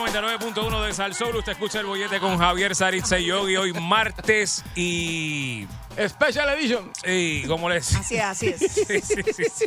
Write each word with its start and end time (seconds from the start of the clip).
99.1 0.00 0.86
de 0.86 0.94
Sal 0.94 1.14
Soul. 1.14 1.36
Usted 1.36 1.52
escucha 1.52 1.80
el 1.80 1.86
bollete 1.86 2.20
con 2.20 2.38
Javier 2.38 2.74
Saritza 2.74 3.18
y 3.18 3.26
Yogi 3.26 3.56
hoy 3.56 3.72
martes 3.74 4.64
y, 4.74 5.66
Special 6.08 6.48
Edition. 6.50 6.90
y 7.04 7.44
como 7.44 7.68
les 7.68 7.94
Así 7.94 8.16
es, 8.16 8.22
así 8.22 8.46
es. 8.48 8.60
sí, 8.72 8.84
sí, 9.02 9.22
sí, 9.32 9.44
sí. 9.52 9.66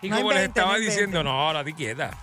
Y, 0.00 0.06
y 0.06 0.08
No 0.08 0.16
como 0.16 0.32
les 0.32 0.48
estaba 0.48 0.72
no 0.72 0.78
diciendo, 0.78 1.22
no, 1.22 1.30
ahora 1.30 1.62
ti 1.64 1.74
quieta. 1.74 2.16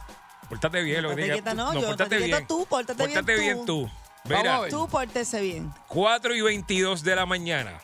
Pórtate 0.49 0.81
bien, 0.81 1.03
lo 1.03 1.09
que 1.09 1.15
Pórtate 1.15 1.23
digas. 1.23 1.35
quieta, 1.35 1.53
no, 1.53 1.73
yo, 1.73 1.81
pórtate 1.81 1.87
pórtate 1.87 2.17
bien. 2.17 2.29
quieta 2.31 2.47
tú, 2.47 2.65
pórtate 2.65 3.07
bien 3.07 3.25
bien 3.25 3.65
tú. 3.65 3.89
Mira. 4.23 4.67
Tú 4.69 4.87
pórtese 4.87 5.39
bien. 5.41 5.71
4 5.87 6.35
y 6.35 6.41
22 6.41 7.03
de 7.03 7.15
la 7.15 7.27
mañana. 7.27 7.79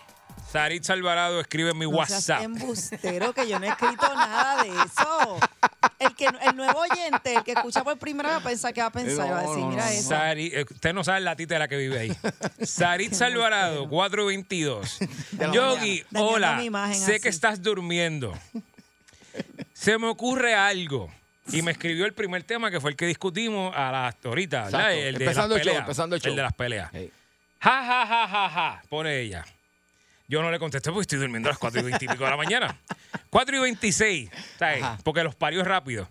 Saritza 0.51 0.93
Alvarado 0.93 1.39
escribe 1.39 1.71
en 1.71 1.77
mi 1.77 1.85
No 1.85 2.05
seas 2.05 2.11
WhatsApp. 2.11 2.43
embustero, 2.43 3.33
que 3.33 3.47
yo 3.47 3.59
no 3.59 3.65
he 3.65 3.69
escrito 3.69 4.13
nada 4.13 4.63
de 4.63 4.69
eso. 4.69 5.39
El, 5.99 6.15
que, 6.15 6.25
el 6.25 6.55
nuevo 6.55 6.79
oyente, 6.79 7.35
el 7.35 7.43
que 7.43 7.51
escucha 7.51 7.83
por 7.83 7.97
primera 7.97 8.35
vez, 8.35 8.43
piensa 8.43 8.73
que 8.73 8.81
va 8.81 8.87
a 8.87 8.91
pensar, 8.91 9.27
No, 9.27 9.33
va 9.33 9.39
a 9.39 9.41
decir, 9.43 9.57
no, 9.59 9.69
mira 9.69 9.85
no, 9.85 9.91
eso. 9.91 10.09
Sari, 10.09 10.47
eh, 10.53 10.65
usted 10.69 10.93
no 10.93 11.03
sabe 11.03 11.21
la 11.21 11.35
títera 11.35 11.67
que 11.67 11.77
vive 11.77 11.99
ahí. 11.99 12.17
Saritza 12.65 13.27
Alvarado, 13.27 13.87
422. 13.87 14.99
Yogi, 15.53 16.03
hola. 16.15 16.59
Sé 16.93 17.15
así. 17.15 17.19
que 17.21 17.29
estás 17.29 17.61
durmiendo. 17.61 18.37
Se 19.73 19.97
me 19.97 20.07
ocurre 20.07 20.53
algo. 20.55 21.09
Y 21.51 21.61
me 21.63 21.71
escribió 21.71 22.05
el 22.05 22.13
primer 22.13 22.43
tema 22.43 22.69
que 22.71 22.79
fue 22.79 22.91
el 22.91 22.95
que 22.97 23.05
discutimos 23.05 23.73
a 23.75 23.91
las 23.91 24.15
ahorita. 24.23 24.67
El 24.93 25.17
de 25.17 25.23
Empezando 25.25 25.55
las 25.55 25.61
el 25.61 25.63
show, 25.63 25.73
peleas. 25.73 25.79
empezando 25.79 26.15
el 26.15 26.21
show. 26.21 26.35
de 26.35 26.41
las 26.41 26.53
peleas. 26.53 26.89
Hey. 26.93 27.11
Ja, 27.59 27.83
ja, 27.85 28.05
ja, 28.07 28.27
ja, 28.27 28.49
ja, 28.49 28.81
pone 28.89 29.19
ella. 29.19 29.45
Yo 30.31 30.41
no 30.41 30.49
le 30.49 30.59
contesté 30.59 30.91
porque 30.91 31.01
estoy 31.01 31.19
durmiendo 31.19 31.49
a 31.49 31.51
las 31.51 31.59
4 31.59 31.81
y 31.81 31.83
20 31.83 32.05
y 32.05 32.07
pico 32.07 32.23
de 32.23 32.29
la 32.29 32.37
mañana. 32.37 32.79
4 33.29 33.53
y 33.53 33.59
26, 33.59 34.29
¿sabes? 34.57 34.81
Ajá. 34.81 34.97
Porque 35.03 35.25
los 35.25 35.35
parió 35.35 35.61
rápido. 35.61 36.07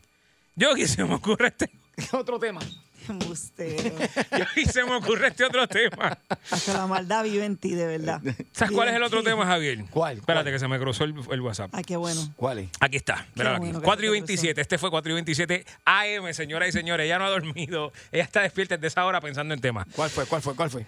Yogi, 0.57 0.87
se 0.87 1.03
me 1.05 1.15
ocurre 1.15 1.49
este. 1.49 1.71
Otro 2.13 2.39
tema. 2.39 2.61
Embustero. 3.09 3.97
Yogi, 4.39 4.67
se 4.67 4.85
me 4.85 4.95
ocurre 4.97 5.29
este 5.29 5.43
otro 5.47 5.67
tema. 5.67 6.19
Hasta 6.51 6.75
la 6.75 6.87
maldad 6.87 7.25
vive 7.25 7.47
en 7.47 7.57
ti, 7.57 7.75
de 7.75 7.87
verdad. 7.87 8.21
¿Sabes 8.53 8.75
cuál 8.75 8.91
es 8.91 8.95
el 8.95 9.03
otro 9.03 9.23
tema, 9.23 9.47
Javier? 9.47 9.87
¿Cuál? 9.89 10.19
Espérate 10.19 10.45
¿Cuál? 10.45 10.55
que 10.55 10.59
se 10.59 10.69
me 10.69 10.79
cruzó 10.79 11.05
el, 11.05 11.15
el 11.31 11.41
WhatsApp. 11.41 11.71
Ay, 11.73 11.83
qué 11.83 11.97
bueno. 11.97 12.21
¿Cuál 12.37 12.59
es? 12.59 12.69
Aquí 12.79 12.99
está, 12.99 13.27
míralo 13.35 13.57
bueno 13.59 13.79
aquí. 13.79 13.81
que 13.81 13.87
4 13.87 14.05
y 14.05 14.07
se 14.07 14.11
te 14.11 14.13
27. 14.13 14.61
Este 14.61 14.77
fue 14.77 14.91
4 14.91 15.11
y 15.11 15.15
27 15.15 15.65
AM, 15.87 16.35
señoras 16.35 16.69
y 16.69 16.73
señores. 16.73 17.07
Ella 17.07 17.19
no 17.19 17.25
ha 17.25 17.31
dormido. 17.31 17.91
Ella 18.13 18.25
está 18.25 18.43
despierta 18.43 18.77
desde 18.77 18.89
esa 18.89 19.07
hora 19.07 19.23
pensando 19.23 19.55
en 19.55 19.63
temas. 19.63 19.87
¿Cuál 19.97 20.11
fue? 20.11 20.27
¿Cuál 20.27 20.43
fue? 20.43 20.55
¿Cuál 20.55 20.69
fue? 20.69 20.85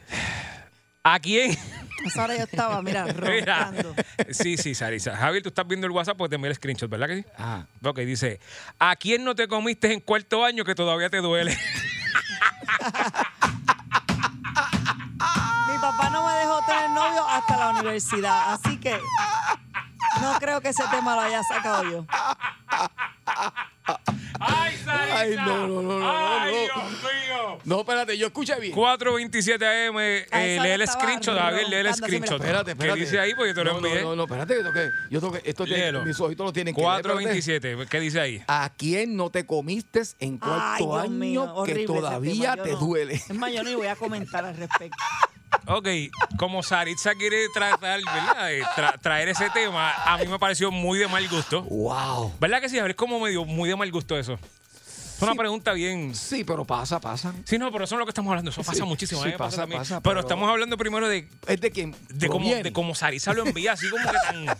¿A 1.04 1.18
quién? 1.18 1.56
Esa 2.04 2.24
hora 2.24 2.36
yo 2.36 2.44
estaba, 2.44 2.80
mira, 2.82 3.04
Mira. 3.20 3.64
roncando. 3.70 3.94
Sí, 4.30 4.56
sí, 4.56 4.74
Sarisa. 4.74 5.16
Javier, 5.16 5.42
tú 5.42 5.48
estás 5.50 5.66
viendo 5.66 5.86
el 5.86 5.92
WhatsApp, 5.92 6.16
pues 6.16 6.30
te 6.30 6.36
envié 6.36 6.50
el 6.50 6.56
screenshot, 6.56 6.88
¿verdad 6.90 7.08
que 7.08 7.16
sí? 7.18 7.24
Ajá. 7.36 7.66
Ok, 7.84 7.98
dice, 8.00 8.40
¿a 8.78 8.94
quién 8.96 9.24
no 9.24 9.34
te 9.34 9.48
comiste 9.48 9.92
en 9.92 10.00
cuarto 10.00 10.44
año 10.44 10.64
que 10.64 10.74
todavía 10.74 11.10
te 11.10 11.18
duele? 11.18 11.56
Mi 15.68 15.78
papá 15.80 16.10
no 16.10 16.26
me 16.26 16.32
dejó 16.34 16.60
tener 16.66 16.90
novio 16.90 17.26
hasta 17.28 17.56
la 17.56 17.70
universidad, 17.70 18.52
así 18.54 18.78
que 18.78 18.96
no 20.20 20.38
creo 20.38 20.60
que 20.60 20.68
ese 20.70 20.84
tema 20.90 21.14
lo 21.14 21.22
haya 21.22 21.42
sacado 21.44 21.84
yo. 21.90 22.06
¡Ay, 25.22 25.36
no, 25.36 25.66
no, 25.66 25.82
no, 25.82 25.98
no, 25.98 26.10
¡Ay, 26.10 26.52
no. 26.52 26.60
Dios 26.60 26.90
mío! 27.02 27.58
No, 27.64 27.80
espérate, 27.80 28.18
yo 28.18 28.26
escuché 28.26 28.58
bien. 28.58 28.72
427 28.74 29.64
AM, 29.86 29.98
eh, 29.98 30.58
lee 30.62 30.68
el 30.70 30.88
screenshot, 30.88 31.38
Javier, 31.38 31.68
lee 31.68 31.76
el 31.76 31.94
screenshot. 31.94 32.40
Espérate, 32.40 32.72
espérate. 32.72 32.98
¿Qué 32.98 33.04
dice 33.04 33.20
ahí? 33.20 33.34
Porque 33.34 33.50
yo 33.50 33.54
te 33.54 33.64
lo 33.64 33.74
no, 33.74 33.80
no, 33.80 33.86
envié. 33.86 34.02
No, 34.02 34.16
no, 34.16 34.22
espérate, 34.24 34.56
que 34.56 34.62
toque. 34.62 34.88
Yo 35.10 35.20
toque. 35.20 35.42
Esto 35.44 35.64
tiene, 35.64 35.92
mis 36.00 36.18
ojitos 36.20 36.46
lo 36.46 36.52
tienen 36.52 36.74
que 36.74 36.80
leer, 36.80 36.96
espérate. 36.96 37.22
427, 37.22 37.86
¿qué 37.88 38.00
dice 38.00 38.20
ahí? 38.20 38.42
¿A 38.48 38.70
quién 38.76 39.16
no 39.16 39.30
te 39.30 39.46
comiste 39.46 40.02
en 40.18 40.38
cuarto 40.38 40.96
año 40.96 41.10
mío, 41.10 41.62
que 41.64 41.86
todavía 41.86 42.32
tema, 42.32 42.56
yo 42.56 42.62
te 42.64 42.72
no. 42.72 42.78
duele? 42.78 43.14
Es 43.14 43.34
más, 43.34 43.52
yo 43.52 43.62
no 43.62 43.76
voy 43.76 43.86
a 43.86 43.96
comentar 43.96 44.44
al 44.44 44.56
respecto. 44.56 44.96
Ok, 45.66 45.86
como 46.38 46.62
Saritza 46.62 47.14
quiere 47.14 47.44
tratar, 47.54 48.00
¿verdad? 48.00 48.50
tra- 48.74 49.00
traer 49.00 49.28
ese 49.28 49.48
tema, 49.50 49.92
a 49.92 50.18
mí 50.18 50.26
me 50.26 50.38
pareció 50.38 50.72
muy 50.72 50.98
de 50.98 51.06
mal 51.06 51.28
gusto. 51.28 51.62
¡Wow! 51.62 52.34
¿Verdad 52.40 52.60
que 52.60 52.68
sí? 52.68 52.78
A 52.78 52.82
ver, 52.82 52.92
es 52.92 52.96
como 52.96 53.20
medio 53.20 53.44
muy 53.44 53.68
de 53.68 53.76
mal 53.76 53.88
gusto 53.92 54.18
eso. 54.18 54.38
Es 55.22 55.28
una 55.28 55.38
pregunta 55.38 55.72
bien. 55.72 56.14
Sí, 56.14 56.44
pero 56.44 56.64
pasa, 56.64 57.00
pasa. 57.00 57.32
Sí, 57.44 57.58
no, 57.58 57.70
pero 57.72 57.84
eso 57.84 57.94
no 57.94 58.00
es 58.00 58.02
lo 58.02 58.06
que 58.06 58.10
estamos 58.10 58.30
hablando. 58.30 58.50
Eso 58.50 58.62
pasa 58.62 58.74
Sí, 58.74 58.82
muchísimo. 58.82 59.22
sí, 59.22 59.28
me 59.30 59.38
pasa, 59.38 59.58
también. 59.58 59.80
pasa, 59.80 60.00
pero, 60.00 60.14
pero- 60.16 60.20
estamos 60.20 60.48
hablando 60.50 60.76
primero 60.76 61.08
de, 61.08 61.28
Es 61.46 61.60
de 61.60 61.70
quien 61.70 61.94
de 62.08 62.28
cómo, 62.28 62.48
de 62.54 62.72
cómo 62.72 62.94
Saritza 62.94 63.32
lo 63.32 63.46
envía, 63.46 63.72
así 63.72 63.88
como 63.88 64.04
que 64.04 64.18
tan 64.18 64.56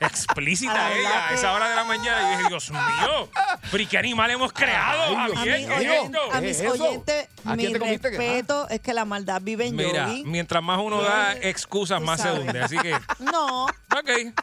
explícita 0.00 0.86
A 0.86 0.90
la 0.90 0.96
ella 0.98 1.28
a 1.28 1.34
esa 1.34 1.52
hora 1.52 1.68
de 1.70 1.76
la 1.76 1.84
mañana. 1.84 2.32
Y 2.32 2.36
dije, 2.36 2.48
Dios 2.48 2.70
mío, 2.70 3.28
pero 3.70 3.82
¿y 3.82 3.86
qué 3.86 3.98
animal 3.98 4.30
hemos 4.30 4.52
creado, 4.52 5.16
Ay, 5.16 5.16
A, 5.16 5.26
es 5.26 5.32
oyen- 5.68 6.16
a 6.32 6.40
¿Qué 6.40 6.46
mis 6.46 6.60
es 6.60 6.70
oyentes, 6.70 7.28
¿A 7.44 7.56
mi 7.56 7.66
quién 7.66 7.72
que- 7.78 7.98
respeto 7.98 8.68
es 8.68 8.80
que 8.80 8.92
la 8.94 9.04
maldad 9.04 9.40
vive 9.42 9.66
en 9.66 9.76
Mira, 9.76 10.08
Yogi. 10.08 10.24
mientras 10.24 10.62
más 10.62 10.78
uno 10.82 11.02
da 11.02 11.34
excusas, 11.34 12.00
más 12.02 12.20
se 12.20 12.30
hunde. 12.32 12.60
Así 12.60 12.76
que, 12.78 12.92
No, 13.20 13.64
ok. 13.66 14.34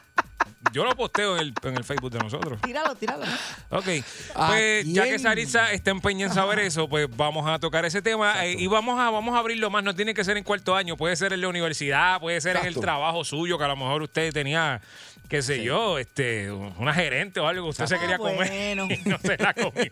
Yo 0.73 0.83
lo 0.85 0.95
posteo 0.95 1.35
en 1.35 1.41
el, 1.41 1.53
en 1.63 1.77
el 1.77 1.83
Facebook 1.83 2.11
de 2.11 2.19
nosotros. 2.19 2.59
tíralo, 2.61 2.95
tíralo. 2.95 3.25
Ok, 3.69 3.87
¿A 4.35 4.47
pues 4.47 4.85
ya 4.87 5.03
que? 5.03 5.19
Saritza 5.19 5.71
está 5.71 5.91
empeñada 5.91 6.31
en 6.31 6.35
saber 6.35 6.59
eso, 6.59 6.87
pues 6.87 7.07
vamos 7.15 7.47
a 7.49 7.59
tocar 7.59 7.83
ese 7.85 8.01
tema 8.01 8.45
eh, 8.45 8.55
y 8.57 8.67
vamos 8.67 8.99
a, 8.99 9.09
vamos 9.09 9.35
a 9.35 9.39
abrirlo 9.39 9.69
más. 9.69 9.83
No 9.83 9.95
tiene 9.95 10.13
que 10.13 10.23
ser 10.23 10.37
en 10.37 10.43
cuarto 10.43 10.75
año, 10.75 10.95
puede 10.97 11.15
ser 11.15 11.33
en 11.33 11.41
la 11.41 11.47
universidad, 11.47 12.19
puede 12.19 12.39
ser 12.41 12.51
en 12.57 12.61
el 12.63 12.67
Exacto. 12.69 12.81
trabajo 12.81 13.23
suyo, 13.23 13.57
que 13.57 13.63
a 13.63 13.67
lo 13.67 13.75
mejor 13.75 14.01
usted 14.03 14.31
tenía, 14.33 14.81
qué 15.31 15.41
sé 15.41 15.63
yo, 15.63 15.97
este, 15.97 16.51
una 16.51 16.93
gerente 16.93 17.39
o 17.39 17.47
algo 17.47 17.63
que 17.63 17.69
usted 17.69 17.85
se 17.85 17.95
Ah, 17.95 17.99
quería 17.99 18.17
comer 18.17 18.35
bueno. 18.35 18.87
y 18.93 18.97
no 19.09 19.17
se 19.17 19.37
la 19.37 19.53
comió. 19.53 19.89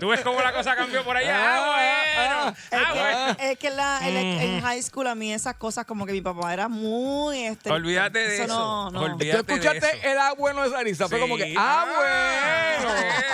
¿Tú 0.00 0.08
ves 0.08 0.22
cómo 0.22 0.40
la 0.42 0.52
cosa 0.52 0.74
cambió 0.74 1.04
por 1.04 1.16
allá? 1.16 1.36
Ah, 1.38 1.66
bueno. 1.66 2.48
Es 2.58 2.64
Ah, 2.72 2.92
que, 2.92 2.98
bueno. 2.98 3.36
es 3.52 3.58
que 3.60 3.70
la- 3.70 4.00
en, 4.08 4.16
en 4.16 4.60
high 4.60 4.82
school 4.82 5.06
a 5.06 5.14
mí 5.14 5.32
esas 5.32 5.54
cosas 5.54 5.86
como 5.86 6.04
que 6.04 6.10
mi 6.12 6.20
papá 6.20 6.52
era 6.52 6.66
muy 6.68 7.44
este 7.44 7.70
Olvídate 7.70 8.18
de 8.18 8.34
eso. 8.42 8.48
no, 8.48 8.90
no. 8.90 9.02
Olvídate. 9.02 9.44
¿Tú 9.44 9.52
escuchaste 9.52 9.86
de 9.86 9.92
eso. 10.00 10.08
el 10.10 10.18
ah 10.18 10.34
bueno 10.36 10.64
de 10.64 10.70
Sarisa? 10.70 11.08
Fue 11.08 11.18
Sí. 11.18 11.22
como 11.22 11.36
que, 11.36 11.54
ah, 11.56 11.84
Ah, 11.86 11.88
bueno. 11.96 12.06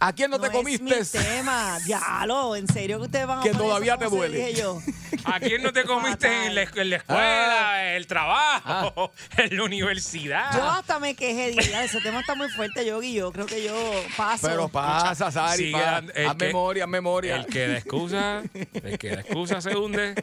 ¿A 0.00 0.12
quién 0.12 0.30
no, 0.30 0.38
te 0.38 0.48
es 0.48 0.52
comiste? 0.52 0.82
mi 0.84 1.24
tema, 1.24 1.78
diablo, 1.86 2.56
en 2.56 2.66
serio 2.68 2.98
que 2.98 3.04
ustedes 3.06 3.26
van 3.26 3.38
a 3.38 3.42
Que 3.42 3.50
todavía 3.52 3.94
eso 3.94 4.00
te 4.10 4.16
duele. 4.16 4.52
yo. 4.54 4.80
¿A 5.24 5.40
quién 5.40 5.62
no 5.62 5.72
te 5.72 5.84
comiste 5.84 6.46
en 6.46 6.54
la, 6.54 6.62
en 6.64 6.90
la 6.90 6.96
escuela, 6.96 7.94
el 7.94 8.06
trabajo, 8.06 9.12
en 9.38 9.56
la 9.56 9.62
universidad? 9.64 10.52
Yo 10.54 10.68
hasta 10.68 10.98
me 10.98 11.14
quejé, 11.14 11.52
dije, 11.52 11.70
"Ya, 11.70 11.84
ese 11.84 12.00
tema 12.02 12.20
está 12.20 12.34
muy 12.34 12.50
fuerte, 12.50 12.84
yo 12.84 13.02
y 13.02 13.14
yo 13.14 13.32
creo 13.32 13.46
que 13.46 13.62
yo 13.64 13.74
paso. 14.16 14.46
Pero 14.46 14.68
pasa, 14.68 15.30
Sari, 15.30 15.56
Sigue 15.66 15.72
pa- 15.72 15.98
haz 15.98 16.36
que- 16.36 16.46
memoria, 16.46 16.84
haz 16.84 16.90
memoria. 16.90 17.36
El 17.36 17.46
que 17.46 17.66
da 17.68 17.78
excusa, 17.78 18.42
el 18.52 18.98
que 18.98 19.08
da 19.10 19.20
excusa 19.22 19.60
se 19.62 19.74
hunde. 19.74 20.22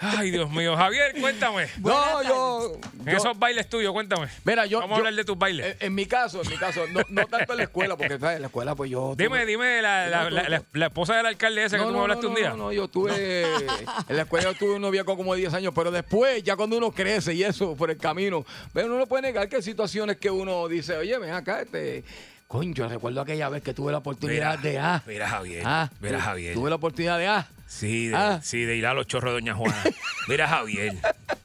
Ay, 0.00 0.30
Dios 0.30 0.50
mío. 0.50 0.74
Javier, 0.76 1.14
cuéntame. 1.20 1.68
No, 1.78 2.22
yo. 2.22 2.80
Yo- 3.04 3.12
esos 3.16 3.38
bailes 3.38 3.68
tuyos, 3.68 3.92
cuéntame. 3.92 4.26
Mira, 4.42 4.64
yo. 4.66 4.80
Vamos 4.80 4.94
a 4.96 4.98
yo- 4.98 5.00
hablar 5.00 5.14
de 5.14 5.24
tus 5.24 5.38
bailes. 5.38 5.76
En, 5.80 5.86
en 5.88 5.94
mi 5.94 6.06
caso, 6.06 6.42
en 6.42 6.48
mi 6.48 6.56
caso, 6.56 6.86
no, 6.88 7.02
no 7.08 7.26
tanto 7.26 7.52
en 7.52 7.58
la 7.58 7.62
escuela, 7.64 7.94
porque 7.96 8.18
¿sabes? 8.18 8.36
en 8.36 8.42
la 8.42 8.46
escuela, 8.48 8.61
pues 8.76 8.90
yo. 8.90 9.14
Dime, 9.16 9.40
tuve- 9.40 9.46
dime 9.46 9.82
la, 9.82 10.06
la, 10.08 10.30
la- 10.30 10.62
la- 10.72 10.86
esposa 10.86 11.16
del 11.16 11.26
alcalde 11.26 11.64
ese 11.64 11.76
que 11.78 11.82
tú 11.84 11.90
me 11.90 11.98
hablaste 11.98 12.26
un 12.26 12.34
día. 12.34 12.50
No, 12.50 12.56
no, 12.56 12.72
yo 12.72 12.88
tuve. 12.88 13.12
En 14.08 14.16
la 14.16 14.22
escuela 14.22 14.52
yo 14.52 14.54
tuve 14.58 14.74
un 14.76 14.82
noviazgo 14.82 15.16
como 15.16 15.34
de 15.34 15.40
10 15.40 15.54
años, 15.54 15.72
pero 15.74 15.90
después, 15.90 16.42
ya 16.42 16.56
cuando 16.56 16.76
uno 16.76 16.90
crece 16.92 17.34
y 17.34 17.42
eso 17.42 17.74
por 17.76 17.90
el 17.90 17.96
camino, 17.98 18.44
pero 18.72 18.86
uno 18.86 18.98
no 18.98 19.06
puede 19.06 19.22
negar 19.22 19.48
que 19.48 19.56
hay 19.56 19.62
situaciones 19.62 20.16
que 20.16 20.30
uno 20.30 20.66
dice, 20.68 20.96
oye, 20.96 21.18
ven 21.18 21.32
acá, 21.32 21.62
este. 21.62 22.04
Coño, 22.48 22.86
recuerdo 22.86 23.22
aquella 23.22 23.48
vez 23.48 23.62
que 23.62 23.72
tuve 23.72 23.92
la 23.92 23.98
oportunidad 23.98 24.58
de 24.58 24.78
ah, 24.78 25.02
Mira, 25.06 25.26
Javier. 25.26 25.62
ah, 25.64 25.90
mira, 26.00 26.20
Javier. 26.20 26.52
Tuve 26.52 26.68
la 26.68 26.76
oportunidad 26.76 27.18
de 27.18 27.26
ah. 27.26 27.48
Sí, 27.66 28.08
de, 28.08 28.14
Ah. 28.16 28.40
sí, 28.42 28.64
de 28.66 28.76
ir 28.76 28.84
a 28.86 28.92
los 28.92 29.06
chorros 29.06 29.30
de 29.32 29.40
Doña 29.40 29.54
Juana. 29.54 29.82
Mira, 30.28 30.46
Javier. 30.46 30.94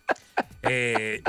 eh, 0.63 1.21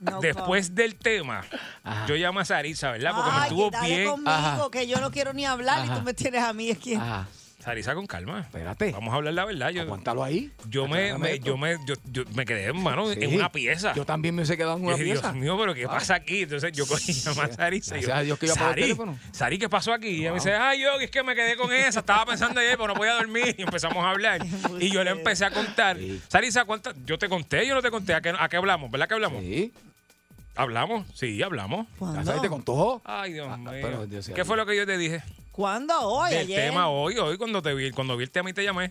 No 0.00 0.20
después 0.20 0.74
del 0.74 0.94
tema, 0.96 1.44
Ajá. 1.82 2.06
yo 2.06 2.14
llamé 2.16 2.40
a 2.40 2.44
Sarisa, 2.44 2.92
¿verdad? 2.92 3.12
Porque 3.14 3.30
me 3.30 3.36
Ay, 3.36 3.42
estuvo 3.44 3.70
que 3.70 3.76
dale 3.76 3.96
bien. 3.96 4.10
conmigo, 4.10 4.30
Ajá. 4.30 4.68
que 4.70 4.86
yo 4.86 5.00
no 5.00 5.10
quiero 5.10 5.32
ni 5.32 5.44
hablar 5.44 5.78
y 5.84 5.88
Ajá. 5.88 5.98
tú 5.98 6.02
me 6.02 6.14
tienes 6.14 6.42
a 6.42 6.52
mí. 6.52 6.70
Ah, 6.98 7.26
Sarisa, 7.58 7.92
con 7.94 8.06
calma. 8.06 8.40
espérate. 8.40 8.92
Vamos 8.92 9.12
a 9.12 9.16
hablar 9.16 9.34
la 9.34 9.44
verdad. 9.44 9.70
Yo, 9.70 9.82
Aguántalo 9.82 10.22
ahí. 10.22 10.52
yo, 10.70 10.86
me, 10.86 11.18
me- 11.18 11.40
yo, 11.40 11.56
me, 11.58 11.76
yo, 11.86 11.96
yo 12.04 12.22
me 12.34 12.46
quedé, 12.46 12.62
hermano, 12.62 13.10
en 13.10 13.18
Sí. 13.20 13.36
una 13.36 13.50
pieza. 13.50 13.92
Yo 13.94 14.06
también 14.06 14.34
me 14.34 14.40
hubiese 14.42 14.56
quedado 14.56 14.76
en 14.76 14.82
Yo 14.82 14.86
una 14.88 14.96
dije, 14.96 15.12
pieza. 15.12 15.32
Dios 15.32 15.42
mío, 15.42 15.58
pero 15.58 15.74
¿qué 15.74 15.86
pasa 15.86 16.14
aquí? 16.14 16.42
Entonces 16.42 16.70
yo 16.72 16.86
cogí 16.86 17.10
a 17.10 17.14
llamar 17.14 17.50
a 17.50 17.54
Sarisa. 17.54 17.98
y 17.98 18.00
yo, 18.02 18.06
Gracias 18.06 18.18
a 18.18 18.22
Dios 18.22 18.38
que 18.38 18.46
iba 18.46 18.54
a 18.54 18.58
Sari, 18.58 18.82
teléfono. 18.82 19.18
Sari, 19.32 19.58
¿qué 19.58 19.68
pasó 19.68 19.92
aquí? 19.92 20.08
Y 20.08 20.20
ella 20.20 20.30
me 20.30 20.36
dice, 20.36 20.54
ay, 20.54 20.80
yo, 20.80 20.98
es 21.00 21.10
que 21.10 21.22
me 21.24 21.34
quedé 21.34 21.56
con 21.56 21.72
esa. 21.72 21.98
Estaba 22.00 22.24
pensando 22.24 22.60
ayer, 22.60 22.76
pero 22.78 22.88
no 22.88 22.94
podía 22.94 23.14
dormir. 23.14 23.54
Y 23.58 23.62
empezamos 23.62 24.02
a 24.04 24.10
hablar. 24.10 24.40
Y 24.80 24.90
yo 24.90 25.02
le 25.02 25.10
empecé 25.10 25.44
a 25.44 25.50
contar. 25.50 25.98
Sí. 25.98 26.22
Sarisa, 26.28 26.64
¿cuántas? 26.64 26.94
Yo 27.04 27.18
te 27.18 27.28
conté, 27.28 27.66
yo 27.66 27.74
no 27.74 27.82
te 27.82 27.90
conté. 27.90 28.14
¿A 28.14 28.20
qué, 28.20 28.32
a 28.38 28.48
qué 28.48 28.56
hablamos? 28.56 28.88
¿Verdad 28.90 29.08
que 29.08 29.14
hablamos? 29.14 29.42
Sí. 29.42 29.72
¿Hablamos? 30.58 31.06
Sí, 31.14 31.40
hablamos. 31.40 31.86
¿Cuándo? 32.00 32.24
¿Sabes? 32.24 32.42
¿Te 32.42 32.48
contó? 32.48 33.00
Ay, 33.04 33.32
Dios 33.34 33.56
mío. 33.58 33.70
pero 33.70 34.06
Dios 34.08 34.24
sea 34.24 34.34
¿Qué 34.34 34.44
fue 34.44 34.56
lo 34.56 34.66
que 34.66 34.76
yo 34.76 34.84
te 34.84 34.98
dije? 34.98 35.22
¿Cuándo? 35.52 35.94
Hoy, 36.00 36.30
Del 36.30 36.40
ayer. 36.40 36.68
tema 36.70 36.88
hoy, 36.88 37.16
hoy, 37.16 37.38
cuando 37.38 37.62
te 37.62 37.72
vi, 37.74 37.92
cuando 37.92 38.16
vi 38.16 38.24
el 38.24 38.30
tema 38.32 38.50
y 38.50 38.52
te 38.52 38.64
llamé. 38.64 38.90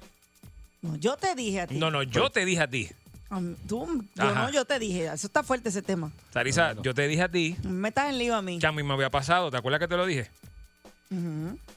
No, 0.81 0.95
yo 0.95 1.17
te 1.17 1.35
dije 1.35 1.59
a 1.61 1.67
ti. 1.67 1.75
No, 1.75 1.91
no, 1.91 2.03
yo 2.03 2.29
te 2.29 2.45
dije 2.45 2.61
a 2.61 2.67
ti. 2.69 2.89
Um, 3.29 3.55
Tú, 3.67 3.85
yo 4.15 4.23
Ajá. 4.23 4.43
no, 4.43 4.49
yo 4.51 4.63
te 4.63 4.79
dije. 4.79 5.07
Eso 5.07 5.27
está 5.27 5.43
fuerte 5.43 5.67
ese 5.67 5.81
tema. 5.81 6.09
Sarisa, 6.31 6.73
yo 6.81 6.93
te 6.93 7.05
dije 7.09 7.23
a 7.23 7.29
ti 7.29 7.57
Me 7.63 7.71
metas 7.71 8.09
en 8.09 8.17
lío 8.17 8.33
a 8.37 8.41
mí. 8.41 8.59
que 8.59 8.67
a 8.67 8.71
mí 8.71 8.81
me 8.83 8.93
había 8.93 9.09
pasado. 9.09 9.51
¿Te 9.51 9.57
acuerdas 9.57 9.81
que 9.81 9.89
te 9.89 9.97
lo 9.97 10.05
dije? 10.05 10.29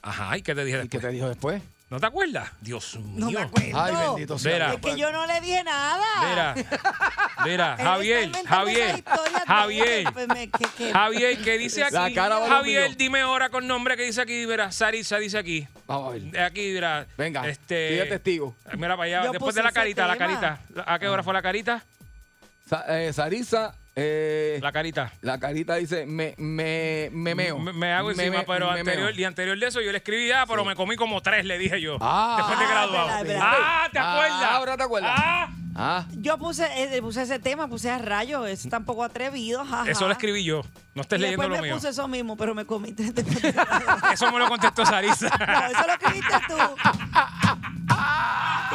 Ajá, 0.01 0.37
¿y 0.37 0.41
qué 0.41 0.55
te 0.55 0.63
dije 0.63 0.77
¿Y 0.83 0.87
qué 0.87 0.97
después? 0.99 1.01
te 1.01 1.11
dijo 1.11 1.27
después? 1.27 1.61
¿No 1.91 1.99
te 1.99 2.05
acuerdas? 2.05 2.49
Dios 2.61 2.95
mío. 2.95 3.25
No 3.25 3.31
me 3.31 3.41
acuerdo. 3.41 3.81
Ay, 3.81 3.93
bendito 4.07 4.39
sea. 4.39 4.73
Es 4.73 4.79
que 4.79 4.95
yo 4.97 5.11
no 5.11 5.27
le 5.27 5.41
dije 5.41 5.61
nada. 5.61 6.05
Mira, 6.29 6.55
mira, 7.43 7.75
Javier, 7.77 8.31
Javier, 8.47 9.03
Javier, 9.45 10.07
pues, 10.13 10.27
que- 10.27 10.67
que- 10.77 10.93
Javier, 10.93 11.37
¿qué 11.43 11.57
dice 11.57 11.85
La 11.91 12.05
aquí? 12.05 12.15
cara 12.15 12.39
va 12.39 12.47
Javier, 12.47 12.95
dime 12.95 13.19
ahora 13.19 13.49
con 13.49 13.67
nombre 13.67 13.97
que 13.97 14.03
dice 14.03 14.21
aquí, 14.21 14.45
mira, 14.47 14.71
Sarisa 14.71 15.17
dice 15.17 15.37
aquí. 15.37 15.67
Vamos 15.85 16.07
a 16.07 16.17
ver. 16.17 16.39
Aquí, 16.39 16.71
mira. 16.71 17.05
Venga, 17.17 17.45
este, 17.49 17.89
pide 17.89 18.05
testigo. 18.05 18.55
Mira 18.77 18.95
para 18.95 19.03
allá, 19.07 19.25
Yo 19.25 19.31
después 19.33 19.53
de 19.53 19.63
la 19.63 19.73
carita, 19.73 20.07
la 20.07 20.15
carita. 20.17 20.61
¿A 20.85 20.97
qué 20.97 21.09
hora 21.09 21.23
fue 21.23 21.33
la 21.33 21.41
carita? 21.41 21.83
Sa- 22.69 22.85
eh, 22.87 23.11
Sarisa, 23.11 23.75
eh, 23.95 24.59
La 24.61 24.71
carita. 24.71 25.11
la 25.21 25.39
carita 25.39 25.75
dice, 25.75 26.05
me, 26.05 26.33
me, 26.37 27.09
me 27.11 27.35
meo. 27.35 27.59
Me, 27.59 27.73
me 27.73 27.93
hago 27.93 28.11
encima, 28.11 28.39
me- 28.39 28.43
pero 28.45 28.71
me 28.71 28.79
anterior, 28.79 29.01
meo. 29.03 29.09
el 29.09 29.15
día 29.17 29.27
anterior 29.27 29.57
de 29.59 29.67
eso 29.67 29.81
yo 29.81 29.91
le 29.91 29.97
escribí, 29.97 30.31
ah, 30.31 30.45
pero 30.47 30.63
me 30.65 30.75
comí 30.75 30.95
como 30.95 31.21
tres, 31.21 31.43
le 31.45 31.57
dije 31.57 31.81
yo. 31.81 31.97
Ah. 32.01 32.35
después 32.37 32.59
de 32.59 32.65
Ah, 32.65 32.69
graduado. 32.69 33.23
verdad. 33.25 33.39
Ah, 33.43 33.89
¿te 33.91 33.99
Ah, 33.99 34.13
acuerdas? 34.13 34.51
ahora 34.51 34.77
te 34.77 34.83
acuerdas. 34.83 35.11
Ah, 35.15 35.47
Ah, 35.73 36.05
Yo 36.17 36.37
puse, 36.37 36.65
eh, 36.95 37.01
puse 37.01 37.21
ese 37.21 37.39
tema, 37.39 37.65
puse 37.69 37.89
a 37.89 37.97
rayos. 37.97 38.45
Eso 38.49 38.67
está 38.67 38.79
un 38.79 38.83
poco 38.83 39.05
atrevido. 39.05 39.63
jaja. 39.63 39.89
eso 39.89 40.05
lo 40.05 40.11
escribí 40.11 40.43
yo. 40.43 40.63
No 40.93 41.01
estés 41.01 41.17
Y 41.17 41.21
leyendo 41.21 41.43
después 41.43 41.57
lo 41.57 41.61
me 41.63 41.69
mío. 41.69 41.75
puse 41.77 41.87
eso 41.89 42.09
mismo, 42.09 42.35
pero 42.35 42.53
me 42.53 42.65
comí 42.65 42.91
tres 42.91 43.15
de- 43.15 43.23
Eso 44.13 44.29
me 44.33 44.39
lo 44.39 44.49
contestó 44.49 44.85
Sarisa. 44.85 45.29
No, 45.39 45.65
eso 45.67 45.87
lo 45.87 45.93
escribiste 45.93 46.33
tú. 46.49 46.55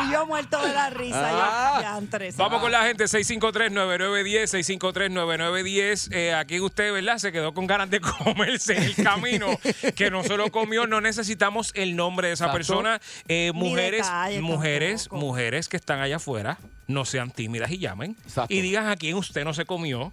Y 0.04 0.12
yo 0.12 0.26
muerto 0.26 0.60
de 0.60 0.72
la 0.72 0.90
risa. 0.90 1.22
Ah. 1.22 1.74
Yo, 1.76 2.00
ya, 2.00 2.10
tres. 2.10 2.36
Vamos 2.36 2.60
con 2.60 2.70
la 2.72 2.82
gente, 2.84 3.04
653-9910, 3.04 4.78
653-9910. 4.78 6.08
Eh, 6.12 6.34
aquí 6.34 6.60
usted, 6.60 6.92
¿verdad? 6.92 7.18
Se 7.18 7.32
quedó 7.32 7.54
con 7.54 7.66
ganas 7.66 7.90
de 7.90 8.00
comerse 8.00 8.76
el 8.76 8.94
camino, 8.96 9.46
que 9.96 10.10
no 10.10 10.22
se 10.22 10.36
lo 10.36 10.50
comió. 10.50 10.86
No 10.86 11.00
necesitamos 11.00 11.72
el 11.74 11.96
nombre 11.96 12.28
de 12.28 12.34
esa 12.34 12.46
Exacto. 12.46 12.56
persona. 12.58 13.00
Eh, 13.28 13.52
mujeres, 13.54 14.06
mujeres, 14.40 15.04
tampoco. 15.04 15.26
mujeres 15.26 15.68
que 15.68 15.76
están 15.76 16.00
allá 16.00 16.16
afuera, 16.16 16.58
no 16.86 17.04
sean 17.04 17.30
tímidas 17.30 17.70
y 17.70 17.78
llamen. 17.78 18.16
Exacto. 18.24 18.52
Y 18.54 18.60
digan 18.60 18.88
a 18.88 18.96
quién 18.96 19.16
usted 19.16 19.44
no 19.44 19.54
se 19.54 19.64
comió. 19.64 20.12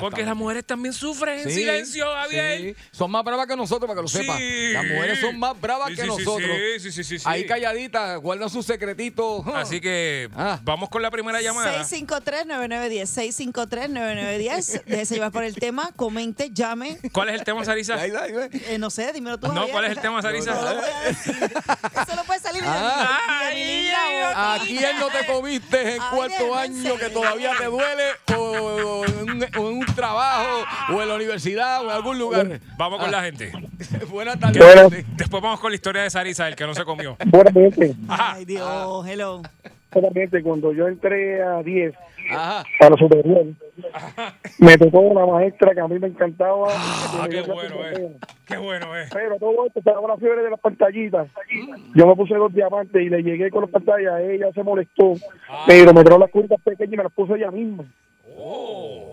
Porque 0.00 0.22
las 0.24 0.36
mujeres 0.36 0.64
también 0.64 0.92
sufren 0.92 1.40
en 1.40 1.50
silencio, 1.50 2.06
Javier. 2.12 2.60
sí. 2.60 2.76
Son 2.92 3.10
más 3.10 3.24
bravas 3.24 3.46
que 3.46 3.56
nosotros, 3.56 3.88
para 3.88 3.96
que 3.98 4.02
lo 4.02 4.08
Sí. 4.08 4.18
sepa. 4.18 4.38
Las 4.38 4.84
mujeres 4.92 5.20
son 5.20 5.38
más 5.38 5.60
bravas 5.60 5.90
Sí, 5.90 5.96
que 5.96 6.04
nosotros. 6.06 6.50
sí, 6.78 6.80
sí, 6.80 6.92
sí, 6.92 7.04
sí, 7.04 7.18
sí. 7.18 7.24
Ahí 7.28 7.46
calladitas, 7.46 8.18
guardan 8.20 8.48
sus 8.50 8.66
secretitos. 8.66 9.44
Así 9.54 9.80
que 9.80 10.28
Ah. 10.36 10.58
vamos 10.62 10.88
con 10.88 11.02
la 11.02 11.10
primera 11.10 11.40
llamada. 11.40 11.84
653-9910. 11.84 13.08
653-9910. 13.10 14.82
Déjese 14.86 15.14
llevar 15.14 15.32
por 15.32 15.44
el 15.44 15.54
tema. 15.54 15.90
Comente, 15.96 16.50
llame. 16.52 16.98
¿Cuál 17.12 17.30
es 17.30 17.36
el 17.36 17.44
tema, 17.44 17.64
Sarisa? 17.64 18.04
Eh, 18.06 18.76
no 18.78 18.90
sé, 18.90 19.12
dímelo 19.12 19.38
tú. 19.38 19.48
No, 19.48 19.54
Javier. 19.54 19.70
¿cuál 19.72 19.84
es 19.86 19.90
el 19.92 20.00
tema, 20.00 20.22
Sarisa? 20.22 20.54
No 20.54 20.62
lo. 20.62 20.80
Eso 22.02 22.16
no 22.16 22.24
puede 22.24 22.40
salir 22.40 22.62
de 22.62 22.68
Ah. 22.68 23.50
mi- 23.54 23.60
de 23.60 23.64
mi. 23.64 23.88
¿A 24.34 24.58
quién 24.66 24.98
no 24.98 25.08
te 25.08 25.26
comiste 25.26 25.94
en 25.94 26.00
Ay, 26.02 26.08
cuarto 26.14 26.54
año 26.54 26.96
que 26.96 27.10
todavía 27.10 27.52
te 27.58 27.64
duele? 27.66 28.04
O 28.36 29.00
un, 29.22 29.46
o 29.62 29.70
en 29.70 29.78
un 29.78 29.86
trabajo, 29.86 30.64
o 30.94 31.02
en 31.02 31.08
la 31.08 31.14
universidad, 31.14 31.80
o 31.82 31.84
en 31.84 31.90
algún 31.90 32.18
lugar. 32.18 32.60
Vamos 32.76 32.98
con 33.00 33.08
Ah. 33.08 33.12
la 33.12 33.22
gente. 33.22 33.52
Buenas 34.10 34.38
tardes. 34.38 34.62
Buenas. 34.62 34.90
Después 35.16 35.42
vamos 35.42 35.60
con 35.60 35.70
la 35.70 35.74
historia 35.76 36.02
de 36.02 36.10
Sarisa, 36.10 36.48
el 36.48 36.56
que 36.56 36.66
no 36.66 36.74
se 36.74 36.84
comió. 36.84 37.16
Ajá. 38.08 38.32
Ay, 38.36 38.44
Dios, 38.44 39.06
hello. 39.06 39.42
buenamente, 39.92 40.42
cuando 40.42 40.72
yo 40.72 40.88
entré 40.88 41.42
a 41.42 41.62
10 41.62 41.94
Ajá. 42.30 42.64
a 42.80 42.90
la 42.90 42.96
superior, 42.96 43.44
me 44.58 44.78
tocó 44.78 45.00
una 45.00 45.26
maestra 45.26 45.74
que 45.74 45.80
a 45.80 45.88
mí 45.88 45.98
me 45.98 46.06
encantaba. 46.08 46.68
Ah, 46.70 47.26
qué 47.30 47.42
bueno, 47.42 47.74
eh. 47.86 48.16
Qué 48.46 48.56
bueno, 48.56 48.96
eh. 48.96 49.06
Pero 49.12 49.36
todo 49.38 49.66
esto 49.66 49.78
estaba 49.80 50.06
la 50.08 50.16
fiebre 50.16 50.42
de 50.42 50.50
las 50.50 50.60
pantallitas. 50.60 51.28
Yo 51.94 52.06
me 52.06 52.16
puse 52.16 52.34
los 52.34 52.52
diamantes 52.54 53.02
y 53.02 53.08
le 53.08 53.22
llegué 53.22 53.50
con 53.50 53.62
las 53.62 53.70
pantallas. 53.70 54.20
Ella 54.20 54.50
se 54.54 54.62
molestó, 54.62 55.14
pero 55.66 55.92
me 55.92 56.02
trajo 56.04 56.18
las 56.20 56.30
curitas 56.30 56.60
pequeñas 56.62 56.94
y 56.94 56.96
me 56.96 57.02
las 57.04 57.12
puso 57.12 57.34
ella 57.34 57.50
misma. 57.50 57.84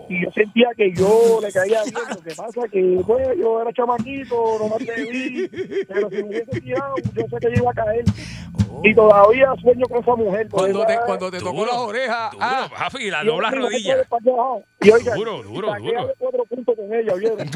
Y 0.09 0.23
yo 0.23 0.31
sentía 0.31 0.69
que 0.75 0.91
yo 0.95 1.39
le 1.41 1.51
caía 1.51 1.83
bien. 1.83 1.95
Lo 2.09 2.21
que 2.23 2.35
pasa 2.35 2.61
que, 2.71 2.99
pues, 3.05 3.27
yo 3.37 3.61
era 3.61 3.71
chamaquito, 3.73 4.57
no 4.59 4.69
me 4.69 4.75
atreví. 4.75 5.47
Pero 5.87 6.09
si 6.09 6.15
me 6.15 6.23
hubiese 6.23 6.61
tirado, 6.61 6.95
yo 6.97 7.21
sé 7.29 7.37
que 7.39 7.55
yo 7.55 7.61
iba 7.61 7.71
a 7.71 7.73
caer. 7.73 8.05
Y 8.83 8.95
todavía 8.95 9.51
sueño 9.61 9.85
con 9.87 10.01
esa 10.01 10.15
mujer. 10.15 10.47
Cuando 10.49 10.85
te, 10.85 10.97
cuando 11.05 11.31
te 11.31 11.39
tocó 11.39 11.65
las 11.65 11.75
orejas. 11.75 12.31
Duro, 12.31 12.43
ah, 12.45 12.69
papi, 12.75 13.09
la 13.11 13.23
Yo 13.23 13.31
dobla 13.33 13.49
tengo 13.51 13.67
que 13.67 13.73
rodilla. 13.75 13.93
poner 13.93 14.07
para 14.07 14.21
allá. 14.55 14.65
Y 14.81 14.89
oiga, 14.91 15.15
Duro, 15.15 15.43
duro, 15.43 15.73
duro. 15.79 16.13
cuatro 16.17 16.45
puntos 16.45 16.75
con 16.75 16.93
ella, 16.93 17.13
¿vieron? 17.15 17.37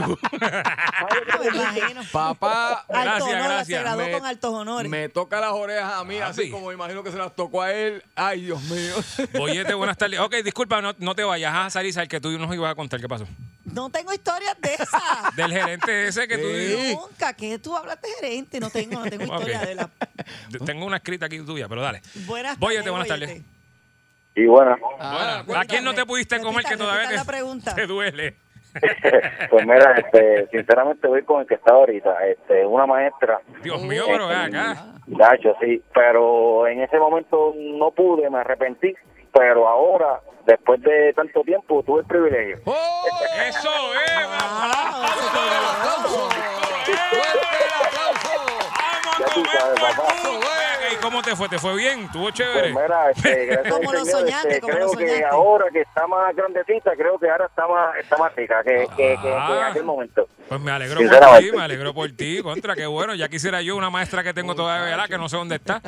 Me 1.42 1.48
imagino. 1.48 2.02
papá. 2.12 2.86
Gracias, 2.90 3.30
gracias. 3.30 3.68
Se 3.68 3.80
graduó 3.80 4.06
Me- 4.06 4.12
con 4.12 4.26
altos 4.26 4.54
honores. 4.54 4.92
Me 4.92 5.10
toca 5.10 5.40
las 5.40 5.54
orejas 5.54 5.94
a 5.94 6.04
mí, 6.04 6.18
Papi. 6.20 6.30
así 6.32 6.50
como 6.52 6.72
imagino 6.72 7.04
que 7.04 7.12
se 7.12 7.18
las 7.18 7.34
tocó 7.36 7.62
a 7.62 7.74
él. 7.74 8.04
Ay, 8.16 8.42
Dios 8.42 8.62
mío. 8.64 8.96
Boyete, 9.38 9.74
buenas 9.74 9.98
tardes. 9.98 10.20
Ok, 10.20 10.36
disculpa, 10.44 10.82
no, 10.82 10.94
no 10.98 11.16
te 11.16 11.24
vayas. 11.24 11.53
Ah, 11.56 11.70
Sarisa, 11.70 12.02
el 12.02 12.08
que 12.08 12.20
tú 12.20 12.30
nos 12.40 12.52
ibas 12.56 12.72
a 12.72 12.76
contar. 12.76 13.00
¿Qué 13.00 13.08
pasó? 13.08 13.26
No 13.66 13.90
tengo 13.92 14.12
historias 14.12 14.60
de 14.60 14.74
esas. 14.74 15.02
Del 15.36 15.52
gerente 15.54 16.08
ese 16.08 16.28
que 16.28 16.38
tú 16.40 16.48
dices. 16.48 16.96
Nunca. 16.96 17.34
que 17.34 17.60
tú 17.60 17.76
hablas 17.78 18.02
de 18.02 18.10
gerente? 18.20 18.60
No 18.60 18.70
tengo, 18.72 19.00
no 19.04 19.10
tengo 19.10 19.24
historia 19.24 19.60
de 19.60 19.76
la. 19.76 19.90
Tengo 20.66 20.86
una 20.86 20.98
escrita 20.98 21.28
aquí 21.28 21.40
tuya, 21.46 21.68
pero 21.70 21.82
dale. 21.82 22.02
Buenas 22.26 22.58
tardes, 22.60 22.90
buenas 22.90 23.08
tardes. 23.08 23.42
Y 24.36 24.46
bueno, 24.48 24.76
Ah, 25.00 25.44
Bueno, 25.46 25.62
¿A 25.62 25.66
quién 25.66 25.84
no 25.84 25.94
te 25.94 26.06
pudiste 26.08 26.40
comer 26.42 26.66
que 26.66 26.76
todavía 26.76 27.12
la 27.12 27.22
te, 27.22 27.28
pregunta. 27.28 27.76
te 27.76 27.86
duele? 27.86 28.36
Pues 29.52 29.68
mira, 29.68 29.94
este, 29.98 30.48
sinceramente 30.50 31.08
voy 31.08 31.22
con 31.22 31.42
el 31.42 31.48
que 31.48 31.54
está 31.54 31.74
ahorita, 31.76 32.26
este, 32.26 32.66
una 32.66 32.88
maestra, 32.88 33.40
Dios 33.62 33.80
mío, 33.84 34.06
pero 34.08 34.28
ven 34.28 34.56
acá. 34.56 34.86
Gacho, 35.06 35.56
sí, 35.62 35.80
pero 35.94 36.66
en 36.68 36.82
ese 36.82 36.98
momento 36.98 37.54
no 37.56 37.92
pude, 37.92 38.28
me 38.32 38.40
arrepentí, 38.40 38.96
pero 39.34 39.68
ahora, 39.68 40.22
después 40.46 40.82
de 40.82 41.14
tanto 41.14 41.42
tiempo, 41.42 41.84
tuve 41.84 42.02
el 42.02 42.06
privilegio. 42.08 42.60
¡Oh! 42.66 43.06
¡Eso 43.48 43.70
es! 44.06 44.12
Ah. 44.16 45.10
¡Aplauso! 45.80 46.30
¿Y 50.92 50.96
cómo 50.98 51.22
te 51.22 51.36
fue? 51.36 51.50
¿Te 51.50 51.58
fue 51.58 51.76
bien? 51.76 52.10
¿Tuvo 52.12 52.30
chévere? 52.32 52.74
Pues 52.74 52.86
mira, 52.86 53.10
este, 53.12 53.46
gracias 53.48 53.74
lo 53.82 53.90
Señor, 54.06 54.08
soñaste, 54.08 54.48
este, 54.50 54.62
como 54.62 54.74
creo 54.74 54.86
lo 54.88 54.92
que 54.94 55.08
soñaste. 55.08 55.26
ahora 55.26 55.66
que 55.72 55.82
está 55.82 56.08
más 56.08 56.36
grandecita, 56.36 56.92
creo 56.96 57.18
que 57.20 57.30
ahora 57.30 57.46
está 57.46 57.68
más, 57.68 57.96
está 57.98 58.18
más 58.18 58.36
rica 58.36 58.64
que, 58.64 58.88
que, 58.96 58.96
que- 58.96 59.18
que 59.22 59.28
en 59.30 59.34
Ah. 59.38 59.68
aquel 59.70 59.84
momento. 59.84 60.28
Pues 60.48 60.62
me 60.62 60.72
alegro 60.72 61.00
por 61.02 61.40
ti, 61.40 61.52
me 61.52 61.64
alegro 61.64 61.94
por 61.94 62.12
ti. 62.12 62.42
Contra, 62.44 62.76
qué 62.76 62.86
bueno. 62.86 63.16
Ya 63.16 63.28
quisiera 63.30 63.62
yo 63.62 63.76
una 63.76 63.90
maestra 63.90 64.24
que 64.24 64.34
tengo 64.34 64.54
todavía, 64.56 64.86
¿verdad? 64.86 65.08
Que 65.08 65.18
no 65.18 65.28
sé 65.30 65.38
dónde 65.38 65.56
está. 65.56 65.82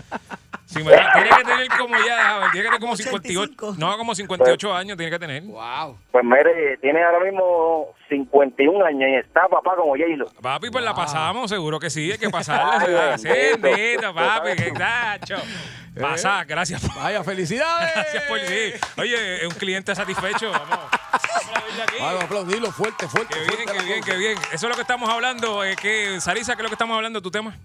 Sí, 0.66 0.84
me 0.84 0.92
da- 0.92 1.12
tiene 1.14 1.30
que 1.30 1.44
tener 1.44 1.68
como 1.78 1.96
ya, 2.06 2.40
ver, 2.40 2.52
tiene 2.52 2.64
que 2.64 2.70
tener 2.70 2.80
como 2.80 2.96
58. 2.98 3.52
85. 3.54 3.76
No, 3.78 3.98
como 3.98 4.16
58 4.16 4.74
años 4.74 4.98
tiene 4.98 5.12
que 5.12 5.20
tener. 5.20 5.44
Wow. 5.44 5.98
Pues 6.12 6.24
mire, 6.26 6.78
tiene 6.78 7.04
ahora 7.04 7.20
mismo 7.24 7.88
51 8.10 8.84
años 8.86 9.10
y 9.12 9.16
está 9.16 9.48
papá 9.48 9.76
como 9.76 9.92
J-Lo. 9.92 10.26
Papi, 10.42 10.70
pues 10.72 10.84
la 10.84 10.96
pasamos, 10.96 11.50
seguro 11.52 11.80
que 11.80 11.90
sí, 11.90 12.12
hay 12.12 12.18
que 12.18 12.30
pasarla. 12.32 13.12
Ay, 13.14 13.18
sí, 13.20 13.30
bendito, 13.60 14.14
papi, 14.14 14.56
que 14.56 14.72
tacho. 14.72 15.36
Pasá, 16.02 16.44
gracias 16.44 16.82
por, 16.86 16.96
Vaya, 17.02 17.24
felicidades. 17.24 17.94
gracias 17.96 18.24
por 18.24 18.40
sí. 18.40 18.74
Oye, 18.98 19.38
es 19.38 19.48
un 19.48 19.54
cliente 19.58 19.96
satisfecho, 19.96 20.52
vamos. 20.52 20.80
Vamos 22.00 22.22
a 22.22 22.26
aplaudirlo 22.26 22.72
fuerte, 22.72 23.08
fuerte. 23.08 23.34
Qué 23.34 23.40
bien, 23.40 23.52
fuerte 23.56 23.72
qué 23.80 23.86
bien, 23.86 24.00
cosa. 24.02 24.12
qué 24.12 24.18
bien. 24.18 24.38
Eso 24.52 24.54
es 24.56 24.64
lo 24.64 24.76
que 24.76 24.82
estamos 24.82 25.10
hablando. 25.10 25.64
Eh, 25.64 25.76
que, 25.82 26.20
Sarisa, 26.20 26.56
¿qué 26.56 26.62
es 26.62 26.64
lo 26.64 26.70
que 26.70 26.74
estamos 26.76 26.96
hablando? 26.96 27.22
¿Tu 27.22 27.32
tema? 27.32 27.56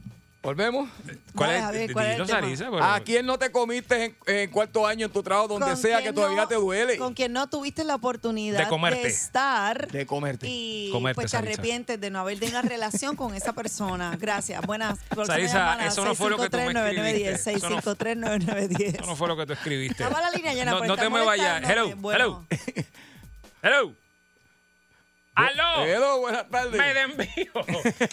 Volvemos. 0.42 0.88
¿Cuál 1.34 1.50
es? 1.50 1.60
Javier, 1.60 1.92
¿cuál 1.92 2.04
es 2.06 2.10
el 2.12 2.16
Dilo, 2.16 2.26
tema? 2.26 2.40
Sarisa, 2.40 2.64
pero- 2.70 2.82
¿A 2.82 3.00
quién 3.00 3.26
no 3.26 3.38
te 3.38 3.52
comiste 3.52 4.04
en, 4.06 4.16
en 4.26 4.50
cuarto 4.50 4.86
año 4.86 5.04
en 5.04 5.12
tu 5.12 5.22
trabajo, 5.22 5.48
donde 5.48 5.76
sea 5.76 6.02
que 6.02 6.14
todavía 6.14 6.42
no- 6.42 6.48
te 6.48 6.54
duele? 6.54 6.96
Con 6.96 7.12
quien 7.12 7.34
no 7.34 7.46
tuviste 7.50 7.84
la 7.84 7.96
oportunidad 7.96 8.58
De 8.58 8.66
comerte. 8.66 9.06
estar. 9.06 9.88
De 9.88 10.06
comerte. 10.06 10.46
Y 10.48 10.88
Comerte, 10.92 11.20
pues 11.20 11.30
te 11.30 11.36
arrepientes 11.36 12.00
de 12.00 12.10
no 12.10 12.20
haber 12.20 12.38
tenido 12.38 12.58
una 12.58 12.66
relación 12.68 13.16
con 13.16 13.34
esa 13.34 13.52
persona. 13.52 14.16
Gracias. 14.18 14.62
Buenas. 14.62 14.98
Sarisa, 15.26 15.84
eso 15.86 16.06
no 16.06 16.14
fue 16.14 16.30
lo 16.30 16.38
que 16.38 16.48
tú 16.48 16.56
me 16.56 16.72
653-9910, 16.72 17.34
escribiste. 17.34 17.52
Eso 17.52 17.68
no- 17.70 17.82
653-9910. 17.82 18.94
Eso 18.94 19.06
no 19.06 19.16
fue 19.16 19.28
lo 19.28 19.36
que 19.36 19.44
tú 19.46 19.52
escribiste. 19.52 20.02
Estaba 20.04 20.22
la 20.22 20.30
línea 20.30 20.54
llena 20.54 20.70
No, 20.72 20.96
te 20.96 21.10
me 21.10 21.22
vayas. 21.22 21.60
molestándome. 21.60 21.72
Hello, 21.72 21.96
Bueno. 21.96 22.46
hello. 22.48 22.84
Hello. 23.62 23.94
¡Aló! 25.48 25.84
Hello, 25.84 26.18
buenas 26.20 26.48
tardes. 26.50 26.72
Me 26.80 26.94
de 26.94 27.00
envío. 27.00 27.52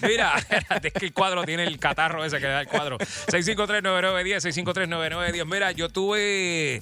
Mira, 0.08 0.34
es 0.84 0.94
que 0.94 1.06
el 1.06 1.14
cuadro 1.14 1.44
tiene 1.44 1.64
el 1.64 1.80
catarro 1.80 2.24
ese 2.26 2.40
que 2.40 2.48
da 2.48 2.62
el 2.62 2.68
cuadro. 2.68 2.98
6539910, 2.98 4.64
6539910. 4.64 5.46
Mira, 5.46 5.72
yo 5.72 5.90
tuve. 5.90 6.82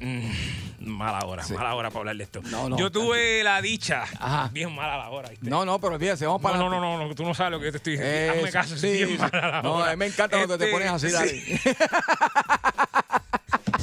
mm, 0.00 0.30
mala 0.80 1.20
hora, 1.26 1.44
mala 1.54 1.74
hora 1.74 1.88
para 1.90 2.00
hablar 2.00 2.16
de 2.16 2.24
esto. 2.24 2.40
No, 2.44 2.68
no, 2.68 2.78
yo 2.78 2.90
tuve 2.90 3.42
la 3.44 3.60
dicha. 3.60 4.04
Ajá. 4.18 4.48
Bien 4.52 4.74
mala 4.74 4.96
la 4.96 5.10
hora. 5.10 5.28
¿viste? 5.30 5.48
No, 5.50 5.64
no, 5.64 5.78
pero 5.80 5.94
olvídese, 5.94 6.24
vamos 6.26 6.40
No, 6.42 6.48
para 6.48 6.58
no, 6.58 6.70
no, 6.70 6.80
no, 6.80 7.06
no, 7.08 7.14
tú 7.14 7.24
no 7.24 7.34
sabes 7.34 7.52
lo 7.52 7.58
que 7.58 7.66
yo 7.66 7.70
te 7.72 7.76
estoy 7.78 7.92
diciendo. 7.98 8.32
Hazme 8.34 8.50
caso, 8.52 8.76
sí, 8.76 8.90
bien 8.92 9.08
sí. 9.10 9.18
mala 9.18 9.48
la 9.50 9.62
No, 9.62 9.74
hora. 9.74 9.88
a 9.88 9.90
mí 9.90 9.96
me 9.96 10.06
encanta 10.06 10.36
cuando 10.36 10.56
te 10.58 10.64
Este, 10.64 10.72
pones 10.76 10.90
así, 10.90 11.10
sí. 11.10 11.60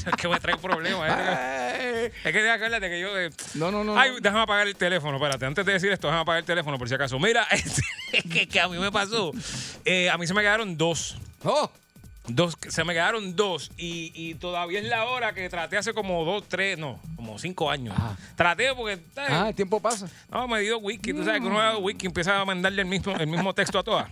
Es 0.06 0.14
que 0.16 0.28
me 0.28 0.40
trae 0.40 0.58
problemas. 0.58 1.12
¿eh? 1.12 2.12
Es 2.24 2.32
que 2.32 2.50
acuérdate 2.50 2.90
que 2.90 3.00
yo. 3.00 3.18
eh, 3.18 3.30
No, 3.56 3.72
no, 3.72 3.84
no. 3.84 3.98
Ay, 3.98 4.12
déjame 4.22 4.44
apagar 4.44 4.68
el 4.68 4.76
teléfono, 4.76 5.18
espérate. 5.18 5.46
Antes 5.46 5.66
de 5.66 5.74
decir 5.74 5.92
esto, 5.92 6.08
déjame 6.08 6.22
apagar 6.22 6.40
el 6.40 6.46
teléfono 6.46 6.78
por 6.78 6.88
si 6.88 6.96
acaso. 6.96 7.20
Mira, 7.20 7.44
es 7.52 8.24
que, 8.32 8.48
que 8.48 8.60
a 8.60 8.68
mí 8.68 8.78
me 8.78 8.92
pasó. 8.92 9.32
Eh, 9.84 10.10
a 10.10 10.18
mí 10.18 10.28
se 10.28 10.34
me 10.34 10.42
quedaron 10.42 10.78
dos. 10.78 11.18
Oh, 11.44 11.70
Dos, 12.28 12.58
se 12.70 12.84
me 12.84 12.94
quedaron 12.94 13.36
dos 13.36 13.70
y, 13.78 14.12
y 14.16 14.34
todavía 14.34 14.80
es 14.80 14.86
la 14.86 15.06
hora 15.06 15.36
que 15.36 15.48
traté 15.48 15.78
hace 15.78 15.94
como 15.94 16.26
dos, 16.26 16.44
tres, 16.50 16.76
no, 16.76 17.00
como 17.16 17.38
cinco 17.38 17.70
años. 17.70 17.94
Ajá. 17.96 18.18
Traté 18.36 18.74
porque, 18.74 18.98
ah, 19.16 19.50
el 19.50 19.54
tiempo 19.56 19.80
pasa. 19.80 20.08
no, 20.32 20.48
me 20.48 20.60
dio 20.62 20.80
wiki, 20.80 21.14
tú 21.14 21.24
sabes 21.24 21.40
que 21.42 21.46
uno 21.46 21.60
da 21.60 21.78
wiki 21.78 22.08
empieza 22.08 22.42
a 22.42 22.44
mandarle 22.44 22.82
el 22.82 22.88
mismo, 22.88 23.16
el 23.16 23.28
mismo 23.28 23.54
texto 23.54 23.78
a 23.78 23.84
todas. 23.84 24.10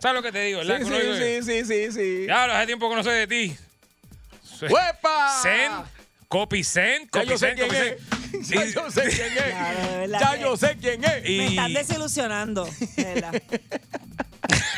¿Sabes 0.00 0.14
lo 0.14 0.22
que 0.22 0.30
te 0.30 0.42
digo, 0.42 0.62
Sí, 0.62 0.68
sí, 0.84 0.92
sí, 1.18 1.42
sí, 1.42 1.64
sí, 1.64 1.90
sí. 1.92 2.24
Ya, 2.28 2.44
hace 2.56 2.66
tiempo 2.66 2.88
que 2.88 2.94
no 2.94 3.02
sé 3.02 3.10
de 3.10 3.26
ti. 3.26 3.56
¡Huepa! 4.62 5.40
Send, 5.42 5.84
copy 6.28 6.62
Ya 6.62 7.20
copy 7.20 7.26
yo 7.30 7.38
sé 7.38 7.46
send, 7.46 7.58
quién 7.58 7.68
copy 7.68 7.80
es. 7.80 8.46
send. 8.46 8.46
Ya 8.46 8.64
yo 8.66 8.90
sé 8.90 9.02
quién 9.08 9.32
Claro, 9.34 9.78
de 9.98 10.04
es. 10.04 10.10
Ya 10.20 10.32
que- 10.34 10.40
yo 10.40 10.56
sé 10.56 10.76
quién 10.80 11.04
es. 11.04 11.28
Y- 11.28 11.38
Me 11.38 11.46
están 11.48 11.72
desilusionando. 11.72 12.64
de 12.96 13.04
verdad. 13.04 13.42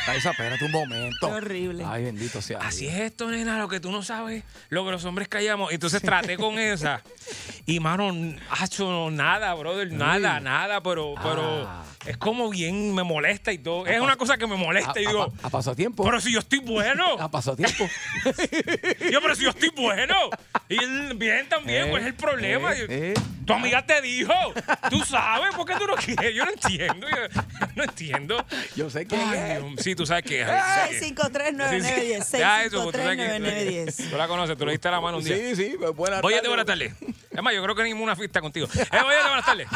Kaisa, 0.05 0.31
espérate 0.31 0.65
un 0.65 0.71
momento. 0.71 1.27
Qué 1.27 1.33
horrible. 1.33 1.83
Ay, 1.87 2.05
bendito 2.05 2.41
sea. 2.41 2.57
Así 2.59 2.87
es 2.87 2.95
esto, 2.95 3.29
nena, 3.29 3.59
lo 3.59 3.67
que 3.69 3.79
tú 3.79 3.91
no 3.91 4.01
sabes, 4.01 4.43
lo 4.69 4.83
que 4.83 4.91
los 4.91 5.05
hombres 5.05 5.27
callamos. 5.27 5.71
Entonces 5.71 6.01
traté 6.01 6.35
con 6.37 6.57
esa. 6.57 7.03
Y, 7.67 7.79
mano, 7.79 8.09
ha 8.49 8.65
hecho 8.65 9.11
nada, 9.11 9.53
brother, 9.53 9.91
nada, 9.91 10.39
nada, 10.39 10.81
pero, 10.81 11.13
pero 11.21 11.67
Ah. 11.69 11.83
Es 12.05 12.17
como 12.17 12.49
bien, 12.49 12.95
me 12.95 13.03
molesta 13.03 13.51
y 13.51 13.57
todo. 13.57 13.85
Es 13.85 13.99
una 13.99 14.15
cosa 14.15 14.37
que 14.37 14.47
me 14.47 14.55
A, 14.55 14.57
molesta 14.57 14.99
y 15.01 15.05
a- 15.05 15.09
digo, 15.09 15.33
a 15.43 15.49
pasatiempo. 15.49 16.03
pero 16.03 16.19
si 16.21 16.31
yo 16.33 16.39
estoy 16.39 16.59
bueno. 16.59 17.05
A 17.19 17.29
pasatiempo. 17.29 17.87
Yo, 19.11 19.21
pero 19.21 19.35
si 19.35 19.43
yo 19.43 19.49
estoy 19.49 19.69
bueno. 19.75 20.15
Y 20.69 20.77
él 20.83 21.13
bien 21.15 21.47
también, 21.49 21.87
Eh, 21.87 21.89
¿cuál 21.89 22.01
es 22.01 22.07
el 22.07 22.13
problema? 22.15 22.73
eh, 22.73 22.85
eh. 22.89 23.13
Tu 23.45 23.53
amiga 23.53 23.83
te 23.85 23.99
dijo, 24.01 24.31
tú 24.91 25.03
sabes, 25.03 25.53
¿por 25.55 25.65
qué 25.65 25.73
tú 25.79 25.87
no 25.87 25.95
quieres? 25.95 26.35
Yo 26.35 26.45
no 26.45 26.51
entiendo, 26.51 27.07
yo 27.09 27.41
no 27.75 27.83
entiendo. 27.83 28.45
Yo 28.75 28.89
sé 28.91 29.05
quién 29.07 29.21
Ay, 29.27 29.75
sí, 29.79 29.95
tú 29.95 30.05
sabes 30.05 30.23
que 30.23 30.29
que 30.29 30.41
es. 30.43 30.47
653-9910. 31.17 32.37
Ya, 32.37 32.63
eso, 32.63 32.83
pues, 32.83 32.95
tú 32.95 33.01
sabes 33.01 33.17
que- 33.17 33.39
653-9910. 33.39 34.09
Tú 34.11 34.17
la 34.17 34.27
conoces, 34.27 34.57
tú 34.57 34.65
le 34.67 34.71
diste 34.73 34.91
la 34.91 35.01
mano 35.01 35.17
un 35.17 35.23
día. 35.23 35.35
Sí, 35.35 35.55
sí, 35.55 35.75
pues 35.79 35.95
buenas 35.95 36.23
Oye, 36.23 36.35
tardes. 36.35 36.49
buenas 36.49 36.65
tardes. 36.67 36.93
Es 37.31 37.41
más, 37.41 37.53
yo 37.55 37.63
creo 37.63 37.75
que 37.75 37.83
ni 37.83 37.93
una 37.93 38.15
fiesta 38.15 38.39
contigo. 38.41 38.67
Eh, 38.75 38.85
oye, 38.91 39.17
buenas 39.27 39.45
tardes. 39.45 39.67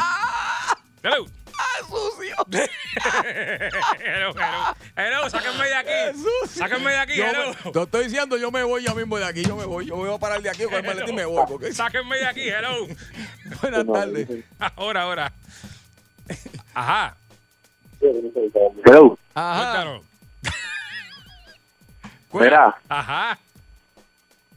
Hello. 1.02 1.26
¡Ah, 1.58 1.78
sucio! 1.88 2.36
Hello, 4.04 4.30
hello. 4.30 4.76
Hello, 4.96 5.30
sáquenme 5.30 5.64
de 5.66 5.74
aquí. 5.74 6.18
Sáquenme 6.48 6.90
de 6.90 6.98
aquí, 6.98 7.16
Yo 7.16 7.24
hello. 7.26 7.54
me, 7.64 7.72
te 7.72 7.82
estoy 7.82 8.04
diciendo, 8.04 8.36
yo 8.36 8.50
me 8.50 8.62
voy 8.62 8.82
ya 8.84 8.94
mismo 8.94 9.18
de 9.18 9.24
aquí, 9.24 9.42
yo 9.44 9.56
me 9.56 9.64
voy. 9.64 9.86
Yo 9.86 9.96
me 9.96 10.06
voy 10.06 10.14
a 10.14 10.18
parar 10.18 10.40
de 10.42 10.50
aquí 10.50 10.64
con 10.64 10.74
el 10.74 10.84
maletín 10.84 11.14
y 11.14 11.16
me 11.16 11.24
voy. 11.24 11.44
Porque... 11.48 11.72
Sáquenme 11.72 12.16
de 12.18 12.26
aquí, 12.26 12.48
hello. 12.48 12.86
Buenas 13.62 13.86
tardes. 13.86 14.44
Ahora, 14.76 15.02
ahora. 15.02 15.32
Ajá. 16.74 17.16
Hello. 18.00 19.18
Ajá. 19.34 19.72
Cuéntanos. 19.72 20.02
Mira, 22.32 22.76
Ajá. 22.88 23.38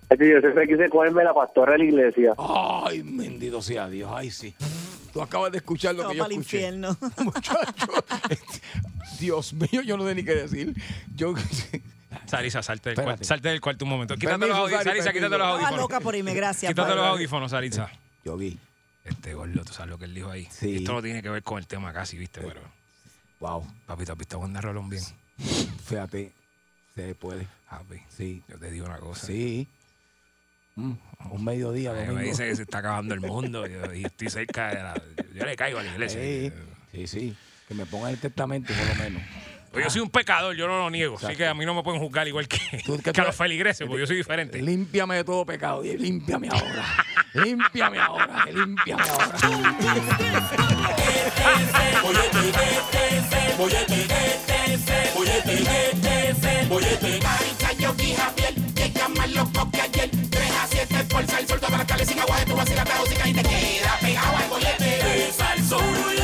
yo 0.09 0.39
siempre 0.39 0.67
quise 0.67 0.89
cogerme 0.89 1.23
la 1.23 1.33
pastora 1.33 1.73
de 1.73 1.77
la 1.79 1.83
iglesia. 1.83 2.33
Ay, 2.37 3.01
bendito 3.03 3.61
sea 3.61 3.87
Dios. 3.87 4.11
Ay, 4.13 4.31
sí. 4.31 4.55
Tú 5.13 5.21
acabas 5.21 5.51
de 5.51 5.57
escuchar 5.59 5.95
lo 5.95 6.03
No, 6.03 6.09
que 6.09 6.15
yo 6.17 6.23
para 6.23 6.33
el 6.35 6.39
escuché. 6.41 6.57
infierno. 6.57 6.97
Muchacho. 7.23 7.87
Dios 9.19 9.53
mío, 9.53 9.81
yo 9.81 9.97
no 9.97 10.05
sé 10.05 10.15
ni 10.15 10.23
qué 10.23 10.35
decir. 10.35 10.75
Yo. 11.15 11.33
Sarisa, 12.25 12.61
salte 12.61 12.89
del, 12.91 13.03
cuarto, 13.03 13.23
salte 13.23 13.49
del 13.49 13.61
cuarto 13.61 13.85
un 13.85 13.91
momento. 13.91 14.15
Quítate 14.15 14.37
Permiso, 14.39 14.49
los 14.49 14.59
audífonos. 14.59 14.83
Sari, 14.83 14.99
Sarisa, 14.99 15.13
quítate 15.13 15.29
permiso. 15.29 15.37
los 15.37 15.47
Estaba 15.47 15.67
audífonos. 15.69 15.81
loca 15.91 15.99
por 16.01 16.15
irme, 16.15 16.33
gracias. 16.33 16.69
Quítate 16.71 16.87
padre. 16.89 17.01
los 17.01 17.05
audífonos, 17.11 17.51
Sarisa. 17.51 17.89
Yo 18.25 18.37
vi. 18.37 18.57
Este 19.05 19.33
gordo, 19.33 19.63
tú 19.63 19.71
sabes 19.73 19.89
lo 19.89 19.97
que 19.97 20.05
él 20.05 20.13
dijo 20.13 20.29
ahí. 20.29 20.47
Sí. 20.51 20.77
Esto 20.77 20.91
no 20.93 21.01
tiene 21.01 21.21
que 21.21 21.29
ver 21.29 21.41
con 21.43 21.57
el 21.59 21.65
tema 21.67 21.93
casi, 21.93 22.17
¿viste? 22.17 22.41
Pero, 22.41 22.59
Wow. 23.39 23.65
papito, 23.85 24.11
¿has 24.11 24.17
visto 24.17 24.35
a 24.35 24.39
Wanda 24.39 24.59
Rolón 24.61 24.89
bien? 24.89 25.03
Fíjate. 25.85 26.33
Se 26.95 27.15
puede. 27.15 27.47
Papi, 27.69 28.01
Sí. 28.09 28.43
yo 28.49 28.57
te 28.57 28.71
digo 28.71 28.85
una 28.87 28.97
cosa. 28.97 29.27
Sí. 29.27 29.67
Mm, 30.77 30.93
un 31.31 31.43
mediodía, 31.43 31.91
Ay, 31.93 32.13
me 32.15 32.23
dice 32.23 32.47
que 32.47 32.55
se 32.55 32.61
está 32.69 32.77
acabando 32.77 33.13
el 33.13 33.19
mundo 33.21 33.65
y 33.93 34.05
estoy 34.05 34.29
cerca 34.29 34.69
de 34.69 34.75
la... 34.75 34.93
Yo 35.33 35.43
le 35.45 35.55
caigo 35.55 35.79
a 35.79 35.83
la 35.83 35.91
iglesia. 35.91 36.21
Sí, 36.21 36.51
sí, 36.93 37.07
sí. 37.07 37.35
Que 37.67 37.73
me 37.73 37.85
pongan 37.85 38.11
el 38.11 38.17
testamento, 38.19 38.73
por 38.73 38.87
lo 38.97 39.03
menos. 39.03 39.21
Pues 39.71 39.83
yo 39.83 39.89
soy 39.91 40.01
un 40.01 40.09
pecador, 40.09 40.55
yo 40.55 40.67
no 40.67 40.77
lo 40.79 40.89
niego. 40.89 41.17
Así 41.21 41.35
que 41.35 41.45
a 41.45 41.53
mí 41.53 41.65
no 41.65 41.73
me 41.75 41.83
pueden 41.83 41.99
juzgar 41.99 42.27
igual 42.27 42.47
que, 42.47 42.57
Tú- 42.85 42.95
que 42.97 43.03
que 43.03 43.11
tú- 43.13 43.21
a 43.21 43.25
los 43.25 43.35
feligreses, 43.35 43.85
porque 43.85 43.99
yo 44.01 44.07
soy 44.07 44.15
diferente. 44.15 44.61
Límpiame 44.61 45.15
de 45.17 45.23
todo 45.25 45.45
pecado. 45.45 45.83
y 45.83 45.97
Límpiame 45.97 46.47
ahora. 46.49 46.85
límpiame 47.33 47.99
ahora. 47.99 48.45
Límpiame 48.45 49.03
ahora. 49.03 49.37
La 65.69 66.16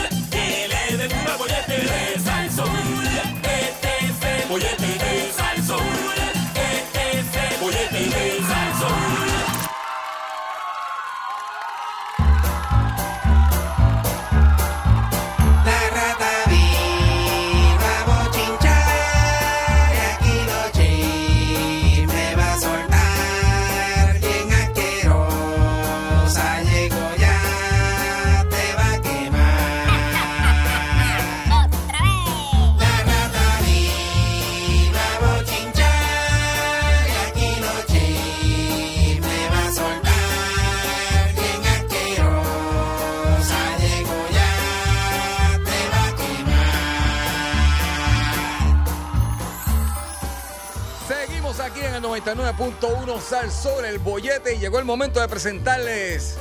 99.1 52.36 53.20
Sal 53.22 53.52
sobre 53.52 53.90
el 53.90 54.00
bollete 54.00 54.56
y 54.56 54.60
llegó 54.60 54.80
el 54.80 54.86
momento 54.86 55.20
de 55.20 55.28
presentarles 55.28 56.38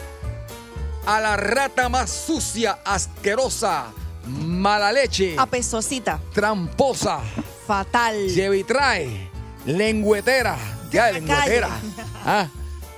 a 1.07 1.21
la 1.21 1.37
rata 1.37 1.89
más 1.89 2.11
sucia, 2.11 2.79
asquerosa, 2.85 3.87
mala 4.27 4.93
leche, 4.93 5.35
Apesosita. 5.39 6.21
tramposa, 6.33 7.21
Fatal. 7.67 8.29
llevitrae, 8.29 9.29
lengüetera, 9.67 10.57
ya 10.91 11.07
la 11.07 11.13
lengüetera, 11.13 11.69
calle. 11.69 12.09
ah, 12.25 12.47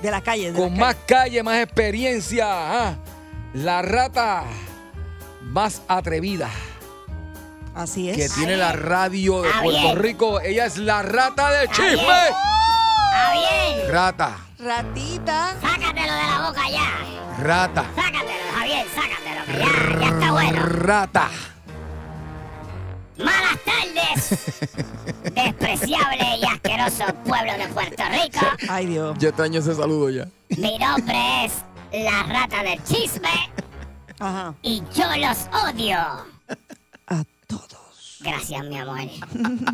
De 0.01 0.11
la 0.11 0.21
calle. 0.21 0.51
de 0.51 0.59
con 0.59 0.77
más 0.77 0.95
calle, 1.07 1.41
más 1.43 1.57
experiencia, 1.63 2.45
ah, 2.47 2.95
la 3.53 3.81
rata 3.81 4.43
más 5.41 5.81
atrevida 5.87 6.49
Así 7.73 8.09
es. 8.09 8.15
que 8.17 8.29
tiene 8.29 8.55
la 8.55 8.71
radio 8.73 9.41
de 9.41 9.49
Puerto. 9.61 9.95
Rico. 9.95 10.39
Ella 10.41 10.65
es 10.65 10.77
la 10.77 11.01
rata 11.01 11.51
del 11.51 11.69
chisme. 11.69 11.97
Está 13.15 13.31
bien. 13.33 13.91
Rata, 13.91 14.37
Ratita. 14.59 15.55
Sácatelo 15.61 16.13
de 16.13 16.23
la 16.27 16.47
boca 16.49 16.69
ya. 16.69 17.41
rata, 17.41 17.85
Sácatelo, 17.95 18.51
Javier, 18.57 18.85
sácatelo. 18.93 19.45
Que 19.45 19.59
ya, 19.59 19.99
ya 19.99 20.07
está 20.07 20.31
bueno. 20.31 20.61
rata. 20.65 21.29
Malas 23.17 23.57
tardes. 23.63 24.29
Despreciable 25.33 26.37
y 26.41 26.45
asqueroso 26.45 27.05
pueblo 27.25 27.53
de 27.57 27.67
Puerto 27.69 28.03
Rico. 28.11 28.45
Ay, 28.69 28.87
Dios. 28.87 29.17
Yo 29.19 29.29
extraño 29.29 29.59
ese 29.61 29.73
saludo 29.75 30.09
ya. 30.09 30.27
Mi 30.57 30.77
nombre 30.77 31.45
es 31.45 31.53
la 31.93 32.23
rata 32.23 32.63
del 32.63 32.83
chisme 32.83 33.29
Ajá. 34.19 34.53
y 34.61 34.83
yo 34.93 35.05
los 35.17 35.47
odio. 35.63 35.97
A 37.07 37.23
todos. 37.47 37.84
Gracias, 38.19 38.63
mi 38.65 38.77
amor. 38.77 38.99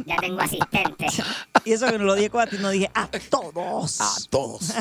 Ya 0.05 0.17
tengo 0.17 0.41
asistente. 0.41 1.07
Y 1.63 1.73
eso 1.73 1.85
que 1.87 1.97
no 1.97 2.05
lo 2.05 2.15
dije 2.15 2.31
a 2.39 2.47
ti, 2.47 2.57
no 2.59 2.69
dije 2.69 2.89
a 2.93 3.07
todos. 3.07 4.01
A 4.01 4.09
todos. 4.29 4.73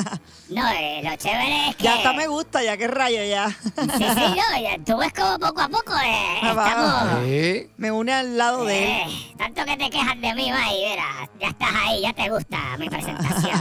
No, 0.49 0.67
eh, 0.69 1.01
lo 1.03 1.15
chévere 1.15 1.69
es 1.69 1.75
que... 1.75 1.83
Ya 1.83 1.95
hasta 1.95 2.13
me 2.13 2.27
gusta, 2.27 2.63
ya 2.63 2.75
que 2.75 2.87
rayo 2.87 3.23
ya. 3.23 3.49
Sí, 3.49 3.55
sí, 3.75 4.35
no, 4.35 4.61
ya, 4.61 4.77
tú 4.85 4.97
ves 4.97 5.13
como 5.13 5.39
poco 5.39 5.61
a 5.61 5.69
poco 5.69 5.93
eh, 5.93 6.39
Ah, 6.41 6.49
estamos... 6.49 7.25
¿Eh? 7.25 7.69
Me 7.77 7.91
une 7.91 8.11
al 8.13 8.37
lado 8.37 8.65
de 8.65 9.03
él. 9.03 9.09
Eh, 9.09 9.35
tanto 9.37 9.63
que 9.63 9.77
te 9.77 9.89
quejas 9.89 10.19
de 10.19 10.33
mí, 10.33 10.51
May, 10.51 10.83
verás, 10.83 11.29
ya 11.39 11.47
estás 11.49 11.69
ahí, 11.73 12.01
ya 12.01 12.13
te 12.13 12.29
gusta 12.29 12.77
mi 12.77 12.89
presentación. 12.89 13.59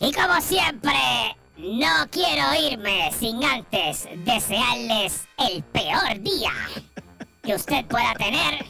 y 0.00 0.12
como 0.12 0.40
siempre, 0.40 1.36
no 1.58 2.08
quiero 2.10 2.54
irme 2.54 3.12
sin 3.18 3.44
antes 3.44 4.08
desearles 4.24 5.28
el 5.38 5.62
peor 5.62 6.20
día 6.20 6.52
que 7.42 7.54
usted 7.54 7.84
pueda 7.86 8.14
tener. 8.14 8.64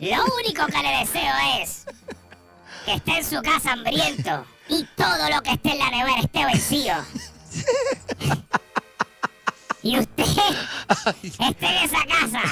Lo 0.00 0.24
único 0.36 0.66
que 0.66 0.82
le 0.82 0.98
deseo 0.98 1.34
es 1.60 1.84
que 2.84 2.94
esté 2.94 3.18
en 3.18 3.24
su 3.24 3.42
casa 3.42 3.72
hambriento 3.72 4.44
y 4.68 4.84
todo 4.96 5.30
lo 5.30 5.42
que 5.42 5.52
esté 5.52 5.72
en 5.72 5.78
la 5.78 5.90
nevera 5.90 6.20
esté 6.20 6.44
vencido. 6.44 6.96
y 9.82 9.98
usted 9.98 10.24
esté 11.38 11.66
en 11.66 11.84
esa 11.84 12.04
casa 12.06 12.42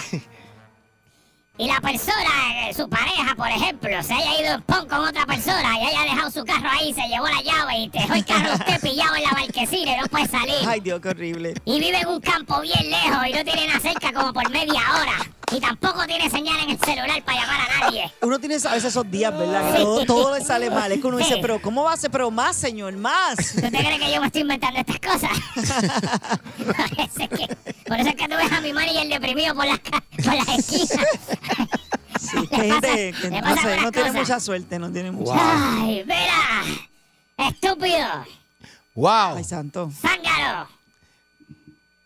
y 1.61 1.67
la 1.67 1.81
persona, 1.81 2.69
eh, 2.69 2.73
su 2.73 2.89
pareja, 2.89 3.35
por 3.35 3.49
ejemplo, 3.49 4.01
se 4.05 4.15
haya 4.15 4.41
ido 4.41 4.55
en 4.55 4.63
pon 4.63 4.89
con 4.89 5.01
otra 5.01 5.27
persona 5.27 5.77
y 5.81 5.87
haya 5.87 6.03
dejado 6.03 6.31
su 6.31 6.45
carro 6.45 6.69
ahí, 6.71 6.95
se 6.95 7.03
llevó 7.09 7.27
la 7.27 7.43
llave 7.43 7.79
y 7.79 7.89
dejó 7.89 8.15
el 8.15 8.25
carro 8.25 8.55
usted 8.55 8.81
pillado 8.81 9.17
en 9.17 9.23
la 9.25 9.31
marquesina 9.33 9.97
y 9.97 10.01
no 10.01 10.07
puede 10.07 10.29
salir. 10.29 10.69
Ay, 10.69 10.79
Dios, 10.79 11.01
qué 11.01 11.09
horrible. 11.09 11.55
Y 11.65 11.81
vive 11.81 11.99
en 11.99 12.07
un 12.07 12.21
campo 12.21 12.61
bien 12.61 12.89
lejos 12.89 13.27
y 13.27 13.33
no 13.33 13.45
tiene 13.45 13.67
nada 13.67 13.81
cerca 13.81 14.13
como 14.13 14.33
por 14.33 14.49
media 14.51 14.81
hora. 15.01 15.38
Y 15.51 15.61
tampoco 15.61 16.07
tiene 16.07 16.29
señal 16.29 16.61
en 16.61 16.71
el 16.71 16.79
celular 16.79 17.23
para 17.25 17.41
llamar 17.41 17.61
a 17.61 17.81
nadie. 17.81 18.13
Uno 18.23 18.39
tiene 18.39 18.57
a 18.57 18.59
veces 18.59 18.85
esos 18.85 19.11
días, 19.11 19.37
¿verdad? 19.37 19.73
Que 19.73 19.79
todo, 19.79 20.05
todo 20.05 20.35
le 20.39 20.45
sale 20.45 20.71
mal. 20.71 20.93
Es 20.93 21.01
que 21.01 21.07
uno 21.07 21.19
dice, 21.19 21.39
pero 21.41 21.61
¿cómo 21.61 21.85
va 21.85 21.93
a 21.93 21.97
ser? 21.97 22.11
Pero 22.11 22.31
más, 22.31 22.57
señor, 22.57 22.95
más. 22.97 23.37
¿Tú 23.55 23.63
te 23.63 23.71
crees 23.71 23.99
que 23.99 24.13
yo 24.13 24.21
me 24.21 24.27
estoy 24.27 24.43
inventando 24.43 24.81
estas 24.81 24.99
cosas? 25.01 25.31
por, 25.55 26.75
eso 27.01 27.23
es 27.23 27.29
que, 27.29 27.57
por 27.87 28.01
eso 28.01 28.09
es 28.11 28.17
que 28.17 28.29
tú 28.29 28.37
ves 28.37 28.53
a 28.53 28.61
mi 28.61 28.73
manager 28.73 29.09
deprimido 29.09 29.55
por 29.55 29.67
las, 29.67 29.79
por 29.79 30.35
las 30.35 30.49
esquinas. 30.49 31.07
Sí, 32.21 32.47
gente 32.51 33.15
que 33.21 33.31
Le 33.31 33.41
no, 33.41 33.57
sé, 33.57 33.81
no 33.81 33.93
tiene 33.93 34.13
mucha 34.13 34.41
suerte, 34.41 34.79
no 34.79 34.91
tiene 34.91 35.13
mucha 35.13 35.33
Ay, 35.35 36.05
mira. 36.05 37.49
Estúpido. 37.49 38.27
Wow. 38.95 39.37
Ay, 39.37 39.45
santo. 39.45 39.91
¡Zángaro! 39.93 40.69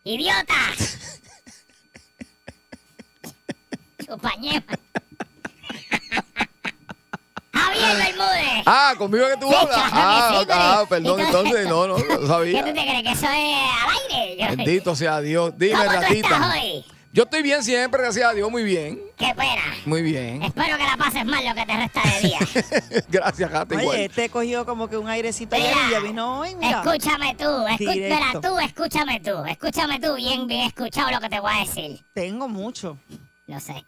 ¡Idiota! 0.05 0.55
¡Chupañema! 4.13 4.63
¡Javier 7.55 7.97
Bermúdez! 7.97 8.63
Ah, 8.67 8.95
conmigo 8.99 9.27
que 9.29 9.37
tú 9.39 9.55
hablas. 9.55 9.79
Ah, 9.93 10.39
sí, 10.43 10.47
ah, 10.51 10.85
perdón, 10.89 11.21
entonces- 11.21 11.67
no, 11.69 11.87
no, 11.87 11.97
no 11.99 12.05
¿Qué 12.07 12.17
tú 12.17 12.27
sabía. 12.27 12.65
te 12.65 12.73
crees? 12.73 13.03
¿Que 13.03 13.13
eso 13.13 13.27
es 13.27 13.29
al 13.31 13.91
aire? 14.13 14.37
Yo- 14.39 14.57
Bendito 14.57 14.97
sea 14.97 15.21
Dios. 15.21 15.53
Dime, 15.57 15.73
¿Cómo 15.73 15.85
tú 15.85 15.91
estás 15.93 16.09
ratita. 16.09 16.51
hoy? 16.53 16.85
Yo 17.15 17.25
estoy 17.25 17.43
bien 17.43 17.63
siempre, 17.63 18.01
gracias 18.03 18.31
a 18.31 18.33
Dios, 18.33 18.51
muy 18.51 18.63
bien. 18.65 18.99
¡Qué 19.19 19.35
pena! 19.37 19.63
Muy 19.85 20.01
bien. 20.01 20.43
Espero 20.43 20.79
que 20.79 20.85
la 20.85 20.97
pases 20.97 21.27
mal 21.27 21.45
lo 21.47 21.55
que 21.55 21.67
te 21.67 21.77
resta 21.77 22.01
de 22.03 22.21
día. 22.29 22.39
gracias, 23.09 23.51
Oye, 23.53 23.83
igual. 23.83 23.99
este 24.01 24.29
cogió 24.31 24.65
como 24.65 24.89
que 24.89 24.97
un 24.97 25.09
airecito 25.11 25.55
ayer 25.57 25.75
y 25.89 25.91
ya 25.91 25.99
vino 26.01 26.41
hoy, 26.41 26.55
mira. 26.55 26.83
escúchame 26.83 27.35
tú, 27.35 27.45
mira 27.79 28.33
tú, 28.41 28.59
escúchame 28.59 29.21
tú, 29.21 29.45
escúchame 29.45 30.01
tú, 30.01 30.15
bien, 30.15 30.47
bien 30.47 30.63
escuchado 30.63 31.11
lo 31.11 31.21
que 31.21 31.29
te 31.29 31.39
voy 31.41 31.53
a 31.55 31.59
decir. 31.61 32.03
Tengo 32.15 32.49
mucho. 32.49 32.97
Lo 33.47 33.61
sé. 33.61 33.85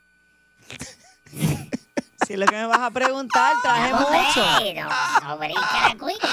Si 2.27 2.33
es 2.33 2.39
lo 2.39 2.47
que 2.47 2.57
me 2.57 2.67
vas 2.67 2.81
a 2.81 2.91
preguntar, 2.91 3.55
traje 3.63 3.91
No, 3.93 3.99
mucho. 4.01 4.45
No, 4.83 5.29
no 5.29 5.39
brinca 5.39 5.89
la 5.89 5.97
cuica. 5.99 6.29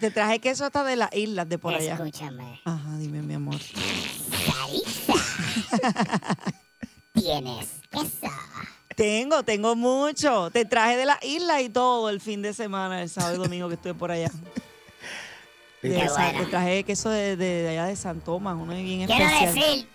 Te 0.00 0.10
traje 0.10 0.38
queso 0.40 0.64
hasta 0.64 0.82
de 0.82 0.96
las 0.96 1.12
islas 1.14 1.48
de 1.48 1.58
por 1.58 1.74
allá. 1.74 1.94
Escúchame. 1.94 2.60
Ajá, 2.64 2.96
dime, 2.98 3.20
mi 3.22 3.34
amor. 3.34 3.56
Sarisa. 3.60 5.12
Tienes 7.12 7.68
queso. 7.90 8.32
Tengo, 8.96 9.42
tengo 9.42 9.76
mucho. 9.76 10.50
Te 10.50 10.64
traje 10.64 10.96
de 10.96 11.06
las 11.06 11.22
islas 11.22 11.60
y 11.62 11.68
todo 11.68 12.10
el 12.10 12.20
fin 12.20 12.42
de 12.42 12.52
semana, 12.54 13.02
el 13.02 13.08
sábado 13.10 13.36
y 13.36 13.38
domingo 13.38 13.68
que 13.68 13.74
estuve 13.74 13.94
por 13.94 14.10
allá. 14.10 14.30
De 15.82 15.88
Qué 16.00 16.08
Sa- 16.08 16.14
bueno. 16.14 16.40
te 16.40 16.46
traje 16.46 16.84
queso 16.84 17.10
de, 17.10 17.36
de- 17.36 17.62
de 17.62 17.68
allá 17.70 17.86
de 17.86 17.96
San 17.96 18.20
Tomás, 18.20 18.56
uno 18.58 18.72
bien 18.74 19.06
Quiero 19.06 19.24
especial. 19.24 19.54
decir 19.54 19.88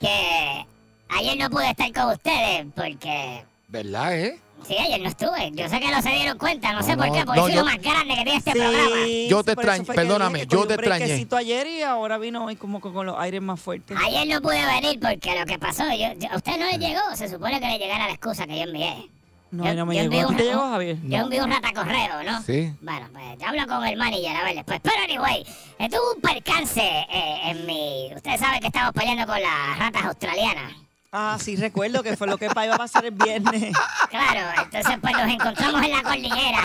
que 0.00 0.66
ayer 1.08 1.36
no 1.38 1.50
pude 1.50 1.70
estar 1.70 1.92
con 1.92 2.12
ustedes 2.12 2.66
porque... 2.74 3.44
¿Verdad, 3.68 4.16
eh? 4.18 4.40
Sí, 4.66 4.74
ayer 4.78 5.00
no 5.00 5.08
estuve. 5.08 5.50
Yo 5.52 5.68
sé 5.68 5.78
que 5.80 5.90
no 5.90 6.00
se 6.02 6.08
dieron 6.10 6.38
cuenta, 6.38 6.72
no 6.72 6.82
sé 6.82 6.96
por 6.96 7.12
qué, 7.12 7.24
porque 7.24 7.40
no, 7.40 7.46
soy 7.46 7.54
yo- 7.54 7.60
lo 7.60 7.66
más 7.66 7.80
grande 7.80 8.14
que 8.16 8.22
tiene 8.22 8.36
este 8.36 8.52
Sí, 8.52 8.58
programa. 8.58 8.96
Yo 9.28 9.44
te 9.44 9.54
que 9.56 9.92
perdóname, 9.94 10.46
yo 10.46 10.66
te 10.66 10.74
extrañé. 10.74 11.26
ayer 11.36 11.66
y 11.66 11.82
ahora 11.82 12.18
vino 12.18 12.44
hoy 12.44 12.56
como 12.56 12.80
con 12.80 13.06
los 13.06 13.18
aires 13.18 13.42
más 13.42 13.60
fuertes. 13.60 13.96
Ayer 14.04 14.26
no 14.26 14.40
pude 14.40 14.64
venir 14.64 14.98
porque 14.98 15.38
lo 15.38 15.44
que 15.46 15.58
pasó, 15.58 15.84
yo, 15.90 16.12
yo- 16.18 16.30
a 16.32 16.36
usted 16.36 16.58
no 16.58 16.66
le 16.66 16.78
llegó, 16.78 17.00
se 17.14 17.28
supone 17.28 17.60
que 17.60 17.66
le 17.66 17.78
llegara 17.78 18.06
la 18.06 18.12
excusa 18.12 18.46
que 18.46 18.56
yo 18.56 18.62
envié. 18.64 19.10
No, 19.52 19.64
yo- 19.64 19.74
no 19.74 19.86
me 19.86 19.94
yo 19.96 20.02
llegó. 20.02 20.14
envié 20.14 20.20
¿A 20.22 20.26
ti 20.26 20.32
un- 20.32 20.36
te 20.38 20.44
llegó, 20.44 20.60
Javier? 20.70 20.96
Yo 21.04 21.16
envié 21.18 21.42
un 21.42 21.50
rata 21.50 21.72
correo, 21.72 22.22
¿no? 22.24 22.42
Sí. 22.42 22.72
Bueno, 22.80 23.08
pues 23.12 23.42
hablo 23.46 23.66
con 23.68 23.86
el 23.86 23.96
manager 23.96 24.36
a 24.36 24.44
ver 24.44 24.54
después. 24.56 24.80
Pero 24.82 24.96
anyway, 25.04 25.46
eh, 25.78 25.88
tuve 25.88 26.14
un 26.16 26.20
percance 26.20 26.80
eh, 26.82 27.40
en 27.50 27.66
mi... 27.66 28.10
Ustedes 28.16 28.40
saben 28.40 28.60
que 28.60 28.66
estamos 28.68 28.92
peleando 28.92 29.26
con 29.26 29.40
las 29.40 29.78
ratas 29.78 30.04
australianas. 30.06 30.72
Ah, 31.18 31.38
sí, 31.40 31.56
recuerdo 31.56 32.02
que 32.02 32.14
fue 32.14 32.26
lo 32.26 32.36
que 32.36 32.44
iba 32.44 32.74
a 32.74 32.76
pasar 32.76 33.06
el 33.06 33.12
viernes. 33.12 33.74
Claro, 34.10 34.62
entonces 34.62 34.98
pues 35.00 35.16
nos 35.16 35.32
encontramos 35.32 35.82
en 35.82 35.90
la 35.90 36.02
cordillera. 36.02 36.62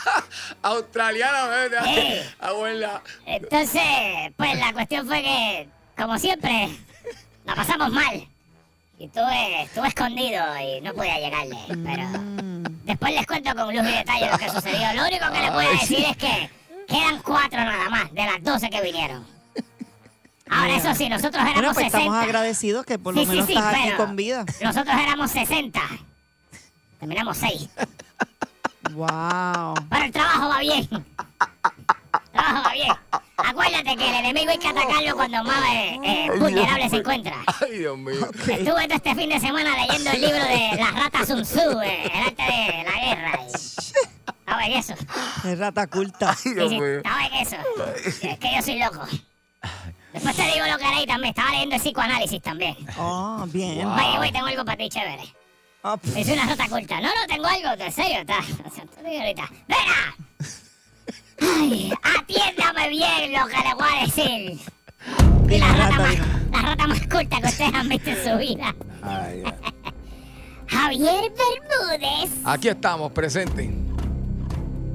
Australiana, 0.62 1.46
¿verdad? 1.46 1.84
Sí. 1.84 2.20
Abuela. 2.40 3.02
Entonces, 3.24 3.82
pues 4.36 4.58
la 4.58 4.72
cuestión 4.72 5.06
fue 5.06 5.22
que, 5.22 5.68
como 5.96 6.18
siempre, 6.18 6.70
la 7.44 7.54
pasamos 7.54 7.92
mal. 7.92 8.26
Y 8.98 9.04
estuve, 9.04 9.62
estuve 9.62 9.86
escondido 9.86 10.42
y 10.60 10.80
no 10.80 10.92
podía 10.92 11.20
llegarle. 11.20 11.56
Pero 11.68 12.08
después 12.82 13.14
les 13.14 13.26
cuento 13.28 13.54
con 13.54 13.76
luz 13.76 13.88
y 13.88 13.92
detalle 13.92 14.28
lo 14.28 14.38
que 14.38 14.50
sucedió. 14.50 14.92
Lo 14.94 15.06
único 15.06 15.30
que 15.30 15.40
les 15.40 15.50
puedo 15.52 15.70
decir 15.70 16.04
es 16.04 16.16
que 16.16 16.50
quedan 16.88 17.22
cuatro 17.22 17.58
nada 17.58 17.88
más 17.90 18.12
de 18.12 18.24
las 18.24 18.42
doce 18.42 18.68
que 18.70 18.80
vinieron. 18.82 19.33
Ahora, 20.50 20.76
eso 20.76 20.94
sí, 20.94 21.08
nosotros 21.08 21.36
éramos 21.42 21.54
Bueno, 21.54 21.72
pues 21.74 21.86
60. 21.86 21.98
estamos 21.98 22.22
agradecidos 22.22 22.84
que 22.86 22.98
por 22.98 23.14
lo 23.14 23.20
Sí, 23.20 23.26
sí, 23.26 23.32
menos 23.32 23.46
sí, 23.46 23.52
estás 23.54 23.74
aquí 23.74 23.82
pero 23.86 23.96
con 23.96 24.16
vida. 24.16 24.44
Nosotros 24.60 24.96
éramos 25.00 25.30
60. 25.30 25.80
Terminamos 27.00 27.36
6. 27.38 27.68
Wow. 28.92 29.74
Pero 29.90 30.04
el 30.04 30.12
trabajo 30.12 30.48
va 30.48 30.58
bien. 30.60 30.88
El 30.92 32.30
trabajo 32.32 32.62
va 32.68 32.72
bien. 32.72 32.92
Acuérdate 33.36 33.96
que 33.96 34.08
el 34.08 34.14
enemigo 34.14 34.50
hay 34.50 34.58
que 34.58 34.68
atacarlo 34.68 35.16
cuando 35.16 35.42
más 35.44 35.64
eh, 35.72 35.98
eh, 36.04 36.30
vulnerable 36.38 36.88
se 36.88 36.96
encuentra. 36.96 37.36
Ay, 37.60 37.78
Dios 37.78 37.98
mío. 37.98 38.28
Estuve 38.32 38.64
todo 38.64 38.78
este 38.78 39.14
fin 39.14 39.28
de 39.30 39.40
semana 39.40 39.70
leyendo 39.76 40.10
el 40.10 40.20
libro 40.20 40.44
de 40.44 40.76
las 40.76 40.94
ratas 40.94 41.26
Sun 41.28 41.42
Tzu, 41.42 41.80
eh, 41.80 42.10
el 42.14 42.20
arte 42.26 42.42
de 42.42 42.84
la 42.84 43.00
guerra. 43.04 43.40
Estaba 43.46 44.66
en 44.66 44.72
eso. 44.72 44.94
Es 45.44 45.58
rata 45.58 45.86
culta. 45.88 46.34
Sí, 46.36 46.54
sí, 46.68 46.78
estaba 46.78 47.26
en 47.26 47.34
eso. 47.34 47.56
Es 48.04 48.38
que 48.38 48.54
yo 48.54 48.62
soy 48.62 48.78
loco. 48.78 49.06
Después 50.14 50.36
te 50.36 50.44
digo 50.44 50.64
lo 50.70 50.78
que 50.78 50.94
leí 50.94 51.06
también. 51.06 51.30
Estaba 51.30 51.50
leyendo 51.50 51.74
el 51.74 51.80
psicoanálisis 51.80 52.40
también. 52.40 52.76
Oh, 52.96 53.44
bien. 53.48 53.84
Oye, 53.84 54.16
güey, 54.16 54.30
tengo 54.30 54.46
algo 54.46 54.64
para 54.64 54.76
ti 54.76 54.88
chévere. 54.88 55.24
Ah. 55.82 55.98
Es 56.16 56.28
una 56.28 56.46
nota 56.46 56.66
oculta. 56.66 57.00
No, 57.00 57.08
no, 57.08 57.26
tengo 57.26 57.44
algo, 57.46 57.84
en 57.84 57.92
serio. 57.92 58.20
Está, 58.20 58.38
o 58.38 58.70
sea, 58.70 58.84
te 58.86 59.10
digo 59.10 59.22
ahorita. 59.22 59.50
¡Venga! 59.66 60.16
Ay, 61.40 61.92
atiéndame 62.00 62.88
bien 62.90 63.32
lo 63.32 63.46
que 63.48 63.56
le 63.56 63.74
voy 63.74 63.88
a 63.92 64.04
decir. 64.06 64.60
La 65.60 65.72
rata, 65.72 65.88
rata, 65.88 65.98
más, 65.98 66.16
la 66.52 66.62
rata 66.62 66.86
más 66.86 67.00
culta 67.00 67.40
que 67.40 67.46
ustedes 67.48 67.74
han 67.74 67.88
visto 67.88 68.10
en 68.10 68.24
su 68.24 68.38
vida. 68.38 68.74
Ay. 69.02 69.42
Javier 70.68 71.32
Bermúdez. 71.32 72.30
Aquí 72.44 72.68
estamos, 72.68 73.10
presentes. 73.10 73.68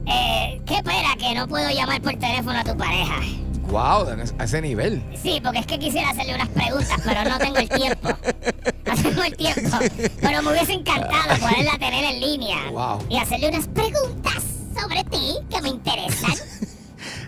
Eh, 0.08 0.62
qué 0.66 0.82
pena 0.82 1.16
que 1.20 1.36
no 1.36 1.46
puedo 1.46 1.70
llamar 1.70 2.02
por 2.02 2.16
teléfono 2.16 2.58
a 2.58 2.64
tu 2.64 2.76
pareja. 2.78 3.20
Wow, 3.70 4.08
a 4.40 4.44
ese 4.44 4.62
nivel. 4.62 5.04
Sí, 5.22 5.40
porque 5.44 5.60
es 5.60 5.68
que 5.68 5.78
quisiera 5.78 6.10
hacerle 6.10 6.36
unas 6.36 6.50
preguntas, 6.50 7.00
pero 7.06 7.24
no 7.30 7.38
tengo 7.38 7.58
el 7.58 7.70
tiempo. 7.70 8.10
No 8.10 8.96
tengo 8.96 9.24
el 9.24 9.36
tiempo. 9.38 9.78
Pero 10.22 10.42
me 10.42 10.52
hubiese 10.52 10.74
encantado 10.74 11.38
poderla 11.40 11.78
tener 11.78 12.04
en 12.04 12.20
línea. 12.20 12.58
Wow. 12.72 13.06
Y 13.10 13.18
hacerle 13.18 13.50
unas 13.50 13.68
preguntas 13.68 14.44
sobre 14.80 15.04
ti 15.06 15.36
que 15.52 15.62
me 15.62 15.70
interesan. 15.70 16.32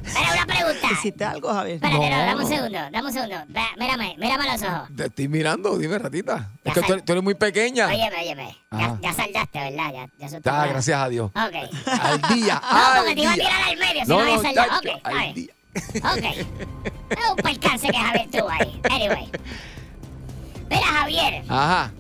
Espera, 0.03 0.33
una 0.33 0.45
pregunta. 0.47 0.87
¿Hiciste 0.91 1.23
algo, 1.23 1.53
Javier? 1.53 1.75
Espérate, 1.75 2.09
no, 2.09 2.17
No, 2.17 2.25
dame 2.25 2.43
un 2.43 2.47
segundo, 2.49 2.79
dame 2.91 3.01
un 3.07 3.13
segundo. 3.13 3.35
Mírame, 3.77 4.15
mírame 4.17 4.49
a 4.49 4.53
los 4.53 4.63
ojos. 4.63 4.89
Te 4.97 5.05
estoy 5.05 5.27
mirando, 5.27 5.77
dime, 5.77 5.99
ratita. 5.99 6.49
Ya 6.65 6.71
Es 6.71 6.73
que 6.73 6.81
tú, 6.81 6.87
sal- 6.87 7.03
tú 7.03 7.11
eres 7.13 7.23
muy 7.23 7.35
pequeña. 7.35 7.87
Óyeme, 7.87 8.17
óyeme. 8.19 8.57
Ya, 8.71 8.77
Ajá. 8.77 8.97
ya 9.01 9.13
saldaste, 9.13 9.59
¿verdad? 9.59 9.91
Ya, 9.93 10.09
ya 10.17 10.25
eso 10.25 10.41
te 10.41 10.49
Ah, 10.49 10.65
gracias 10.67 10.99
a 10.99 11.07
Dios. 11.07 11.29
Ok. 11.29 11.55
Al 12.01 12.21
día, 12.35 12.61
No, 12.61 12.77
al 12.77 12.97
porque 12.97 13.15
te 13.15 13.21
iba 13.21 13.31
a 13.31 13.35
tirar 13.35 13.61
al 13.69 13.77
medio 13.77 14.01
si 14.03 14.09
No, 14.09 14.15
no 14.15 14.21
había 14.21 14.41
saldado. 14.41 14.77
Ok, 14.79 14.85
está 14.97 15.09
al 15.09 15.17
bien. 15.19 15.33
día. 15.35 15.53
Ok. 15.75 16.23
Es 16.23 17.29
un 17.29 17.35
percance 17.37 17.87
que 17.87 17.97
Javier 17.97 18.29
tuvo 18.31 18.49
ahí. 18.49 18.81
Anyway. 18.89 19.29
Mira, 20.69 20.85
Javier, 20.85 21.43
Ajá. 21.49 21.91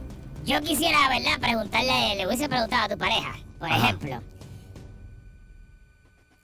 yo 0.45 0.61
quisiera, 0.61 0.97
¿verdad? 1.09 1.39
Preguntarle, 1.39 2.15
le 2.15 2.27
hubiese 2.27 2.47
preguntado 2.49 2.85
a 2.85 2.89
tu 2.89 2.97
pareja, 2.97 3.33
por 3.59 3.69
Ajá. 3.71 3.77
ejemplo. 3.89 4.21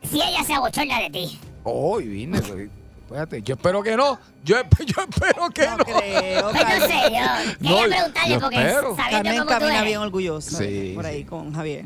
Si 0.09 0.21
ella 0.21 0.43
se 0.43 0.53
abochorna 0.53 0.99
de 1.01 1.09
ti. 1.09 1.39
Oh, 1.63 1.97
vine. 1.97 2.37
Espérate, 2.37 3.41
yo 3.41 3.55
espero 3.55 3.81
que 3.83 3.95
no. 3.97 4.19
Yo, 4.43 4.57
esp- 4.57 4.85
yo 4.85 5.03
espero 5.09 5.49
que 5.49 5.65
no. 5.67 5.77
No 5.77 5.83
creo. 5.85 6.51
Pues 6.51 6.63
no 6.79 6.87
sé, 6.87 6.93
yo 7.03 7.09
quería 7.09 7.57
No, 7.59 7.77
preguntarle 7.89 8.33
yo 8.33 8.39
porque 8.39 8.57
espero. 8.57 8.95
sabiendo 8.95 9.23
Carmen 9.23 9.37
cómo 9.37 9.43
tú 9.45 9.47
camina 9.49 9.73
eres, 9.77 9.85
bien 9.85 9.99
orgullosa 9.99 10.57
Sí, 10.57 10.91
por 10.95 11.05
ahí 11.05 11.19
sí. 11.19 11.23
con 11.25 11.53
Javier. 11.53 11.85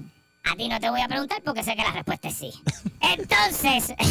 a 0.52 0.56
ti 0.56 0.68
no 0.68 0.80
te 0.80 0.90
voy 0.90 1.02
a 1.02 1.08
preguntar 1.08 1.42
porque 1.44 1.64
sé 1.64 1.76
que 1.76 1.84
la 1.84 1.92
respuesta 1.92 2.28
es 2.30 2.36
sí. 2.36 2.52
Entonces... 3.00 3.94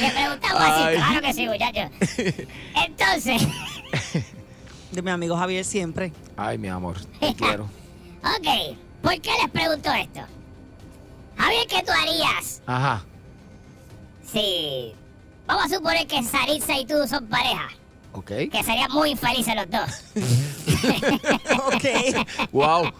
le 0.00 0.10
preguntamos 0.10 0.60
así, 0.62 0.96
claro 0.96 1.20
que 1.22 1.32
sí, 1.32 1.46
muchachos. 1.48 1.90
Entonces... 2.86 3.42
De 4.92 5.02
mi 5.02 5.10
amigo 5.10 5.36
Javier 5.36 5.64
siempre. 5.64 6.12
Ay, 6.36 6.58
mi 6.58 6.68
amor, 6.68 6.96
te 7.20 7.34
quiero. 7.34 7.64
Ok, 8.22 8.76
¿por 9.02 9.20
qué 9.20 9.30
les 9.42 9.50
pregunto 9.50 9.92
esto? 9.92 10.20
Javier, 11.36 11.66
¿qué 11.68 11.82
tú 11.82 11.92
harías 11.92 12.62
Ajá. 12.66 13.04
si... 14.32 14.94
Vamos 15.46 15.66
a 15.66 15.76
suponer 15.76 16.06
que 16.06 16.22
Saritza 16.24 16.76
y 16.78 16.86
tú 16.86 16.94
son 17.06 17.26
pareja, 17.28 17.68
Ok. 18.12 18.26
que 18.50 18.62
serían 18.64 18.90
muy 18.92 19.10
infelices 19.10 19.54
los 19.54 19.70
dos. 19.70 19.90
Ok. 21.66 22.50
Wow. 22.52 22.92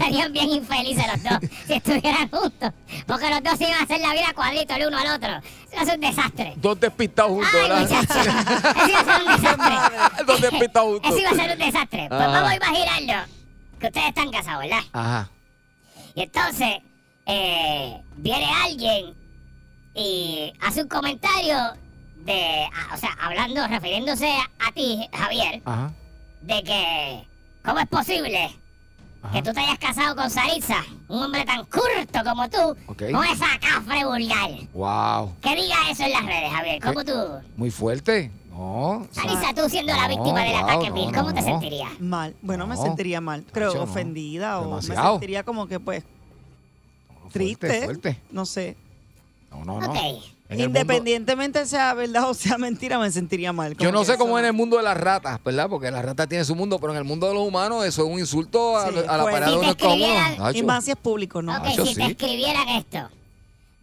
Serían 0.00 0.32
bien 0.32 0.48
infelices 0.50 1.04
los 1.06 1.22
dos 1.22 1.50
si 1.66 1.72
estuvieran 1.74 2.28
juntos. 2.30 2.72
Porque 3.06 3.30
los 3.30 3.42
dos 3.42 3.60
iban 3.60 3.74
a 3.74 3.82
hacer 3.82 4.00
la 4.00 4.12
vida 4.12 4.32
cuadrito 4.34 4.74
el 4.74 4.86
uno 4.86 4.98
al 4.98 5.08
otro. 5.16 5.30
Eso 5.72 5.84
ser 5.84 5.94
un 5.94 6.00
desastre. 6.00 6.54
Dos 6.56 6.80
despistados 6.80 7.30
juntos, 7.32 7.50
Ay, 7.54 7.82
muchachos. 7.82 8.26
Eso 8.26 8.88
iba 8.88 9.00
a 9.00 9.04
ser 9.04 9.22
un 9.26 9.36
desastre. 9.42 10.24
Dos 10.26 10.40
despistados 10.40 10.88
juntos. 10.92 11.10
Eso 11.10 11.18
iba 11.20 11.30
a 11.30 11.34
ser 11.34 11.52
un 11.52 11.58
desastre. 11.58 12.06
Pues 12.08 12.20
vamos 12.20 12.50
a 12.50 12.56
imaginarlo. 12.56 13.32
Que 13.78 13.86
ustedes 13.86 14.08
están 14.08 14.30
casados, 14.30 14.62
¿verdad? 14.62 14.82
Ajá. 14.92 15.30
Y 16.14 16.22
entonces, 16.22 16.78
eh, 17.26 18.00
viene 18.16 18.46
alguien 18.64 19.14
y 19.94 20.52
hace 20.60 20.82
un 20.82 20.88
comentario 20.88 21.56
de, 22.16 22.64
a- 22.64 22.94
o 22.94 22.98
sea, 22.98 23.16
hablando, 23.20 23.66
refiriéndose 23.68 24.28
a, 24.30 24.66
a 24.68 24.72
ti, 24.72 25.08
Javier, 25.12 25.62
Ajá. 25.64 25.92
de 26.42 26.62
que, 26.62 27.26
¿cómo 27.64 27.78
es 27.80 27.86
posible 27.88 28.50
Ajá. 29.22 29.32
que 29.34 29.42
tú 29.42 29.52
te 29.52 29.60
hayas 29.60 29.78
casado 29.78 30.16
con 30.16 30.30
Saritza, 30.30 30.82
un 31.08 31.22
hombre 31.24 31.44
tan 31.44 31.64
curto 31.66 32.20
como 32.24 32.48
tú, 32.48 32.76
Ok. 32.86 33.02
con 33.12 33.24
esa 33.24 33.46
cafre 33.60 34.04
vulgar? 34.04 34.50
Wow. 34.72 35.34
Que 35.42 35.54
diga 35.56 35.76
eso 35.90 36.04
en 36.04 36.12
las 36.12 36.24
redes, 36.24 36.50
Javier, 36.50 36.82
¿cómo 36.82 37.04
tú? 37.04 37.12
Muy 37.56 37.70
fuerte. 37.70 38.30
No. 38.50 39.06
Saritza, 39.12 39.54
tú 39.54 39.68
siendo 39.68 39.94
la 39.94 40.08
no, 40.08 40.16
víctima 40.16 40.40
del 40.42 40.52
wow, 40.52 40.64
ataque 40.64 40.88
no, 40.88 40.94
Bill, 40.94 41.12
¿cómo 41.14 41.28
no, 41.30 41.34
te 41.34 41.42
sentirías? 41.42 42.00
Mal. 42.00 42.34
Bueno, 42.42 42.66
me 42.66 42.76
sentiría 42.76 43.20
mal. 43.20 43.44
Creo 43.52 43.68
Nacho, 43.68 43.82
ofendida 43.84 44.58
o 44.58 44.62
me 44.62 44.68
Demasiado. 44.68 45.12
sentiría 45.12 45.42
como 45.44 45.66
que, 45.66 45.80
pues, 45.80 46.02
Fuerte, 47.08 47.30
triste. 47.38 47.84
Fuerte. 47.84 48.20
No 48.30 48.44
sé. 48.44 48.76
No, 49.50 49.64
no, 49.64 49.80
no. 49.80 49.90
Ok. 49.90 49.98
En 50.50 50.60
el 50.60 50.66
mundo- 50.68 50.80
Independientemente 50.80 51.64
sea 51.64 51.94
verdad 51.94 52.28
o 52.28 52.34
sea 52.34 52.58
mentira, 52.58 52.98
me 52.98 53.10
sentiría 53.10 53.52
mal. 53.52 53.76
Yo 53.76 53.92
no 53.92 54.04
sé 54.04 54.12
eso 54.14 54.18
cómo 54.20 54.38
en 54.38 54.44
el 54.44 54.52
mundo 54.52 54.76
de 54.76 54.82
las 54.82 54.96
ratas, 54.96 55.38
¿verdad? 55.44 55.68
Porque 55.70 55.90
las 55.90 56.04
ratas 56.04 56.28
tienen 56.28 56.44
su 56.44 56.54
mundo, 56.56 56.78
pero 56.80 56.92
en 56.92 56.98
el 56.98 57.04
mundo 57.04 57.28
de 57.28 57.34
los 57.34 57.44
humanos 57.46 57.84
eso 57.84 58.02
es 58.04 58.08
un 58.12 58.18
insulto 58.18 58.76
a, 58.76 58.88
Sí, 58.90 58.98
a 59.08 59.16
la 59.16 59.22
pues, 59.22 59.34
pareja 59.34 59.50
si 59.52 59.56
de 59.56 59.60
te 59.60 59.66
uno 59.66 59.76
con 59.76 59.86
uno. 59.92 59.94
escribieran- 60.06 60.38
Nacho. 60.38 60.58
Y 60.58 60.62
más 60.64 60.84
si 60.84 60.90
es 60.90 60.96
público, 60.96 61.40
¿no? 61.40 61.56
Ok, 61.56 61.64
Nacho, 61.64 61.86
si 61.86 61.94
te 61.94 62.04
escribieran 62.04 62.68
esto. 62.70 63.08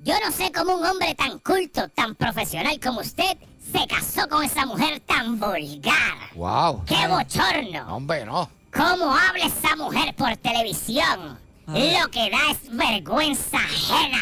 Yo 0.03 0.13
no 0.23 0.31
sé 0.31 0.51
cómo 0.51 0.75
un 0.75 0.85
hombre 0.85 1.15
tan 1.15 1.39
culto, 1.39 1.87
tan 1.89 2.15
profesional 2.15 2.79
como 2.81 2.99
usted 2.99 3.37
se 3.71 3.87
casó 3.87 4.27
con 4.29 4.43
esa 4.43 4.65
mujer 4.65 4.99
tan 5.05 5.39
vulgar. 5.39 5.95
Wow. 6.35 6.83
¡Qué 6.85 7.07
bochorno! 7.07 7.95
Hombre, 7.95 8.25
no. 8.25 8.49
¿Cómo 8.73 9.05
habla 9.15 9.45
esa 9.45 9.75
mujer 9.77 10.13
por 10.15 10.35
televisión? 10.37 11.37
Lo 11.67 12.11
que 12.11 12.29
da 12.29 12.51
es 12.51 12.59
vergüenza 12.71 13.57
ajena. 13.57 14.21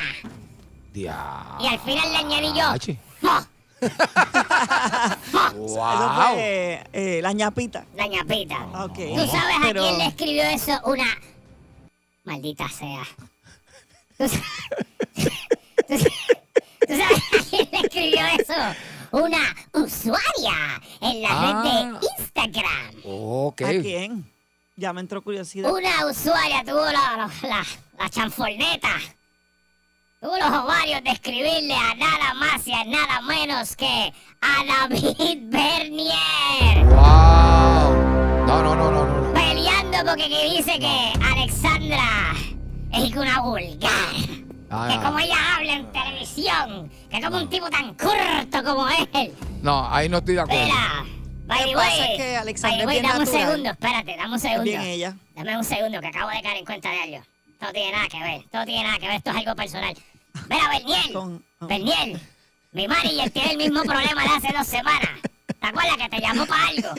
Dia- 0.96 1.58
Y 1.60 1.68
al 1.68 1.80
final 1.80 2.10
le 2.12 2.18
añadí 2.18 2.58
yo. 2.58 2.68
Achi. 2.70 2.98
¡Oh! 3.24 3.46
Eso 3.82 5.54
Wow. 5.56 6.16
fue 6.16 6.84
eh, 6.94 7.20
la 7.22 7.34
ñapita. 7.34 7.86
La 7.96 8.08
ñapita. 8.08 8.58
Ok. 8.86 8.96
¿Tú 9.16 9.28
sabes 9.28 9.56
Pero- 9.62 9.84
a 9.84 9.88
quién 9.88 9.98
le 10.00 10.06
escribió 10.08 10.44
eso? 10.44 10.80
Una. 10.86 11.06
Maldita 12.24 12.68
sea. 12.70 13.04
¿Tú 14.18 14.28
sa- 14.30 14.40
tú 15.88 15.98
sa- 15.98 16.10
tú 16.88 16.98
sabes 16.98 17.24
a 17.34 17.50
quién 17.50 17.70
le 17.72 17.80
escribió 17.80 18.26
eso? 18.40 18.54
Una 19.12 19.56
usuaria 19.74 20.82
en 21.02 21.22
la 21.22 21.30
Ah. 21.32 21.64
red 21.64 21.72
de 22.00 22.08
Instagram. 22.18 22.96
Ok. 23.04 23.62
¿A 23.62 23.70
quién? 23.82 24.32
Ya 24.78 24.94
me 24.94 25.02
entró 25.02 25.22
curiosidad. 25.22 25.72
Una 25.72 26.06
usuaria 26.08 26.64
tuvo 26.64 26.86
la, 26.86 27.30
la, 27.44 27.66
la 28.00 28.10
chanforneta. 28.10 28.90
Los 30.26 30.52
ovarios 30.64 31.04
de 31.04 31.12
escribirle 31.12 31.76
a 31.76 31.94
nada 31.96 32.34
más 32.34 32.68
y 32.68 32.72
a 32.74 32.84
nada 32.84 33.22
menos 33.22 33.76
que 33.76 34.12
a 34.42 34.64
David 34.66 35.38
Bernier. 35.50 36.86
Wow. 36.86 38.46
No, 38.48 38.64
no, 38.64 38.76
no, 38.76 38.92
no, 38.92 39.06
no. 39.06 39.22
no. 39.22 39.34
Peleando 39.34 39.98
porque 40.06 40.28
que 40.28 40.50
dice 40.50 40.80
que 40.80 41.14
Alexandra 41.24 42.34
es 42.92 43.16
una 43.16 43.40
vulgar. 43.42 43.92
Ah, 44.72 44.88
que 44.90 44.96
no. 44.98 45.04
como 45.04 45.20
ella 45.20 45.36
habla 45.56 45.74
en 45.74 45.92
televisión, 45.92 46.92
que 47.10 47.22
como 47.22 47.38
un 47.38 47.50
tipo 47.50 47.70
tan 47.70 47.94
corto 47.94 48.64
como 48.64 48.88
él. 48.90 49.34
No, 49.62 49.88
ahí 49.94 50.10
no 50.10 50.18
estoy 50.18 50.36
de 50.36 50.42
acuerdo. 50.42 50.64
Mira, 50.66 51.06
by 51.46 51.66
the 51.66 51.76
way, 51.78 52.00
es 52.02 52.18
que 52.18 52.38
Alexandra 52.38 52.86
by 52.86 52.98
the 52.98 53.02
way, 53.02 53.02
dame 53.02 53.20
un 53.20 53.26
natural. 53.26 53.48
segundo, 53.48 53.70
espérate, 53.72 54.18
dame 54.18 54.34
un 54.34 54.40
segundo. 54.40 54.64
Bien 54.64 54.82
ella. 54.82 55.16
Dame 55.36 55.58
un 55.58 55.64
segundo 55.64 56.02
que 56.02 56.08
acabo 56.08 56.30
de 56.32 56.42
caer 56.42 56.58
en 56.58 56.66
cuenta 56.66 56.90
de 56.92 57.02
algo. 57.02 57.18
Esto 57.18 57.66
no 57.68 57.72
tiene 57.72 57.92
nada 57.94 58.08
que 58.10 58.20
ver, 58.20 58.40
esto 58.42 58.58
no 58.58 58.66
tiene 58.66 58.84
nada 58.84 59.00
que 59.00 59.08
ver, 59.08 59.16
esto 59.18 59.30
es 59.30 59.38
algo 59.38 59.56
personal. 59.56 59.96
Mira, 60.50 60.70
Berniel, 60.70 61.14
Con-. 61.14 61.46
Berniel, 61.62 62.20
mi 62.72 62.88
manager 62.88 63.30
tiene 63.32 63.52
el 63.52 63.58
mismo 63.58 63.84
problema 63.84 64.24
de 64.24 64.30
hace 64.30 64.54
dos 64.56 64.68
semanas. 64.68 65.10
¿Te 65.60 65.68
acuerdas 65.68 65.98
que 65.98 66.10
te 66.10 66.22
llamó 66.22 66.46
para 66.46 66.68
algo? 66.68 66.90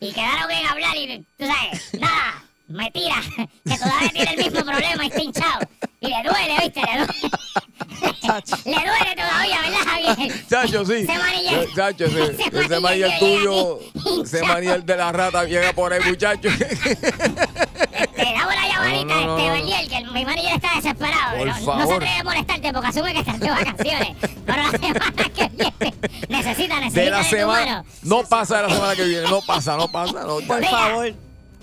Y 0.00 0.12
quedaron 0.12 0.50
en 0.50 0.66
hablar 0.66 0.96
y, 0.96 1.24
tú 1.36 1.46
sabes, 1.46 1.94
nada, 2.00 2.44
me 2.66 2.90
tira, 2.90 3.22
que 3.36 3.78
todavía 3.78 4.08
tiene 4.12 4.30
el 4.32 4.44
mismo 4.44 4.64
problema 4.64 5.04
y 5.04 5.08
está 5.08 5.22
hinchado. 5.22 5.68
Y 6.00 6.06
le 6.08 6.22
duele, 6.22 6.56
¿viste? 6.62 6.80
Le 6.80 6.98
duele. 6.98 8.18
Chacho. 8.20 8.56
le 8.64 8.72
duele 8.72 9.16
todavía, 9.16 9.60
¿verdad, 9.62 9.86
Javier? 9.86 10.48
Chacho, 10.48 10.84
sí. 10.84 10.92
Ese 10.94 11.18
manillar. 11.18 11.54
Eh, 11.54 11.68
Chacho, 11.74 12.04
ese, 12.04 12.32
Ese 12.32 12.80
llega 12.80 13.18
tuyo, 13.18 13.80
ese 14.22 14.42
manillar 14.42 14.84
de 14.84 14.96
la 14.96 15.12
rata 15.12 15.44
llega 15.44 15.72
por 15.72 15.92
ahí, 15.92 16.00
muchacho. 16.08 16.48
Te 18.28 18.34
damos 18.34 18.54
la 18.54 18.68
llamadita, 18.68 19.14
No, 19.14 19.20
no, 19.20 19.26
no, 19.26 19.36
este, 19.38 19.46
no. 19.48 19.52
Berniel, 19.54 19.88
que 19.88 20.04
mi 20.12 20.24
manager 20.24 20.54
está 20.54 20.74
desesperado. 20.76 21.38
Por 21.38 21.46
no, 21.46 21.76
no 21.78 21.86
se 21.86 21.92
atreve 21.94 22.16
a 22.18 22.24
molestarte 22.24 22.72
porque 22.72 22.88
asume 22.88 23.12
que 23.12 23.18
estás 23.20 23.40
de 23.40 23.50
vacaciones. 23.50 24.16
Pero 24.46 24.62
la 24.62 24.70
semana 24.70 25.28
que 25.34 25.48
viene 25.48 25.94
necesita, 26.28 26.80
necesita 26.80 27.00
De 27.00 27.10
la 27.10 27.24
semana. 27.24 27.64
mano. 27.82 27.84
No 28.02 28.22
pasa 28.24 28.56
de 28.62 28.68
la 28.68 28.74
semana 28.74 28.94
que 28.96 29.04
viene. 29.04 29.28
No 29.30 29.40
pasa, 29.42 29.76
no 29.76 29.88
pasa. 29.88 30.24
No, 30.24 30.40
Por 30.40 30.58
Mira. 30.60 30.70
favor. 30.70 31.14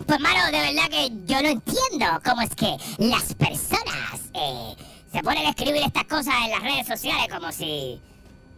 Pues, 0.06 0.20
mano, 0.20 0.46
de 0.48 0.60
verdad 0.60 0.90
que 0.90 1.10
yo 1.26 1.42
no 1.42 1.48
entiendo 1.50 2.22
cómo 2.24 2.42
es 2.42 2.54
que 2.56 2.76
las 2.98 3.34
personas 3.36 4.22
eh, 4.34 4.76
se 5.12 5.22
ponen 5.24 5.46
a 5.46 5.50
escribir 5.52 5.84
estas 5.84 6.04
cosas 6.06 6.34
en 6.46 6.52
las 6.52 6.62
redes 6.62 6.86
sociales 6.88 7.28
como 7.34 7.52
si 7.52 8.00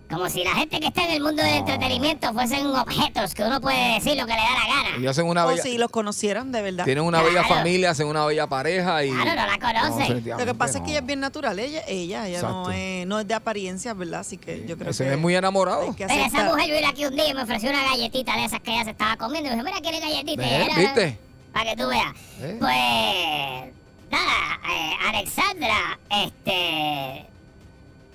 Como 0.09 0.29
si 0.29 0.41
la 0.41 0.51
gente 0.51 0.79
que 0.79 0.87
está 0.87 1.03
en 1.03 1.11
el 1.11 1.21
mundo 1.21 1.43
del 1.43 1.55
entretenimiento 1.55 2.31
fuesen 2.31 2.65
objetos 2.67 3.35
que 3.35 3.43
uno 3.43 3.59
puede 3.59 3.95
decir 3.95 4.15
lo 4.15 4.25
que 4.25 4.31
le 4.33 4.39
da 4.39 4.53
la 4.53 4.67
gana. 4.83 4.95
Ellos 4.97 5.11
hacen 5.11 5.25
una 5.27 5.45
O 5.45 5.49
bella, 5.49 5.61
si 5.61 5.77
los 5.77 5.91
conocieran 5.91 6.49
de 6.53 6.61
verdad. 6.61 6.85
tienen 6.85 7.03
una 7.03 7.21
bella 7.21 7.41
Claro. 7.43 7.55
familia, 7.55 7.89
hacen 7.89 8.07
una 8.07 8.25
bella 8.25 8.47
pareja 8.47 9.03
y. 9.03 9.09
Claro, 9.11 9.41
no 9.41 9.47
la 9.47 9.59
conocen. 9.59 10.23
Lo 10.25 10.45
que 10.45 10.53
pasa 10.53 10.77
es 10.77 10.83
que 10.85 10.91
ella 10.91 10.99
es 10.99 11.05
bien 11.05 11.19
natural. 11.19 11.59
Ella, 11.59 11.81
ella, 11.89 12.25
ella 12.25 12.41
no 12.41 12.71
es, 12.71 13.05
no 13.05 13.19
es 13.19 13.27
de 13.27 13.33
apariencia, 13.33 13.93
¿verdad? 13.93 14.21
Así 14.21 14.37
que 14.37 14.65
yo 14.65 14.77
creo 14.77 14.93
Se 14.93 15.03
que 15.03 15.09
ven 15.09 15.21
muy 15.21 15.35
hay 15.89 15.95
que 15.95 16.07
Pero 16.07 16.13
esa 16.19 16.25
aceptar. 16.37 16.49
mujer 16.55 16.71
vino 16.77 16.87
aquí 16.87 17.05
un 17.05 17.13
día 17.15 17.27
y 17.29 17.33
me 17.33 17.43
ofreció 17.43 17.69
una 17.69 17.83
galletita 17.83 18.35
de 18.37 18.45
esas 18.45 18.61
que 18.61 18.71
ella 18.71 18.85
se 18.85 18.91
estaba 18.91 19.17
comiendo. 19.17 19.49
Y 19.49 19.51
me 19.51 19.55
dijo, 19.57 19.65
mira, 19.65 19.81
¿quiere 19.81 19.99
galletita? 19.99 20.31
Y 20.31 20.49
¿Ves? 20.49 20.67
era- 20.69 20.75
¿Viste? 20.79 21.17
Para 21.51 21.69
que 21.75 21.81
tú 21.83 21.89
veas. 21.89 22.13
¿Eh? 22.39 22.55
Pues, 22.59 23.73
nada, 24.09 24.59
eh, 24.69 24.91
Alexandra, 25.09 25.99
este, 26.09 27.25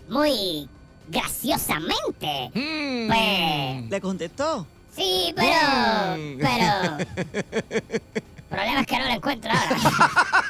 muy 0.09 0.69
graciosamente, 1.13 2.51
Mm. 2.55 3.09
pues, 3.09 3.91
¿Le 3.91 4.01
contestó? 4.01 4.67
sí, 4.97 5.35
pero, 5.37 6.17
Mm. 6.17 6.39
pero, 6.41 6.99
el 7.33 8.03
problema 8.49 8.81
es 8.81 8.87
que 8.87 8.99
no 8.99 9.05
la 9.05 9.15
encuentro 9.15 9.51
ahora. 9.51 9.77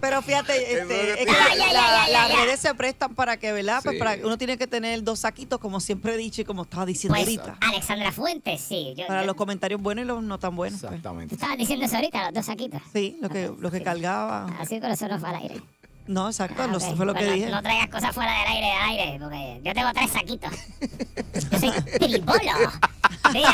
Pero- 0.00 0.22
fíjate, 0.22 0.80
este, 0.80 1.22
es 1.22 1.26
que 1.26 1.32
la- 1.72 2.08
las 2.08 2.32
redes 2.34 2.60
se 2.60 2.74
prestan 2.74 3.14
para 3.14 3.36
que, 3.38 3.52
¿verdad? 3.52 3.80
Pues 3.82 3.94
Sí. 3.94 3.98
para, 3.98 4.16
uno 4.24 4.36
tiene 4.38 4.56
que 4.58 4.66
tener 4.66 5.02
dos 5.02 5.20
saquitos, 5.20 5.58
como 5.58 5.80
siempre 5.80 6.14
he 6.14 6.16
dicho 6.16 6.42
y 6.42 6.44
como 6.44 6.62
estaba 6.62 6.86
diciendo 6.86 7.14
pues, 7.14 7.26
ahorita. 7.26 7.56
Alexandra 7.60 8.12
Fuentes, 8.12 8.60
sí. 8.60 8.94
Yo, 8.96 9.06
Para 9.06 9.22
yo- 9.22 9.26
los 9.26 9.36
comentarios 9.36 9.80
buenos 9.80 10.04
y 10.04 10.08
los 10.08 10.22
no 10.22 10.38
tan 10.38 10.54
buenos. 10.56 10.80
pues. 10.80 10.92
Exactamente. 10.92 11.34
Estabas 11.34 11.58
diciendo 11.58 11.86
eso 11.86 11.96
ahorita, 11.96 12.24
los 12.26 12.34
dos 12.34 12.46
saquitos. 12.46 12.80
Sí, 12.92 13.18
lo 13.20 13.28
que, 13.28 13.50
lo 13.58 13.70
que 13.70 13.82
cargaba. 13.82 14.46
Así 14.60 14.80
con 14.80 14.90
eso 14.90 15.08
no 15.08 15.18
fue 15.18 15.28
al 15.30 15.36
aire. 15.36 15.60
No, 16.06 16.28
exacto, 16.28 16.62
Ah, 16.62 16.66
lo- 16.66 16.76
ok. 16.76 16.96
fue 16.96 17.06
lo 17.06 17.14
que 17.14 17.24
no- 17.24 17.32
dije. 17.32 17.46
No 17.50 17.62
traigas 17.62 17.88
cosas 17.88 18.14
fuera 18.14 18.30
del 18.30 18.46
aire, 18.48 18.66
del 18.66 18.82
aire, 18.82 19.18
porque 19.20 19.60
yo 19.64 19.72
tengo 19.72 19.92
tres 19.94 20.10
saquitos. 20.10 20.50
Yo 21.50 21.58
soy 21.58 21.70
tribolo. 21.98 22.72
Mira, 23.32 23.50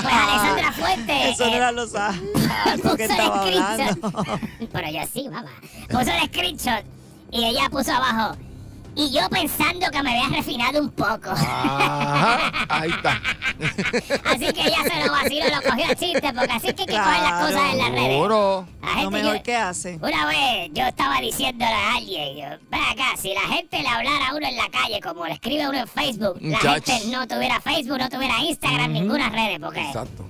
pues 0.00 0.14
Alexandra 0.14 0.72
Fuentes. 0.72 1.26
Eso 1.34 1.46
no 1.46 1.52
eh, 1.52 1.56
era 1.56 1.72
los 1.72 1.94
ah, 1.96 2.14
lo 2.76 2.82
puso 2.82 2.94
el 2.94 3.10
screenshot. 3.10 4.70
Pero 4.72 4.90
yo 4.90 5.00
sí, 5.12 5.28
mamá. 5.28 5.50
Puso 5.88 6.10
el 6.12 6.26
screenshot 6.28 6.84
y 7.32 7.44
ella 7.46 7.68
puso 7.68 7.92
abajo. 7.92 8.36
Y 8.94 9.10
yo 9.10 9.28
pensando 9.30 9.90
que 9.90 10.02
me 10.02 10.10
había 10.20 10.36
refinado 10.36 10.80
un 10.80 10.90
poco. 10.90 11.30
Ajá, 11.30 12.52
ahí 12.68 12.90
está. 12.90 13.20
Así 14.30 14.52
que 14.52 14.60
ella 14.66 14.78
se 14.84 15.06
lo 15.06 15.12
vaciló, 15.12 15.44
lo 15.48 15.62
cogió 15.62 15.84
a 15.86 15.94
chiste, 15.94 16.32
porque 16.34 16.52
así 16.52 16.68
es 16.68 16.74
que 16.74 16.82
hay 16.82 16.86
que 16.88 16.96
coger 16.98 17.22
las 17.22 17.46
cosas 17.46 17.72
en 17.72 17.78
las 17.78 17.90
redes. 17.90 18.08
Seguro. 18.10 18.68
La 18.82 19.02
Lo 19.04 19.10
mejor 19.10 19.36
yo- 19.36 19.42
que 19.42 19.56
hace. 19.56 19.98
Una 20.02 20.26
vez 20.26 20.70
yo 20.72 20.84
estaba 20.84 21.20
diciéndole 21.20 21.72
a 21.72 21.94
alguien, 21.94 22.36
yo, 22.36 22.44
ven 22.70 22.80
acá, 22.82 23.16
si 23.16 23.32
la 23.34 23.40
gente 23.42 23.80
le 23.80 23.88
hablara 23.88 24.28
a 24.28 24.34
uno 24.34 24.46
en 24.46 24.56
la 24.56 24.68
calle 24.70 25.00
como 25.00 25.26
le 25.26 25.34
escribe 25.34 25.62
a 25.62 25.70
uno 25.70 25.78
en 25.78 25.88
Facebook, 25.88 26.36
la 26.40 26.58
gente 26.58 27.00
no 27.10 27.26
tuviera 27.28 27.60
Facebook, 27.60 27.98
no 27.98 28.08
tuviera 28.08 28.40
Instagram, 28.40 28.92
ninguna 28.92 29.28
red, 29.30 29.60
porque 29.60 29.80
Exacto. 29.86 30.26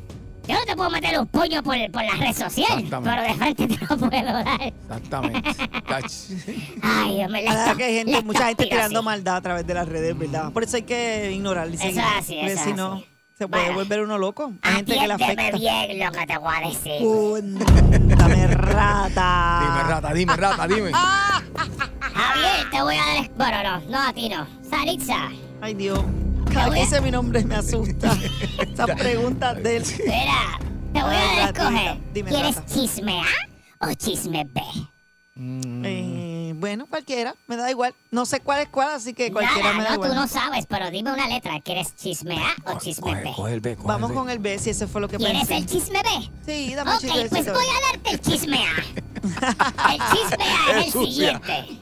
Yo 0.47 0.55
no 0.55 0.65
te 0.67 0.77
puedo 0.77 0.91
meter 0.91 1.19
un 1.19 1.27
puño 1.27 1.63
por, 1.63 1.77
por 1.93 2.03
la 2.05 2.15
red 2.17 2.33
social, 2.35 2.79
Exactamente. 2.83 3.11
pero 3.11 3.23
de 3.23 3.35
frente 3.35 3.67
te 3.69 3.87
lo 3.87 3.97
puedo 3.99 4.11
dar. 4.33 4.63
Exactamente. 4.63 5.51
Ay, 6.83 7.17
Dios 7.17 7.31
mío, 7.31 7.43
La 7.45 7.55
verdad 7.55 7.77
que 7.77 7.85
hay 7.85 7.95
gente, 7.95 8.23
mucha 8.23 8.47
gente 8.49 8.67
tirando 8.67 9.03
maldad 9.03 9.37
a 9.37 9.41
través 9.41 9.67
de 9.67 9.75
las 9.75 9.89
redes, 9.89 10.19
¿verdad? 10.19 10.53
Por 10.53 10.63
eso 10.65 10.77
hay 10.77 10.83
que 10.83 11.33
ignorar 11.33 11.69
Eso 11.69 11.85
es 11.87 11.97
así, 11.99 12.35
porque 12.35 12.53
eso 12.53 12.65
si 12.65 12.71
es 12.71 12.77
no, 12.77 12.93
así. 12.95 13.07
se 13.39 13.49
puede 13.49 13.73
volver 13.73 14.01
uno 14.03 14.19
loco. 14.19 14.53
Hay 14.63 14.75
gente 14.77 14.95
que 14.99 15.07
le 15.07 15.13
Atiéndeme 15.15 15.49
afecta. 15.49 15.59
bien 15.59 15.99
lo 16.05 16.13
que 16.13 16.27
te 16.27 16.39
voy 16.39 16.55
a 16.57 16.69
decir. 16.69 17.03
Cuéntame, 17.03 18.47
rata. 18.49 19.61
Dime, 19.63 19.83
rata, 19.91 20.13
dime, 20.15 20.37
rata, 20.37 20.67
dime. 20.69 20.93
Javier, 22.15 22.71
te 22.71 22.83
voy 22.83 22.97
a 22.97 22.99
dar... 23.07 23.31
Bueno, 23.37 23.63
no, 23.63 23.91
no 23.91 24.09
a 24.09 24.13
ti 24.13 24.29
no. 24.29 24.47
Saritza, 24.69 25.29
Ay, 25.61 25.75
Dios. 25.75 26.01
Cada 26.53 26.69
voy 26.69 26.79
que 26.89 27.01
mi 27.01 27.11
nombre 27.11 27.45
me 27.45 27.55
asusta. 27.57 28.17
Esas 28.61 28.91
preguntas 28.99 29.63
de 29.63 29.77
él. 29.77 29.85
mira, 29.99 30.59
te 30.93 31.03
voy 31.03 31.15
a 31.15 31.47
a 31.47 31.49
escoger. 31.51 31.99
Dime, 32.13 32.31
¿Quieres 32.31 32.57
rata. 32.57 32.67
chisme 32.75 33.21
A 33.21 33.89
o 33.89 33.95
chisme 33.95 34.45
B? 34.45 34.61
Eh, 35.37 36.32
bueno, 36.53 36.87
cualquiera, 36.87 37.35
me 37.47 37.57
da 37.57 37.71
igual. 37.71 37.95
No 38.11 38.27
sé 38.27 38.41
cuál 38.41 38.61
es 38.63 38.69
cuál, 38.69 38.91
así 38.91 39.15
que 39.15 39.33
cualquiera 39.33 39.71
Nada, 39.73 39.77
me 39.79 39.83
da 39.85 39.89
no, 39.91 39.95
igual. 39.97 40.11
tú 40.11 40.15
no 40.17 40.29
sabes, 40.29 40.67
pero 40.67 40.91
dime 40.91 41.13
una 41.13 41.27
letra. 41.29 41.61
¿Quieres 41.61 41.95
chisme 41.97 42.37
A 42.39 42.55
o 42.73 42.79
chisme 42.79 43.15
B? 43.15 43.23
Coge, 43.23 43.35
coge 43.37 43.53
el 43.55 43.61
B, 43.61 43.77
coge 43.77 43.89
Vamos 43.89 44.11
el 44.11 44.15
B. 44.17 44.21
con 44.21 44.31
el 44.31 44.39
B, 44.39 44.59
si 44.59 44.71
ese 44.71 44.87
fue 44.87 45.01
lo 45.01 45.09
que 45.09 45.17
¿Quieres 45.17 45.47
pensé. 45.47 45.57
el 45.57 45.67
chisme 45.67 46.01
B? 46.03 46.31
Sí, 46.47 46.75
dame 46.75 46.91
un 46.91 46.97
Ok, 46.97 47.29
pues 47.31 47.45
voy 47.47 47.65
a 47.67 47.93
darte 47.93 48.11
el 48.11 48.21
chisme 48.21 48.59
A. 48.67 49.93
El 49.93 50.01
chisme 50.13 50.45
A 50.45 50.71
es 50.71 50.77
el 50.77 50.79
Es 50.87 50.93
siguiente. 50.93 51.81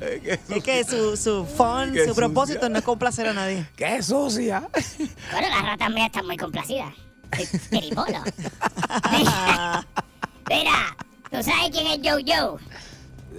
Es 0.49 0.63
que 0.65 0.85
su, 0.85 1.17
su 1.17 1.45
fun, 1.47 1.93
Qué 1.93 2.07
su 2.09 2.15
propósito 2.15 2.59
sucia. 2.61 2.69
no 2.71 2.79
es 2.79 2.85
complacer 2.85 3.27
a 3.29 3.33
nadie. 3.33 3.67
¡Qué 3.77 4.03
sucia! 4.03 4.69
Bueno, 5.33 5.49
las 5.49 5.63
ratas 5.63 5.91
mías 5.91 6.07
están 6.07 6.27
muy 6.27 6.37
complacidas. 6.37 6.93
Soy 7.37 7.47
Teribolo. 7.71 8.23
Mira, 10.49 10.97
¿tú 11.31 11.43
sabes 11.43 11.71
quién 11.71 11.87
es 11.87 11.99
Joe 12.03 12.59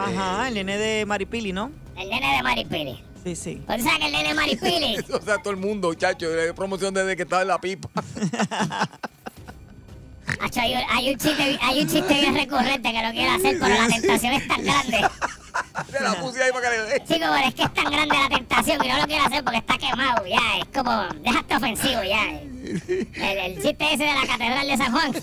Ajá, 0.03 0.47
el 0.47 0.53
nene 0.55 0.77
de 0.77 1.05
Maripili, 1.05 1.53
¿no? 1.53 1.71
El 1.97 2.09
nene 2.09 2.35
de 2.37 2.43
Maripili. 2.43 3.03
Sí, 3.23 3.35
sí. 3.35 3.61
¿Tú 3.67 3.83
sabes 3.83 3.99
que 3.99 4.05
el 4.07 4.11
nene 4.11 4.29
de 4.29 4.33
Maripili? 4.33 4.97
O 5.13 5.21
sea, 5.21 5.37
todo 5.37 5.51
el 5.51 5.57
mundo, 5.57 5.93
chacho, 5.93 6.29
de 6.29 6.53
promoción 6.53 6.93
desde 6.93 7.15
que 7.15 7.23
estaba 7.23 7.41
en 7.43 7.47
la 7.49 7.59
pipa. 7.61 7.89
Hay, 10.55 10.73
un, 10.73 10.81
hay 10.89 11.09
un 11.11 11.17
chiste, 11.17 11.59
hay 11.61 11.81
un 11.81 11.87
chiste 11.87 12.13
bien 12.13 12.33
recurrente 12.33 12.91
que 12.91 13.03
lo 13.03 13.11
quiero 13.11 13.31
hacer, 13.33 13.57
pero 13.59 13.75
la 13.75 13.87
tentación 13.87 14.33
es 14.33 14.47
tan 14.47 14.63
grande. 14.63 14.97
Se 15.91 15.99
la 16.03 16.13
puse 16.15 16.41
ahí 16.43 16.51
para 16.51 16.69
que 16.69 16.77
le 16.77 16.83
dé. 16.83 16.99
Chico, 16.99 17.19
pero 17.19 17.47
es 17.47 17.53
que 17.53 17.63
es 17.63 17.73
tan 17.73 17.91
grande 17.91 18.15
la 18.15 18.29
tentación 18.29 18.85
y 18.85 18.87
no 18.87 18.97
lo 18.97 19.05
quiero 19.05 19.25
hacer 19.25 19.43
porque 19.43 19.57
está 19.59 19.77
quemado 19.77 20.25
ya. 20.25 20.57
Es 20.59 20.65
como, 20.73 21.07
déjate 21.21 21.55
ofensivo 21.55 22.03
ya. 22.03 22.29
El, 22.29 23.37
el 23.37 23.61
chiste 23.61 23.93
ese 23.93 24.03
de 24.03 24.13
la 24.13 24.25
catedral 24.25 24.67
de 24.67 24.77
San 24.77 24.91
Juan. 24.91 25.13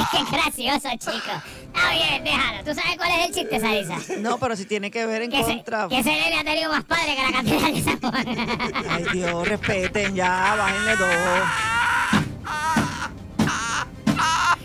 Es 0.00 0.08
que 0.10 0.16
es 0.18 0.30
gracioso, 0.30 0.88
chico. 0.98 1.32
Está 1.74 1.90
bien, 1.92 2.24
déjalo. 2.24 2.64
¿Tú 2.64 2.74
sabes 2.74 2.96
cuál 2.96 3.10
es 3.12 3.26
el 3.26 3.34
chiste, 3.34 3.60
Sarisa? 3.60 3.96
No, 4.18 4.38
pero 4.38 4.56
si 4.56 4.64
tiene 4.64 4.90
que 4.90 5.06
ver 5.06 5.22
en 5.22 5.30
Que, 5.30 5.44
se, 5.44 5.54
contra. 5.56 5.88
que 5.88 5.98
ese 5.98 6.10
nene 6.10 6.38
ha 6.38 6.44
tenido 6.44 6.70
más 6.72 6.84
padre 6.84 7.14
que 7.16 7.22
la 7.22 7.32
catedral 7.32 7.84
de 7.84 7.96
Juan. 7.96 8.84
Ay, 8.90 9.04
Dios, 9.12 9.48
respeten 9.48 10.14
ya, 10.14 10.54
bájenle 10.56 10.96
dos. 10.96 11.08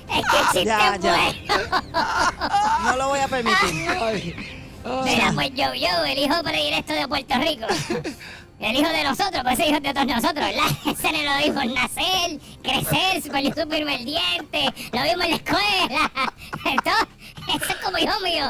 es 0.09 0.25
que 0.25 0.37
el 0.37 0.43
chiste 0.45 0.65
Ya, 0.65 0.95
es 0.95 1.01
ya. 1.01 1.81
No 2.83 2.97
lo 2.97 3.07
voy 3.09 3.19
a 3.19 3.27
permitir. 3.27 4.35
Mira, 5.05 5.31
pues 5.33 5.49
yo, 5.53 5.73
yo, 5.73 6.03
el 6.05 6.17
hijo 6.17 6.43
predilecto 6.43 6.93
de 6.93 7.07
Puerto 7.07 7.35
Rico. 7.39 7.65
El 8.59 8.75
hijo 8.77 8.89
de 8.89 9.03
nosotros, 9.03 9.41
pues 9.43 9.59
ese 9.59 9.69
hijo 9.69 9.79
de 9.81 9.93
todos 9.93 10.07
nosotros, 10.07 10.35
¿verdad? 10.35 10.65
Ese 10.87 11.11
nene 11.11 11.25
lo 11.25 11.45
vimos 11.61 11.75
nacer, 11.75 12.39
crecer, 12.61 13.21
súper 13.21 13.43
el 13.89 14.05
diente, 14.05 14.65
lo 14.93 15.03
vimos 15.03 15.25
en 15.25 15.31
la 15.31 15.35
escuela. 15.35 16.11
Entonces, 16.65 17.07
ese 17.55 17.73
es 17.73 17.75
como 17.83 17.97
hijo 17.97 18.19
mío. 18.21 18.45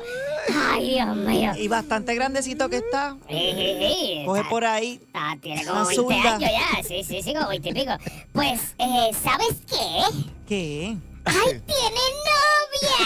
Ay, 0.72 0.90
Dios 0.96 1.16
mío. 1.16 1.52
Y 1.58 1.68
bastante 1.68 2.14
grandecito 2.14 2.70
que 2.70 2.78
está. 2.78 3.18
Sí, 3.28 3.54
sí, 3.56 3.76
sí. 3.80 4.24
Coge 4.26 4.40
Está- 4.42 4.50
por 4.50 4.66
ahí. 4.66 5.02
está- 5.04 5.36
tiene 5.42 5.66
como 5.66 5.80
Una 5.80 5.88
20 5.88 5.96
zurda. 6.14 6.36
años 6.36 6.52
ya, 6.52 6.84
sí, 6.84 7.04
sí, 7.04 7.22
sí, 7.24 7.34
como 7.34 7.48
20 7.48 7.70
y 7.70 7.74
pico. 7.74 7.92
Pues, 8.34 8.76
eh, 8.78 9.10
¿sabes 9.24 9.56
qué? 9.68 10.20
¿Qué? 10.48 10.98
¡Ay, 11.26 11.62
tiene 11.66 12.04
novia! 12.28 12.98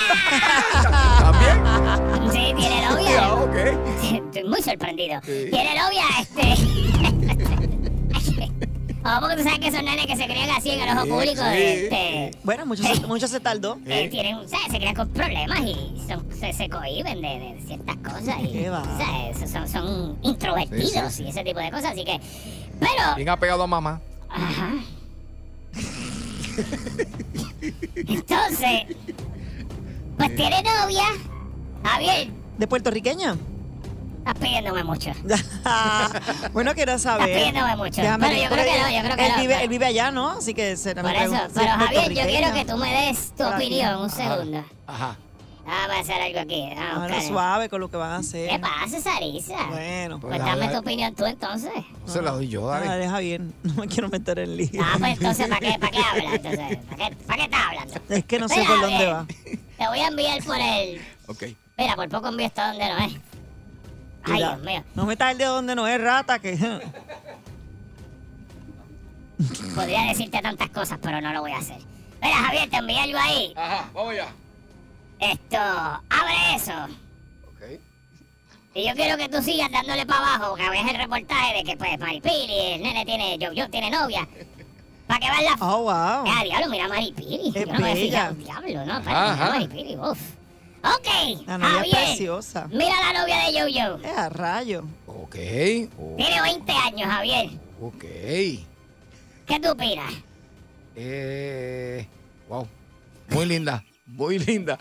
¿También? 1.19 2.31
Sí, 2.31 2.53
tiene 2.57 2.81
Ya, 2.81 2.89
novia. 2.91 3.33
ok. 3.35 3.55
Estoy 4.25 4.43
muy 4.43 4.61
sorprendido. 4.61 5.19
Sí. 5.23 5.47
Tiene 5.51 5.79
novia, 5.79 6.03
este. 6.19 6.55
Oh, 9.09 9.21
porque 9.21 9.37
tú 9.37 9.43
sabes 9.43 9.59
que 9.59 9.67
esos 9.69 9.81
nenes 9.83 10.05
que 10.05 10.17
se 10.17 10.25
crían 10.25 10.49
así 10.49 10.69
en 10.71 10.81
el 10.81 10.89
ojo 10.97 11.03
Sí, 11.05 11.09
público, 11.11 11.41
sí. 11.53 11.57
este. 11.57 12.31
Bueno, 12.43 12.65
mucho, 12.65 12.83
se- 12.83 12.99
mucho 13.07 13.25
se 13.29 13.39
tardó. 13.39 13.77
eh, 13.85 14.09
tienen, 14.09 14.49
¿sabes? 14.49 14.67
Se 14.69 14.77
crían 14.79 14.95
con 14.95 15.07
problemas 15.11 15.59
y 15.61 16.03
son- 16.09 16.27
se, 16.37 16.51
se 16.51 16.67
cohiben 16.67 17.21
de, 17.21 17.27
de 17.39 17.61
ciertas 17.65 17.95
cosas. 17.97 18.35
Y, 18.41 18.51
¿Qué 18.51 18.69
va? 18.69 18.83
¿sabes? 18.83 19.49
Son, 19.49 19.65
son 19.65 20.17
introvertidos 20.23 21.13
Sí, 21.13 21.17
sí, 21.19 21.23
y 21.23 21.29
ese 21.29 21.41
tipo 21.45 21.57
de 21.61 21.71
cosas. 21.71 21.93
Así 21.93 22.03
que. 22.03 22.19
Pero. 22.81 23.15
Bien 23.15 23.29
apegado 23.29 23.63
a 23.63 23.67
mamá. 23.67 24.01
Ajá. 24.27 24.73
Entonces. 27.95 28.83
Pues 30.17 30.35
tiene 30.35 30.63
novia. 30.63 31.03
Javier, 31.83 32.29
¿De 32.57 32.67
puertorriqueña? 32.67 33.37
estás 34.27 34.35
pidiéndome 34.39 34.83
mucho. 34.83 35.11
bueno, 36.53 36.73
quiero 36.73 36.93
Estás 36.93 37.01
saber. 37.03 37.37
pidiéndame 37.37 37.75
mucho. 37.77 38.01
Déjame 38.01 38.27
Pero 38.27 38.41
yo 38.41 38.49
creo 38.49 38.65
que 38.65 38.79
no, 38.81 38.89
yo 38.89 39.03
creo 39.03 39.15
que 39.15 39.25
él 39.25 39.31
no. 39.35 39.41
Vive, 39.41 39.63
él 39.63 39.69
vive 39.69 39.85
allá, 39.85 40.11
¿no? 40.11 40.29
Así 40.31 40.53
que 40.53 40.75
será 40.75 41.01
Por 41.01 41.13
eso, 41.15 41.35
pero 41.53 41.65
es 41.65 41.71
Javier, 41.71 42.13
yo 42.13 42.23
quiero 42.23 42.53
que 42.53 42.65
tú 42.65 42.77
me 42.77 42.91
des 43.05 43.31
tu 43.35 43.43
opinión, 43.43 44.01
un 44.01 44.09
segundo. 44.09 44.65
Ajá. 44.87 45.15
Vamos 45.67 45.97
a 45.97 45.99
hacer 45.99 46.21
algo 46.21 46.39
aquí. 46.39 46.69
Vamos 46.73 46.79
a 46.81 47.01
Ahora 47.01 47.21
suave 47.21 47.67
con 47.67 47.81
lo 47.81 47.89
que 47.91 47.97
van 47.97 48.11
a 48.11 48.17
hacer. 48.17 48.49
¿Qué 48.49 48.57
pasa, 48.57 49.01
Sarisa? 49.01 49.65
Bueno, 49.67 50.17
Pues 50.21 50.37
Pues 50.37 50.45
dame 50.45 50.69
tu 50.69 50.77
opinión 50.77 51.13
tú 51.13 51.25
entonces. 51.25 51.73
No 52.05 52.13
se 52.13 52.21
la 52.21 52.31
doy 52.31 52.47
yo, 52.47 52.65
dale. 52.67 52.85
dale, 52.85 53.09
Javier. 53.09 53.41
No 53.63 53.73
me 53.73 53.87
quiero 53.87 54.07
meter 54.07 54.39
en 54.39 54.55
lío. 54.55 54.69
Ah, 54.81 54.95
pues 54.97 55.17
entonces, 55.17 55.47
¿para 55.49 55.59
qué, 55.59 55.77
para 55.77 55.91
qué 55.91 55.99
hablas? 55.99 56.33
Entonces, 56.35 56.77
¿para 56.77 57.09
qué, 57.09 57.15
¿para 57.17 57.37
qué 57.37 57.43
estás 57.43 57.61
hablando? 57.67 57.93
Es 58.09 58.23
que 58.25 58.39
no 58.39 58.47
sé 58.47 58.55
Mira, 58.59 58.67
por 58.69 58.79
dónde 58.81 58.95
Javier, 58.95 59.13
va. 59.13 59.25
Te 59.77 59.87
voy 59.89 59.99
a 59.99 60.07
enviar 60.07 60.43
por 60.45 60.57
el 60.57 61.01
Ok. 61.27 61.43
Mira, 61.77 61.95
por 61.97 62.09
poco 62.09 62.27
envío 62.29 62.47
esto 62.47 62.61
donde 62.61 62.87
no 62.87 62.97
es. 62.99 63.13
Ay, 64.23 64.33
Mira, 64.33 64.47
Dios 64.55 64.59
mío. 64.65 64.83
No 64.95 65.05
metas 65.05 65.31
el 65.33 65.37
dedo 65.37 65.53
donde 65.55 65.75
no 65.75 65.85
es 65.85 65.99
rata, 66.01 66.39
que. 66.39 66.57
Podría 69.75 70.03
decirte 70.03 70.41
tantas 70.41 70.69
cosas, 70.69 70.97
pero 71.01 71.19
no 71.19 71.33
lo 71.33 71.41
voy 71.41 71.51
a 71.51 71.57
hacer. 71.57 71.77
Mira, 72.21 72.35
Javier, 72.37 72.69
te 72.69 72.77
envié 72.77 72.99
algo 72.99 73.19
ahí. 73.19 73.53
Ajá, 73.57 73.89
vamos 73.93 74.15
ya. 74.15 74.27
Esto, 75.19 75.57
abre 75.57 76.55
eso. 76.55 76.73
Ok. 77.47 77.79
Y 78.75 78.87
yo 78.87 78.93
quiero 78.95 79.17
que 79.17 79.29
tú 79.29 79.41
sigas 79.41 79.71
dándole 79.71 80.05
para 80.05 80.35
abajo, 80.35 80.51
porque 80.51 80.69
ves 80.69 80.81
el 80.91 80.97
reportaje 80.97 81.57
de 81.57 81.63
que, 81.63 81.77
pues, 81.77 81.99
Maripili, 81.99 82.59
el 82.73 82.81
nene 82.83 83.05
tiene, 83.05 83.37
yo, 83.39 83.51
yo 83.53 83.69
tiene 83.69 83.89
novia. 83.89 84.27
Para 85.07 85.19
que 85.21 85.29
veas 85.29 85.43
la... 85.57 85.65
Oh, 85.65 85.83
wow. 85.83 86.25
Ah, 86.27 86.41
diablo, 86.43 86.67
mira 86.69 86.85
a 86.85 86.89
Maripili. 86.89 87.47
Es 87.55 87.65
Yo 87.65 87.73
no 87.73 87.79
bella. 87.81 87.95
fijado, 87.95 88.35
diablo, 88.35 88.85
¿no? 88.85 88.93
Ajá. 88.93 89.01
mira 89.33 89.45
a 89.45 89.49
Maripili, 89.51 89.95
uf. 89.95 90.19
Ok, 90.83 91.47
La 91.47 91.57
novia 91.57 91.69
es 91.69 91.75
Javier, 91.79 91.95
preciosa. 92.05 92.67
mira 92.71 92.95
la 93.11 93.19
novia 93.21 93.37
de 93.45 93.53
Yo-Yo. 93.53 93.97
Es 94.03 94.17
a 94.17 94.29
rayo. 94.29 94.83
Ok. 95.07 95.35
oh, 95.97 96.13
Tiene 96.17 96.41
20 96.41 96.71
años, 96.71 97.09
Javier. 97.09 97.49
ok. 97.81 97.99
¿Qué 98.01 99.59
tú 99.61 99.69
opinas? 99.71 100.13
Eh, 100.95 102.07
wow. 102.47 102.67
Muy 103.29 103.45
linda. 103.45 103.83
Muy 104.07 104.39
linda. 104.39 104.77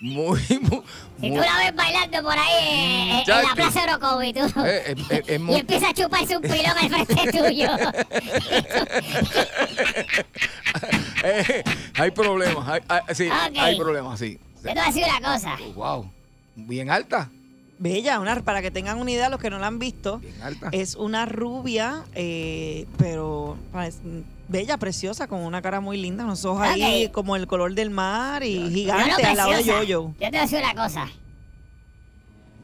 Muy, 0.00 0.40
muy. 0.60 0.82
Si 1.20 1.30
tú 1.30 1.36
la 1.36 1.56
ves 1.58 1.74
bailando 1.74 2.22
por 2.22 2.38
ahí 2.38 2.54
eh, 2.62 3.22
en 3.26 3.42
la 3.42 3.54
plaza 3.54 3.82
Orocovi, 3.82 4.32
tú... 4.32 4.40
Eh, 4.64 4.94
eh, 5.10 5.22
eh, 5.26 5.34
Y 5.34 5.38
muy- 5.38 5.56
empieza 5.56 5.88
a 5.90 5.94
chuparse 5.94 6.36
un 6.36 6.42
pilón 6.42 6.78
al 6.80 7.06
frente 7.06 7.32
tuyo. 7.38 7.68
Hay 11.94 12.10
problemas. 12.12 12.68
Hay, 12.68 12.80
hay- 12.88 13.14
sí, 13.14 13.28
hay 13.58 13.76
problemas, 13.76 14.18
sí. 14.18 14.38
Yo 14.56 14.62
te 14.62 14.68
voy 14.74 14.78
a 14.78 14.86
decir 14.86 15.04
una 15.04 15.20
cosa. 15.34 15.56
Wow. 15.74 16.10
Bien 16.54 16.90
alta. 16.90 17.30
Bella, 17.78 18.18
una, 18.18 18.42
para 18.42 18.60
que 18.62 18.70
tengan 18.70 18.98
una 18.98 19.10
idea, 19.12 19.28
los 19.28 19.38
que 19.40 19.50
no 19.50 19.58
la 19.58 19.68
han 19.68 19.78
visto, 19.78 20.18
Bien 20.18 20.34
alta. 20.42 20.68
es 20.72 20.96
una 20.96 21.26
rubia, 21.26 22.02
eh, 22.14 22.86
pero 22.96 23.56
parece- 23.72 24.00
bella, 24.48 24.78
preciosa, 24.78 25.28
con 25.28 25.40
una 25.40 25.62
cara 25.62 25.80
muy 25.80 25.96
linda, 25.96 26.24
unos 26.24 26.44
ojos 26.44 26.62
ahí 26.66 27.08
como 27.12 27.36
el 27.36 27.46
color 27.46 27.74
del 27.74 27.90
mar 27.90 28.42
y 28.42 28.54
Yo 28.84 28.94
no 28.94 29.04
gigante 29.04 29.24
al 29.26 29.36
lado 29.36 29.50
de. 29.52 29.64
Yoyo. 29.64 30.08
Yo 30.08 30.18
te 30.18 30.28
voy 30.30 30.38
a 30.38 30.42
decir 30.42 30.58
una 30.58 30.74
cosa. 30.74 31.08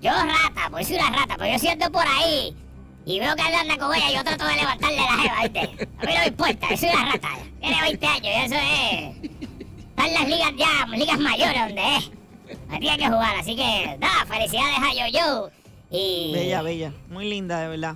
Yo 0.03 0.11
rata, 0.11 0.69
pues 0.71 0.87
soy 0.89 0.97
una 0.97 1.11
rata, 1.11 1.37
pues 1.37 1.53
yo 1.53 1.59
siento 1.59 1.91
por 1.93 2.05
ahí 2.07 2.55
y 3.07 3.21
veo 3.21 3.35
que 3.37 3.43
anda 3.43 3.79
con 3.79 3.95
ella 3.95 4.11
y 4.11 4.15
yo 4.15 4.25
trato 4.25 4.47
de 4.47 4.57
levantarle 4.57 4.97
la 4.97 5.17
jeva, 5.17 5.43
¿viste? 5.43 5.61
A 5.99 6.07
mí 6.07 6.13
no 6.15 6.21
me 6.21 6.27
importa, 6.27 6.71
yo 6.71 6.77
soy 6.77 6.89
una 6.91 7.13
rata. 7.13 7.29
Tiene 7.61 7.81
20 7.83 8.07
años 8.07 8.23
y 8.25 8.29
eso 8.29 8.55
es... 8.55 9.31
Está 9.91 10.07
en 10.09 10.15
las 10.15 10.29
ligas 10.29 10.53
ya, 10.59 10.87
ligas 10.97 11.19
mayores 11.21 11.61
donde 11.67 11.97
es. 11.97 12.11
Tiene 12.81 12.99
que 12.99 13.07
jugar, 13.07 13.37
así 13.37 13.57
que 13.57 13.97
nada, 14.01 14.25
felicidades 14.27 14.79
a 14.79 14.93
Yo-Yo. 15.09 15.51
Y 15.91 16.33
Bella, 16.33 16.63
bella, 16.63 16.93
muy 17.09 17.29
linda, 17.29 17.61
de 17.61 17.69
verdad. 17.69 17.95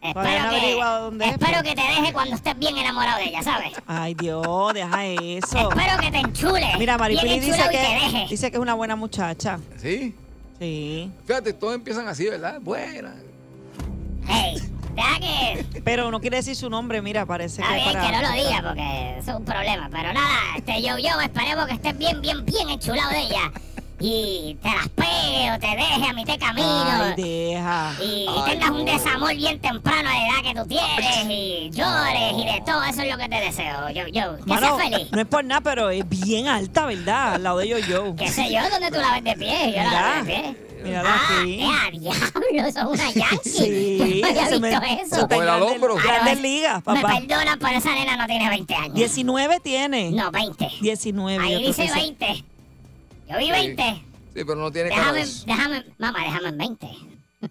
espero, 0.00 0.50
que, 0.50 0.74
dónde 0.74 1.24
es, 1.26 1.32
espero 1.32 1.52
pero- 1.52 1.62
que 1.62 1.74
te 1.74 1.82
deje 1.82 2.12
cuando 2.12 2.36
estés 2.36 2.58
bien 2.58 2.78
enamorado 2.78 3.18
de 3.18 3.24
ella, 3.24 3.42
¿sabes? 3.42 3.72
Ay, 3.86 4.14
Dios, 4.14 4.72
deja 4.72 5.06
eso. 5.06 5.70
Espero 5.70 6.00
que 6.00 6.10
te 6.10 6.18
enchule. 6.18 6.66
Mira, 6.78 6.96
Maripili 6.96 7.40
dice 7.40 7.62
que, 7.70 7.78
deje. 7.78 8.26
dice 8.30 8.50
que 8.50 8.56
es 8.56 8.62
una 8.62 8.74
buena 8.74 8.96
muchacha. 8.96 9.58
Sí. 9.76 10.14
Sí. 10.58 11.10
Fíjate, 11.26 11.52
todos 11.52 11.74
empiezan 11.74 12.08
así, 12.08 12.24
¿verdad? 12.28 12.60
Buena. 12.60 13.14
Hey, 14.26 14.56
deja 14.94 15.20
que... 15.20 15.80
Pero 15.84 16.10
no 16.10 16.20
quiere 16.20 16.38
decir 16.38 16.56
su 16.56 16.68
nombre, 16.68 17.00
mira, 17.02 17.24
parece 17.26 17.60
Está 17.62 17.74
que 17.74 17.80
bien 17.80 17.92
para... 17.92 18.06
que 18.06 18.12
no 18.16 18.22
lo 18.22 18.32
diga 18.32 18.62
porque 18.68 19.18
es 19.18 19.28
un 19.28 19.44
problema. 19.44 19.88
Pero 19.90 20.12
nada, 20.12 20.38
este 20.56 20.82
yo 20.82 20.98
yo 20.98 21.20
esperemos 21.20 21.66
que 21.66 21.74
estés 21.74 21.96
bien, 21.98 22.20
bien, 22.20 22.44
bien 22.44 22.68
enchulado 22.70 23.10
de 23.10 23.20
ella. 23.20 23.52
Y 24.00 24.56
te 24.62 24.68
las 24.68 24.88
pegue 24.90 25.50
o 25.52 25.58
te 25.58 25.66
deje 25.66 26.06
a 26.08 26.12
mitad 26.12 26.32
de 26.34 26.38
camino. 26.38 26.66
Ay, 26.68 27.14
deja. 27.16 27.92
y 28.00 28.26
Ay, 28.28 28.50
tengas 28.52 28.70
un 28.70 28.84
desamor 28.84 29.34
bien 29.34 29.58
temprano 29.60 30.08
a 30.08 30.12
la 30.12 30.18
edad 30.26 30.42
que 30.52 30.60
tú 30.60 30.66
tienes. 30.68 31.26
Y 31.28 31.70
llores 31.72 32.32
y 32.38 32.44
de 32.44 32.62
todo. 32.64 32.82
Eso 32.84 33.02
es 33.02 33.10
lo 33.10 33.18
que 33.18 33.28
te 33.28 33.40
deseo, 33.40 33.90
yo 33.90 34.06
yo. 34.06 34.36
Que 34.36 34.44
Mano, 34.46 34.76
seas 34.78 34.90
feliz. 34.90 35.08
no 35.12 35.20
es 35.20 35.26
por 35.26 35.44
nada, 35.44 35.60
pero 35.62 35.90
es 35.90 36.08
bien 36.08 36.46
alta, 36.46 36.86
¿verdad? 36.86 37.34
Al 37.34 37.42
lado 37.42 37.58
de 37.58 37.68
Yo-Yo. 37.68 38.14
¿Qué 38.14 38.28
sé 38.28 38.52
yo? 38.52 38.60
¿Dónde 38.70 38.88
tú 38.90 38.98
la 39.00 39.12
ves 39.14 39.24
de 39.24 39.32
pie? 39.34 39.72
Yo 39.76 39.82
la 39.82 40.22
veo 40.22 40.24
de 40.24 40.32
pie. 40.54 40.56
Mírala 40.84 41.10
ah, 41.12 41.38
aquí. 41.40 41.60
eh, 41.60 41.64
a 41.66 41.90
diablo, 41.90 42.68
eso 42.68 42.80
es 42.80 42.86
una 43.00 43.10
yankee. 43.12 43.50
Sí, 43.50 43.98
Yo 43.98 44.20
no 44.20 44.28
había 44.28 44.46
se 44.48 44.60
me- 44.60 44.68
visto 44.68 44.80
se 44.86 45.16
eso. 45.16 45.28
Con 45.28 45.32
el 45.38 45.42
grandes- 45.44 45.72
hombro. 45.72 45.96
Grandes 45.96 46.38
Ah, 46.38 46.40
ligas, 46.40 46.76
Me 46.86 47.00
papá. 47.02 47.14
perdonan, 47.18 47.58
pero 47.58 47.78
esa 47.78 47.94
nena 47.96 48.16
no 48.16 48.26
tiene 48.26 48.48
20 48.48 48.74
años. 48.76 48.94
19 48.94 49.58
tiene. 49.58 50.12
No, 50.12 50.30
20. 50.30 50.70
19. 50.80 51.50
yo 51.50 51.56
Ahí 51.58 51.66
dice 51.66 51.82
que 51.82 51.88
sí. 51.88 51.94
20. 51.94 52.44
Yo 53.28 53.38
vi 53.38 53.50
20. 53.50 53.82
Sí, 53.82 54.44
pero 54.44 54.54
no 54.56 54.70
tiene 54.70 54.90
Déjame, 54.90 55.24
de... 55.24 55.32
déjame, 55.46 55.84
mamá, 55.98 56.18
déjame 56.24 56.48
en 56.48 56.58
20. 56.58 56.86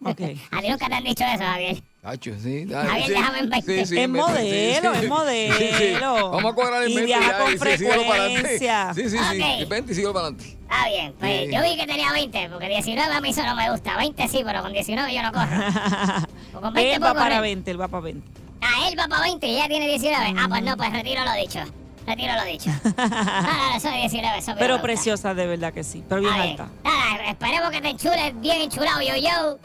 Ok. 0.03 0.21
A 0.51 0.61
ti 0.61 0.69
nunca 0.69 0.87
te 0.87 0.93
han 0.95 1.03
dicho 1.03 1.23
eso, 1.23 1.43
Javier. 1.43 1.81
Tacho, 2.01 2.31
sí. 2.41 2.67
Javier, 2.69 3.07
déjame 3.09 3.39
en 3.39 3.49
20. 3.49 3.81
Es 3.81 3.91
me- 3.91 4.07
modelo, 4.07 4.93
es 4.93 4.99
Sí, 4.99 5.01
sí. 5.01 5.07
modelo. 5.07 6.31
Vamos 6.31 6.51
a 6.51 6.55
cuadrar 6.55 6.83
el 6.83 6.91
Y 6.91 6.95
20 6.95 7.05
viaja 7.05 7.31
ya, 7.31 7.37
con 7.37 7.47
y 7.47 7.51
sí, 7.51 7.57
para 7.59 7.71
adelante. 7.73 8.33
frecuencia. 8.39 8.93
Sí, 8.95 9.09
sí, 9.09 9.17
sí. 9.17 9.63
Ok. 9.63 9.69
20 9.69 9.91
y 9.91 9.95
síguelo 9.95 10.13
para 10.13 10.27
adelante. 10.27 10.57
Está 10.61 10.87
bien, 10.89 11.13
pues 11.19 11.45
Sí. 11.47 11.53
yo 11.53 11.61
vi 11.63 11.77
que 11.77 11.87
tenía 11.87 12.11
20, 12.11 12.49
porque 12.49 12.67
19 12.69 13.13
a 13.13 13.21
mí 13.21 13.29
eso 13.29 13.43
no 13.45 13.55
me 13.55 13.71
gusta. 13.71 13.97
20 13.97 14.27
sí, 14.27 14.41
pero 14.45 14.61
con 14.61 14.73
19 14.73 15.13
yo 15.13 15.21
no 15.21 15.31
corro. 15.31 15.47
Con 16.61 16.73
20 16.73 16.93
él 16.95 17.03
va 17.03 17.13
para 17.13 17.25
correr. 17.35 17.41
20, 17.41 17.71
él 17.71 17.81
va 17.81 17.87
para 17.87 18.01
20. 18.01 18.27
Ah, 18.61 18.89
él 18.89 18.99
va 18.99 19.07
para 19.07 19.21
20 19.23 19.45
y 19.47 19.55
ella 19.55 19.67
tiene 19.67 19.87
19. 19.87 20.33
Ah, 20.39 20.45
pues 20.49 20.63
no, 20.63 20.75
pues 20.75 20.91
retiro 20.91 21.23
lo 21.23 21.33
dicho. 21.33 21.59
Retiro 22.07 22.33
lo 22.35 22.43
dicho. 22.45 22.69
No, 22.97 23.07
no, 23.07 23.69
no, 23.69 23.75
eso 23.75 23.89
de 23.89 23.97
19, 23.97 24.37
eso 24.37 24.51
a 24.51 24.53
mí 24.55 24.59
no 24.59 24.65
me 24.65 24.67
Pero 24.67 24.81
preciosa, 24.81 25.33
de 25.33 25.45
verdad 25.47 25.73
que 25.73 25.83
sí. 25.83 26.03
Pero 26.07 26.21
bien 26.21 26.33
bien. 26.33 26.49
alta. 26.51 26.69
Nada, 26.83 27.29
esperemos 27.29 27.69
que 27.69 27.81
te 27.81 27.89
enchules 27.89 28.39
bien 28.41 28.61
enchulado 28.61 29.01
yo 29.01 29.15
yo 29.17 29.59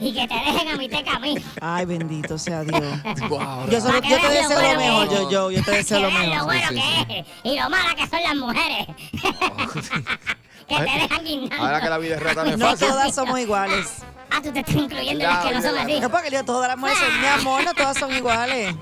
y 0.00 0.12
que 0.14 0.26
te 0.26 0.34
dejen 0.34 0.68
a 0.68 0.76
mitad 0.76 0.98
de 0.98 1.04
camino. 1.04 1.40
Ay, 1.60 1.84
bendito 1.84 2.38
sea 2.38 2.62
Dios. 2.62 2.82
Wow, 3.28 3.68
Yo, 3.70 3.80
solo, 3.80 4.00
yo 4.02 4.16
te 4.16 4.22
lo 4.22 4.30
deseo 4.30 4.48
lo 4.48 4.54
bueno 4.56 4.78
mejor, 4.78 5.08
que 5.08 5.14
es. 5.14 5.20
yo, 5.20 5.30
yo, 5.30 5.50
yo 5.50 5.62
te 5.64 5.70
deseo 5.70 6.00
lo 6.00 6.06
vean 6.08 6.22
lo 6.22 6.30
mejor. 6.30 6.44
bueno 6.46 6.68
Sí, 6.70 7.04
que 7.06 7.18
es 7.20 7.26
y 7.44 7.58
lo 7.60 7.70
mala 7.70 7.94
que 7.94 8.06
son 8.08 8.22
las 8.22 8.34
mujeres. 8.36 8.86
que 10.68 10.76
te 10.76 10.82
dejan 10.82 11.24
guindando. 11.24 11.64
Ahora 11.64 11.80
que 11.80 11.88
la 11.90 11.98
vida 11.98 12.16
es 12.16 12.22
rata 12.22 12.44
no 12.44 12.50
es 12.50 12.58
No 12.58 12.66
fácil. 12.70 12.88
todas 12.88 13.14
somos 13.14 13.38
iguales. 13.38 13.86
Ah, 14.34 14.40
tú 14.42 14.50
te 14.50 14.60
estás 14.60 14.74
incluyendo 14.74 15.24
en 15.24 15.30
las 15.30 15.44
que 15.44 15.54
no 15.54 15.62
son 15.62 15.78
así. 15.78 16.00
No, 16.00 16.10
porque 16.10 16.30
yo, 16.30 16.42
todas 16.44 16.68
las 16.68 16.78
mujeres 16.78 16.98
son 16.98 17.20
mi 17.20 17.26
amor, 17.26 17.64
no 17.64 17.74
todas 17.74 17.98
son 17.98 18.12
iguales. 18.14 18.74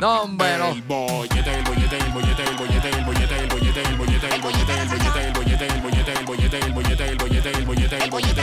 No, 0.00 0.22
hombre, 0.22 0.58
no. 0.58 0.72
El 0.72 0.82
bollete, 0.82 1.54
el 1.54 1.62
bollete, 1.62 1.96
el 1.96 2.12
bollete, 2.12 2.42
el 2.42 2.56
bollete, 2.56 2.88
el 2.88 3.04
bollete, 3.04 3.38
el 3.38 3.46
bollete, 3.46 3.82
el 3.84 3.96
bollete, 3.96 4.28
el 4.34 4.42
bollete, 4.42 4.76
el 4.76 4.92
bollete, 4.92 5.26
el 5.26 5.32
bollete, 5.32 5.66
el 5.66 5.82
bollete, 5.84 6.12
el 6.12 6.24
bollete, 6.24 6.58
el 6.58 6.72
bollete, 6.72 7.04
el 7.06 7.16
bollete, 7.16 7.50
el 7.50 7.64
bollete, 7.64 8.04
el 8.04 8.10
bollete. 8.10 8.42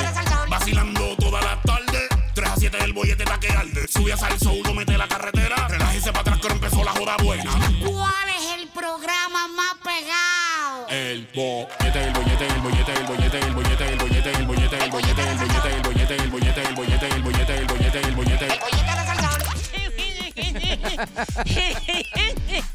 Vacilando 0.49 1.15
toda 1.17 1.41
la 1.41 1.62
tarde. 1.62 2.08
3 2.34 2.49
a 2.49 2.56
7 2.56 2.78
el 2.82 2.93
bollete 2.93 3.26
pa' 3.26 3.39
que 3.39 3.49
arde. 3.49 3.88
Sube 3.88 4.13
a 4.13 4.17
salso, 4.17 4.54
uno 4.54 4.73
mete 4.73 4.97
la 4.97 5.08
carretera. 5.08 5.67
Relájese 5.67 6.12
para 6.12 6.21
atrás 6.21 6.39
que 6.39 6.47
empezó 6.47 6.84
la 6.84 6.91
joda 6.91 7.17
buena. 7.23 7.52
¿Cuál 7.86 8.30
es 8.30 8.60
el 8.60 8.67
programa 8.69 9.47
más 9.49 9.76
pegado? 9.84 10.88
El 10.89 11.28
bollete, 11.36 12.04
el 12.04 12.13
bollete, 12.13 12.47
el 12.47 12.62
bollete, 12.62 12.93
el 12.93 13.06
bollete, 13.06 13.39
el 13.39 13.54
bollete, 13.54 13.89
el 13.89 13.97
bollete, 13.97 14.32
el 14.32 14.45
bollete, 14.45 14.78
el 14.80 14.82
bollete, 14.82 14.84
el 14.84 14.91
bollete, 14.91 15.21
el 15.21 15.38
bollete, 15.38 15.53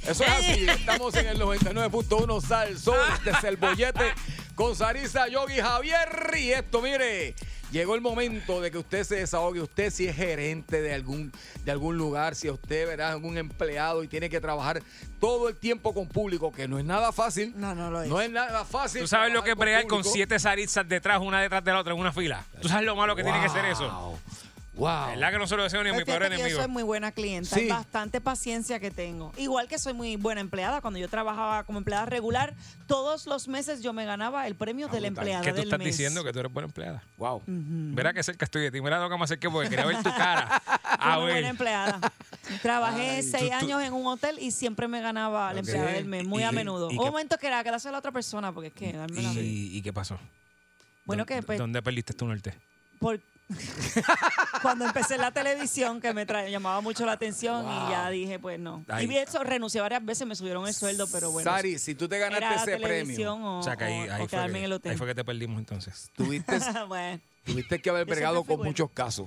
Eso 0.06 0.24
es 0.24 0.30
así. 0.30 0.66
Estamos 0.68 1.14
en 1.14 1.26
el 1.26 1.40
99.1 1.40 2.40
Sal 2.42 2.78
Sol. 2.78 2.98
Este 3.14 3.30
es 3.30 3.44
el 3.44 3.56
bollete 3.56 4.12
con 4.54 4.74
Sarisa 4.74 5.28
Yogi 5.28 5.60
Javier. 5.60 6.34
Y 6.36 6.50
esto, 6.52 6.80
mire. 6.82 7.34
Llegó 7.70 7.94
el 7.94 8.00
momento 8.00 8.62
de 8.62 8.70
que 8.70 8.78
usted 8.78 9.04
se 9.04 9.16
desahogue. 9.16 9.60
Usted 9.60 9.90
si 9.90 10.08
es 10.08 10.16
gerente 10.16 10.80
de 10.80 10.94
algún, 10.94 11.30
de 11.64 11.70
algún 11.70 11.98
lugar, 11.98 12.34
si 12.34 12.48
usted 12.48 12.86
verá 12.86 13.10
algún 13.10 13.36
empleado 13.36 14.02
y 14.02 14.08
tiene 14.08 14.30
que 14.30 14.40
trabajar 14.40 14.82
todo 15.20 15.50
el 15.50 15.56
tiempo 15.56 15.92
con 15.92 16.08
público, 16.08 16.50
que 16.50 16.66
no 16.66 16.78
es 16.78 16.84
nada 16.86 17.12
fácil. 17.12 17.52
No, 17.56 17.74
no 17.74 17.90
lo 17.90 18.02
es. 18.02 18.08
No 18.08 18.22
es 18.22 18.30
nada 18.30 18.64
fácil. 18.64 19.02
¿Tú 19.02 19.06
sabes 19.06 19.34
lo 19.34 19.42
que 19.42 19.50
es 19.50 19.56
bregar 19.56 19.86
con 19.86 20.02
siete 20.02 20.38
zaritzas 20.38 20.88
detrás, 20.88 21.20
una 21.20 21.42
detrás 21.42 21.62
de 21.62 21.72
la 21.72 21.80
otra, 21.80 21.92
en 21.92 22.00
una 22.00 22.12
fila? 22.12 22.42
¿Tú 22.62 22.68
sabes 22.68 22.86
lo 22.86 22.96
malo 22.96 23.14
que 23.14 23.22
tiene 23.22 23.42
que 23.42 23.50
ser 23.50 23.66
eso? 23.66 24.18
Wow. 24.78 24.88
Wow. 24.88 25.08
¿Verdad 25.10 25.32
que 25.32 25.38
no 25.38 25.46
se 25.46 25.56
lo 25.56 25.62
deseo 25.64 25.82
ni 25.82 25.90
a 25.90 25.92
mi 25.92 25.98
Pues 25.98 26.06
peor 26.06 26.22
que 26.22 26.28
yo 26.28 26.34
enemigo? 26.36 26.60
soy 26.62 26.68
muy 26.70 26.82
buena 26.84 27.10
clienta, 27.12 27.54
Sí. 27.56 27.62
hay 27.62 27.68
bastante 27.68 28.20
paciencia 28.20 28.78
que 28.80 28.90
tengo. 28.90 29.32
Igual 29.36 29.66
que 29.68 29.78
soy 29.78 29.92
muy 29.92 30.16
buena 30.16 30.40
empleada. 30.40 30.80
Cuando 30.80 30.98
yo 31.00 31.08
trabajaba 31.08 31.64
como 31.64 31.78
empleada 31.78 32.06
regular, 32.06 32.54
todos 32.86 33.26
los 33.26 33.48
meses 33.48 33.82
yo 33.82 33.92
me 33.92 34.04
ganaba 34.04 34.46
el 34.46 34.54
premio 34.54 34.88
de 34.88 35.00
la 35.00 35.08
empleada 35.08 35.42
¿Qué 35.42 35.50
tú 35.50 35.56
del 35.56 35.64
estás 35.64 35.78
mes. 35.78 35.88
diciendo? 35.88 36.22
Que 36.24 36.32
tú 36.32 36.38
eres 36.38 36.52
buena 36.52 36.66
empleada. 36.66 37.02
Wow. 37.16 37.42
Verá 37.46 38.12
que 38.12 38.22
cerca 38.22 38.44
estoy 38.44 38.62
de 38.62 38.70
ti. 38.70 38.80
Mira 38.80 39.00
lo 39.00 39.10
que 39.10 39.16
me 39.18 39.24
acerqué 39.24 39.50
porque 39.50 39.68
quería 39.68 39.84
ver 39.84 39.96
tu 40.02 40.10
cara. 40.14 40.62
A 40.84 41.14
Fui 41.14 41.22
muy 41.22 41.32
buena 41.32 41.34
ver. 41.34 41.44
empleada. 41.44 42.00
Trabajé 42.62 43.10
Ay, 43.10 43.22
seis 43.22 43.50
tú- 43.50 43.58
tú- 43.58 43.64
años 43.66 43.82
en 43.82 43.92
un 43.92 44.06
hotel 44.06 44.38
y 44.40 44.50
siempre 44.52 44.88
me 44.88 45.00
ganaba 45.00 45.52
la 45.52 45.60
Ok. 45.60 45.66
empleada 45.66 45.92
del 45.92 46.04
mes, 46.06 46.24
muy 46.26 46.42
Y- 46.42 46.44
a 46.46 46.52
menudo. 46.52 46.90
y 46.90 46.94
Hubo 46.96 47.04
qué- 47.04 47.10
momentos 47.10 47.38
que 47.38 47.46
era 47.46 47.62
quedarse 47.62 47.88
a 47.88 47.92
la 47.92 47.98
otra 47.98 48.10
persona, 48.12 48.52
porque 48.52 48.68
es 48.68 48.74
que 48.74 48.92
darme 48.92 49.22
la 49.22 49.32
¿Y, 49.34 49.76
¿Y 49.76 49.82
qué 49.82 49.92
pasó? 49.92 50.18
Bueno, 51.04 51.22
¿Dó- 51.22 51.26
que 51.26 51.42
pues, 51.42 51.58
¿Dónde 51.58 51.82
perdiste 51.82 52.14
tu 52.14 52.26
norte? 52.26 52.54
por, 52.98 53.20
Cuando 54.62 54.84
empecé 54.86 55.14
en 55.14 55.22
la 55.22 55.30
televisión, 55.30 56.00
que 56.00 56.12
me 56.12 56.26
tra- 56.26 56.48
llamaba 56.50 56.80
mucho 56.80 57.06
la 57.06 57.12
atención 57.12 57.64
y 57.66 57.90
ya 57.90 58.10
dije, 58.10 58.38
pues 58.38 58.58
no. 58.58 58.84
Ay. 58.88 59.06
Y 59.10 59.16
eso 59.16 59.42
renuncié 59.44 59.80
varias 59.80 60.04
veces, 60.04 60.26
me 60.26 60.34
subieron 60.36 60.66
el 60.66 60.74
sueldo, 60.74 61.06
pero 61.10 61.30
bueno. 61.30 61.50
Sari, 61.50 61.78
si 61.78 61.94
tú 61.94 62.08
te 62.08 62.18
ganaste 62.18 62.72
ese 62.72 62.78
premio, 62.82 63.34
o, 63.34 63.58
O 63.60 63.62
sea, 63.62 63.76
que 63.76 63.84
ahí, 63.84 63.92
o- 64.00 64.02
ahí 64.02 64.08
o 64.10 64.16
fue 64.18 64.26
quedarme 64.28 64.52
que, 64.54 64.58
en 64.58 64.64
el 64.64 64.72
hotel. 64.72 64.92
ahí 64.92 64.98
fue 64.98 65.06
que 65.06 65.14
te 65.14 65.24
perdimos 65.24 65.58
entonces. 65.58 66.10
tuviste, 66.14 66.58
bueno, 66.88 67.20
tuviste 67.44 67.80
que 67.80 67.90
haber 67.90 68.04
bregado 68.06 68.44
con 68.44 68.62
muchos 68.62 68.90
casos. 68.90 69.26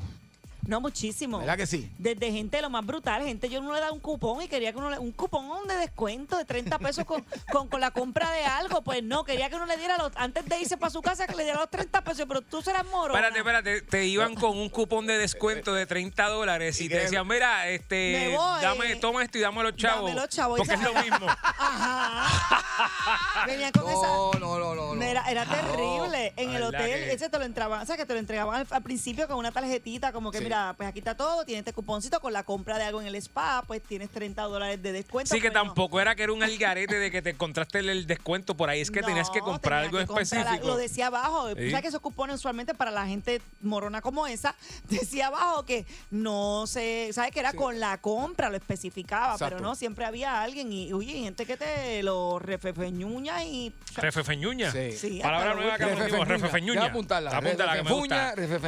No 0.68 0.80
muchísimo. 0.82 1.40
¿Verdad 1.40 1.58
que 1.58 1.66
sí? 1.68 1.92
Desde 1.98 2.32
gente 2.32 2.58
de 2.58 2.62
lo 2.64 2.70
más 2.70 2.86
brutal, 2.86 3.24
gente 3.24 3.50
yo 3.50 3.62
no 3.62 3.74
le 3.74 3.80
da 3.80 3.92
un 3.92 4.00
cupón 4.00 4.42
y 4.42 4.48
quería 4.48 4.72
que 4.72 4.78
uno 4.78 4.90
le, 4.90 5.00
un 5.00 5.12
cupón 5.12 5.68
de 5.68 5.76
descuento 5.76 6.38
de 6.38 6.46
30 6.46 6.80
pesos 6.80 7.06
con, 7.06 7.26
con, 7.52 7.68
con 7.68 7.82
la 7.82 7.92
compra 7.92 8.32
de 8.32 8.46
algo, 8.46 8.82
pues 8.84 9.04
no, 9.04 9.24
quería 9.24 9.50
que 9.50 9.56
uno 9.56 9.66
le 9.66 9.78
diera 9.78 9.98
los, 9.98 10.12
antes 10.16 10.46
de 10.46 10.60
irse 10.60 10.78
para 10.78 10.90
su 10.90 11.02
casa 11.02 11.28
que 11.28 11.36
le 11.36 11.44
diera 11.44 11.60
los 11.60 11.70
30 11.70 12.02
pesos, 12.04 12.26
pero 12.28 12.42
tú 12.42 12.62
serás 12.62 12.86
moro. 12.86 13.14
Espérate, 13.16 13.40
espérate, 13.40 13.82
te 13.82 14.06
iban 14.06 14.36
con 14.36 14.58
un 14.58 14.70
cupón 14.70 15.08
de 15.08 15.18
descuento 15.18 15.74
de 15.74 15.86
30 15.86 16.28
dólares 16.30 16.80
y 16.82 16.86
¿Y 16.86 16.90
te 16.90 17.00
decían, 17.00 17.28
mira, 17.28 17.68
este, 17.70 18.30
Me 18.30 18.38
voy. 18.38 18.62
dame, 18.62 18.96
toma 18.98 19.24
esto 19.24 19.38
y 19.38 19.42
dame 19.42 19.64
los 19.64 19.76
chavos. 19.76 20.10
Dame 20.10 20.20
los 20.20 20.30
chavos, 20.30 20.58
Porque 20.60 20.74
es 20.74 20.82
lo 20.82 20.94
mismo. 20.94 21.28
Ajá. 21.58 23.46
Venía 23.48 23.72
con 23.72 23.88
esa. 23.90 24.08
No, 24.08 24.32
no, 24.34 24.60
no, 24.60 24.76
no. 24.76 24.96
no. 24.96 25.02
Era, 25.04 25.30
era 25.30 25.46
terrible. 25.46 26.34
En 26.38 26.52
el 26.52 26.64
hotel, 26.64 26.82
que- 27.06 27.14
ese 27.14 27.30
te 27.30 27.38
lo 27.40 27.46
entregaban, 27.46 27.82
o 27.82 27.86
sea, 27.86 27.98
que 27.98 28.06
te 28.06 28.14
lo 28.14 28.20
entregaban 28.20 28.62
al, 28.62 28.68
al 28.70 28.84
principio 28.84 29.28
con 29.28 29.38
una 29.38 29.52
tarjetita, 29.52 30.12
como 30.12 30.32
que 30.32 30.38
Sí. 30.40 30.44
Mira, 30.52 30.74
pues 30.76 30.90
aquí 30.90 31.00
está 31.00 31.16
todo, 31.16 31.46
tienes 31.46 31.62
este 31.62 31.74
cuponcito 31.74 32.20
con 32.20 32.34
la 32.34 32.44
compra 32.44 32.78
de 32.78 32.84
algo 32.84 33.02
en 33.02 33.08
el 33.08 33.16
spa, 33.16 33.64
pues 33.66 33.82
tienes 33.82 34.10
30 34.10 34.42
dólares 34.44 34.82
de 34.82 34.92
descuento. 34.92 35.34
Sí, 35.34 35.42
que 35.42 35.52
pues 35.52 35.64
tampoco 35.64 36.02
era 36.02 36.16
que 36.16 36.24
era 36.24 36.34
un 36.34 36.44
algarete 36.44 37.00
de 37.00 37.10
que 37.12 37.22
te 37.22 37.30
encontraste 37.30 37.80
el, 37.80 37.90
el 37.90 38.08
descuento 38.08 38.56
por 38.56 38.70
ahí, 38.70 38.82
es 38.82 38.92
que 38.92 39.02
tenías 39.02 39.30
que 39.30 39.40
comprar 39.40 39.84
tenía 39.84 40.00
algo 40.02 40.16
que 40.16 40.22
específico. 40.24 40.68
Lo 40.68 40.76
decía 40.78 41.08
abajo. 41.08 41.50
Sí. 41.50 41.70
¿Sabes 41.70 41.82
que 41.82 41.88
esos 41.88 42.02
cupones 42.02 42.36
usualmente 42.36 42.74
para 42.74 42.92
la 42.92 43.06
gente 43.06 43.42
morona 43.62 44.02
como 44.02 44.28
esa? 44.28 44.56
Decía 44.90 45.28
abajo 45.28 45.64
que 45.64 45.86
no 46.10 46.68
se. 46.68 47.10
¿Sabes 47.14 47.32
que 47.32 47.40
era 47.40 47.54
con 47.54 47.80
la 47.80 48.00
compra? 48.00 48.50
Lo 48.50 48.58
especificaba, 48.58 49.34
Exacto. 49.34 49.56
pero 49.56 49.62
no, 49.68 49.76
siempre 49.76 50.06
había 50.06 50.42
alguien. 50.42 50.72
Y, 50.72 50.92
oye, 50.94 51.14
gente 51.20 51.46
que 51.46 51.58
te 51.58 52.04
lo 52.04 52.40
refefeñuña 52.40 53.44
y. 53.46 53.74
Refefeñuña. 53.96 54.72
Sí. 54.72 54.92
Sí, 54.92 55.20
Palabra 55.22 55.54
nueva 55.56 55.78
que 55.78 55.86
Refefeñuña. 55.86 56.26
refefeñuña. 56.26 56.86
Apuntarla. 56.86 57.40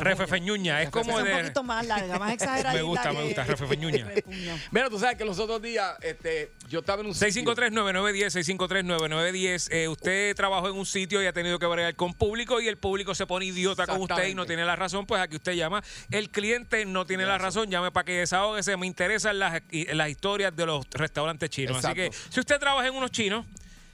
Refefeñuña. 0.02 0.82
Es 0.82 0.90
como 0.90 1.16
un 1.16 1.24
de... 1.24 1.32
poquito 1.32 1.64
más 1.64 1.73
larga, 1.82 2.20
más 2.20 2.34
exagerada. 2.34 2.74
Me 2.76 2.82
gusta, 2.84 3.12
me 3.14 3.24
gusta, 3.24 3.44
refefeñuña. 3.46 4.08
Mira, 4.72 4.90
tú 4.90 5.00
sabes 5.00 5.18
que 5.18 5.26
los 5.26 5.40
otros 5.40 5.62
días 5.62 5.96
este, 6.02 6.52
yo 6.70 6.80
estaba 6.80 7.02
en 7.02 7.08
un 7.08 7.16
sitio- 7.16 7.44
653-9910, 7.56 8.58
653-9910. 8.58 9.68
Eh, 9.72 9.88
usted 9.88 10.36
trabajó 10.36 10.70
en 10.70 10.76
un 10.76 10.86
sitio 10.86 11.22
y 11.24 11.26
ha 11.26 11.34
tenido 11.34 11.58
que 11.60 11.66
bregar 11.66 11.96
con 11.96 12.14
público 12.14 12.62
y 12.62 12.68
el 12.68 12.78
público 12.78 13.16
se 13.16 13.26
pone 13.26 13.46
idiota 13.46 13.88
con 13.88 14.02
usted 14.02 14.28
y 14.28 14.36
no 14.36 14.46
tiene 14.46 14.66
la 14.66 14.76
razón, 14.76 15.06
pues 15.06 15.22
aquí 15.22 15.36
usted 15.38 15.54
llama. 15.54 15.84
El 16.12 16.30
cliente 16.30 16.86
no 16.86 17.06
tiene 17.06 17.26
la 17.26 17.38
razón, 17.38 17.70
llame 17.70 17.92
para 17.92 18.06
que 18.06 18.20
desahogue. 18.20 18.62
Me 18.78 18.88
interesan 18.88 19.40
las, 19.40 19.62
las 19.94 20.10
historias 20.10 20.56
de 20.56 20.66
los 20.66 20.86
restaurantes 20.92 21.50
chinos. 21.50 21.84
Así 21.84 21.94
que 21.94 22.12
si 22.30 22.40
usted 22.40 22.60
trabaja 22.60 22.88
en 22.88 22.96
unos 22.96 23.12
chinos, 23.12 23.46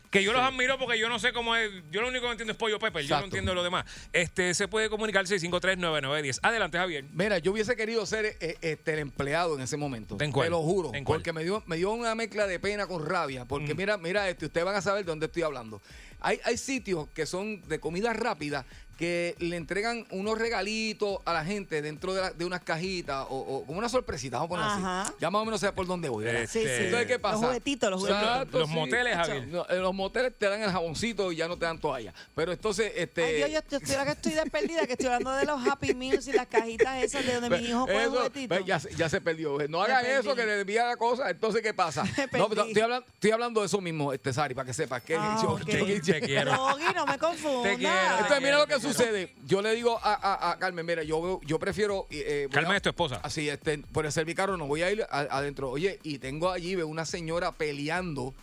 que 0.09 0.23
yo 0.23 0.33
los 0.33 0.41
admiro 0.41 0.77
porque 0.79 0.97
yo 0.97 1.07
no 1.07 1.19
sé 1.19 1.33
cómo 1.33 1.55
es, 1.55 1.71
yo 1.91 2.01
lo 2.01 2.07
único 2.07 2.25
que 2.25 2.31
entiendo 2.31 2.51
es 2.51 2.57
pollo 2.57 2.79
pepper, 2.79 3.03
yo 3.03 3.09
no 3.09 3.15
Exacto. 3.15 3.25
entiendo 3.25 3.53
lo 3.53 3.63
demás. 3.63 3.85
Este 4.11 4.53
se 4.53 4.67
puede 4.67 4.89
comunicar 4.89 5.25
653-9910. 5.25 6.39
Adelante, 6.41 6.77
Javier. 6.77 7.05
Mira, 7.13 7.37
yo 7.37 7.51
hubiese 7.51 7.75
querido 7.75 8.05
ser 8.05 8.37
eh, 8.39 8.57
este, 8.61 8.93
el 8.93 8.99
empleado 8.99 9.55
en 9.55 9.61
ese 9.61 9.77
momento. 9.77 10.17
¿En 10.19 10.33
Te 10.33 10.49
lo 10.49 10.61
juro. 10.61 10.93
¿En 10.93 11.03
cuál? 11.03 11.19
Mm. 11.19 11.21
Porque 11.21 11.33
me 11.33 11.43
dio, 11.43 11.63
me 11.67 11.77
dio 11.77 11.91
una 11.91 12.15
mezcla 12.15 12.47
de 12.47 12.59
pena 12.59 12.87
con 12.87 13.05
rabia. 13.05 13.45
Porque 13.45 13.75
mira, 13.75 13.97
mira 13.97 14.27
esto, 14.29 14.45
y 14.45 14.47
ustedes 14.47 14.65
van 14.65 14.75
a 14.75 14.81
saber 14.81 15.05
de 15.05 15.11
dónde 15.11 15.27
estoy 15.27 15.43
hablando. 15.43 15.81
Hay, 16.21 16.39
hay 16.43 16.57
sitios 16.57 17.07
que 17.09 17.25
son 17.25 17.61
de 17.67 17.79
comida 17.79 18.11
rápida 18.13 18.65
que 18.99 19.33
le 19.39 19.55
entregan 19.55 20.05
unos 20.11 20.37
regalitos 20.37 21.19
a 21.23 21.31
la 21.31 21.45
gente 21.45 21.81
dentro 21.81 22.13
de, 22.13 22.21
la- 22.21 22.31
de 22.31 22.43
unas 22.43 22.59
cajitas 22.61 23.25
o, 23.29 23.37
o 23.37 23.63
como 23.65 23.79
una 23.79 23.87
sorpresita, 23.87 24.37
vamos 24.39 24.47
a 24.47 24.49
poner 24.49 24.65
Ajá. 24.65 25.01
así. 25.03 25.13
Ya 25.21 25.29
más 25.29 25.41
o 25.41 25.45
menos 25.45 25.61
sé 25.61 25.71
por 25.71 25.87
dónde 25.87 26.09
voy. 26.09 26.25
¿verdad? 26.25 26.41
Sí, 26.51 26.59
sí. 26.59 26.67
Entonces, 26.67 27.07
¿qué 27.07 27.17
pasa? 27.17 27.35
Los 27.37 27.45
juguetitos, 27.45 27.89
los 27.89 27.99
juguetitos. 28.01 28.27
Exacto, 28.29 28.59
Los 28.59 28.67
sí. 28.69 28.75
moteles, 28.75 29.15
Javier. 29.15 29.47
No, 29.47 29.65
en 29.69 29.81
los 29.81 29.93
moteles 29.93 30.33
te 30.37 30.49
dan 30.49 30.61
el 30.61 30.69
jaboncito 30.69 31.31
y 31.31 31.37
ya 31.37 31.47
no 31.47 31.57
te 31.57 31.65
dan 31.65 31.79
toalla. 31.79 32.13
Pero 32.35 32.51
entonces, 32.51 32.91
este. 32.93 33.23
Ay, 33.23 33.35
Dios, 33.35 33.49
yo, 33.49 33.53
yo 33.71 33.77
estoy, 33.77 34.05
que 34.05 34.11
estoy 34.11 34.31
desperdida, 34.33 34.85
que 34.85 34.91
estoy 34.93 35.07
hablando 35.07 35.31
de 35.31 35.45
los 35.45 35.65
Happy 35.65 35.93
Meals 35.95 36.27
y 36.27 36.33
las 36.33 36.47
cajitas 36.47 37.01
esas 37.01 37.25
de 37.25 37.39
donde 37.39 37.57
mi 37.57 37.65
hijo 37.67 37.85
pone 37.85 38.01
Eso, 38.03 38.11
juguetitos. 38.11 38.65
ya, 38.65 38.79
se- 38.81 38.93
ya 38.95 39.07
se 39.07 39.21
perdió. 39.21 39.57
No 39.69 39.85
perdí. 39.85 40.09
eso, 40.09 40.35
que 40.35 40.45
le 40.45 40.57
desvía 40.57 40.85
la 40.85 40.97
cosa. 40.97 41.29
Entonces, 41.29 41.61
¿qué 41.61 41.73
pasa? 41.73 42.03
No, 42.33 42.47
estoy, 42.47 42.81
hablando, 42.81 43.05
estoy 43.13 43.31
hablando 43.31 43.59
de 43.61 43.65
eso 43.67 43.79
mismo, 43.79 44.11
este 44.11 44.33
Sari, 44.33 44.53
para 44.53 44.65
que 44.65 44.73
sepas. 44.73 45.01
Que 45.03 45.15
Ah, 45.15 45.39
yo- 45.41 45.51
ok. 45.51 45.65
yo- 45.65 46.01
Te 46.01 46.21
quiero. 46.21 46.51
Doggy, 46.51 46.83
no 46.93 47.05
me 47.05 47.17
confunda. 47.17 47.69
Te 47.69 47.77
quiero. 47.77 47.93
Entonces, 48.11 48.41
mira 48.41 48.57
lo 48.57 48.67
que 48.67 48.73
quiero. 48.75 48.88
Sucede. 48.93 49.35
Yo 49.45 49.61
le 49.61 49.73
digo 49.75 49.99
a, 50.03 50.13
a- 50.13 50.51
a 50.51 50.59
Carmen, 50.59 50.85
mira, 50.85 51.03
yo, 51.03 51.39
yo 51.45 51.59
prefiero... 51.59 52.07
eh, 52.09 52.45
voy 52.49 52.53
Carmen 52.53 52.73
a- 52.73 52.77
es 52.77 52.81
tu 52.81 52.89
esposa. 52.89 53.19
Así, 53.23 53.49
este, 53.49 53.77
por 53.79 54.05
el 54.05 54.11
servicarro 54.11 54.57
no 54.57 54.67
voy 54.67 54.81
a 54.83 54.91
ir 54.91 55.05
adentro. 55.09 55.69
Oye, 55.69 55.99
y 56.03 56.19
tengo 56.19 56.49
allí, 56.51 56.75
veo 56.75 56.87
una 56.87 57.05
señora 57.05 57.51
peleando 57.53 58.33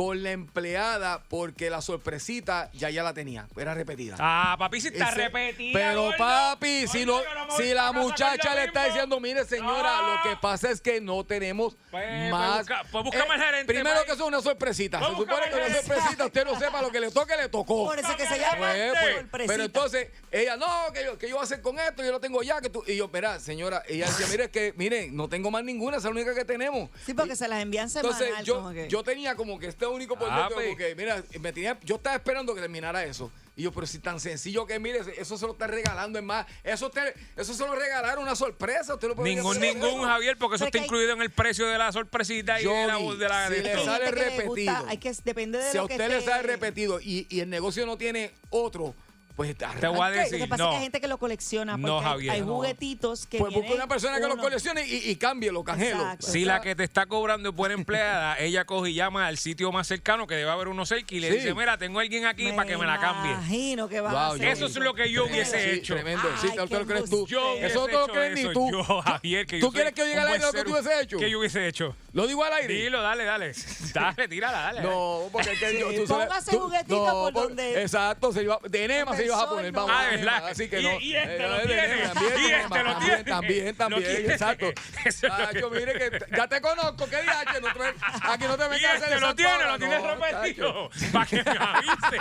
con 0.00 0.22
la 0.22 0.30
empleada 0.30 1.22
porque 1.28 1.68
la 1.68 1.82
sorpresita 1.82 2.70
ya 2.72 2.88
ya 2.88 3.02
la 3.02 3.12
tenía. 3.12 3.46
Era 3.54 3.74
repetida. 3.74 4.16
Ah, 4.18 4.56
papi, 4.58 4.80
si 4.80 4.88
está 4.88 5.10
Ese- 5.10 5.16
repetida. 5.28 5.78
Pero 5.78 6.04
gordo. 6.04 6.16
papi, 6.16 6.86
si, 6.88 7.04
Gordo, 7.04 7.22
no 7.34 7.46
me 7.48 7.56
si 7.62 7.74
la 7.74 7.88
con 7.88 7.96
muchacha 7.98 8.54
le 8.54 8.64
está 8.64 8.80
mismo. 8.80 8.94
diciendo, 8.94 9.20
mire 9.20 9.44
señora, 9.44 9.98
Ah. 9.98 10.22
lo 10.24 10.30
que 10.30 10.36
pasa 10.38 10.70
es 10.70 10.80
que 10.80 11.02
no 11.02 11.22
tenemos 11.24 11.76
Pues, 11.90 12.02
pues, 12.06 12.30
más. 12.30 12.58
busca- 12.60 12.82
pues 12.90 13.04
búscame 13.04 13.34
al 13.34 13.40
gerente, 13.42 13.74
primero 13.74 13.96
que 14.06 14.12
eso 14.12 14.22
es 14.22 14.28
una 14.28 14.40
sorpresita. 14.40 14.98
Pues 15.00 15.10
Se 15.10 15.16
búscame 15.16 15.36
supone 15.36 15.44
al 15.44 15.50
que 15.50 15.56
una 15.56 15.66
gerente. 15.74 15.94
sorpresita 15.94 16.24
usted 16.24 16.44
no 16.46 16.58
sepa 16.58 16.80
lo 16.80 16.90
que 16.90 17.00
le 17.00 17.10
toque, 17.10 17.36
le 17.36 17.48
tocó. 17.50 17.84
Por 17.84 17.98
eso 17.98 18.16
que 18.16 18.26
se 18.26 18.38
llama 18.38 18.56
Pues, 18.58 18.92
pues, 18.98 19.14
sorpresita. 19.16 19.52
pero 19.52 19.64
entonces 19.64 20.08
ella, 20.30 20.56
no, 20.56 20.66
que 20.94 21.04
yo, 21.04 21.18
que 21.18 21.28
yo 21.28 21.34
voy 21.34 21.42
a 21.42 21.44
hacer 21.44 21.60
con 21.60 21.78
esto, 21.78 22.02
yo 22.02 22.10
lo 22.10 22.20
tengo 22.20 22.42
ya. 22.42 22.62
que 22.62 22.70
tú 22.70 22.82
Y 22.86 22.96
yo, 22.96 23.04
espera, 23.04 23.38
señora, 23.38 23.82
ella 23.86 24.06
decía, 24.06 24.26
mire, 24.30 24.44
es 24.44 24.50
que, 24.50 24.72
mire, 24.78 25.10
no 25.10 25.28
tengo 25.28 25.50
más 25.50 25.62
ninguna, 25.62 25.98
esa 25.98 26.08
es 26.08 26.14
la 26.14 26.20
única 26.22 26.34
que 26.34 26.46
tenemos. 26.46 26.88
Sí, 27.04 27.12
porque 27.12 27.36
se 27.36 27.46
las 27.48 27.60
envían 27.60 27.90
semanal. 27.90 28.18
Entonces, 28.22 28.46
yo, 28.46 28.54
como 28.56 28.70
que- 28.70 28.88
yo 28.88 29.02
tenía 29.02 29.34
como 29.36 29.58
que 29.58 29.66
este 29.66 29.89
único 29.92 30.18
por 30.18 30.28
Ah, 30.30 30.38
dentro, 30.40 30.54
pues. 30.56 30.66
como 30.66 30.76
que, 30.78 30.94
mira, 30.94 31.22
me 31.40 31.52
tenía, 31.52 31.78
yo 31.82 31.96
estaba 31.96 32.16
esperando 32.16 32.54
que 32.54 32.60
terminara 32.60 33.04
eso. 33.04 33.30
Y 33.56 33.62
yo, 33.64 33.72
pero 33.72 33.86
si 33.86 33.98
tan 33.98 34.20
sencillo 34.20 34.66
que, 34.66 34.78
mire, 34.78 35.00
eso 35.18 35.36
se 35.36 35.44
lo 35.44 35.52
está 35.52 35.66
regalando, 35.66 36.18
es 36.18 36.24
más, 36.24 36.46
eso, 36.64 36.90
eso 37.36 37.52
se 37.54 37.66
lo 37.66 37.74
regalaron, 37.74 38.22
una 38.24 38.34
sorpresa. 38.36 38.94
Usted 38.94 39.08
lo 39.08 39.16
puede 39.16 39.34
Ningún, 39.34 39.60
ningún, 39.60 40.02
Javier, 40.04 40.38
porque 40.38 40.56
eso 40.56 40.64
Pero 40.64 40.68
está 40.68 40.78
hay- 40.78 40.84
incluido 40.84 41.12
en 41.12 41.20
el 41.22 41.30
precio 41.30 41.66
de 41.66 41.76
la 41.76 41.92
sorpresita 41.92 42.60
y 42.60 42.64
de 42.64 42.86
la, 42.86 42.96
de 42.98 43.28
la 43.28 43.48
si 43.48 43.54
de 43.54 43.62
le 43.62 43.84
sale 43.84 44.04
que 44.06 44.12
le 44.12 44.20
repetido. 44.30 44.46
gusta, 44.46 44.84
hay 44.88 44.96
que, 44.98 45.12
depende 45.24 45.58
de 45.58 45.70
Si 45.72 45.76
a 45.78 45.80
que 45.86 45.92
usted 45.94 46.08
le 46.08 46.20
sale 46.22 46.42
repetido 46.44 47.00
y, 47.00 47.26
y 47.28 47.40
el 47.40 47.50
negocio 47.50 47.84
no 47.84 47.98
tiene 47.98 48.32
otro, 48.48 48.94
pues 49.40 49.56
Te 49.80 49.86
voy 49.88 50.00
a 50.00 50.10
decir, 50.10 50.38
Lo 50.38 50.44
que 50.44 50.48
pasa 50.50 50.62
no. 50.64 50.68
es 50.68 50.72
que 50.72 50.76
hay 50.76 50.82
gente 50.82 51.00
que 51.00 51.08
lo 51.08 51.16
colecciona. 51.18 51.76
No, 51.78 51.86
porque 51.94 51.96
hay- 52.06 52.12
Javier, 52.12 52.32
hay, 52.32 52.40
no. 52.42 52.46
juguetitos 52.56 53.26
que. 53.26 53.38
Pues 53.38 53.54
vienen 53.54 53.72
una 53.72 53.86
persona 53.86 54.20
que 54.20 54.26
lo 54.28 54.36
coleccione 54.36 54.86
y, 54.86 55.10
y 55.10 55.16
cámbielo, 55.16 55.64
canjelo. 55.64 56.02
Exacto. 56.02 56.26
Si 56.26 56.44
la 56.44 56.60
que 56.60 56.74
te 56.74 56.84
está 56.84 57.06
cobrando 57.06 57.48
es 57.48 57.54
buena 57.54 57.74
empleada, 57.74 58.38
ella 58.38 58.66
coge 58.66 58.90
y 58.90 58.94
llama 58.94 59.26
al 59.26 59.38
sitio 59.38 59.72
más 59.72 59.86
cercano 59.86 60.26
que 60.26 60.34
debe 60.34 60.50
haber 60.50 60.68
uno 60.68 60.84
cerca 60.84 61.14
y 61.14 61.20
le 61.20 61.28
Sí. 61.30 61.36
dice, 61.36 61.54
mira, 61.54 61.78
tengo 61.78 62.00
a 62.00 62.02
alguien 62.02 62.26
aquí 62.26 62.52
para 62.52 62.68
que 62.68 62.76
me 62.76 62.84
la 62.84 62.98
cambie. 63.00 63.32
imagino 63.32 63.88
que 63.88 64.00
vas 64.00 64.14
a 64.14 64.26
hacer 64.28 64.48
Eso 64.48 64.66
es 64.66 64.76
lo 64.76 64.92
que 64.92 65.10
yo 65.10 65.24
hubiese 65.24 65.58
Sí, 65.62 65.70
hecho. 65.78 65.94
Tremendo. 65.94 66.28
Sí, 66.40 66.48
qué 66.50 66.74
lo 66.76 66.86
crees 66.86 67.08
tú. 67.08 67.26
Yo 67.26 67.54
Eso 67.56 67.80
no 67.80 67.86
te 67.86 67.92
lo 67.92 68.06
crees 68.08 68.34
ni 68.34 68.52
tú. 68.52 68.70
Yo, 68.70 68.84
Javier, 69.02 69.46
que 69.46 69.58
¿Tú 69.60 69.72
quieres 69.72 69.94
que 69.94 70.00
yo 70.02 70.06
diga 70.06 70.20
un 70.22 70.26
al 70.28 70.32
aire 70.34 70.44
lo 70.44 70.52
que 70.52 70.64
tú 70.64 70.72
hubiese 70.72 71.00
hecho? 71.00 71.16
¿Qué 71.18 71.30
yo 71.30 71.38
hubiese 71.38 71.66
hecho? 71.66 71.96
¿Lo 72.12 72.26
digo 72.26 72.44
al 72.44 72.52
aire? 72.52 72.74
Dilo, 72.74 73.00
dale, 73.00 73.24
dale. 73.24 73.52
Dale, 73.94 74.28
tírala, 74.28 74.58
dale. 74.60 74.82
No, 74.82 75.28
porque 75.32 75.52
es 75.52 75.58
que 75.60 75.80
yo, 75.80 76.04
póngase 76.06 76.56
juguetito 76.58 77.04
por 77.04 77.32
donde- 77.32 77.82
Exacto, 77.82 78.32
se 78.32 78.46
enema 78.72 79.16
se 79.16 79.29
ibas 79.30 79.42
a 79.42 79.48
poner. 79.48 79.72
Vamos, 79.72 79.90
Ah, 79.94 80.02
¿verdad? 80.10 80.14
enema, 80.18 80.36
Así 80.48 80.68
que 80.68 80.80
Y- 80.80 80.82
no. 80.84 81.00
y 81.00 81.16
este 81.16 81.36
Eh, 81.36 81.38
lo 81.48 81.54
de 81.54 81.66
tiene. 81.66 81.82
también, 81.82 82.32
Y 82.40 82.44
este 82.52 82.62
lo 82.62 82.68
también, 82.84 82.98
tiene. 83.00 83.24
También, 83.24 83.66
Lo 83.66 83.74
también, 83.74 84.02
tiene. 84.16 84.32
exacto. 84.32 84.66
Es 85.04 85.22
lo 85.22 85.28
Chacho, 85.30 85.70
mire 85.70 85.92
que 85.94 86.10
ya 86.36 86.46
te 86.48 86.60
conozco, 86.60 87.06
¿qué 87.08 87.22
diache? 87.22 87.60
No 87.60 87.68
Aquí 87.68 88.44
no 88.44 88.56
te 88.56 88.64
Y 88.64 88.68
vengas 88.68 88.90
a 88.90 88.94
hacer 88.96 89.08
este 89.08 89.20
lo 89.20 89.26
esa 89.28 89.36
tiene, 89.36 89.64
lo 89.64 89.78
tiene 89.78 89.98
no, 89.98 90.14
repetido. 90.14 90.90
Para 91.12 91.26
que 91.26 91.42
me 91.42 91.50
avise. 91.50 92.18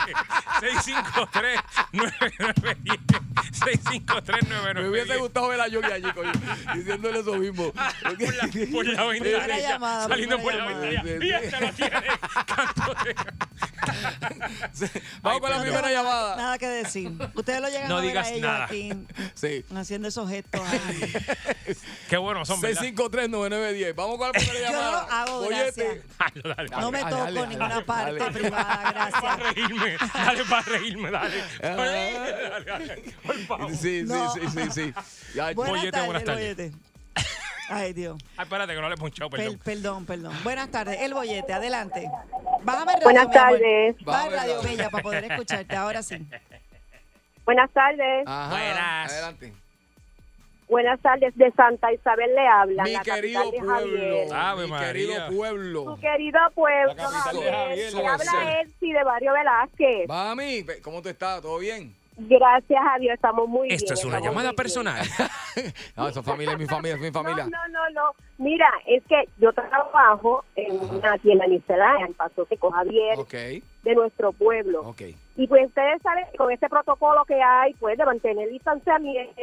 653-9910. 1.92 3.22
653-9910. 3.60 4.74
Me 4.76 4.90
hubiese 4.90 5.18
gustado 5.18 5.48
ver 5.50 5.62
a 5.62 5.68
Yogi 5.68 5.92
allí, 5.92 6.12
coño, 6.12 6.32
diciéndole 6.76 7.20
eso 7.20 7.34
mismo. 7.36 7.72
Por 8.72 8.86
la, 8.86 9.08
por 9.10 9.48
la 9.48 9.60
llamada, 9.60 10.08
saliendo 10.08 10.40
por 10.40 10.54
la 10.54 10.60
llamada. 10.66 10.80
ventanilla. 11.02 11.26
Y 11.26 11.32
este 11.46 11.60
lo 11.62 11.74
tiene. 11.74 12.02
Canto 12.46 12.94
de- 13.04 13.16
Vamos 15.22 15.42
con 15.42 15.50
la 15.52 15.62
primera 15.62 15.92
llamada. 15.92 16.36
Nada 16.36 16.58
que 16.58 16.68
decir. 16.68 16.99
Ustedes 17.36 17.62
lo 17.62 17.68
llegan 17.70 17.90
No 17.90 17.98
a 17.98 18.02
ver 18.02 18.10
digas 18.10 18.28
a 18.28 18.30
ellos 18.32 18.42
nada. 18.42 18.66
aquí 18.66 18.92
Sí. 19.36 19.66
haciendo 19.76 20.08
esos 20.08 20.30
gestos. 20.30 20.62
Qué 22.10 22.18
bueno 22.18 22.46
son, 22.46 22.60
¿verdad? 22.62 22.82
653-9910. 22.84 23.96
Vamos 23.96 24.18
con 24.18 24.28
la 24.28 24.34
primera 24.34 24.54
Yo 24.60 24.66
llamada. 24.72 24.92
lo 24.92 25.12
hago, 25.12 25.48
gracias. 25.48 25.98
Dale. 26.44 26.70
No 26.70 26.92
me 26.92 27.00
Dale, 27.00 27.12
toco 27.12 27.24
dale, 27.24 27.48
ninguna 27.48 27.70
dale, 27.70 27.86
parte 27.86 28.20
dale. 28.20 28.40
privada, 28.40 28.84
Para 28.84 28.92
gracias. 28.92 29.54
reírme, 29.56 29.98
dale 30.14 30.46
para 30.46 30.62
reírme, 30.64 31.12
dale. 31.12 31.44
Dale, 31.62 32.64
dale, 32.66 33.04
Por 33.26 33.36
favor. 33.40 33.72
Sí, 33.72 33.78
sí, 33.78 34.04
No. 34.04 34.34
sí, 34.34 34.42
sí, 34.54 34.72
sí. 34.72 34.94
Ya, 35.36 35.54
Buenas 35.54 35.76
Bollete, 35.76 35.92
tardes, 35.92 36.06
buenas 36.08 36.24
tardes. 36.24 36.72
Ay, 37.72 37.94
Dios. 37.94 38.18
Ay, 38.36 38.44
espérate 38.46 38.74
que 38.74 38.82
no 38.82 38.90
le 38.90 38.96
he 38.96 38.98
punchado, 38.98 39.30
Per- 39.30 39.40
perdón. 39.42 39.60
perdón, 39.64 40.06
perdón. 40.08 40.34
Buenas 40.44 40.72
tardes, 40.72 41.00
el 41.02 41.14
bollete, 41.14 41.54
adelante. 41.54 42.10
Bájame 42.64 42.94
el 42.94 43.02
radio, 43.02 43.04
Buenas 43.04 43.32
tardes. 43.32 43.96
Baja 44.04 44.30
radio. 44.30 44.62
Bella, 44.64 44.90
para 44.90 45.04
poder 45.04 45.32
escucharte. 45.32 45.76
Ahora 45.76 46.02
sí. 46.02 46.16
Buenas 47.50 47.72
tardes. 47.72 48.28
Ajá, 48.28 48.50
Buenas. 48.52 49.12
Adelante. 49.12 49.54
Buenas 50.68 51.00
tardes, 51.02 51.36
de 51.36 51.52
Santa 51.54 51.92
Isabel 51.92 52.36
le 52.36 52.48
habla. 52.48 52.84
Mi 52.84 52.94
la 52.94 53.02
querido 53.02 53.42
capital 53.44 53.52
de 53.52 53.66
pueblo. 53.66 54.30
Javier. 54.30 54.66
Mi 54.66 54.70
María. 54.70 54.88
querido 54.88 55.28
pueblo. 55.36 55.84
Tu 55.86 56.00
querido 56.00 56.40
pueblo, 56.54 56.94
Javier. 56.96 57.54
Javier, 57.56 57.94
Le 57.96 58.04
la 58.04 58.14
habla. 58.14 58.62
Elsie 58.62 58.94
de 58.94 59.04
Barrio 59.04 59.34
Velázquez. 59.34 60.08
Mami, 60.08 60.66
¿cómo 60.84 61.02
te 61.02 61.10
estás? 61.10 61.42
¿Todo 61.42 61.58
bien? 61.58 61.96
Gracias 62.18 62.82
a 62.88 63.00
Dios, 63.00 63.16
estamos 63.16 63.48
muy 63.50 63.70
bien. 63.70 63.76
Esto 63.78 63.96
es 63.96 64.06
una 64.06 64.20
llamada 64.20 64.54
personal. 64.54 65.04
No, 65.98 66.08
esa 66.08 66.22
familia 66.24 66.54
es 66.54 66.60
mi 66.60 66.68
familia, 66.68 66.96
es 66.96 67.02
mi 67.02 67.12
familia. 67.12 67.46
No, 67.46 67.50
no, 67.50 67.68
no, 67.68 67.90
no. 67.90 68.12
Mira, 68.38 68.70
es 68.86 69.04
que 69.10 69.24
yo 69.40 69.52
trabajo 69.52 70.46
en 70.56 70.80
una 70.80 71.18
tienda 71.18 71.48
miscelánea, 71.48 72.06
en 72.06 72.14
Paso 72.14 72.46
Seco, 72.46 72.72
Javier, 72.72 73.18
Ok, 73.18 73.34
de 73.84 73.96
nuestro 73.96 74.32
pueblo. 74.34 74.94
Y 75.36 75.48
pues 75.48 75.68
ustedes 75.68 76.02
saben 76.02 76.26
con 76.38 76.52
ese 76.52 76.68
protocolo 76.68 77.24
que 77.26 77.42
hay, 77.42 77.74
pues 77.76 77.98
de 77.98 78.06
mantener 78.06 78.50
distanciamiento, 78.50 79.34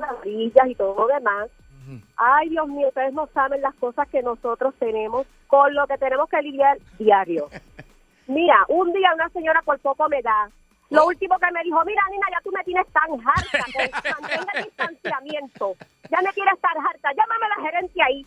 las 0.00 0.12
orillas 0.20 0.68
y 0.68 0.74
todo 0.74 0.94
lo 0.94 1.14
demás. 1.14 1.48
Ay, 2.16 2.48
Dios 2.48 2.66
mío, 2.68 2.88
ustedes 2.88 3.12
no 3.12 3.28
saben 3.28 3.62
las 3.62 3.74
cosas 3.76 4.08
que 4.08 4.22
nosotros 4.22 4.74
tenemos 4.78 5.26
con 5.46 5.72
lo 5.74 5.86
que 5.86 5.96
tenemos 5.98 6.28
que 6.28 6.42
lidiar 6.42 6.78
diario. 6.98 7.48
Mira, 8.26 8.64
un 8.68 8.92
día 8.92 9.14
una 9.14 9.28
señora 9.30 9.62
por 9.62 9.78
poco 9.78 10.08
me 10.08 10.20
da. 10.20 10.50
Lo 10.90 11.06
último 11.06 11.36
que 11.38 11.50
me 11.52 11.62
dijo, 11.64 11.84
mira, 11.84 12.02
Nina, 12.10 12.26
ya 12.30 12.40
tú 12.42 12.50
me 12.52 12.62
tienes 12.62 12.86
tan 12.92 13.10
harta, 13.10 13.58
con 13.58 14.22
mantenga 14.22 14.52
el 14.54 14.64
distanciamiento. 14.64 15.74
Ya 16.10 16.22
me 16.22 16.32
quieres 16.32 16.54
estar 16.54 16.76
harta, 16.78 17.10
llámame 17.12 17.46
a 17.46 17.48
la 17.48 17.70
gerencia 17.70 18.04
ahí. 18.04 18.26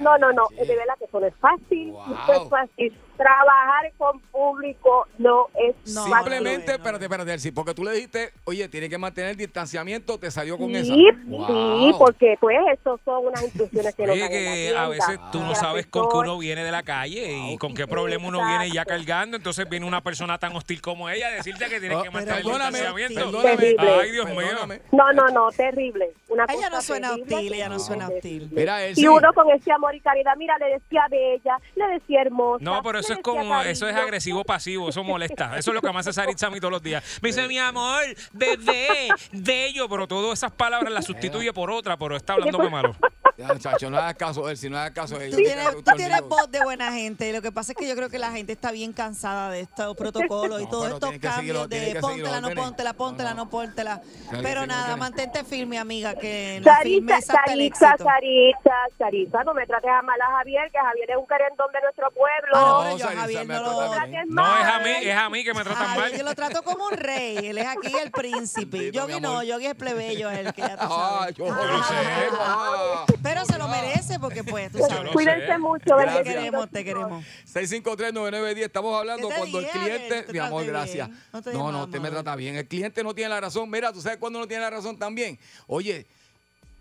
No, 0.00 0.16
no, 0.18 0.30
no, 0.32 0.42
de 0.50 0.66
verdad 0.76 0.94
que 0.98 1.06
eso 1.06 1.20
no 1.20 1.26
es 1.26 1.34
fácil, 1.40 1.92
no 1.92 2.32
es 2.42 2.48
fácil. 2.50 2.96
Trabajar 3.16 3.90
con 3.96 4.20
público 4.20 5.06
no 5.16 5.46
es 5.54 5.74
fácil. 5.94 6.12
Simplemente, 6.12 6.72
espérate, 6.72 7.04
espérate, 7.06 7.32
Elsie, 7.32 7.50
porque 7.50 7.72
tú 7.72 7.82
le 7.82 7.92
dijiste, 7.92 8.30
oye, 8.44 8.68
tiene 8.68 8.90
que 8.90 8.98
mantener 8.98 9.30
el 9.30 9.36
distanciamiento, 9.38 10.18
te 10.18 10.30
salió 10.30 10.58
con 10.58 10.74
esa. 10.76 10.92
Sí, 10.92 11.06
Wow. 11.24 11.46
sí, 11.78 11.94
porque 11.98 12.36
pues 12.38 12.58
eso 12.74 13.00
son 13.06 13.26
unas 13.28 13.42
instrucciones 13.42 13.94
que 13.94 14.02
nos 14.06 14.12
Oye, 14.16 14.28
que 14.28 14.74
a 14.76 14.88
veces 14.88 15.18
tú 15.32 15.40
no 15.40 15.54
sabes 15.54 15.86
con 15.86 16.10
qué 16.10 16.16
uno 16.18 16.36
viene 16.38 16.62
de 16.62 16.70
la 16.70 16.82
calle 16.82 17.52
y 17.52 17.56
con 17.56 17.72
qué 17.74 17.86
problema 17.86 18.28
uno 18.28 18.44
viene 18.46 18.70
ya 18.70 18.84
cargando. 18.84 19.38
Entonces 19.38 19.66
viene 19.66 19.86
una 19.86 20.02
persona 20.02 20.36
tan 20.38 20.54
hostil 20.54 20.82
como 20.82 21.08
ella 21.08 21.28
a 21.28 21.30
decirte 21.30 21.66
que 21.70 21.80
tienes 21.80 22.02
que 22.02 22.10
mantener 22.10 22.40
el 22.40 22.46
distanciamiento. 22.46 23.40
Terrible. 23.42 23.88
Ay, 24.02 24.10
Dios 24.12 24.26
mío. 24.28 24.78
No, 24.92 25.12
no, 25.14 25.26
no, 25.28 25.48
terrible. 25.52 26.10
Una 26.28 26.44
Ella 26.44 26.54
cosa 26.54 26.70
no 26.70 26.82
suena 26.82 27.08
terrible, 27.10 27.34
hostil, 27.36 27.52
ella 27.54 27.68
no 27.70 27.78
suena 27.78 28.08
hostil. 28.08 28.48
Mira, 28.52 28.84
Y 28.86 28.90
Elsie. 28.90 29.08
uno 29.08 29.32
con 29.32 29.50
ese 29.56 29.72
amor 29.72 29.94
y 29.94 30.00
caridad, 30.00 30.34
mira, 30.36 30.56
le 30.58 30.74
decía 30.74 31.02
bella, 31.10 31.58
le 31.74 31.86
decía 31.94 32.22
hermosa. 32.22 32.64
No, 32.64 32.82
pero 32.82 32.98
eso 32.98 33.12
es 33.12 33.18
decía 33.18 33.22
como, 33.22 33.60
eso 33.62 33.88
es 33.88 33.96
agresivo 33.96 34.44
pasivo, 34.44 34.88
eso 34.88 35.04
molesta. 35.04 35.56
Eso 35.58 35.70
es 35.70 35.74
lo 35.74 35.82
que 35.82 35.92
me 35.92 35.98
hace 35.98 36.12
Saritza 36.12 36.46
a 36.46 36.50
mí 36.50 36.60
todos 36.60 36.72
los 36.72 36.82
días. 36.82 37.18
Me 37.22 37.28
dice, 37.28 37.46
mi 37.48 37.58
amor, 37.58 38.02
bebé, 38.32 39.08
bello, 39.32 39.88
pero 39.88 40.06
todas 40.06 40.38
esas 40.38 40.52
palabras 40.52 40.92
las 40.92 41.04
sustituye 41.04 41.52
por 41.52 41.70
otra, 41.70 41.96
pero 41.96 42.16
está 42.16 42.34
hablándome 42.34 42.70
malo. 42.70 42.94
Ya, 43.36 43.48
muchacho, 43.48 43.90
no 43.90 43.98
hagas 43.98 44.14
caso, 44.14 44.48
Elsie, 44.48 44.70
no 44.70 44.78
hagas 44.78 44.92
caso 44.92 45.18
de 45.18 45.26
ella. 45.26 45.36
Tú 45.36 45.42
tienes, 45.42 45.84
Tú 45.84 45.92
tienes 45.96 46.22
voz 46.22 46.50
de 46.50 46.64
buena 46.64 46.90
gente. 46.92 47.30
Lo 47.32 47.42
que 47.42 47.52
pasa 47.52 47.72
es 47.72 47.78
que 47.78 47.86
yo 47.86 47.94
creo 47.94 48.08
que 48.08 48.18
la 48.18 48.32
gente 48.32 48.52
está 48.52 48.72
bien 48.72 48.94
cansada 48.94 49.50
de 49.50 49.60
estos 49.60 49.94
protocolos 49.94 50.62
y 50.62 50.64
No, 50.66 50.70
todos 50.70 50.94
estos 50.94 51.18
cambios 51.18 51.68
de 51.68 51.98
póntela, 52.00 52.40
no 52.40 52.50
póntela, 52.50 52.92
póntela, 52.94 53.34
no 53.34 53.50
póntela. 53.50 54.00
Tienen 54.00 54.36
que 54.36 54.42
Pero 54.42 54.66
nada, 54.66 54.96
mantente 54.96 55.44
firme, 55.44 55.78
amiga, 55.78 56.14
que 56.14 56.56
en 56.56 56.64
la 56.64 56.78
firmeza. 56.78 57.34
Sarita, 57.46 57.96
Sarita, 58.98 59.44
no 59.46 59.54
me 59.54 59.66
trates 59.66 59.88
a 59.90 60.02
mal 60.02 60.20
a 60.20 60.26
Javier, 60.38 60.70
que 60.72 60.78
Javier 60.78 61.10
es 61.12 61.16
un 61.16 61.26
querendón 61.26 61.72
de 61.72 61.80
nuestro 61.80 62.10
pueblo. 62.10 62.52
Ah, 62.54 62.88
no, 62.90 62.98
yo 62.98 63.06
Javier 63.06 63.46
no 63.46 63.62
lo... 63.62 63.72
No, 64.26 64.58
es 64.58 64.64
a 64.66 64.78
mí, 64.80 64.90
es 65.02 65.16
a 65.16 65.30
mí 65.30 65.44
que 65.44 65.54
me 65.54 65.62
tratan 65.62 65.86
Javier, 65.86 66.10
mal. 66.10 66.18
yo 66.18 66.24
lo 66.24 66.34
trato 66.34 66.62
como 66.62 66.86
un 66.86 66.92
rey. 66.96 67.38
Él 67.46 67.58
es 67.58 67.66
aquí 67.66 67.92
el 68.02 68.10
príncipe. 68.10 68.76
Bendito, 68.78 69.06
Yogi 69.08 69.20
no. 69.20 69.42
Yogi 69.44 69.66
es 69.66 69.74
plebeyo, 69.76 70.30
el 70.30 70.52
que 70.52 70.62
ya 70.62 70.76
tú 70.76 70.86
Ah, 70.90 71.18
sabes. 71.20 71.36
yo, 71.36 71.46
Yo 71.46 71.54
lo 71.64 71.82
sé. 71.84 71.94
Ah. 72.38 73.06
Pero 73.22 73.44
se 73.44 73.56
lo 73.58 73.68
merece 73.68 74.18
porque 74.18 74.42
pues 74.44 74.72
tú 74.72 74.78
sabes. 74.78 75.12
Cuídense 75.12 75.56
mucho, 75.58 75.96
Te 75.96 76.22
queremos, 76.24 76.68
te 76.70 76.84
queremos. 76.84 77.24
653-9910, 77.54 78.56
estamos 78.64 78.98
hablando 78.98 79.28
cuando 79.28 79.60
el 79.60 79.66
cliente, 79.68 80.26
mi 80.32 80.38
amor, 80.38 80.66
gracias. 80.66 81.08
No 81.32 81.40
te 81.40 81.52
No, 81.52 81.84
usted 81.84 82.00
me 82.00 82.10
trata 82.10 82.34
bien. 82.36 82.56
El 82.56 82.66
cliente 82.66 83.02
no 83.04 83.14
tiene 83.14 83.30
la 83.30 83.40
razón. 83.40 83.70
Mira, 83.70 83.92
¿tú 83.92 84.00
sabes 84.00 84.18
cuándo 84.18 84.38
no 84.40 84.48
tiene 84.48 84.62
la 84.64 84.70
razón 84.70 84.98
también? 84.98 85.38
Oye, 85.68 86.06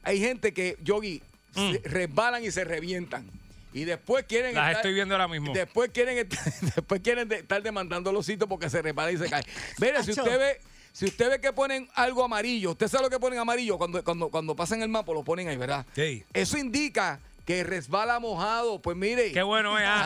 hay 0.03 0.19
gente 0.19 0.53
que, 0.53 0.77
Yogi, 0.81 1.21
se 1.55 1.81
resbalan 1.85 2.43
y 2.43 2.51
se 2.51 2.63
revientan. 2.63 3.25
Y 3.73 3.83
después 3.83 4.25
quieren 4.25 4.51
Mm. 4.53 4.55
Las 4.55 4.67
estar- 4.67 4.75
estoy 4.77 4.93
viendo 4.93 5.15
ahora 5.15 5.27
mismo. 5.27 5.53
Después 5.53 5.89
quieren 5.91 6.17
estar, 6.17 6.39
después 6.75 7.01
quieren 7.01 7.27
de- 7.27 7.37
estar 7.37 7.61
demandando 7.61 8.11
los 8.11 8.25
sitios 8.25 8.47
porque 8.47 8.69
se 8.69 8.81
resbalan 8.81 9.15
y 9.15 9.17
se 9.17 9.29
caen. 9.29 9.43
Mire, 9.79 10.01
si 10.03 10.11
usted 10.11 10.39
ve, 10.39 10.61
si 10.93 11.05
usted 11.05 11.29
ve 11.29 11.41
que 11.41 11.51
ponen 11.51 11.89
algo 11.95 12.23
amarillo, 12.23 12.71
usted 12.71 12.87
sabe 12.87 13.03
lo 13.03 13.09
que 13.09 13.19
ponen 13.19 13.39
amarillo 13.39 13.77
cuando, 13.77 14.01
cuando, 14.03 14.29
cuando 14.29 14.55
pasan 14.55 14.81
el 14.81 14.87
mapa, 14.89 15.11
lo 15.13 15.23
ponen 15.23 15.49
ahí, 15.49 15.57
¿verdad? 15.57 15.85
Sí. 15.93 16.23
Eso 16.33 16.57
indica 16.57 17.19
que 17.45 17.63
resbala 17.63 18.19
mojado. 18.19 18.81
Pues 18.81 18.97
mire. 18.97 19.31
Qué 19.31 19.43
bueno 19.43 19.77
es, 19.77 19.85
ah. 19.87 20.03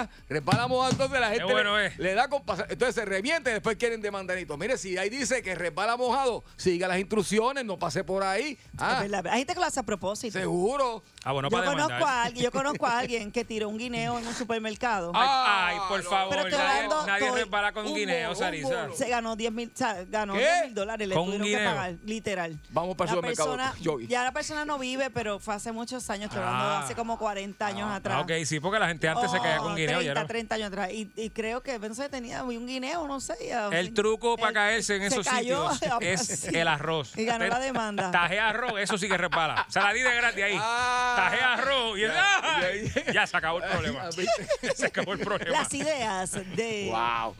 Ah, 0.00 0.08
resbala 0.28 0.66
mojado, 0.68 0.92
entonces 0.92 1.20
la 1.20 1.30
gente 1.30 1.44
bueno 1.44 1.76
le, 1.76 1.86
es. 1.86 1.98
le 1.98 2.14
da 2.14 2.28
con 2.28 2.44
pasar- 2.44 2.66
Entonces 2.70 2.94
se 2.94 3.04
revienta 3.04 3.50
y 3.50 3.54
después 3.54 3.76
quieren 3.76 4.00
demandanito. 4.00 4.56
Mire, 4.56 4.78
si 4.78 4.96
ahí 4.96 5.08
dice 5.10 5.42
que 5.42 5.54
resbala 5.54 5.96
mojado, 5.96 6.44
siga 6.56 6.86
las 6.88 6.98
instrucciones, 6.98 7.64
no 7.64 7.78
pase 7.78 8.04
por 8.04 8.22
ahí. 8.22 8.56
Ah, 8.78 9.02
Es 9.04 9.10
verdad. 9.10 9.32
Hay 9.32 9.40
gente 9.40 9.54
que 9.54 9.60
lo 9.60 9.66
hace 9.66 9.80
a 9.80 9.82
propósito. 9.82 10.38
seguro. 10.38 11.02
Ah, 11.24 11.32
bueno, 11.32 11.48
yo 11.50 11.56
para 11.58 11.70
conozco 11.72 12.06
a 12.06 12.22
alguien, 12.22 12.44
yo 12.44 12.52
conozco 12.52 12.86
a 12.86 12.98
alguien 12.98 13.32
que 13.32 13.44
tiró 13.44 13.68
un 13.68 13.76
guineo 13.78 14.18
en 14.18 14.26
un 14.26 14.34
supermercado. 14.34 15.10
Ay, 15.14 15.28
ay, 15.74 15.78
por 15.88 16.04
no. 16.04 16.10
favor, 16.10 16.36
Pero 16.42 16.56
nadie, 16.56 16.88
nadie 17.06 17.30
resbala 17.32 17.72
con 17.72 17.86
un 17.86 17.94
guineo, 17.94 18.34
Sarisa. 18.34 18.88
Se 18.94 19.08
ganó 19.08 19.34
10 19.36 19.52
mil, 19.52 19.72
ganó 20.08 20.34
¿Qué? 20.34 20.38
10 20.40 20.64
mil 20.66 20.74
dólares, 20.74 21.08
le 21.08 21.14
Con 21.14 21.24
tuvieron 21.26 21.46
que 21.46 21.64
pagar, 21.64 21.94
literal. 22.04 22.60
Vamos 22.70 22.96
para 22.96 23.10
el 23.10 23.16
supermercado, 23.16 23.56
persona-. 23.56 24.06
Ya 24.08 24.22
la 24.24 24.32
persona 24.32 24.64
no 24.64 24.78
vive, 24.78 25.10
pero 25.10 25.38
fue 25.40 25.54
hace 25.54 25.72
muchos 25.72 26.08
años, 26.10 26.30
hablando 26.34 26.64
de 26.64 26.67
Ah. 26.70 26.80
hace 26.80 26.94
como 26.94 27.18
40 27.18 27.66
años 27.66 27.90
atrás. 27.90 28.16
Ah, 28.18 28.20
ok, 28.22 28.32
sí, 28.44 28.60
porque 28.60 28.78
la 28.78 28.88
gente 28.88 29.08
antes 29.08 29.30
se 29.30 29.38
caía 29.40 29.60
Oh, 29.60 29.64
con 29.64 29.76
guineo. 29.76 29.98
30, 29.98 30.14
ya 30.14 30.20
no. 30.20 30.26
30 30.26 30.54
años 30.54 30.68
atrás. 30.68 30.90
Y, 30.92 31.10
y 31.16 31.30
creo 31.30 31.62
que 31.62 31.78
pensé 31.80 32.02
que 32.04 32.08
tenía 32.08 32.42
un 32.44 32.66
guineo, 32.66 33.06
no 33.08 33.20
sé. 33.20 33.34
ya- 33.48 33.68
El 33.68 33.94
truco 33.94 34.36
para 34.36 34.52
caerse 34.52 34.96
en 34.96 35.02
esos 35.02 35.26
cayó, 35.26 35.70
sitios 35.72 35.94
es 36.00 36.26
sí. 36.26 36.56
el 36.56 36.68
arroz. 36.68 37.16
Y 37.16 37.24
ganó 37.24 37.46
la 37.46 37.58
demanda. 37.58 38.10
Tajea 38.10 38.48
arroz, 38.50 38.72
eso 38.78 38.96
sí 38.98 39.08
que 39.08 39.16
resbala. 39.16 39.66
Se 39.68 39.80
la 39.80 39.92
di 39.92 40.00
de 40.00 40.14
gratis 40.14 40.42
ahí. 40.44 40.56
Ah. 40.60 41.14
Tajea 41.16 41.52
arroz 41.54 41.98
y 41.98 42.02
el- 42.02 42.12
Ya, 42.12 42.40
ya, 42.60 43.02
ya. 43.06 43.12
ya 43.12 43.26
se 43.26 43.36
acabó 43.36 43.58
el 43.58 43.70
problema. 43.70 44.08
Se 44.74 44.86
acabó 44.86 45.12
el 45.12 45.20
problema. 45.20 45.50
Las 45.58 45.72
ideas 45.74 46.32
de. 46.32 46.90
Wow. 46.90 47.34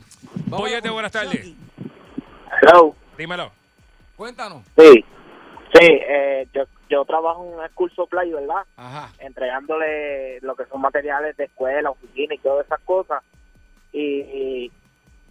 Buenas 0.47 1.11
tardes. 1.11 1.53
Hello. 2.61 2.95
Dímelo. 3.17 3.51
Cuéntanos. 4.15 4.63
Sí, 4.77 5.05
sí, 5.73 5.85
eh, 5.85 6.47
yo, 6.53 6.63
yo 6.89 7.05
trabajo 7.05 7.45
en 7.45 7.59
un 7.59 7.69
school 7.69 7.91
supply, 7.91 8.31
¿verdad? 8.31 8.63
Ajá. 8.75 9.13
Entregándole 9.19 10.39
lo 10.41 10.55
que 10.55 10.65
son 10.65 10.81
materiales 10.81 11.37
de 11.37 11.45
escuela, 11.45 11.91
oficina 11.91 12.33
y 12.33 12.39
todas 12.39 12.65
esas 12.65 12.81
cosas. 12.81 13.23
Y, 13.93 14.21
y, 14.21 14.71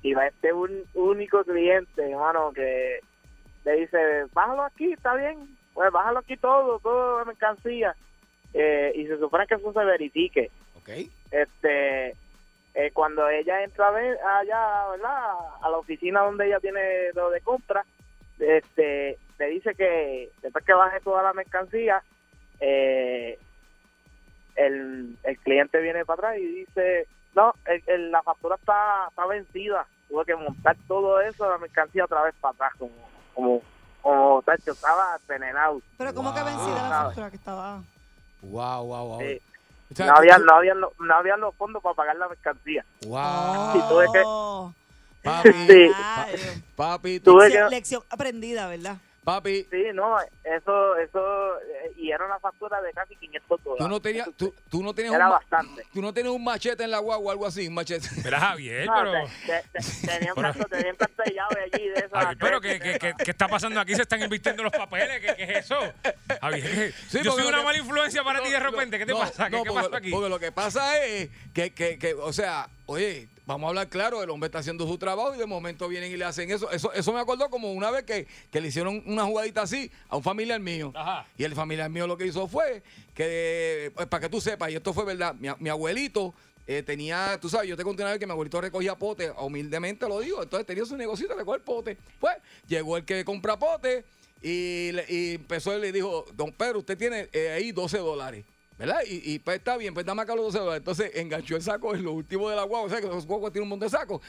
y 0.03 0.15
va 0.15 0.27
este 0.27 0.53
un 0.53 0.85
único 0.95 1.43
cliente, 1.45 2.11
hermano, 2.11 2.53
que 2.53 3.01
le 3.65 3.73
dice, 3.73 3.99
bájalo 4.33 4.63
aquí, 4.63 4.93
está 4.93 5.15
bien, 5.15 5.57
pues 5.75 5.91
bájalo 5.93 6.21
aquí 6.21 6.37
todo, 6.37 6.79
todo 6.79 7.19
de 7.19 7.25
mercancía. 7.27 7.95
Eh, 8.55 8.93
y 8.95 9.07
se 9.07 9.19
supone 9.19 9.47
que 9.47 9.57
eso 9.57 9.73
se 9.73 9.85
verifique. 9.85 10.51
Ok. 10.77 10.89
este 11.31 12.15
eh, 12.75 12.91
cuando 12.93 13.29
ella 13.29 13.65
entra 13.65 13.89
a 13.89 13.91
ver 13.91 14.17
allá 14.21 14.89
verdad 14.91 15.35
a 15.61 15.69
la 15.69 15.77
oficina 15.77 16.21
donde 16.21 16.47
ella 16.47 16.61
tiene 16.61 17.13
lo 17.15 17.31
de 17.31 17.41
compra 17.41 17.85
este 18.39 19.19
le 19.39 19.47
dice 19.51 19.74
que 19.74 20.30
después 20.43 20.64
que 20.64 20.72
baje 20.74 21.01
toda 21.01 21.22
la 21.22 21.32
mercancía 21.32 22.03
eh, 22.61 23.39
el, 24.57 25.16
el 25.22 25.39
cliente 25.39 25.80
viene 25.80 26.05
para 26.05 26.28
atrás 26.28 26.39
y 26.39 26.47
dice 26.47 27.07
no 27.34 27.55
el- 27.66 27.82
el- 27.86 28.11
la 28.11 28.22
factura 28.22 28.57
está, 28.57 29.07
está 29.09 29.26
vencida 29.26 29.86
tuve 30.09 30.24
que 30.24 30.34
montar 30.36 30.76
todo 30.89 31.20
eso 31.20 31.49
la 31.49 31.59
mercancía 31.59 32.05
otra 32.05 32.22
vez 32.22 32.34
para 32.41 32.53
atrás 32.55 32.72
como 32.78 32.93
como 33.34 33.62
como 34.03 34.43
tacho, 34.43 34.72
estaba 34.72 35.16
envenenado 35.22 35.80
Pero 35.99 36.14
como 36.14 36.32
que 36.34 36.41
Wow. 36.41 36.49
vencida 36.49 36.89
la 36.89 37.03
factura 37.05 37.30
que 37.30 37.36
estaba. 37.36 37.82
Wow, 38.43 38.84
wow, 38.86 39.07
wow. 39.09 39.20
Sí. 39.20 39.41
O 39.91 39.95
sea, 39.95 40.07
no 40.07 40.12
tú- 40.14 40.18
había 40.20 40.36
tú- 40.36 40.45
no 40.45 40.55
había 40.55 40.74
no, 40.74 40.93
no 41.01 41.14
había 41.14 41.36
los 41.36 41.55
fondos 41.57 41.82
para 41.82 41.95
pagar 41.95 42.16
la 42.16 42.28
mercancía 42.28 42.84
Wow. 43.07 43.72
Sí, 43.72 43.80
tuve 43.89 44.07
que- 44.12 44.22
Oh, 44.24 44.72
Papi, 45.22 45.53
Sí. 45.66 45.91
papi, 46.76 47.20
tú- 47.20 47.32
Tuve 47.32 47.45
Lección, 47.49 47.68
que- 47.68 47.74
lección 47.74 48.03
aprendida, 48.09 48.68
¿verdad? 48.68 48.97
Papi, 49.25 49.66
Sí, 49.71 49.85
no, 49.95 50.16
eso, 50.45 50.97
eso, 50.97 51.61
eh, 51.61 51.93
y 51.97 52.11
era 52.11 52.25
una 52.25 52.39
factura 52.39 52.81
de 52.81 52.93
casi 52.93 53.14
500 53.16 53.62
dólares. 53.62 53.85
tú 53.85 53.89
no 53.89 54.01
tenías, 54.01 54.29
tú, 54.37 54.55
tú 54.71 54.83
no 54.83 54.95
tenías 54.95 55.14
Era 55.14 55.27
un, 55.27 55.33
bastante. 55.33 55.85
tú 55.93 56.01
no 56.03 56.12
tenías 56.14 56.35
un 56.35 56.45
machete 56.45 56.85
en 56.85 56.91
la 56.91 56.99
guagua 56.99 57.29
o 57.29 57.31
algo 57.31 57.47
así, 57.47 57.69
un 57.69 57.75
machete. 57.75 58.09
Pero 58.23 58.39
Javier, 58.39 58.87
No, 58.87 58.95
pero. 58.97 59.12
te- 59.47 59.62
te- 59.73 59.79
te- 59.81 60.07
tenía 60.07 60.33
un 60.35 60.43
Pero- 60.43 60.53
canto, 60.55 60.69
tenía 60.69 60.91
un 60.93 60.97
canto 60.97 61.23
de 61.25 61.31
llave 61.35 61.71
allí 61.73 61.89
de 61.89 61.95
eso. 61.95 62.09
Javier, 62.12 62.37
pero 62.41 62.61
¿qué, 62.61 62.81
qué, 62.81 62.99
qué, 62.99 63.14
qué 63.25 63.31
está 63.31 63.49
pasando 63.49 63.81
aquí? 63.81 63.95
Se 63.95 64.03
están 64.03 64.23
invirtiendo 64.23 64.62
los 64.62 64.73
papeles. 64.73 65.21
¿Qué, 65.21 65.35
qué 65.37 65.43
es 65.45 65.64
eso? 65.64 65.79
Javier, 66.41 66.62
¿qué- 66.62 66.93
Sí, 67.09 67.19
yo 67.23 67.33
soy 67.33 67.47
una 67.47 67.59
que- 67.59 67.64
mala 67.64 67.79
influencia 67.79 68.25
para 68.25 68.43
ti 68.43 68.51
de 68.51 68.61
repente. 68.61 68.99
¿Qué 68.99 69.07
te 69.07 69.12
No, 69.12 69.19
pasa? 69.19 69.51
¿Qué, 69.51 69.57
no, 69.57 69.62
qué 69.64 69.71
porque, 69.71 69.85
pasa 69.85 69.97
aquí? 69.99 70.11
Porque 70.11 70.29
lo 70.29 70.39
que 70.39 70.53
pasa 70.53 71.05
es 71.05 71.29
que, 71.53 71.75
que, 71.75 71.99
que, 71.99 72.14
o 72.14 72.33
sea, 72.33 72.69
oye, 72.87 73.29
vamos 73.49 73.66
a 73.66 73.68
hablar 73.70 73.88
claro, 73.88 74.22
el 74.22 74.30
hombre 74.30 74.46
está 74.46 74.59
haciendo 74.61 74.86
su 74.86 74.99
trabajo 74.99 75.34
y 75.34 75.38
de 75.38 75.46
momento 75.46 75.88
vienen 75.88 76.12
y 76.12 76.16
le 76.16 76.24
hacen 76.24 76.51
eso. 76.51 76.70
Eso, 76.70 76.92
eso 76.92 77.12
me 77.12 77.18
acordó 77.18 77.49
como 77.51 77.72
una 77.72 77.90
vez 77.90 78.05
que, 78.05 78.28
que 78.51 78.61
le 78.61 78.68
hicieron 78.68 79.03
una 79.07 79.24
jugadita 79.24 79.62
así 79.62 79.90
a 80.09 80.16
un 80.18 80.22
familiar 80.22 80.61
mío. 80.61 80.92
Ajá. 80.94 81.26
Y 81.36 81.42
el 81.44 81.55
familiar 81.55 81.90
mío 81.90 82.07
lo 82.07 82.16
que 82.16 82.26
hizo 82.26 82.46
fue 82.46 82.82
que, 83.14 83.90
pues, 83.94 84.07
para 84.07 84.20
que 84.20 84.28
tú 84.28 84.40
sepas, 84.40 84.70
y 84.70 84.76
esto 84.76 84.92
fue 84.94 85.05
verdad, 85.05 85.34
mi, 85.34 85.49
mi 85.59 85.68
abuelito 85.70 86.34
eh, 86.66 86.82
tenía, 86.82 87.38
tú 87.40 87.49
sabes, 87.49 87.68
yo 87.68 87.76
te 87.76 87.82
conté 87.82 88.03
una 88.03 88.11
vez 88.12 88.20
que 88.20 88.26
mi 88.26 88.32
abuelito 88.32 88.61
recogía 88.61 88.94
pote, 88.94 89.30
humildemente 89.38 90.07
lo 90.07 90.20
digo, 90.20 90.42
entonces 90.42 90.66
tenía 90.66 90.84
su 90.84 90.96
negocito 90.96 91.30
de 91.30 91.36
recoger 91.40 91.62
pote. 91.62 91.96
Pues 92.20 92.36
llegó 92.68 92.96
el 92.99 93.05
que 93.05 93.24
compra 93.24 93.59
pote 93.59 94.05
y, 94.42 94.92
le- 94.92 95.07
y 95.09 95.34
empezó 95.36 95.76
y 95.76 95.80
le 95.80 95.90
dijo, 95.90 96.26
don 96.34 96.53
Pedro, 96.53 96.80
usted 96.80 96.96
tiene 96.99 97.28
eh, 97.32 97.51
ahí 97.57 97.72
12 97.72 97.96
dólares. 97.99 98.44
¿Verdad? 98.79 99.01
Y, 99.07 99.33
y, 99.35 99.39
pues 99.41 99.59
está 99.59 99.76
bien, 99.76 99.93
pues 99.93 100.07
dame 100.07 100.22
acá 100.22 100.35
los 100.37 100.45
12 100.47 100.59
dólares. 100.59 100.79
Entonces 100.79 101.11
enganchó 101.14 101.57
el 101.57 101.62
saco 101.62 101.95
en 101.97 102.05
lo 102.05 102.12
último 102.12 102.49
de 102.49 102.55
la 102.57 102.62
guagua. 102.62 102.87
O 102.87 102.89
sea, 102.89 103.01
que 103.01 103.09
los 103.09 103.26
guaguas 103.26 103.53
tienen 103.53 103.64
un 103.64 103.70
montón 103.70 103.89
de 103.89 103.91
sacos. 103.99 104.20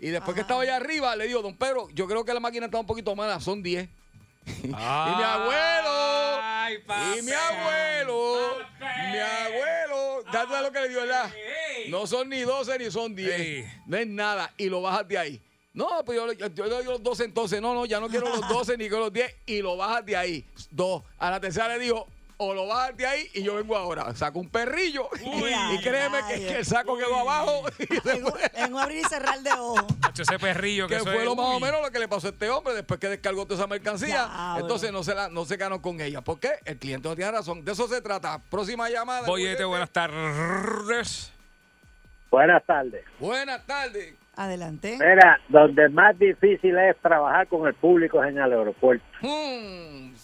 Y 0.00 0.08
después 0.08 0.34
que 0.34 0.40
estaba 0.40 0.62
allá 0.62 0.76
arriba, 0.76 1.14
le 1.14 1.26
digo, 1.26 1.42
don 1.42 1.54
Pedro, 1.54 1.88
yo 1.90 2.06
creo 2.06 2.24
que 2.24 2.32
la 2.32 2.40
máquina 2.40 2.66
está 2.66 2.78
un 2.78 2.86
poquito 2.86 3.14
mala, 3.14 3.38
son 3.38 3.62
10. 3.62 3.86
y 4.64 4.66
mi 4.68 4.72
abuelo, 4.74 6.40
Ay, 6.40 6.78
y 7.18 7.22
mi 7.22 7.32
abuelo, 7.32 8.56
mi 8.80 9.18
abuelo, 9.18 10.22
date 10.32 10.62
lo 10.62 10.72
que 10.72 10.80
le 10.80 10.88
dio, 10.88 11.00
¿verdad? 11.00 11.30
No 11.90 12.06
son 12.06 12.30
ni 12.30 12.40
12 12.40 12.78
ni 12.78 12.90
son 12.90 13.14
10. 13.14 13.40
Ey. 13.40 13.70
No 13.86 13.96
es 13.98 14.06
nada. 14.06 14.52
Y 14.56 14.70
lo 14.70 14.80
bajas 14.80 15.06
de 15.06 15.18
ahí. 15.18 15.40
No, 15.74 16.02
pues 16.04 16.16
yo, 16.16 16.26
le- 16.26 16.36
yo, 16.36 16.48
doy 16.68 16.84
los 16.84 17.02
12 17.02 17.24
entonces. 17.24 17.60
No, 17.60 17.74
no, 17.74 17.84
ya 17.84 18.00
no 18.00 18.08
quiero 18.08 18.28
los 18.30 18.40
12 18.48 18.78
ni 18.78 18.84
quiero 18.88 19.00
los 19.00 19.12
10. 19.12 19.34
Y 19.46 19.60
lo 19.60 19.76
bajas 19.76 20.04
de 20.06 20.16
ahí. 20.16 20.44
Dos. 20.70 21.02
A 21.18 21.30
la 21.30 21.40
tercera 21.40 21.68
le 21.68 21.78
dijo, 21.78 22.08
o 22.40 22.54
lo 22.54 22.66
bajas 22.68 22.96
de 22.96 23.04
ahí 23.06 23.28
y 23.34 23.42
yo 23.42 23.56
vengo 23.56 23.76
ahora. 23.76 24.14
Saco 24.14 24.38
un 24.38 24.48
perrillo. 24.48 25.08
Uy. 25.24 25.50
y 25.74 25.78
créeme 25.82 26.18
que, 26.28 26.34
que 26.46 26.56
el 26.58 26.64
saco 26.64 26.96
quedó 26.96 27.16
abajo. 27.16 27.64
Y 27.78 27.82
En 28.08 28.24
un, 28.24 28.32
después- 28.32 28.50
en 28.54 28.74
un 28.74 28.80
abrir 28.80 28.98
y 28.98 29.04
cerrar 29.08 29.40
de 29.40 29.52
ojos. 29.52 29.84
Hacho, 30.02 30.22
ese 30.22 30.38
perrillo 30.38 30.86
que 30.86 30.96
que 30.96 31.00
fue 31.02 31.18
es- 31.18 31.24
lo 31.24 31.34
más 31.36 31.46
o 31.46 31.60
menos 31.60 31.82
lo 31.82 31.90
que 31.90 31.98
le 31.98 32.06
pasó 32.08 32.28
a 32.28 32.30
este 32.30 32.48
hombre 32.48 32.74
después 32.74 32.98
que 33.00 33.08
descargó 33.08 33.44
toda 33.44 33.56
esa 33.56 33.66
mercancía. 33.66 34.56
Entonces 34.58 34.92
no 34.92 35.02
se, 35.02 35.14
la, 35.14 35.28
no 35.28 35.44
se 35.44 35.56
ganó 35.56 35.82
con 35.82 36.00
ella. 36.00 36.20
¿Por 36.20 36.38
qué? 36.38 36.52
El 36.64 36.78
cliente 36.78 37.08
no 37.08 37.16
tiene 37.16 37.30
razón. 37.32 37.64
De 37.64 37.72
eso 37.72 37.88
se 37.88 38.00
trata. 38.00 38.38
Próxima 38.50 38.88
llamada. 38.88 39.26
Boyete, 39.26 39.64
buenas 39.64 39.90
tardes. 39.90 41.32
Buenas 42.30 42.64
tardes. 42.64 43.04
Buenas 43.18 43.64
tardes. 43.66 44.14
Adelante. 44.36 44.92
Mira, 45.00 45.40
donde 45.48 45.88
más 45.88 46.16
difícil 46.18 46.76
es 46.78 46.96
trabajar 47.02 47.48
con 47.48 47.66
el 47.66 47.74
público 47.74 48.22
es 48.22 48.30
en 48.30 48.38
el 48.38 48.52
aeropuerto. 48.52 49.04
Hmm. 49.22 50.14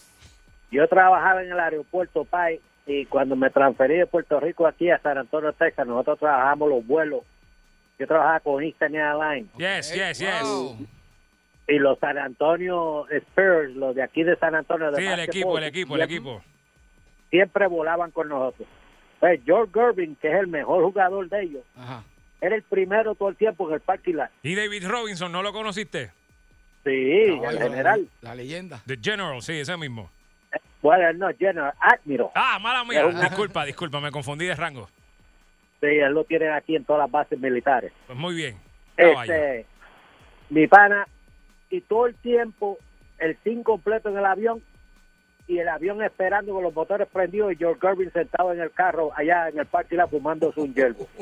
Yo 0.71 0.87
trabajaba 0.89 1.43
en 1.43 1.53
el 1.53 1.59
aeropuerto 1.61 2.25
PAI 2.25 2.61
y 2.87 3.07
cuando 3.07 3.37
me 3.37 3.51
transferí 3.51 3.97
de 3.97 4.07
Puerto 4.07 4.41
Rico 4.41 4.67
aquí 4.67 4.91
a 4.91 4.99
San 4.99 5.19
Antonio, 5.19 5.53
Texas, 5.53 5.87
nosotros 5.87 6.19
trabajamos 6.19 6.69
los 6.69 6.87
vuelos. 6.87 7.23
Yo 7.99 8.07
trabajaba 8.07 8.41
con 8.41 8.63
Eastern 8.63 8.95
Airlines 8.97 9.49
Yes, 9.57 9.95
yes, 9.95 10.19
yes. 10.19 10.43
Wow. 10.43 10.77
y 11.69 11.79
los 11.79 11.99
San 12.01 12.19
Antonio 12.19 13.07
Spurs, 13.09 13.75
los 13.77 13.95
de 13.95 14.03
aquí 14.03 14.25
de 14.25 14.37
San 14.37 14.55
Antonio. 14.55 14.91
De 14.91 14.99
Sí, 15.01 15.07
el 15.07 15.21
equipo, 15.21 15.57
el 15.59 15.65
equipo, 15.65 15.95
el 15.95 16.01
siempre- 16.01 16.17
equipo. 16.17 16.43
Siempre 17.31 17.67
volaban 17.69 18.11
con 18.11 18.29
nosotros. 18.29 18.69
Pues 19.21 19.41
George 19.45 19.73
Gervin, 19.73 20.17
que 20.17 20.29
es 20.29 20.35
el 20.35 20.47
mejor 20.49 20.83
jugador 20.85 21.29
de 21.29 21.43
ellos, 21.43 21.63
Ajá. 21.77 22.03
era 22.41 22.55
el 22.57 22.63
primero 22.63 23.15
todo 23.15 23.29
el 23.31 23.37
tiempo 23.37 23.69
en 23.69 23.75
el 23.75 23.81
parking 23.81 24.15
lot. 24.15 24.29
Y 24.43 24.55
David 24.55 24.87
Robinson, 24.87 25.33
¿no 25.33 25.43
lo 25.43 25.53
conociste? 25.53 26.11
Sí, 26.85 26.91
el 26.91 27.41
la- 27.41 27.53
general. 27.53 28.09
La, 28.21 28.35
leyenda. 28.35 28.83
The 28.87 28.99
General, 29.01 29.41
sí, 29.41 29.53
ese 29.55 29.77
mismo. 29.77 30.11
Bueno, 30.85 31.11
no, 31.15 31.35
General 31.39 31.73
Admiral. 31.81 32.29
Ah, 32.35 32.59
mala 32.61 32.85
mía. 32.85 33.07
Una- 33.07 33.23
Disculpa, 33.23 33.65
disculpa, 33.65 34.01
me 34.01 34.11
confundí 34.11 34.45
de 34.45 34.55
rango. 34.55 34.87
Sí, 35.81 35.87
él 35.87 36.13
lo 36.13 36.25
tienen 36.25 36.53
aquí 36.53 36.77
en 36.77 36.85
todas 36.85 37.01
las 37.01 37.11
bases 37.11 37.41
militares. 37.41 37.91
Pues 38.07 38.19
muy 38.19 38.35
bien. 38.35 38.59
Este, 38.95 39.65
mi 40.51 40.67
pana, 40.67 41.09
y 41.71 41.81
todo 41.81 42.05
el 42.07 42.15
tiempo 42.17 42.77
el 43.19 43.35
team 43.39 43.63
completo 43.63 44.11
en 44.11 44.19
el 44.19 44.27
avión 44.27 44.63
y 45.49 45.59
el 45.59 45.69
avión 45.71 46.03
esperando 46.03 46.53
con 46.53 46.63
los 46.63 46.75
motores 46.75 47.09
prendidos 47.11 47.53
y 47.53 47.57
George 47.57 47.81
Gervin 47.81 48.13
sentado 48.13 48.53
en 48.53 48.61
el 48.61 48.71
carro 48.71 49.11
allá 49.17 49.49
en 49.49 49.59
el 49.59 49.65
parque 49.67 49.97
la 49.97 50.07
fumando 50.07 50.53
su 50.53 50.67
yerbo. 50.67 51.09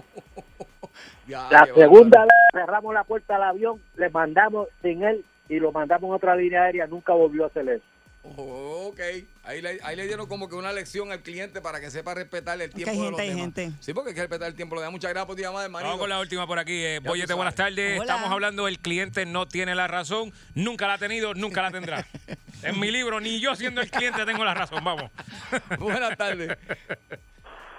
Ya, 1.29 1.49
La 1.51 1.67
segunda 1.67 2.23
vez 2.23 2.31
cerramos 2.53 2.93
la 2.93 3.05
puerta 3.05 3.37
al 3.37 3.45
avión, 3.45 3.81
le 3.97 4.11
mandamos 4.11 4.69
sin 4.83 5.05
él 5.05 5.25
y 5.49 5.61
lo 5.61 5.71
mandamos 5.71 6.09
en 6.09 6.15
otra 6.15 6.35
línea 6.35 6.65
aérea, 6.65 6.87
nunca 6.89 7.13
volvió 7.15 7.45
a 7.45 7.47
hacer 7.47 7.67
eso. 7.69 7.85
Oh, 8.25 8.89
ok. 8.93 9.01
Ahí 9.43 9.61
le, 9.61 9.81
ahí 9.83 9.97
le 9.97 10.07
dieron 10.07 10.27
como 10.29 10.49
que 10.49 10.55
una 10.55 10.73
lección 10.73 11.11
al 11.11 11.23
cliente 11.23 11.61
para 11.61 11.81
que 11.81 11.91
sepa 11.91 12.15
respetar 12.15 12.61
el 12.63 12.71
que 12.71 12.85
tiempo 12.85 12.93
hay 12.93 12.99
de 12.99 13.03
gente, 13.05 13.11
los 13.11 13.21
hay 13.21 13.29
demás. 13.31 13.43
gente. 13.43 13.73
Sí, 13.81 13.93
porque 13.93 14.11
hay 14.11 14.15
que 14.15 14.21
respetar 14.21 14.47
el 14.49 14.55
tiempo 14.55 14.75
de 14.75 14.77
los 14.77 14.83
demás. 14.85 14.93
Muchas 14.93 15.11
gracias 15.11 15.27
por 15.27 15.35
tu 15.37 15.43
llamada, 15.43 15.65
hermanito. 15.65 15.89
Vamos 15.89 16.01
con 16.01 16.09
la 16.09 16.21
última 16.21 16.47
por 16.47 16.59
aquí. 16.61 16.85
Eh, 16.85 17.01
Boyete, 17.01 17.35
buenas 17.35 17.57
tardes. 17.57 18.01
Hola. 18.01 18.03
Estamos 18.13 18.31
hablando 18.31 18.69
el 18.69 18.79
cliente 18.79 19.27
no 19.27 19.49
tiene 19.49 19.75
la 19.75 19.89
razón, 19.89 20.33
nunca 20.55 20.87
la 20.87 20.95
ha 20.95 20.99
tenido, 20.99 21.35
nunca 21.35 21.63
la 21.63 21.73
tendrá. 21.73 22.07
en 22.63 22.79
mi 22.79 22.93
libro, 22.93 23.19
ni 23.19 23.41
yo 23.41 23.57
siendo 23.57 23.81
el 23.81 23.91
cliente 23.91 24.25
tengo 24.25 24.45
la 24.45 24.55
razón. 24.55 24.85
Vamos. 24.85 25.11
Buenas 25.81 26.17
tardes. 26.17 26.57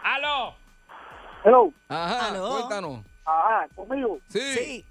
¡Aló! 0.04 0.56
Hello. 1.46 1.74
Ajá, 1.88 2.28
Aló. 2.30 2.50
cuéntanos. 2.58 3.06
Ajá, 3.26 3.68
conmigo. 3.76 4.20
Sí. 4.28 4.40
Sí. 4.56 4.86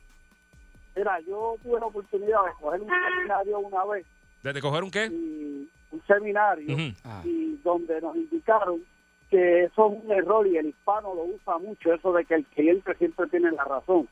Mira, 0.97 1.19
yo 1.27 1.57
tuve 1.63 1.79
la 1.81 1.87
oportunidad 1.87 2.45
de 2.45 2.53
coger 2.61 2.81
un 2.81 2.89
seminario 2.89 3.59
una 3.61 3.85
vez, 3.87 4.07
¿Desde 4.43 4.61
coger 4.61 4.83
un 4.85 4.91
qué? 4.91 5.07
y 5.07 5.69
un 5.93 6.03
seminario. 6.07 6.77
Ah. 7.05 7.23
y 7.25 7.57
donde 7.63 8.01
nos 8.01 8.17
indicaron 8.17 8.83
que 9.31 9.65
eso 9.65 9.87
es 9.93 10.05
un 10.05 10.11
error 10.13 10.47
y 10.47 10.57
el 10.59 10.67
hispano 10.67 11.15
lo 11.15 11.23
usa 11.25 11.57
mucho, 11.59 11.93
eso 11.95 12.13
de 12.13 12.25
que 12.27 12.35
el 12.35 12.45
cliente 12.47 12.95
siempre 12.97 13.27
tiene 13.29 13.51
la 13.53 13.65
razón. 13.65 14.07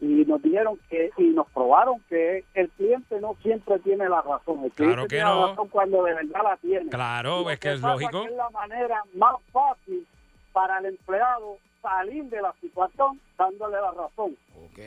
Y 0.00 0.24
nos 0.24 0.40
dijeron 0.42 0.78
que, 0.88 1.10
y 1.16 1.28
nos 1.30 1.48
probaron 1.50 2.00
que 2.08 2.44
el 2.54 2.68
cliente 2.70 3.20
no 3.20 3.34
siempre 3.42 3.78
tiene 3.80 4.08
la 4.08 4.20
razón. 4.22 4.64
El 4.64 4.70
cliente 4.72 4.94
Claro 4.94 5.02
que 5.02 5.08
tiene 5.08 5.24
no. 5.24 5.40
la 5.40 5.46
razón 5.48 5.68
cuando 5.68 6.04
de 6.04 6.14
verdad 6.14 6.40
la 6.44 6.56
tiene. 6.58 6.90
Claro, 6.90 7.50
es 7.50 7.58
que 7.58 7.72
es 7.72 7.80
lógico. 7.80 8.22
que 8.22 8.28
es 8.28 8.36
la 8.36 8.50
manera 8.50 9.02
más 9.14 9.34
fácil 9.52 10.06
para 10.52 10.78
el 10.78 10.86
empleado 10.86 11.56
salir 11.80 12.24
de 12.24 12.40
la 12.42 12.52
situación 12.60 13.20
dándole 13.36 13.76
la 13.80 13.90
razón. 13.90 14.36
Ok. 14.64 14.78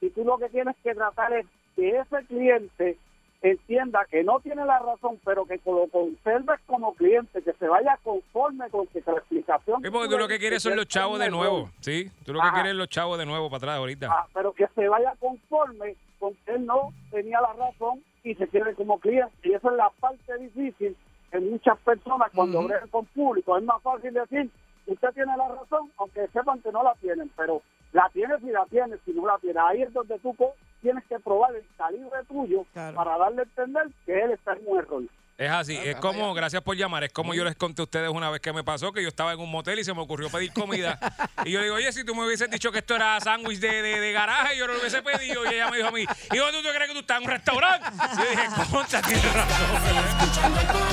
Y 0.00 0.10
tú 0.10 0.24
lo 0.24 0.38
que 0.38 0.48
tienes 0.48 0.74
que 0.82 0.94
tratar 0.94 1.32
es 1.34 1.46
que 1.76 1.98
ese 1.98 2.24
cliente 2.26 2.98
entienda 3.42 4.04
que 4.10 4.22
no 4.22 4.40
tiene 4.40 4.64
la 4.64 4.78
razón, 4.78 5.18
pero 5.24 5.46
que 5.46 5.60
lo 5.64 5.86
conserves 5.88 6.60
como 6.66 6.94
cliente, 6.94 7.42
que 7.42 7.52
se 7.54 7.68
vaya 7.68 7.98
conforme 8.02 8.68
con 8.70 8.86
que 8.88 9.02
la 9.06 9.14
explicación. 9.14 9.82
Sí, 9.82 9.90
porque 9.90 10.08
tú 10.08 10.18
lo 10.18 10.28
que 10.28 10.38
quieres 10.38 10.62
son 10.62 10.76
los 10.76 10.86
chavos 10.86 11.18
de 11.18 11.30
nuevo, 11.30 11.70
¿sí? 11.80 12.10
Tú 12.24 12.32
lo 12.32 12.40
que 12.40 12.46
Ajá. 12.46 12.54
quieres 12.54 12.72
es 12.72 12.78
los 12.78 12.88
chavos 12.88 13.18
de 13.18 13.26
nuevo 13.26 13.48
para 13.48 13.58
atrás 13.58 13.76
ahorita. 13.78 14.08
Ah, 14.10 14.26
pero 14.34 14.52
que 14.52 14.66
se 14.74 14.88
vaya 14.88 15.14
conforme 15.18 15.96
con 16.18 16.34
que 16.44 16.52
él 16.52 16.66
no 16.66 16.92
tenía 17.10 17.40
la 17.40 17.52
razón 17.54 18.02
y 18.22 18.34
se 18.34 18.46
quede 18.48 18.74
como 18.74 18.98
cliente. 19.00 19.32
Y 19.42 19.54
esa 19.54 19.68
es 19.70 19.74
la 19.76 19.90
parte 20.00 20.36
difícil 20.38 20.94
en 21.32 21.50
muchas 21.50 21.78
personas 21.78 22.30
cuando 22.34 22.58
Ujú. 22.58 22.68
bregan 22.68 22.88
con 22.88 23.06
público. 23.06 23.56
Es 23.56 23.64
más 23.64 23.80
fácil 23.82 24.12
decir, 24.12 24.50
usted 24.86 25.08
tiene 25.14 25.34
la 25.36 25.48
razón, 25.48 25.90
aunque 25.96 26.26
sepan 26.28 26.60
que 26.60 26.72
no 26.72 26.82
la 26.82 26.94
tienen, 26.96 27.30
pero 27.36 27.62
la 27.92 28.08
tiene 28.12 28.38
si 28.40 28.50
la 28.50 28.66
tiene, 28.66 28.96
si 29.04 29.12
no 29.12 29.26
la 29.26 29.38
tiene. 29.38 29.58
Ahí 29.60 29.82
es 29.82 29.92
donde 29.94 30.18
tú 30.18 30.34
tienes 30.82 31.04
que 31.08 31.18
probar 31.20 31.54
el 31.54 31.64
calibre 31.76 32.18
tuyo 32.28 32.64
Claro. 32.72 32.96
para 32.96 33.18
darle 33.18 33.40
a 33.40 33.44
entender 33.44 33.88
que 34.06 34.20
él 34.22 34.32
está 34.32 34.52
en 34.54 34.60
un 34.66 34.78
error. 34.78 35.02
Es 35.38 35.50
así, 35.50 35.74
es 35.74 35.96
como, 35.96 36.34
gracias 36.34 36.60
por 36.62 36.76
llamar, 36.76 37.02
es 37.02 37.12
como 37.14 37.32
yo 37.32 37.44
les 37.44 37.56
conté 37.56 37.80
a 37.80 37.84
ustedes 37.84 38.10
una 38.10 38.28
vez 38.28 38.42
que 38.42 38.52
me 38.52 38.62
pasó, 38.62 38.92
que 38.92 39.00
yo 39.02 39.08
estaba 39.08 39.32
en 39.32 39.40
un 39.40 39.50
motel 39.50 39.78
y 39.78 39.84
se 39.84 39.94
me 39.94 40.02
ocurrió 40.02 40.28
pedir 40.28 40.52
comida. 40.52 40.98
Y 41.46 41.52
yo 41.52 41.62
digo, 41.62 41.76
oye, 41.76 41.90
si 41.92 42.04
tú 42.04 42.14
me 42.14 42.26
hubieses 42.26 42.50
dicho 42.50 42.70
que 42.70 42.80
esto 42.80 42.94
era 42.94 43.18
sándwich 43.20 43.58
de, 43.58 43.80
de, 43.80 43.98
de 44.00 44.12
garaje, 44.12 44.58
yo 44.58 44.66
no 44.66 44.74
lo 44.74 44.80
hubiese 44.80 45.00
pedido. 45.02 45.42
Y 45.50 45.54
ella 45.54 45.70
me 45.70 45.78
dijo 45.78 45.88
a 45.88 45.92
mí, 45.92 46.04
¿y 46.30 46.36
dónde 46.36 46.60
tú 46.62 46.68
crees 46.68 46.88
que 46.88 46.92
tú 46.92 47.00
estás? 47.00 47.16
¿En 47.16 47.24
un 47.24 47.30
restaurante? 47.30 47.88
Y 48.12 48.16
yo 48.22 48.30
dije, 48.30 48.42
concha, 48.70 49.00
tienes 49.00 49.32
razón. 49.32 50.90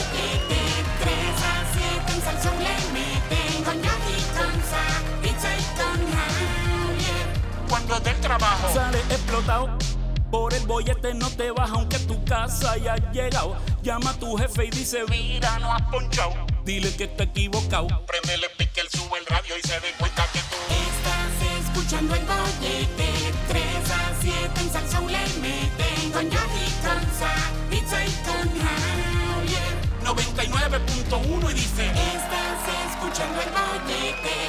Cuando 7.69 7.99
del 7.99 8.15
trabajo 8.21 8.73
sale 8.73 8.99
explotado. 9.09 9.77
Por 10.31 10.53
el 10.53 10.65
bollete 10.65 11.13
no 11.13 11.29
te 11.29 11.51
vas 11.51 11.69
aunque 11.71 11.99
tu 11.99 12.23
casa 12.25 12.73
haya 12.73 12.95
llegado. 13.11 13.55
Llama 13.81 14.11
a 14.11 14.13
tu 14.13 14.35
jefe 14.35 14.65
y 14.65 14.69
dice, 14.69 15.05
mira, 15.09 15.57
no 15.59 15.73
has 15.73 15.81
ponchado. 15.83 16.33
Dile 16.65 16.93
que 16.95 17.05
está 17.05 17.23
equivocado. 17.23 17.87
Prendele 18.05 18.49
pique, 18.57 18.81
él 18.81 18.89
sube 18.91 19.19
el 19.19 19.25
radio 19.25 19.55
y 19.57 19.65
se 19.65 19.79
dé 19.79 19.93
cuenta 19.97 20.25
que 20.33 20.39
tú... 20.39 20.57
Estás 20.67 21.69
escuchando 21.69 22.15
el 22.15 22.25
bollete, 22.25 23.09
3 23.47 23.63
a 23.91 24.21
7 24.21 24.61
en 24.61 24.71
Salsón 24.73 25.07
le 25.07 25.19
meten 25.39 26.11
con 26.11 26.29
Jackie 26.29 26.73
Conza, 26.83 27.33
pizza 27.69 28.03
y 28.03 28.11
con 28.25 28.49
Javier. 28.59 29.73
99.1 30.03 31.51
y 31.51 31.53
dice... 31.53 31.85
Estás 31.87 32.67
escuchando 32.91 33.41
el 33.41 33.49
bollete, 33.49 34.46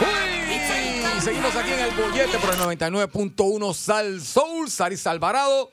Uy, 0.00 1.20
seguimos 1.20 1.54
aquí 1.54 1.72
en 1.72 1.80
el 1.80 1.90
bollete 1.90 2.38
por 2.38 2.54
el 2.54 2.60
99.1 2.78 3.74
Sal 3.74 4.20
Soul, 4.22 4.70
Saris 4.70 5.06
Alvarado. 5.06 5.70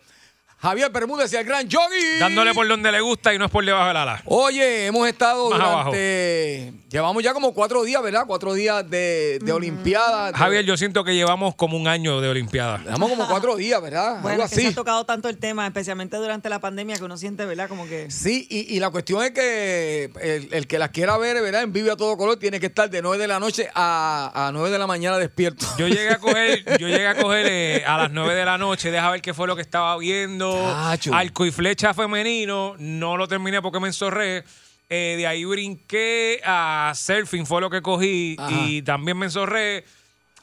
Javier 0.58 0.90
Bermúdez 0.90 1.32
y 1.34 1.36
el 1.36 1.44
gran 1.44 1.68
Yogi. 1.68 2.18
Dándole 2.20 2.54
por 2.54 2.68
donde 2.68 2.92
le 2.92 3.02
gusta 3.02 3.34
y 3.34 3.38
no 3.38 3.46
es 3.46 3.52
por 3.52 3.64
debajo 3.64 3.88
del 3.88 3.98
ala. 3.98 4.22
Oye, 4.26 4.88
hemos 4.88 5.08
estado 5.08 5.50
Más 5.52 5.60
durante. 5.60 6.74
Llevamos 6.90 7.22
ya 7.22 7.34
como 7.34 7.54
cuatro 7.54 7.84
días, 7.84 8.02
¿verdad? 8.02 8.24
Cuatro 8.26 8.54
días 8.54 8.90
de, 8.90 9.38
de 9.44 9.52
Olimpiada. 9.52 10.32
de- 10.32 10.38
Javier, 10.38 10.64
yo 10.66 10.78
siento 10.78 11.04
que 11.04 11.14
llevamos 11.14 11.54
como 11.56 11.78
un 11.78 11.88
año 11.88 12.22
de 12.22 12.30
Olimpiada. 12.30 12.80
Llevamos 12.80 13.10
como 13.10 13.28
cuatro 13.28 13.58
días, 13.58 13.82
¿verdad? 13.82 14.22
Bueno, 14.22 14.30
Algo 14.30 14.44
es 14.46 14.50
que 14.50 14.56
se 14.56 14.62
así. 14.62 14.72
ha 14.72 14.76
tocado 14.76 15.06
tanto 15.06 15.28
el 15.30 15.38
tema, 15.38 15.68
especialmente 15.68 16.16
durante 16.18 16.50
la 16.50 16.60
pandemia, 16.60 16.96
que 16.98 17.04
uno 17.04 17.18
siente, 17.18 17.46
¿verdad? 17.46 17.68
Como 17.68 17.86
que... 17.86 18.10
Sí, 18.10 18.48
y, 18.50 18.76
y 18.76 18.80
la 18.80 18.90
cuestión 18.92 19.22
es 19.24 19.32
que 19.32 20.10
el, 20.22 20.48
el 20.52 20.68
que 20.68 20.80
las 20.80 20.90
quiera 20.92 21.18
ver, 21.18 21.42
¿verdad? 21.42 21.64
En 21.64 21.74
vivo 21.74 21.92
a 21.92 21.98
todo 21.98 22.16
color, 22.18 22.38
tiene 22.38 22.60
que 22.62 22.68
estar 22.68 22.90
de 22.90 23.02
9 23.02 23.18
de 23.18 23.28
la 23.28 23.40
noche 23.40 23.70
a, 23.76 24.48
a 24.48 24.52
9 24.54 24.70
de 24.72 24.80
la 24.80 24.88
mañana 24.88 25.18
despierto. 25.18 25.66
Yo 25.78 25.88
llegué 25.90 26.10
a 26.10 26.18
coger, 26.18 26.64
yo 26.80 26.88
llegué 26.88 27.08
a 27.08 27.16
coger 27.16 27.46
eh, 27.50 27.84
a 27.86 27.98
las 27.98 28.12
9 28.12 28.34
de 28.34 28.46
la 28.46 28.58
noche, 28.58 28.90
deja 28.90 29.12
ver 29.12 29.22
qué 29.22 29.34
fue 29.34 29.48
lo 29.48 29.56
que 29.56 29.62
estaba 29.62 29.98
viendo. 29.98 30.45
Chacho. 30.54 31.14
Arco 31.14 31.46
y 31.46 31.52
flecha 31.52 31.94
femenino, 31.94 32.76
no 32.78 33.18
lo 33.18 33.28
terminé 33.28 33.62
porque 33.62 33.80
me 33.80 33.88
enzorré. 33.88 34.44
Eh, 34.90 35.16
de 35.18 35.26
ahí 35.28 35.46
brinqué 35.46 36.42
a 36.46 36.92
surfing, 36.96 37.46
fue 37.46 37.60
lo 37.62 37.70
que 37.70 37.82
cogí 37.82 38.36
Ajá. 38.38 38.52
y 38.52 38.82
también 38.84 39.18
me 39.18 39.26
enzorré. 39.26 39.84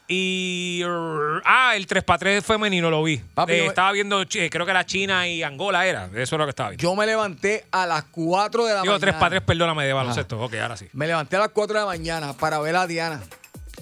Y. 0.09 0.83
Ah, 1.45 1.73
el 1.77 1.87
3x3 1.87 2.43
femenino 2.43 2.91
lo 2.91 3.03
vi. 3.03 3.19
Papi, 3.19 3.53
Eh, 3.53 3.59
yo- 3.59 3.65
estaba 3.67 3.93
viendo, 3.93 4.21
eh, 4.21 4.51
creo 4.51 4.65
que 4.67 4.71
era 4.71 4.85
China 4.85 5.27
y 5.29 5.43
Angola, 5.43 5.87
era. 5.87 6.07
Eso 6.15 6.35
es 6.35 6.39
lo 6.39 6.45
que 6.45 6.51
estaba 6.51 6.71
viendo. 6.71 6.83
Yo 6.83 6.95
me 6.97 7.07
levanté 7.07 7.65
a 7.71 7.87
las 7.87 8.05
4 8.11 8.67
de 8.67 8.75
la 8.75 8.83
Digo 8.83 8.95
mañana. 8.99 9.19
3x3, 9.19 9.41
perdóname, 9.43 9.85
de 9.87 9.93
baloncesto. 9.93 10.41
Ok, 10.41 10.55
ahora 10.57 10.77
sí. 10.77 10.89
Me 10.93 11.07
levanté 11.07 11.37
a 11.37 11.41
las 11.41 11.49
4 11.51 11.75
de 11.75 11.81
la 11.81 11.87
mañana 11.87 12.33
para 12.35 12.59
ver 12.59 12.77
a 12.77 12.87
Diana. 12.87 13.21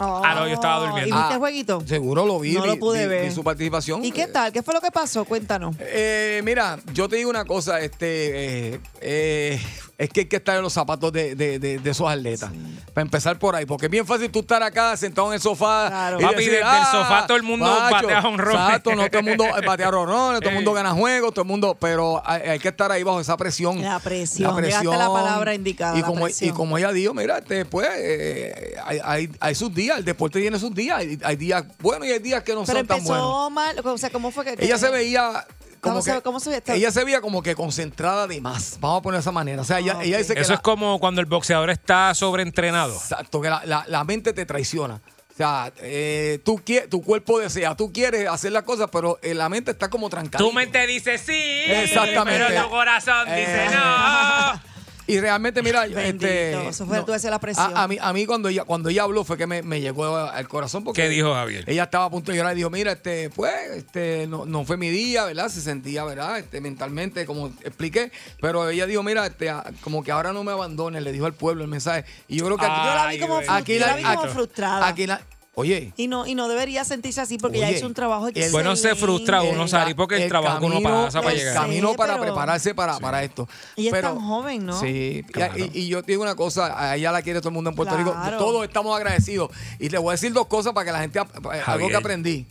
Ah, 0.01 0.34
no, 0.34 0.46
yo 0.48 0.55
estaba 0.55 0.80
durmiendo. 0.86 1.09
¿Y 1.09 1.12
viste 1.12 1.28
Ah, 1.30 1.34
el 1.34 1.38
jueguito? 1.38 1.82
Seguro 1.86 2.24
lo 2.26 2.40
vi. 2.40 2.53
No 2.55 2.62
vi- 2.62 2.68
lo 2.68 2.76
pude 2.78 3.03
vi- 3.03 3.09
ver. 3.09 3.24
vi 3.26 3.30
su 3.34 3.44
participación. 3.44 4.05
¿Y 4.05 4.12
qué 4.12 4.26
tal? 4.26 4.51
¿Qué 4.53 4.62
fue 4.62 4.72
lo 4.74 4.80
que 4.80 4.90
pasó? 4.90 5.24
Cuéntanos. 5.24 5.76
Eh, 5.80 6.40
mira, 6.44 6.78
yo 6.94 7.09
te 7.09 7.16
digo 7.16 7.28
una 7.30 7.44
cosa, 7.44 7.80
este, 7.80 8.74
eh, 8.74 8.80
eh, 9.03 9.61
es 10.01 10.09
que 10.09 10.20
hay 10.20 10.26
que 10.26 10.36
estar 10.36 10.57
en 10.57 10.62
los 10.62 10.72
zapatos 10.72 11.12
de, 11.12 11.34
de- 11.34 11.59
de- 11.59 11.78
de 11.78 11.90
esos 11.90 12.09
atletas. 12.09 12.51
Para 12.94 13.03
empezar 13.03 13.38
por 13.38 13.55
ahí, 13.55 13.66
porque 13.66 13.86
es 13.86 13.90
bien 13.92 14.07
fácil 14.07 14.30
tú 14.30 14.40
estar 14.40 14.62
acá 14.62 14.96
sentado 14.96 15.28
en 15.28 15.34
el 15.34 15.40
sofá. 15.40 15.88
Claro. 15.88 16.20
y 16.20 16.24
"Ah, 16.24 16.28
Papi, 16.30 16.44
desde 16.46 16.59
el 16.59 16.84
sofá 16.90 17.26
todo 17.26 17.36
el 17.36 17.42
mundo 17.42 17.66
batea 17.66 18.22
jonrones". 18.22 18.55
Exacto, 18.61 18.94
no 18.96 19.09
todo 19.09 19.18
el 19.20 19.26
mundo 19.26 19.44
batea 19.66 19.90
jonrones, 19.90 20.40
todo 20.40 20.48
el 20.48 20.55
mundo 20.57 20.70
Eh. 20.72 20.74
gana 20.74 20.92
juegos, 20.92 21.34
todo 21.34 21.42
el 21.42 21.48
mundo, 21.48 21.76
pero 21.78 22.22
hay, 22.24 22.42
hay 22.48 22.59
que 22.59 22.68
estar 22.68 22.90
ahí 22.90 23.03
bajo 23.03 23.20
esa 23.20 23.36
presión. 23.36 23.80
La 23.82 24.01
presión, 24.01 24.57
la 24.98 25.09
palabra 25.12 25.55
indicada, 25.55 25.98
Y 25.98 26.03
como, 26.03 26.20
y 26.20 26.30
presión. 26.30 26.57
como 26.57 26.78
ella 26.78 26.92
dijo, 26.92 27.12
mira, 27.14 27.38
este, 27.38 27.64
pues, 27.66 27.88
eh, 27.94 28.76
hay, 28.84 29.01
hay, 29.05 29.30
hay 29.38 29.55
sus 29.55 29.72
días, 29.74 29.98
el 29.98 30.05
deporte 30.05 30.40
tiene 30.40 30.59
sus 30.59 30.74
días, 30.74 30.98
hay, 30.98 31.18
hay 31.22 31.36
días 31.36 31.64
buenos 31.78 32.09
y 32.09 32.12
hay 32.12 32.18
días 32.20 32.42
que 32.42 32.55
no 32.55 32.64
Pero 32.64 32.78
son 32.78 32.86
tan 32.86 32.96
empezó 32.98 33.12
buenos. 33.14 33.53
mal, 33.53 33.76
o 33.86 33.98
sea, 33.98 34.11
¿cómo 34.11 34.30
fue 34.30 34.44
que...? 34.44 34.57
Ella 34.64 34.78
se 34.78 34.88
veía 34.90 35.46
¿Cómo 35.81 36.03
se- 36.03 36.12
que 36.14 36.22
cómo 36.22 36.41
se 36.41 36.51
veía? 36.51 36.74
ella 36.74 36.91
se 36.93 37.05
veía 37.05 37.20
como 37.20 37.43
que 37.43 37.55
concentrada 37.55 38.26
de 38.26 38.41
más. 38.41 38.76
Vamos 38.81 39.01
a 39.01 39.03
poner 39.03 39.18
de 39.18 39.22
esa 39.22 39.33
manera. 39.33 39.62
O 39.62 39.64
sea, 39.64 39.78
ella, 39.78 39.97
Ah, 39.99 40.05
ella 40.05 40.18
dice 40.18 40.35
que 40.35 40.41
Eso 40.41 40.51
la- 40.51 40.57
es 40.57 40.61
como 40.62 40.99
cuando 41.01 41.20
el 41.20 41.26
boxeador 41.26 41.70
está 41.70 42.14
sobreentrenado. 42.14 42.95
exacto, 42.95 43.41
que 43.41 43.49
la, 43.51 43.62
la- 43.64 43.85
la 43.89 44.05
mente 44.05 44.33
te 44.33 44.45
traiciona. 44.47 45.01
O 45.33 45.37
sea, 45.43 45.72
eh, 45.78 46.39
tú 46.45 46.61
tu 46.91 47.03
cuerpo 47.03 47.39
desea, 47.39 47.74
tú 47.74 47.91
quieres 47.93 48.28
hacer 48.28 48.53
las 48.53 48.62
cosas, 48.64 48.91
pero 48.93 49.18
eh, 49.22 49.33
la 49.33 49.49
mente 49.49 49.70
está 49.70 49.89
como 49.89 50.11
trancada. 50.11 50.45
Tu 50.45 50.53
mente 50.53 50.87
dice 50.87 51.16
sí, 51.16 51.33
Exactamente. 51.66 52.45
pero 52.47 52.62
tu 52.64 52.68
corazón 52.70 53.26
dice 53.26 53.64
Eh. 53.64 53.70
no. 53.72 54.69
Y 55.11 55.20
realmente, 55.20 55.62
mira, 55.62 55.80
Bendito, 55.86 56.26
este, 56.26 56.68
eso 56.68 56.86
fue 56.86 57.02
tú 57.02 57.12
la 57.30 57.38
presión. 57.40 57.76
A, 57.76 57.82
a 57.84 57.88
mí, 57.88 57.98
a 58.00 58.12
mí 58.12 58.26
cuando 58.26 58.48
ella, 58.48 58.64
cuando 58.64 58.88
ella 58.88 59.02
habló 59.02 59.24
fue 59.24 59.36
que 59.36 59.46
me, 59.46 59.62
me 59.62 59.80
llegó 59.80 60.16
al 60.16 60.48
corazón. 60.48 60.84
Porque 60.84 61.02
¿Qué 61.02 61.08
dijo 61.08 61.34
Javier? 61.34 61.64
Ella 61.68 61.84
estaba 61.84 62.04
a 62.04 62.11
punto 62.11 62.30
de 62.32 62.38
llorar 62.38 62.52
y 62.52 62.56
dijo, 62.56 62.70
mira, 62.70 62.92
este, 62.92 63.30
pues, 63.30 63.52
este, 63.76 64.26
no, 64.28 64.46
no 64.46 64.64
fue 64.64 64.76
mi 64.76 64.88
día, 64.90 65.24
¿verdad? 65.24 65.48
Se 65.48 65.61
sentía, 65.61 66.04
¿verdad? 66.04 66.38
Este, 66.38 66.61
mentalmente, 66.61 67.26
como 67.26 67.48
expliqué. 67.64 68.12
Pero 68.40 68.68
ella 68.70 68.86
dijo, 68.86 69.02
mira, 69.02 69.26
este, 69.26 69.52
como 69.80 70.02
que 70.04 70.12
ahora 70.12 70.32
no 70.32 70.44
me 70.44 70.52
abandones, 70.52 71.02
le 71.02 71.12
dijo 71.12 71.26
al 71.26 71.34
pueblo 71.34 71.62
el 71.64 71.68
mensaje. 71.70 72.04
Y 72.28 72.36
yo 72.38 72.44
creo 72.46 72.56
que 72.56 72.66
aquí, 72.66 72.74
Yo 72.84 72.94
la 72.94 73.06
vi 73.08 73.18
como, 73.18 73.40
aquí 73.48 73.74
yo 73.74 73.80
la- 73.80 73.86
la 73.88 73.96
vi 73.96 74.02
como 74.02 74.20
aquí- 74.22 74.32
frustrada. 74.32 74.86
aquí 74.88 75.06
la- 75.06 75.20
oye, 75.61 75.92
y, 75.96 76.08
no, 76.08 76.26
y 76.26 76.34
no 76.34 76.48
debería 76.48 76.84
sentirse 76.84 77.20
así 77.20 77.38
porque 77.38 77.58
ya 77.61 77.68
Oye, 77.68 77.78
hizo 77.78 77.86
un 77.86 77.94
trabajo 77.94 78.24
el- 78.24 78.30
excelente. 78.30 78.52
Bueno, 78.52 78.76
se 78.76 78.94
frustra 78.94 79.42
uno, 79.42 79.66
Sari, 79.68 79.94
porque 79.94 80.22
el, 80.22 80.28
trabajo 80.28 80.58
que 80.61 80.66
uno 80.66 80.74
camino- 80.82 81.04
pasa 81.04 81.20
para 81.20 81.32
el 81.32 81.38
llegar. 81.38 81.54
camino 81.54 81.94
para 81.94 82.12
pero- 82.14 82.24
prepararse 82.24 82.74
para, 82.74 82.98
para 82.98 83.22
esto. 83.22 83.48
Y 83.76 83.86
es 83.86 83.92
Pero- 83.92 84.08
tan 84.14 84.20
joven, 84.20 84.66
¿no? 84.66 84.78
Sí, 84.80 85.22
y- 85.28 85.32
Claro. 85.32 85.54
y, 85.58 85.70
y 85.72 85.88
yo 85.88 86.02
te 86.02 86.12
digo 86.12 86.22
una 86.22 86.34
cosa, 86.34 86.74
a 86.78 86.96
ella 86.96 87.12
la 87.12 87.22
quiere 87.22 87.40
todo 87.40 87.48
el 87.50 87.54
mundo 87.54 87.70
en 87.70 87.76
Puerto 87.76 87.94
Claro. 87.94 88.12
Rico. 88.24 88.36
Todos 88.38 88.64
estamos 88.64 88.96
agradecidos. 88.96 89.50
Y 89.78 89.88
le 89.88 89.98
voy 89.98 90.11
a 90.11 90.12
decir 90.12 90.32
dos 90.32 90.46
cosas 90.46 90.72
para 90.72 90.84
que 90.86 90.92
la 90.92 91.00
gente, 91.00 91.18
ap- 91.18 91.34
algo 91.66 91.88
que 91.88 91.96
aprendí. 91.96 92.46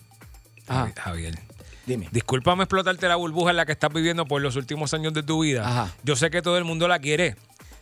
Ajá, 0.68 0.92
Javier. 0.96 1.40
dime. 1.86 2.08
Discúlpame 2.12 2.64
explotarte 2.64 3.08
la 3.08 3.16
burbuja 3.16 3.50
en 3.52 3.58
la 3.58 3.66
que 3.66 3.72
estás 3.72 3.92
viviendo 3.92 4.26
por 4.28 4.42
los 4.42 4.56
últimos 4.56 4.94
años 4.94 5.12
de 5.14 5.24
tu 5.24 5.42
vida. 5.42 5.68
Ajá. 5.68 5.94
Yo 6.04 6.16
sé 6.16 6.30
que 6.30 6.42
todo 6.44 6.58
el 6.58 6.64
mundo 6.64 6.88
la 6.88 7.00
quiere. 7.00 7.36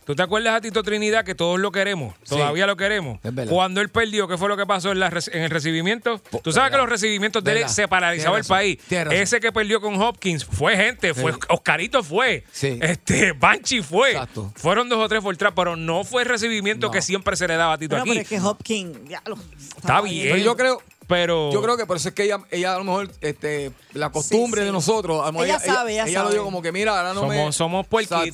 ¿Tú 0.08 0.14
te 0.16 0.22
acuerdas 0.22 0.54
a 0.54 0.60
Tito 0.62 0.82
Trinidad 0.82 1.22
que 1.22 1.34
todos 1.34 1.60
lo 1.60 1.70
queremos? 1.70 2.14
Sí. 2.22 2.30
Todavía 2.30 2.66
lo 2.66 2.78
queremos. 2.78 3.18
Es 3.22 3.34
verdad. 3.34 3.52
Cuando 3.52 3.82
él 3.82 3.90
perdió, 3.90 4.26
¿qué 4.26 4.38
fue 4.38 4.48
lo 4.48 4.56
que 4.56 4.64
pasó 4.64 4.90
en, 4.90 5.00
la 5.00 5.10
rec- 5.10 5.28
en 5.34 5.42
el 5.42 5.50
recibimiento? 5.50 6.18
Tú 6.18 6.50
sabes 6.50 6.54
verdad. 6.54 6.70
que 6.70 6.76
los 6.78 6.88
recibimientos 6.88 7.44
de 7.44 7.60
él 7.60 7.68
se 7.68 7.86
paralizaba 7.88 8.36
Tienes 8.40 8.46
el 8.46 8.48
país. 8.48 8.78
Ese 9.20 9.38
que 9.38 9.52
perdió 9.52 9.82
con 9.82 10.00
Hopkins 10.00 10.46
fue 10.46 10.76
gente, 10.78 11.12
fue 11.12 11.34
Sí. 11.34 11.38
Oscarito 11.50 12.02
fue. 12.02 12.42
Sí. 12.50 12.78
Este, 12.80 13.32
Banchi 13.38 13.82
fue. 13.82 14.12
Exacto. 14.12 14.50
Fueron 14.56 14.88
dos 14.88 14.98
o 14.98 15.08
tres 15.10 15.22
Fortran, 15.22 15.52
pero 15.54 15.76
no 15.76 16.02
fue 16.04 16.22
el 16.22 16.28
recibimiento 16.30 16.86
No. 16.86 16.90
que 16.90 17.02
siempre 17.02 17.36
se 17.36 17.46
le 17.46 17.56
daba 17.56 17.74
a 17.74 17.78
Tito 17.78 17.94
Bueno, 17.96 18.04
aquí. 18.04 18.12
pero 18.12 18.22
es 18.22 18.28
que 18.28 18.40
Hopkins, 18.40 18.96
ya 19.10 19.22
lo- 19.26 19.36
Está 19.76 20.00
bien. 20.00 20.28
Pero 20.32 20.38
yo 20.42 20.56
creo, 20.56 20.82
Pero. 21.08 21.50
yo 21.50 21.60
creo 21.62 21.76
que 21.76 21.86
por 21.86 21.96
eso 21.96 22.10
es 22.10 22.14
que 22.14 22.24
ella, 22.24 22.38
ella 22.50 22.74
a 22.74 22.78
lo 22.78 22.84
mejor, 22.84 23.10
este, 23.22 23.72
la 23.94 24.10
costumbre 24.12 24.60
Sí, 24.60 24.64
sí. 24.64 24.66
de 24.66 24.72
nosotros, 24.72 25.22
a 25.22 25.26
lo 25.26 25.32
mejor 25.32 25.46
Ella 25.46 25.58
sabe, 25.58 25.94
ella 25.94 26.04
lo 26.06 26.12
sabe. 26.12 26.30
dijo 26.32 26.44
como 26.44 26.62
que 26.62 26.70
mira, 26.70 26.96
ahora 26.96 27.14
no 27.14 27.20
somos, 27.20 27.34
me. 27.36 27.52
somos 27.52 27.86
puerquitos, 27.86 28.24
Sí, 28.24 28.32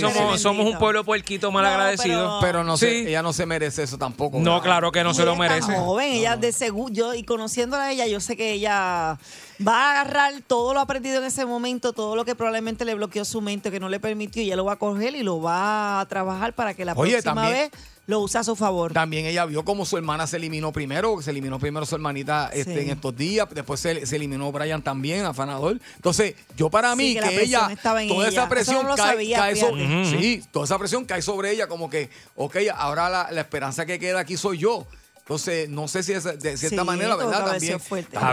somos, 0.00 0.36
sí. 0.36 0.38
somos 0.42 0.66
un 0.66 0.78
pueblo 0.78 1.04
puerquito 1.04 1.50
mal 1.52 1.62
No, 1.64 1.70
agradecido. 1.70 2.38
Pero 2.40 2.64
no 2.64 2.76
sé, 2.76 2.90
Sí. 2.90 3.08
ella 3.08 3.22
no 3.22 3.32
se 3.32 3.46
merece 3.46 3.84
eso 3.84 3.96
tampoco. 3.98 4.38
No, 4.38 4.50
¿verdad? 4.54 4.62
claro 4.64 4.92
que 4.92 5.04
no 5.04 5.12
Y 5.12 5.14
se 5.14 5.24
lo 5.24 5.34
ella 5.34 5.44
es 5.46 5.60
tan 5.60 5.68
merece. 5.68 5.84
joven, 5.86 6.12
ella 6.12 6.36
de 6.36 6.52
seguro, 6.52 6.92
yo 6.92 7.14
y 7.14 7.22
conociéndola 7.22 7.84
a 7.84 7.92
ella, 7.92 8.06
yo 8.06 8.20
sé 8.20 8.36
que 8.36 8.52
ella 8.52 9.18
va 9.66 9.72
a 9.74 9.90
agarrar 10.00 10.34
todo 10.46 10.74
lo 10.74 10.80
aprendido 10.80 11.18
en 11.18 11.24
ese 11.24 11.44
momento, 11.46 11.92
todo 11.92 12.16
lo 12.16 12.24
que 12.24 12.34
probablemente 12.34 12.84
le 12.84 12.94
bloqueó 12.94 13.24
su 13.24 13.40
mente, 13.40 13.70
que 13.70 13.80
no 13.80 13.88
le 13.88 14.00
permitió, 14.00 14.42
y 14.42 14.46
ella 14.46 14.56
lo 14.56 14.64
va 14.64 14.72
a 14.74 14.76
coger 14.76 15.14
y 15.14 15.22
lo 15.22 15.40
va 15.40 16.00
a 16.00 16.06
trabajar 16.06 16.52
para 16.54 16.74
que 16.74 16.84
la 16.84 16.92
Oye, 16.94 17.12
próxima 17.12 17.34
también- 17.42 17.70
vez 17.70 17.80
lo 18.08 18.20
use 18.20 18.38
a 18.38 18.42
su 18.42 18.56
favor. 18.56 18.92
También 18.94 19.26
ella 19.26 19.44
vio 19.44 19.64
como 19.64 19.84
su 19.84 19.96
hermana 19.98 20.26
se 20.26 20.38
eliminó 20.38 20.72
primero, 20.72 21.20
se 21.22 21.30
eliminó 21.30 21.58
primero 21.60 21.84
su 21.86 21.94
hermanita 21.94 22.50
este, 22.52 22.72
Sí. 22.74 22.80
en 22.80 22.90
estos 22.90 23.14
días, 23.14 23.46
después 23.54 23.78
se, 23.78 24.04
se 24.06 24.16
eliminó 24.16 24.50
Brian 24.50 24.82
también, 24.82 25.26
afanador. 25.26 25.78
Entonces, 25.96 26.34
yo 26.56 26.70
para 26.70 26.92
Sí, 26.92 26.96
mí, 26.96 27.14
que 27.20 27.42
ella, 27.42 27.70
toda 27.82 28.02
ella. 28.02 28.28
esa 28.28 28.48
presión 28.48 28.86
no 28.86 28.96
cae, 28.96 29.12
sabía, 29.12 29.36
cae 29.38 29.56
sobre, 29.56 29.86
fíjate. 29.86 30.18
sí, 30.22 30.42
toda 30.50 30.64
esa 30.64 30.78
presión 30.78 31.04
cae 31.04 31.20
sobre 31.22 31.52
ella, 31.52 31.66
como 31.68 31.90
que, 31.90 32.08
ok, 32.34 32.56
ahora 32.74 33.10
la, 33.10 33.30
la 33.30 33.40
esperanza 33.42 33.84
que 33.84 33.98
queda 33.98 34.20
aquí 34.20 34.36
soy 34.38 34.58
yo. 34.58 34.86
Entonces, 35.28 35.68
no 35.68 35.86
sé 35.88 36.02
si 36.02 36.14
es 36.14 36.24
de 36.24 36.56
cierta 36.56 36.80
Sí, 36.80 36.86
manera, 36.86 37.14
¿verdad? 37.14 37.44
También. 37.44 37.78
fuerte. 37.78 38.16
está 38.16 38.32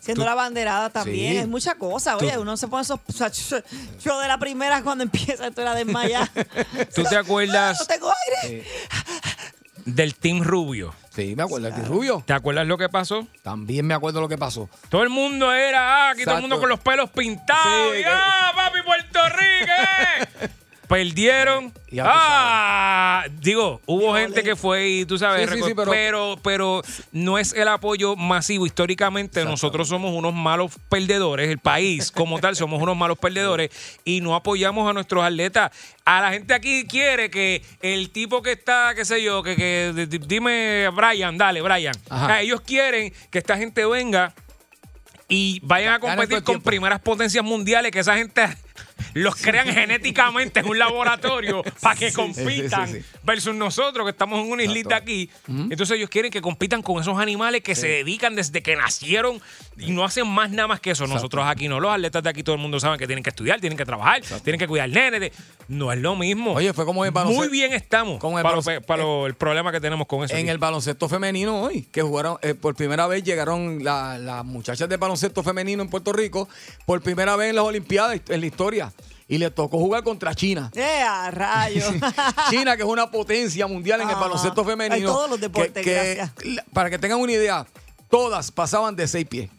Siendo 0.00 0.22
Tú- 0.22 0.24
la 0.24 0.34
banderada 0.36 0.88
también, 0.88 1.32
Sí. 1.32 1.38
es 1.38 1.48
mucha 1.48 1.74
cosa. 1.74 2.16
Oye, 2.16 2.30
Tú- 2.32 2.42
uno 2.42 2.56
se 2.56 2.68
pone 2.68 2.82
esos. 2.82 3.00
o 3.04 3.12
sea, 3.12 3.28
yo, 3.32 3.56
yo 4.00 4.20
de 4.20 4.28
la 4.28 4.38
primera 4.38 4.80
cuando 4.82 5.02
empieza 5.02 5.48
esto 5.48 5.62
era 5.62 5.74
desmayar. 5.74 6.30
¿Tú 6.94 7.02
te 7.02 7.14
no 7.14 7.18
acuerdas 7.18 7.84
tengo 7.88 8.12
aire. 8.44 8.64
del 9.84 10.14
Team 10.14 10.44
Rubio? 10.44 10.94
Sí, 11.12 11.34
me 11.34 11.42
acuerdo, 11.42 11.72
de 11.72 11.84
Rubio. 11.84 12.22
¿Te 12.24 12.32
acuerdas 12.34 12.64
lo 12.68 12.78
que 12.78 12.88
pasó? 12.88 13.26
También 13.42 13.84
me 13.84 13.94
acuerdo 13.94 14.20
lo 14.20 14.28
que 14.28 14.38
pasó. 14.38 14.68
Todo 14.90 15.02
el 15.02 15.08
mundo 15.08 15.52
era, 15.52 16.06
ah, 16.06 16.10
aquí 16.10 16.22
todo 16.24 16.36
el 16.36 16.42
mundo 16.42 16.60
con 16.60 16.68
los 16.68 16.78
pelos 16.78 17.10
pintados. 17.10 17.92
Sí, 17.94 17.98
y, 17.98 18.02
que- 18.04 18.08
¡Ah, 18.08 18.52
papi, 18.54 18.78
Puerto 18.84 19.18
Rico! 19.30 19.72
eh! 20.40 20.48
Perdieron. 20.88 21.72
Ya 21.90 22.04
tú 22.04 22.10
Ah, 22.12 23.24
digo, 23.40 23.80
hubo 23.86 24.14
gente 24.16 24.42
que 24.42 24.56
fue 24.56 24.88
y 24.88 25.04
tú 25.04 25.18
sabes, 25.18 25.48
Sí, 25.50 25.56
sí, 25.56 25.62
sí, 25.68 25.72
pero- 25.74 25.90
pero, 25.90 26.38
pero 26.42 26.82
no 27.12 27.38
es 27.38 27.52
el 27.52 27.68
apoyo 27.68 28.16
masivo. 28.16 28.66
Históricamente 28.66 29.44
nosotros 29.44 29.88
somos 29.88 30.12
unos 30.12 30.34
malos 30.34 30.72
perdedores, 30.88 31.48
el 31.50 31.58
país 31.58 32.10
como 32.10 32.38
tal 32.40 32.56
somos 32.56 32.80
unos 32.82 32.96
malos 32.96 33.18
perdedores 33.18 33.70
y 34.04 34.20
no 34.20 34.34
apoyamos 34.34 34.88
a 34.88 34.92
nuestros 34.92 35.22
atletas. 35.24 35.70
A 36.04 36.20
la 36.22 36.32
gente 36.32 36.54
aquí 36.54 36.86
quiere 36.86 37.30
que 37.30 37.62
el 37.82 38.10
tipo 38.10 38.42
que 38.42 38.52
está, 38.52 38.94
qué 38.94 39.04
sé 39.04 39.22
yo, 39.22 39.42
que, 39.42 39.56
que 39.56 39.92
d- 39.94 40.06
d- 40.06 40.20
dime 40.26 40.88
Brian, 40.90 41.36
dale 41.36 41.60
Brian. 41.62 41.94
Ajá. 42.08 42.24
O 42.24 42.28
sea, 42.28 42.40
ellos 42.40 42.60
quieren 42.62 43.12
que 43.30 43.38
esta 43.38 43.56
gente 43.58 43.84
venga 43.84 44.32
y 45.28 45.60
vayan 45.62 45.88
a 45.92 45.98
Ganen 45.98 46.00
todo 46.00 46.10
competir 46.16 46.36
el 46.38 46.44
con 46.44 46.54
tiempo. 46.54 46.64
primeras 46.70 47.00
potencias 47.00 47.44
mundiales, 47.44 47.92
que 47.92 47.98
esa 47.98 48.16
gente 48.16 48.46
los 49.14 49.36
crean 49.36 49.68
genéticamente 49.68 50.60
en 50.60 50.68
un 50.68 50.78
laboratorio 50.78 51.62
para 51.80 51.96
que 51.98 52.12
compitan 52.12 53.04
versus 53.22 53.54
nosotros 53.54 54.04
que 54.06 54.10
estamos 54.10 54.44
en 54.44 54.50
una 54.50 54.62
islita 54.62 54.96
aquí. 54.96 55.30
Entonces 55.46 55.96
ellos 55.96 56.10
quieren 56.10 56.30
que 56.30 56.40
compitan 56.40 56.82
con 56.82 57.00
esos 57.00 57.18
animales 57.18 57.62
que 57.62 57.74
se 57.74 57.88
dedican 57.88 58.34
desde 58.34 58.62
que 58.62 58.76
nacieron 58.76 59.40
y 59.76 59.90
no 59.92 60.04
hacen 60.04 60.26
más 60.26 60.50
nada 60.50 60.68
más 60.68 60.80
que 60.80 60.90
eso. 60.92 61.06
Nosotros 61.06 61.44
aquí 61.46 61.68
no, 61.68 61.80
los 61.80 61.92
atletas 61.92 62.22
de 62.22 62.30
aquí 62.30 62.42
todo 62.42 62.56
el 62.56 62.60
mundo 62.62 62.78
sabe 62.80 62.98
que 62.98 63.06
tienen 63.06 63.22
que 63.22 63.30
estudiar, 63.30 63.60
tienen 63.60 63.76
que 63.76 63.84
trabajar, 63.84 64.22
tienen 64.42 64.58
que 64.58 64.66
cuidar 64.68 64.88
nene. 64.88 65.32
No 65.68 65.92
es 65.92 65.98
lo 65.98 66.16
mismo. 66.16 66.54
Oye, 66.54 66.72
fue 66.72 66.84
como 66.86 67.04
el 67.04 67.12
Muy 67.12 67.22
baloncesto- 67.22 67.50
bien 67.50 67.72
estamos 67.74 68.18
como 68.18 68.38
el 68.38 68.42
para, 68.42 68.56
lo- 68.56 68.62
baloncesto- 68.62 68.86
para 68.86 69.02
lo- 69.02 69.26
el 69.26 69.34
problema 69.34 69.70
que 69.72 69.80
tenemos 69.80 70.06
con 70.06 70.24
eso. 70.24 70.34
En 70.34 70.40
aquí. 70.40 70.48
el 70.50 70.58
baloncesto 70.58 71.08
femenino 71.08 71.60
hoy, 71.62 71.82
que 71.92 72.02
jugaron, 72.02 72.38
eh, 72.42 72.54
por 72.54 72.74
primera 72.74 73.06
vez 73.06 73.22
llegaron 73.22 73.84
la- 73.84 74.18
las 74.18 74.44
muchachas 74.44 74.88
de 74.88 74.96
baloncesto 74.96 75.42
femenino 75.42 75.82
en 75.82 75.88
Puerto 75.90 76.12
Rico, 76.12 76.48
por 76.86 77.02
primera 77.02 77.36
vez 77.36 77.50
en 77.50 77.56
las 77.56 77.64
Olimpiadas 77.64 78.20
en 78.28 78.40
la 78.40 78.46
historia. 78.46 78.87
Y 79.30 79.36
le 79.36 79.50
tocó 79.50 79.78
jugar 79.78 80.02
contra 80.02 80.34
China. 80.34 80.70
¡Eh, 80.74 81.02
a 81.06 81.30
rayos! 81.30 81.92
China, 82.50 82.76
que 82.76 82.82
es 82.82 82.88
una 82.88 83.10
potencia 83.10 83.66
mundial 83.66 84.00
en 84.00 84.08
el 84.08 84.16
baloncesto 84.16 84.64
femenino. 84.64 85.12
Todos 85.12 85.28
los 85.30 85.40
deportes, 85.40 85.84
que- 85.84 86.26
para 86.72 86.88
que 86.88 86.98
tengan 86.98 87.20
una 87.20 87.32
idea, 87.32 87.66
todas 88.08 88.50
pasaban 88.50 88.96
de 88.96 89.06
seis 89.06 89.26
pies. 89.28 89.50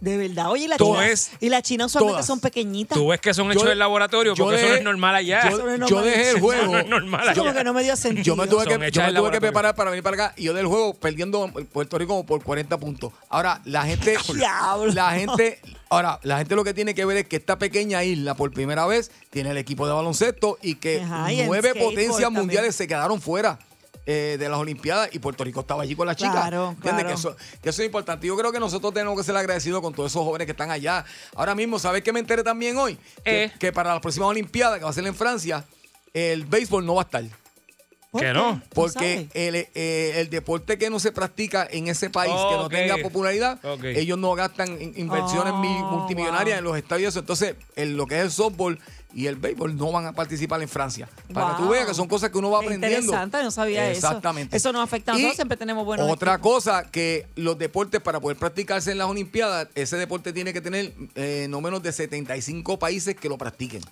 De 0.00 0.16
verdad. 0.16 0.50
Oye, 0.50 0.64
y 0.64 0.68
la 0.68 0.76
Tú 0.76 0.86
China, 0.86 1.00
ves- 1.00 1.30
y 1.40 1.48
la 1.48 1.62
China 1.62 1.86
usualmente 1.86 2.12
todas. 2.14 2.26
son 2.26 2.40
pequeñitas. 2.40 2.96
Tú 2.98 3.08
ves 3.08 3.20
que 3.20 3.32
son 3.34 3.50
hechos 3.50 3.62
de- 3.64 3.70
del 3.70 3.78
laboratorio 3.78 4.34
yo 4.34 4.44
porque 4.44 4.56
eso 4.58 4.64
no 4.66 4.70
dejé- 4.72 4.78
es 4.78 4.84
normal 4.84 5.14
allá. 5.14 5.42
Yo, 5.42 5.48
Eso 5.56 5.66
no 5.66 5.72
es 5.72 5.78
yo 5.80 5.86
normal. 5.96 6.04
dejé 6.04 6.20
el 6.30 6.36
Eso 6.36 6.38
juego. 6.44 6.72
no 6.72 6.78
es 6.78 6.86
normal 6.88 7.20
Eso 7.22 7.30
allá. 7.30 7.40
como 7.42 7.54
que 7.54 7.64
no 7.64 7.72
me 7.74 7.82
dio 7.82 7.96
sentido. 7.96 8.22
Yo 8.24 8.36
me 8.36 8.46
tuve 8.46 8.64
Son 8.64 8.80
que, 8.80 8.86
hechas 8.86 8.94
yo 8.94 9.00
me 9.02 9.08
en 9.08 9.08
tuve 9.08 9.10
que 9.10 9.12
laboratorio. 9.14 9.40
preparar 9.40 9.74
para 9.74 9.90
venir 9.90 10.02
para 10.02 10.14
acá 10.26 10.34
y 10.36 10.44
yo 10.44 10.54
del 10.54 10.66
juego 10.66 10.94
perdiendo 10.94 11.50
Puerto 11.72 11.98
Rico 11.98 12.08
como 12.14 12.26
por 12.26 12.42
40 12.42 12.78
puntos. 12.78 13.12
Ahora, 13.28 13.60
la 13.64 13.84
gente. 13.84 14.16
Diablo. 14.34 14.92
La 14.92 15.12
gente. 15.12 15.60
Ahora, 15.88 16.18
la 16.24 16.38
gente 16.38 16.54
lo 16.56 16.64
que 16.64 16.74
tiene 16.74 16.94
que 16.94 17.04
ver 17.04 17.16
es 17.18 17.26
que 17.28 17.36
esta 17.36 17.58
pequeña 17.58 18.02
isla, 18.04 18.34
por 18.34 18.50
primera 18.52 18.86
vez, 18.86 19.10
tiene 19.30 19.50
el 19.50 19.56
equipo 19.56 19.86
de 19.86 19.92
baloncesto 19.92 20.58
y 20.60 20.74
que 20.74 21.00
Ajá, 21.00 21.32
y 21.32 21.40
en 21.40 21.46
nueve 21.46 21.68
skateboard 21.70 21.94
potencias 21.94 22.20
también. 22.22 22.42
mundiales 22.42 22.74
se 22.76 22.86
quedaron 22.88 23.20
fuera. 23.20 23.58
Eh, 24.06 24.36
de 24.38 24.48
las 24.48 24.58
Olimpiadas 24.58 25.10
y 25.12 25.18
Puerto 25.18 25.42
Rico 25.44 25.60
estaba 25.60 25.82
allí 25.82 25.94
con 25.96 26.06
las 26.06 26.16
chicas. 26.16 26.32
Claro, 26.34 26.70
¿Entiendes? 26.76 27.04
claro. 27.04 27.08
Que, 27.08 27.14
eso, 27.14 27.36
que 27.62 27.68
eso 27.70 27.82
es 27.82 27.86
importante. 27.86 28.26
Yo 28.26 28.36
creo 28.36 28.52
que 28.52 28.60
nosotros 28.60 28.94
tenemos 28.94 29.16
que 29.18 29.24
ser 29.24 29.36
agradecidos 29.36 29.80
con 29.82 29.92
todos 29.92 30.12
esos 30.12 30.22
jóvenes 30.24 30.46
que 30.46 30.52
están 30.52 30.70
allá. 30.70 31.04
Ahora 31.34 31.54
mismo, 31.54 31.78
¿sabes 31.78 32.02
qué 32.02 32.12
me 32.12 32.20
enteré 32.20 32.42
también 32.42 32.76
hoy? 32.78 32.96
Que, 33.24 33.44
Eh. 33.44 33.52
que 33.58 33.72
para 33.72 33.92
las 33.92 34.00
próximas 34.00 34.28
Olimpiadas, 34.28 34.78
que 34.78 34.84
va 34.84 34.90
a 34.90 34.94
ser 34.94 35.06
en 35.06 35.14
Francia, 35.14 35.64
el 36.14 36.44
béisbol 36.46 36.86
no 36.86 36.94
va 36.94 37.02
a 37.02 37.04
estar. 37.04 37.24
¿Por 38.10 38.20
Que 38.22 38.28
qué? 38.28 38.32
no. 38.32 38.62
¿Tú 38.62 38.74
Porque 38.74 39.28
el, 39.34 39.54
eh, 39.56 40.12
el 40.16 40.30
deporte 40.30 40.78
que 40.78 40.88
no 40.88 40.98
se 41.00 41.12
practica 41.12 41.66
en 41.70 41.88
ese 41.88 42.08
país, 42.08 42.32
que 42.32 42.56
no 42.56 42.68
tenga 42.68 42.96
popularidad, 43.02 43.58
ellos 43.84 44.16
no 44.16 44.32
gastan 44.34 44.80
in- 44.80 44.94
inversiones 44.96 45.52
Oh, 45.52 45.58
mil- 45.58 45.82
multimillonarias 45.84 46.56
wow. 46.56 46.58
en 46.58 46.64
los 46.64 46.78
estadios. 46.78 47.16
Entonces, 47.16 47.56
en 47.74 47.96
lo 47.96 48.06
que 48.06 48.16
es 48.18 48.22
el 48.22 48.30
softball 48.30 48.78
y 49.14 49.26
el 49.26 49.36
béisbol 49.36 49.76
no 49.76 49.92
van 49.92 50.06
a 50.06 50.12
participar 50.12 50.60
en 50.62 50.68
Francia. 50.68 51.08
Para 51.32 51.56
que 51.56 51.62
tú 51.62 51.68
veas 51.70 51.86
que 51.86 51.94
son 51.94 52.06
cosas 52.06 52.30
que 52.30 52.38
uno 52.38 52.50
va 52.50 52.58
aprendiendo. 52.58 52.98
Interesante, 52.98 53.42
no 53.42 53.50
sabía 53.50 53.90
eso. 53.90 54.06
Exactamente. 54.06 54.56
Eso 54.56 54.72
nos 54.72 54.82
afecta 54.82 55.12
a 55.12 55.14
Y 55.14 55.18
nosotros, 55.18 55.36
siempre 55.36 55.56
tenemos 55.56 55.84
buenos 55.84 56.10
Otra 56.10 56.34
equipos. 56.34 56.52
cosa, 56.54 56.90
que 56.90 57.26
los 57.36 57.56
deportes 57.58 58.00
para 58.02 58.20
poder 58.20 58.36
practicarse 58.36 58.92
en 58.92 58.98
las 58.98 59.08
Olimpiadas, 59.08 59.68
ese 59.74 59.96
deporte 59.96 60.32
tiene 60.32 60.52
que 60.52 60.60
tener 60.60 60.92
eh, 61.14 61.46
no 61.48 61.60
menos 61.60 61.82
de 61.82 61.92
75 61.92 62.78
países 62.78 63.16
que 63.16 63.28
lo 63.28 63.38
practiquen. 63.38 63.82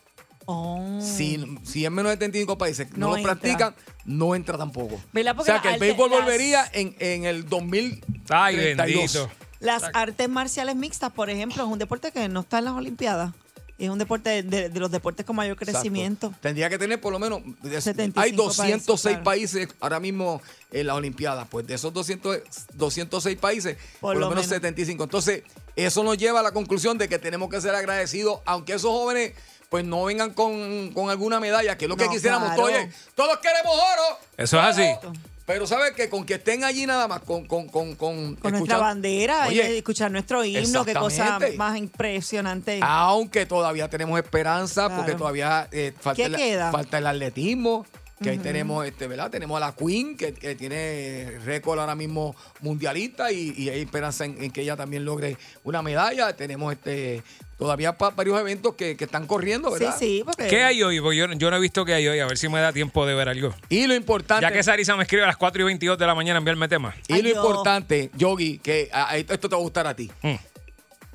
Oh. 0.46 0.98
Si, 1.00 1.42
si 1.62 1.86
es 1.86 1.90
menos 1.90 2.10
de 2.10 2.16
75 2.16 2.58
países 2.58 2.90
no, 2.92 2.98
No 2.98 3.10
lo 3.12 3.16
entra. 3.16 3.34
practican, 3.34 3.74
no 4.04 4.34
entra 4.34 4.58
tampoco. 4.58 5.00
¿Verdad? 5.12 5.40
O 5.40 5.44
sea 5.44 5.62
que 5.62 5.72
el 5.72 5.80
béisbol 5.80 6.10
volvería 6.10 6.68
en, 6.72 6.94
en 6.98 7.24
el 7.24 7.48
2032. 7.48 8.02
Ay, 8.28 8.56
bendito. 8.74 9.30
Las 9.60 9.84
artes 9.94 10.28
marciales 10.28 10.76
mixtas, 10.76 11.10
por 11.12 11.30
ejemplo, 11.30 11.62
es 11.64 11.68
un 11.70 11.78
deporte 11.78 12.12
que 12.12 12.28
no 12.28 12.40
está 12.40 12.58
en 12.58 12.66
las 12.66 12.74
Olimpiadas. 12.74 13.32
Es 13.76 13.90
un 13.90 13.98
deporte 13.98 14.42
de, 14.44 14.68
de 14.68 14.80
los 14.80 14.90
deportes 14.90 15.26
con 15.26 15.34
mayor 15.34 15.54
Exacto. 15.54 15.72
crecimiento. 15.80 16.32
Tendría 16.40 16.70
que 16.70 16.78
tener 16.78 17.00
por 17.00 17.12
lo 17.12 17.18
menos. 17.18 17.42
de- 17.62 17.80
75 17.80 18.20
hay 18.20 18.30
206 18.32 19.18
países, 19.18 19.66
países, 19.66 19.76
ahora 19.80 19.98
mismo 19.98 20.40
en 20.70 20.86
las 20.86 20.96
Olimpiadas. 20.96 21.48
Pues 21.50 21.66
de 21.66 21.74
esos 21.74 21.92
200, 21.92 22.38
206 22.74 23.36
países, 23.38 23.76
por, 24.00 24.16
lo 24.16 24.28
menos, 24.28 24.46
75. 24.46 25.02
Entonces, 25.04 25.42
eso 25.74 26.04
nos 26.04 26.16
lleva 26.16 26.38
a 26.38 26.42
la 26.44 26.52
conclusión 26.52 26.98
de 26.98 27.08
que 27.08 27.18
tenemos 27.18 27.50
que 27.50 27.60
ser 27.60 27.74
agradecidos, 27.74 28.40
aunque 28.44 28.74
esos 28.74 28.90
jóvenes 28.90 29.32
pues 29.70 29.84
no 29.84 30.04
vengan 30.04 30.32
con, 30.34 30.92
con 30.92 31.10
alguna 31.10 31.40
medalla, 31.40 31.76
que 31.76 31.86
es 31.86 31.88
lo 31.88 31.96
que 31.96 32.08
quisiéramos. 32.08 32.48
claro. 32.54 32.62
Oye, 32.64 32.90
todos 33.16 33.38
queremos 33.38 33.74
oro. 33.74 34.18
Eso 34.36 34.56
es 34.60 34.64
así. 34.64 35.08
Pero 35.46 35.66
sabes 35.66 35.92
que 35.92 36.08
con 36.08 36.24
que 36.24 36.34
estén 36.34 36.64
allí 36.64 36.86
nada 36.86 37.06
más, 37.06 37.20
con, 37.20 37.46
con, 37.46 37.68
con, 37.68 37.94
con, 37.96 38.36
Con 38.36 38.52
nuestra 38.52 38.78
bandera 38.78 39.46
y 39.52 39.60
Oye, 39.60 39.78
escuchar 39.78 40.10
nuestro 40.10 40.42
himno, 40.42 40.84
qué 40.84 40.94
cosa 40.94 41.38
más 41.56 41.76
impresionante. 41.76 42.80
Aunque 42.82 43.44
todavía 43.44 43.90
tenemos 43.90 44.18
esperanza, 44.18 44.94
porque 44.96 45.12
todavía 45.12 45.68
eh, 45.70 45.92
falta, 46.00 46.16
¿Qué 46.16 46.24
el, 46.26 46.36
queda? 46.36 46.72
falta 46.72 46.98
el 46.98 47.06
atletismo. 47.06 47.86
Que 48.22 48.30
ahí 48.30 48.38
tenemos, 48.38 48.86
este, 48.86 49.06
¿verdad? 49.06 49.28
Tenemos 49.30 49.56
a 49.56 49.60
la 49.60 49.72
Queen, 49.74 50.16
que, 50.16 50.32
que 50.32 50.54
tiene 50.54 51.32
récord 51.44 51.78
ahora 51.78 51.96
mismo 51.96 52.34
mundialista 52.60 53.30
y, 53.32 53.52
y 53.56 53.68
hay 53.68 53.82
esperanza 53.82 54.24
en, 54.24 54.42
en 54.42 54.50
que 54.50 54.62
ella 54.62 54.76
también 54.76 55.04
logre 55.04 55.36
una 55.64 55.82
medalla. 55.82 56.34
Tenemos 56.34 56.72
este 56.72 57.22
todavía 57.58 57.96
pa- 57.96 58.10
varios 58.10 58.38
eventos 58.40 58.74
que, 58.74 58.96
que 58.96 59.04
están 59.04 59.26
corriendo, 59.26 59.68
sí, 59.70 59.78
¿verdad? 59.84 59.96
sí, 59.98 60.22
porque 60.24 60.48
¿Qué 60.48 60.64
hay 60.64 60.82
hoy? 60.82 61.00
Porque 61.00 61.16
yo, 61.18 61.32
yo 61.32 61.50
no 61.50 61.56
he 61.56 61.60
visto 61.60 61.84
qué 61.84 61.94
hay 61.94 62.08
hoy. 62.08 62.18
A 62.20 62.26
ver 62.26 62.36
si 62.38 62.48
me 62.48 62.60
da 62.60 62.72
tiempo 62.72 63.06
de 63.06 63.14
ver 63.14 63.28
algo. 63.28 63.54
Y 63.68 63.86
lo 63.86 63.94
importante. 63.94 64.42
Ya 64.42 64.52
que 64.52 64.62
Sarisa 64.62 64.96
me 64.96 65.02
escribe 65.04 65.24
a 65.24 65.26
las 65.26 65.36
4 65.36 65.62
y 65.62 65.64
22 65.64 65.98
de 65.98 66.06
la 66.06 66.14
mañana 66.14 66.38
enviarme 66.38 66.68
tema. 66.68 66.94
Y 67.08 67.14
Ay, 67.14 67.22
lo 67.22 67.28
Dios. 67.28 67.38
importante, 67.44 68.10
Yogi, 68.16 68.58
que 68.58 68.90
esto 69.14 69.34
esto 69.34 69.48
te 69.48 69.54
va 69.54 69.60
a 69.60 69.62
gustar 69.62 69.86
a 69.86 69.94
ti. 69.94 70.10
Mm. 70.22 70.34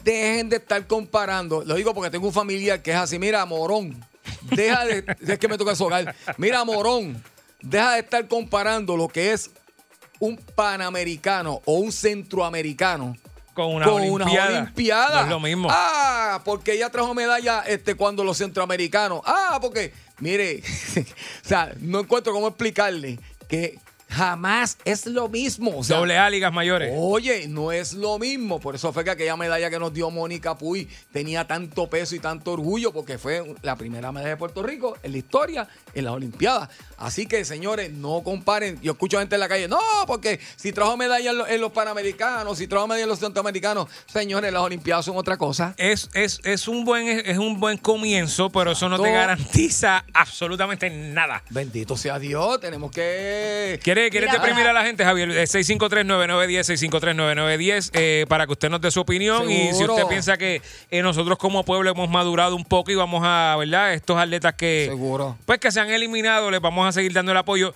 Dejen 0.04 0.50
de 0.50 0.56
estar 0.58 0.86
comparando. 0.88 1.64
Lo 1.66 1.76
digo 1.76 1.94
porque 1.94 2.10
tengo 2.10 2.28
un 2.28 2.34
familiar 2.34 2.82
que 2.82 2.92
es 2.92 2.98
así. 2.98 3.20
Mira, 3.20 3.46
morón. 3.46 4.04
Deja 4.44 4.86
de. 4.86 5.04
es 5.28 5.40
que 5.40 5.48
me 5.48 5.58
toca 5.58 5.76
sogar. 5.76 6.16
Mira, 6.38 6.64
morón. 6.64 7.22
Deja 7.62 7.94
de 7.94 8.00
estar 8.00 8.26
comparando 8.28 8.96
lo 8.96 9.10
que 9.10 9.34
es 9.34 9.52
un 10.20 10.38
panamericano 10.56 11.62
o 11.66 11.74
un 11.74 11.92
centroamericano 11.92 13.16
Con 13.60 13.74
una 13.74 13.86
con 13.86 14.02
olimpiada. 14.02 15.16
No 15.16 15.22
es 15.22 15.28
lo 15.28 15.40
mismo. 15.42 15.68
Ah, 15.70 16.42
porque 16.46 16.74
ella 16.74 16.90
trajo 16.90 17.14
medalla 17.14 17.64
este, 17.68 17.96
cuando 17.96 18.24
los 18.24 18.38
centroamericanos. 18.38 19.22
Ah, 19.26 19.58
porque, 19.62 19.92
mire, 20.20 20.64
o 21.44 21.48
sea, 21.48 21.74
no 21.82 22.00
encuentro 22.00 22.32
cómo 22.32 22.48
explicarle 22.48 23.20
que 23.50 23.78
jamás 24.10 24.78
es 24.86 25.06
lo 25.06 25.30
mismo. 25.30 25.78
O 25.78 25.84
sea, 25.84 25.98
Doble 25.98 26.18
A, 26.18 26.30
ligas 26.30 26.52
mayores. 26.52 26.92
Oye, 26.96 27.48
no 27.48 27.72
es 27.72 27.94
lo 27.94 28.18
mismo. 28.20 28.60
Por 28.60 28.76
eso 28.76 28.92
fue 28.92 29.04
que 29.04 29.12
aquella 29.12 29.38
medalla 29.38 29.70
que 29.70 29.80
nos 29.80 29.94
dio 29.94 30.10
Mónica 30.10 30.58
Puy 30.58 30.90
tenía 31.12 31.46
tanto 31.46 31.90
peso 31.90 32.16
y 32.16 32.20
tanto 32.20 32.54
orgullo, 32.54 32.92
porque 32.92 33.18
fue 33.18 33.56
la 33.62 33.76
primera 33.76 34.12
medalla 34.12 34.32
de 34.32 34.38
Puerto 34.38 34.64
Rico 34.64 34.98
en 35.04 35.12
la 35.12 35.18
historia 35.18 35.68
en 35.94 36.06
las 36.06 36.14
Olimpiadas. 36.14 36.70
Así 36.98 37.28
que, 37.28 37.46
señores, 37.46 37.92
no 37.92 38.22
comparen. 38.24 38.80
Yo 38.82 38.94
escucho 38.94 39.20
gente 39.20 39.36
en 39.36 39.42
la 39.42 39.48
calle, 39.48 39.68
no, 39.68 39.80
porque 40.08 40.40
si 40.56 40.72
trajo 40.72 40.98
medalla 40.98 41.30
en 41.32 41.38
los, 41.38 41.50
en 41.50 41.62
los 41.62 41.72
panamericanos, 41.72 42.58
si 42.58 42.68
trajo 42.68 42.88
medalla 42.88 43.04
en 43.04 43.10
los 43.10 43.20
centroamericanos, 43.20 43.88
señores, 44.08 44.52
las 44.52 44.64
Olimpiadas 44.64 45.06
son 45.06 45.18
otra 45.18 45.38
cosa. 45.38 45.76
Es, 45.78 46.10
es, 46.14 46.40
es, 46.44 46.68
un 46.68 46.84
buen, 46.84 47.08
es 47.08 47.38
un 47.38 47.60
buen 47.60 47.78
comienzo, 47.78 48.50
pero 48.50 48.72
eso 48.72 48.90
no 48.90 49.00
te 49.00 49.12
garantiza 49.12 50.04
absolutamente 50.14 50.90
nada. 50.90 51.44
Bendito 51.50 51.96
sea 51.96 52.20
Dios, 52.20 52.60
tenemos 52.60 52.92
que. 52.92 53.80
¿Quiere, 54.00 54.10
quiere 54.12 54.32
deprimir 54.32 54.66
a 54.68 54.72
la 54.74 54.84
gente, 54.86 55.04
Javier? 55.04 55.30
Eh, 55.32 55.44
653-9910, 55.44 56.64
653-9910, 56.90 57.90
eh, 57.94 58.26
para 58.30 58.46
que 58.46 58.54
usted 58.54 58.70
nos 58.70 58.80
dé 58.80 58.92
su 58.92 59.02
opinión. 59.02 59.50
Y 59.52 59.74
si 59.74 59.84
usted 59.84 60.06
piensa 60.08 60.38
que 60.38 60.62
eh, 60.90 61.02
nosotros 61.02 61.38
como 61.38 61.64
pueblo 61.66 61.90
hemos 61.92 62.10
madurado 62.10 62.56
un 62.56 62.64
poco 62.66 62.92
y 62.92 62.96
vamos 62.96 63.22
a, 63.26 63.56
¿verdad? 63.58 63.94
Estos 63.94 64.18
atletas 64.18 64.54
que, 64.54 64.86
Seguro. 64.90 65.38
pues 65.46 65.60
que 65.60 65.72
se 65.72 65.80
han 65.80 65.90
eliminado, 65.90 66.50
les 66.52 66.62
vamos 66.62 66.88
a 66.88 66.92
seguir 66.92 67.12
dando 67.14 67.32
el 67.32 67.38
apoyo. 67.38 67.74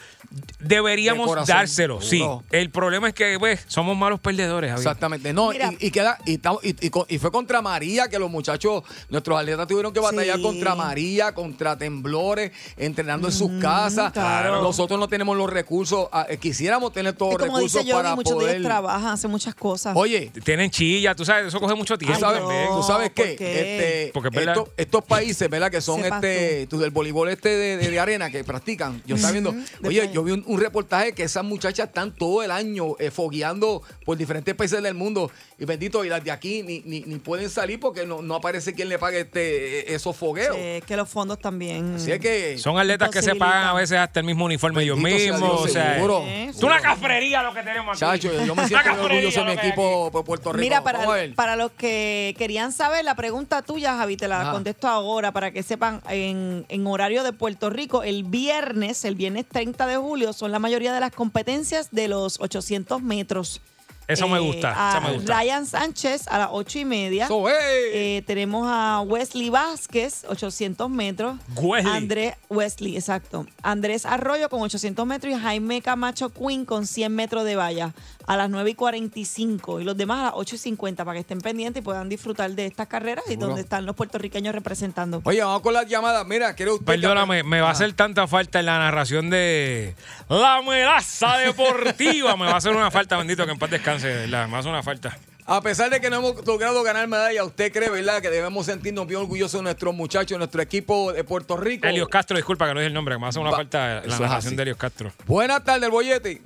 Deberíamos 0.59 1.35
De 1.35 1.43
dárselo, 1.53 2.01
sí. 2.01 2.23
El 2.51 2.69
problema 2.69 3.07
es 3.09 3.13
que, 3.13 3.35
pues, 3.37 3.63
somos 3.67 3.97
malos 3.97 4.19
perdedores, 4.19 4.71
Javier. 4.71 4.87
Exactamente. 4.87 5.33
No, 5.33 5.49
Mira. 5.49 5.71
y, 5.79 5.87
y 5.87 5.91
queda, 5.91 6.17
y, 6.25 6.35
estamos- 6.35 6.63
y- 6.63 6.75
y 7.09 7.17
fue 7.19 7.31
contra 7.31 7.61
María 7.61 8.07
que 8.07 8.17
los 8.17 8.31
muchachos, 8.31 8.83
nuestros 9.09 9.39
atletas 9.39 9.67
tuvieron 9.67 9.93
que 9.93 9.99
batallar 9.99 10.37
Sí. 10.37 10.41
contra 10.43 10.75
María, 10.75 11.33
contra 11.33 11.77
temblores, 11.77 12.51
entrenando 12.77 13.27
en 13.27 13.33
sus 13.33 13.51
casas. 13.61 14.11
claro. 14.13 14.61
Nosotros 14.61 14.99
no 14.99 15.07
tenemos 15.07 15.35
los 15.37 15.49
recursos. 15.49 16.07
Eh, 16.29 16.37
quisiéramos 16.37 16.91
tener 16.93 17.13
todos 17.13 17.33
los 17.33 17.41
recursos 17.41 17.81
dice 17.83 17.93
para 17.93 18.15
muchos 18.15 18.33
poder. 18.33 18.59
días 18.59 18.63
trabajan, 18.63 19.07
hacen 19.13 19.31
muchas 19.31 19.55
cosas. 19.55 19.95
Oye, 19.95 20.31
Tienen 20.43 20.69
chilla, 20.71 21.15
tú 21.15 21.25
sabes, 21.25 21.47
eso 21.47 21.59
coge 21.59 21.75
mucho 21.75 21.97
¿Tú 21.97 22.05
tiempo. 22.05 22.19
sabes, 22.19 22.41
no, 22.41 22.77
tú 22.77 22.83
sabes 22.83 23.09
¿por 23.09 23.25
qué? 23.25 23.31
Este, 23.33 24.11
Porque 24.13 24.29
estos, 24.39 24.69
estos 24.77 25.03
países, 25.03 25.49
¿verdad? 25.49 25.71
Que 25.71 25.81
son 25.81 26.01
Sepas 26.01 26.23
este, 26.23 26.67
tú, 26.67 26.79
del 26.79 26.91
voleibol 26.91 27.29
este 27.29 27.49
de, 27.49 27.77
de- 27.77 27.89
de 27.91 27.99
arena 27.99 28.29
que 28.29 28.43
practican. 28.43 29.01
Yo 29.05 29.15
estaba 29.15 29.31
viendo, 29.31 29.53
oye, 29.83 30.09
yo 30.13 30.23
vi 30.23 30.31
un, 30.31 30.43
un 30.47 30.59
reportaje 30.59 31.13
que 31.13 31.23
esas 31.23 31.43
muchachas 31.43 31.87
están 31.87 32.13
todo 32.15 32.43
el 32.43 32.51
año 32.51 32.95
eh, 32.99 33.11
fogueando 33.11 33.81
por 34.05 34.17
diferentes 34.17 34.53
países 34.55 34.81
del 34.81 34.93
mundo. 34.93 35.31
Y 35.59 35.65
bendito, 35.65 36.03
y 36.03 36.09
las 36.09 36.23
de 36.23 36.31
aquí 36.31 36.63
ni, 36.63 36.79
ni, 36.81 37.01
ni 37.01 37.15
pueden 37.19 37.49
salir 37.49 37.79
porque 37.79 38.05
no, 38.05 38.21
no 38.21 38.35
aparece 38.35 38.73
quien 38.73 38.89
le 38.89 38.99
pague 38.99 39.21
este, 39.21 39.79
eh, 39.91 39.95
esos 39.95 40.15
fogueos. 40.15 40.55
Sí, 40.55 40.81
que 40.85 40.97
los 40.97 41.07
fondos 41.09 41.39
también. 41.39 41.95
Así 41.95 42.11
es 42.11 42.19
que. 42.19 42.57
Son 42.57 42.77
atletas 42.77 43.09
que 43.09 43.21
se 43.21 43.35
pagan 43.35 43.67
a 43.67 43.73
veces 43.73 43.97
hasta 43.97 44.19
el 44.19 44.25
mismo 44.25 44.45
uniforme 44.45 44.83
ellos 44.83 44.97
mismos. 44.97 45.39
Dios, 45.39 45.61
o 45.61 45.67
sea, 45.67 45.97
Seguro. 46.03 46.25
Es 46.27 46.63
una 46.63 46.79
cafrería 46.79 47.43
lo 47.43 47.53
que 47.53 47.61
tenemos 47.63 48.01
aquí. 48.01 48.21
Chacho, 48.21 48.45
yo 48.45 48.55
me 48.55 48.67
siento 48.67 48.91
orgulloso 49.01 49.39
de 49.39 49.45
mi 49.45 49.51
equipo 49.53 50.09
por 50.11 50.23
Puerto 50.25 50.51
Rico. 50.51 50.61
Mira, 50.61 50.83
para, 50.83 51.05
para 51.35 51.55
los 51.55 51.71
que 51.71 52.35
querían 52.37 52.71
saber 52.71 53.05
la 53.05 53.15
pregunta 53.15 53.61
tuya, 53.61 53.95
Javi, 53.97 54.17
te 54.17 54.27
la 54.27 54.41
Ajá. 54.41 54.51
contesto 54.51 54.87
ahora 54.87 55.31
para 55.31 55.51
que 55.51 55.63
sepan, 55.63 56.01
en, 56.09 56.65
en 56.69 56.87
horario 56.87 57.23
de 57.23 57.33
Puerto 57.33 57.69
Rico, 57.69 58.03
el 58.03 58.23
viernes, 58.23 59.05
el 59.05 59.15
viernes 59.15 59.45
30 59.47 59.87
de 59.87 59.97
julio, 59.97 60.33
son 60.33 60.51
la 60.51 60.59
mayoría 60.59 60.93
de 60.93 60.99
las 60.99 61.11
competencias 61.11 61.89
de 61.91 62.07
los 62.07 62.39
800 62.39 63.01
metros. 63.01 63.61
Eso 64.07 64.27
me 64.27 64.37
Eh, 64.37 64.41
gusta, 64.41 64.73
a 64.75 64.97
eso 64.97 65.07
me 65.07 65.13
gusta. 65.15 65.39
Ryan 65.39 65.65
Sánchez 65.65 66.27
a 66.27 66.37
las 66.39 66.49
8 66.51 66.79
y 66.79 66.85
media. 66.85 67.27
So, 67.27 67.47
hey. 67.47 67.55
Eh, 67.93 68.23
tenemos 68.27 68.65
a 68.69 69.01
Wesley 69.01 69.49
Vázquez, 69.49 70.25
800 70.27 70.89
metros. 70.89 71.37
Wesley. 71.55 71.91
Andrés 71.95 72.35
Wesley, 72.49 72.95
exacto. 72.97 73.45
Andrés 73.61 74.05
Arroyo 74.05 74.49
con 74.49 74.61
800 74.61 75.05
metros 75.05 75.33
y 75.33 75.39
Jaime 75.39 75.81
Camacho 75.81 76.29
Quinn 76.29 76.65
con 76.65 76.85
100 76.85 77.13
metros 77.15 77.45
de 77.45 77.55
valla 77.55 77.93
a 78.25 78.37
las 78.37 78.49
9 78.49 78.69
y 78.71 78.75
45. 78.75 79.81
Y 79.81 79.83
los 79.83 79.97
demás 79.97 80.19
a 80.19 80.23
las 80.25 80.33
8 80.35 80.55
y 80.55 80.57
50 80.59 81.03
para 81.05 81.15
que 81.15 81.21
estén 81.21 81.39
pendientes 81.41 81.81
y 81.81 81.83
puedan 81.83 82.09
disfrutar 82.09 82.51
de 82.51 82.65
estas 82.65 82.87
carreras 82.87 83.23
y 83.27 83.31
Seguro. 83.31 83.47
donde 83.47 83.61
están 83.61 83.85
los 83.85 83.95
puertorriqueños 83.95 84.53
representando. 84.55 85.21
Oye, 85.23 85.41
vamos 85.43 85.61
con 85.61 85.73
las 85.73 85.87
llamadas. 85.87 86.25
Mira, 86.25 86.53
quiere 86.55 86.71
usted. 86.71 86.85
Perdóname, 86.85 87.43
me 87.43 87.61
va 87.61 87.69
a 87.69 87.71
hacer 87.71 87.91
tanta 87.93 88.27
falta 88.27 88.59
en 88.59 88.65
la 88.67 88.77
narración 88.79 89.29
de 89.29 89.95
la 90.29 90.61
melaza 90.61 91.37
deportiva. 91.37 92.35
me 92.37 92.45
va 92.45 92.51
a 92.53 92.57
hacer 92.57 92.75
una 92.75 92.91
falta, 92.91 93.17
bendito, 93.17 93.45
que 93.45 93.51
en 93.51 93.59
paz 93.59 93.69
descanse, 93.71 94.07
de 94.07 94.15
¿verdad? 94.21 94.45
Me 94.45 94.51
va 94.51 94.57
a 94.57 94.59
hacer 94.61 94.71
una 94.71 94.83
falta. 94.83 95.17
A 95.45 95.59
pesar 95.59 95.89
de 95.89 95.99
que 95.99 96.09
no 96.09 96.17
hemos 96.19 96.45
logrado 96.47 96.81
ganar 96.83 97.05
medalla, 97.09 97.43
¿usted 97.43 97.69
cree, 97.73 97.89
verdad, 97.89 98.21
que 98.21 98.29
debemos 98.29 98.65
sentirnos 98.65 99.05
bien 99.05 99.19
orgullosos 99.19 99.59
de 99.59 99.63
nuestros 99.63 99.93
muchachos, 99.93 100.29
de 100.29 100.37
nuestro 100.37 100.61
equipo 100.61 101.11
de 101.11 101.25
Puerto 101.25 101.57
Rico? 101.57 101.85
Helios 101.85 102.07
Castro, 102.07 102.37
disculpa 102.37 102.65
que 102.65 102.73
no 102.73 102.79
dije 102.79 102.87
el 102.87 102.93
nombre, 102.93 103.15
que 103.15 103.19
me 103.19 103.27
hacer 103.27 103.41
una 103.41 103.51
Va- 103.51 103.57
falta 103.57 103.87
en 103.89 103.93
la 103.95 103.99
eso 103.99 104.13
es 104.13 104.19
narración 104.21 104.47
así. 104.51 104.55
de 104.55 104.61
Helios 104.61 104.77
Castro. 104.77 105.11
Buenas 105.25 105.61
tardes, 105.65 105.83
el 105.83 105.91
bollete. 105.91 106.41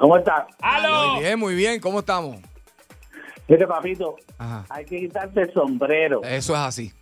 ¿Cómo 0.00 0.16
está? 0.16 0.46
¡Aló! 0.62 1.12
Muy 1.12 1.22
bien, 1.22 1.38
muy 1.38 1.54
bien. 1.54 1.78
¿Cómo 1.80 1.98
estamos? 2.00 2.38
Mire, 3.46 3.66
papito, 3.66 4.16
Ajá. 4.38 4.64
hay 4.70 4.84
que 4.86 4.98
quitarse 4.98 5.42
el 5.42 5.52
sombrero, 5.52 6.22
Eso 6.24 6.54
es 6.54 6.58
así. 6.60 6.92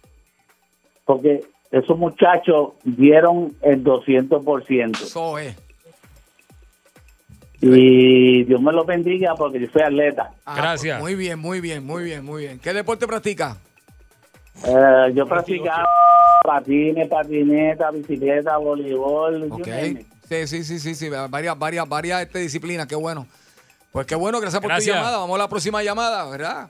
porque 1.05 1.43
esos 1.71 1.97
muchachos 1.97 2.71
dieron 2.83 3.55
el 3.63 3.85
200%. 3.85 5.01
Eso 5.05 5.39
es. 5.39 5.55
Y 7.61 8.45
Dios 8.45 8.61
me 8.61 8.73
lo 8.73 8.85
bendiga 8.85 9.35
porque 9.37 9.61
yo 9.61 9.67
soy 9.73 9.83
atleta. 9.83 10.33
Ah, 10.45 10.57
Gracias. 10.57 11.01
pues, 11.01 11.13
Muy 11.13 11.15
bien, 11.15 11.39
muy 11.39 11.61
bien, 11.61 11.85
muy 11.87 12.03
bien, 12.05 12.25
muy 12.25 12.43
bien. 12.45 12.59
¿Qué 12.59 12.73
deporte 12.73 13.07
practica? 13.07 13.57
Eh, 14.65 15.13
yo 15.15 15.25
practicaba 15.27 15.85
patines, 16.43 17.09
patineta, 17.09 17.91
bicicleta, 17.93 18.57
voleibol. 18.57 19.49
you 19.49 19.55
Ok. 19.55 19.67
name 19.69 19.87
it. 20.01 20.07
Sí, 20.29 20.47
sí, 20.47 20.65
sí, 20.65 20.79
sí, 20.79 20.95
sí. 20.95 21.09
Varias, 21.31 21.59
varias, 21.59 21.89
varias 21.89 22.23
este, 22.23 22.41
disciplinas. 22.41 22.87
Qué 22.87 22.95
bueno. 22.97 23.27
Pues 23.93 24.07
qué 24.07 24.15
bueno, 24.15 24.41
gracias 24.41 24.61
por 24.61 24.71
Gracias. 24.71 24.95
tu 24.95 24.99
llamada. 25.01 25.19
Vamos 25.19 25.35
a 25.37 25.39
la 25.39 25.49
próxima 25.49 25.83
llamada, 25.83 26.29
¿verdad? 26.29 26.69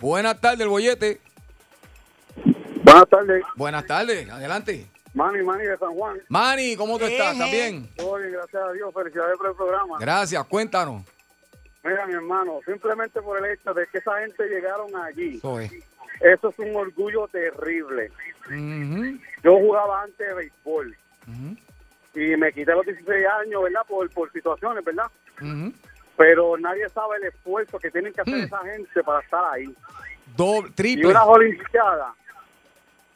Buenas 0.00 0.38
tardes, 0.40 0.60
el 0.60 0.68
bollete. 0.68 1.20
Buenas 2.82 3.08
tardes, 3.08 3.44
Buenas 3.56 3.86
tardes, 3.86 4.28
adelante. 4.30 4.86
Manny, 5.14 5.42
Manny 5.42 5.64
de 5.64 5.76
San 5.78 5.92
Juan. 5.94 6.20
Manny, 6.28 6.76
¿cómo 6.76 6.98
tú 6.98 7.04
estás? 7.04 7.32
¿Estás 7.32 7.50
bien? 7.50 7.88
Todo 7.96 8.16
bien, 8.18 8.32
gracias 8.32 8.62
a 8.62 8.72
Dios. 8.72 8.92
Felicidades 8.94 9.36
por 9.38 9.48
el 9.50 9.56
programa. 9.56 9.96
Gracias, 9.98 10.44
cuéntanos. 10.46 11.02
Mira, 11.82 12.06
mi 12.06 12.12
hermano, 12.14 12.60
simplemente 12.66 13.20
por 13.22 13.38
el 13.44 13.52
hecho 13.52 13.72
de 13.74 13.86
que 13.88 13.98
esa 13.98 14.18
gente 14.20 14.44
llegaron 14.48 14.94
allí, 14.96 15.36
Eso 15.38 15.58
es. 15.60 15.72
eso 16.20 16.48
es 16.50 16.58
un 16.58 16.76
orgullo 16.76 17.26
terrible. 17.28 18.10
Yo 19.42 19.56
jugaba 19.58 20.02
antes 20.02 20.18
de 20.26 20.34
béisbol 20.34 20.96
ujú, 21.26 21.56
y 22.14 22.36
me 22.36 22.52
quité 22.52 22.72
a 22.72 22.76
los 22.76 22.86
16 22.86 23.26
años, 23.42 23.62
¿verdad? 23.62 23.82
Por, 23.86 24.10
por 24.10 24.32
situaciones, 24.32 24.84
¿verdad? 24.84 25.06
Pero 26.16 26.56
nadie 26.58 26.88
sabe 26.90 27.16
el 27.18 27.24
esfuerzo 27.24 27.78
que 27.78 27.90
tienen 27.90 28.12
que 28.12 28.20
hacer 28.20 28.34
Mm. 28.34 28.42
esa 28.44 28.58
gente 28.58 29.02
para 29.02 29.20
estar 29.20 29.42
ahí. 29.52 29.64
Doble, 30.36 30.68
Y 30.68 30.72
triple. 30.72 31.06
unas 31.08 31.26
olimpiadas. 31.26 32.14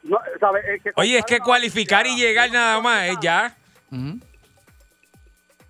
No, 0.03 0.19
¿sabe? 0.41 0.61
El 0.75 0.83
que 0.83 0.93
Oye, 0.97 1.19
es 1.19 1.25
que 1.25 1.41
cualificar 1.41 2.07
y 2.07 2.17
llegar 2.17 2.51
nada 2.51 2.81
más 2.81 3.09
es 3.09 3.17
ya. 3.21 3.57
Ujú. 3.91 4.19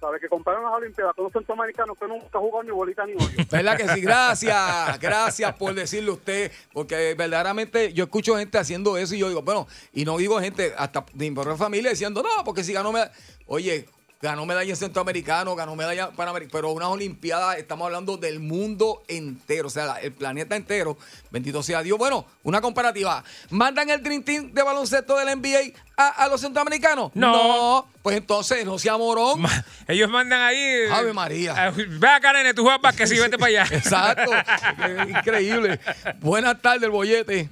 ¿Sabe? 0.04 0.20
Que 0.20 0.28
comparan 0.28 0.62
las 0.62 0.72
Olimpiadas 0.74 1.14
con 1.14 1.24
un 1.24 1.32
centroamericano 1.32 1.94
que 1.94 2.06
nunca 2.06 2.38
jugado 2.38 2.62
ni 2.62 2.70
bolita 2.70 3.06
ni 3.06 3.14
hoyo. 3.14 3.38
¿Verdad 3.50 3.76
que 3.78 3.88
sí? 3.88 4.02
Gracias, 4.02 5.00
gracias 5.00 5.54
por 5.54 5.72
decirle 5.72 6.10
usted, 6.10 6.52
porque 6.74 7.14
verdaderamente 7.14 7.90
yo 7.94 8.04
escucho 8.04 8.36
gente 8.36 8.58
haciendo 8.58 8.98
eso 8.98 9.14
y 9.14 9.18
yo 9.20 9.28
digo, 9.28 9.40
bueno, 9.40 9.66
y 9.94 10.04
no 10.04 10.18
digo 10.18 10.38
gente, 10.40 10.74
hasta 10.76 11.06
de 11.14 11.30
mi 11.30 11.34
propia 11.34 11.56
familia 11.56 11.90
diciendo, 11.90 12.22
no, 12.22 12.44
porque 12.44 12.62
si 12.62 12.74
ganó 12.74 12.92
medalla, 12.92 13.12
oye, 13.46 13.86
ganó 14.24 14.46
medalla 14.46 14.70
en 14.70 14.76
centroamericano, 14.76 15.54
ganó 15.54 15.76
medalla 15.76 16.10
panamericana, 16.10 16.50
pero 16.52 16.72
unas 16.72 16.88
olimpiadas, 16.88 17.58
estamos 17.58 17.84
hablando 17.84 18.16
del 18.16 18.40
mundo 18.40 19.02
entero, 19.06 19.66
o 19.68 19.70
sea, 19.70 19.96
el 20.00 20.12
planeta 20.12 20.56
entero, 20.56 20.96
bendito 21.30 21.62
sea 21.62 21.82
Dios. 21.82 21.98
Bueno, 21.98 22.24
una 22.42 22.62
comparativa, 22.62 23.22
¿mandan 23.50 23.90
el 23.90 24.02
Dream 24.02 24.22
Team 24.22 24.52
de 24.54 24.62
baloncesto 24.62 25.16
del 25.18 25.38
NBA 25.38 25.78
a, 25.98 26.08
a 26.24 26.28
los 26.28 26.40
centroamericanos? 26.40 27.10
No. 27.14 27.86
pues 28.02 28.16
entonces 28.16 28.64
no 28.64 28.78
sea 28.78 28.96
morón. 28.96 29.42
Ma- 29.42 29.64
Ellos 29.86 30.08
mandan 30.10 30.40
ahí. 30.40 30.86
Ave 30.90 31.12
María. 31.12 31.68
eh, 31.68 31.72
Ve 31.86 32.08
acá, 32.08 32.32
nene, 32.32 32.54
tú 32.54 32.62
juegas 32.62 32.96
que 32.96 33.06
si 33.06 33.18
vete 33.18 33.36
para 33.36 33.62
allá. 33.62 33.66
Exacto. 33.76 34.30
Increíble. 35.08 35.78
Buenas 36.20 36.60
tardes, 36.62 36.82
el 36.84 36.90
bollete. 36.90 37.50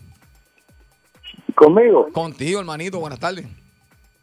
¿Conmigo? 1.55 2.09
Contigo, 2.13 2.61
hermanito. 2.61 2.99
Buenas 2.99 3.19
tardes. 3.21 3.45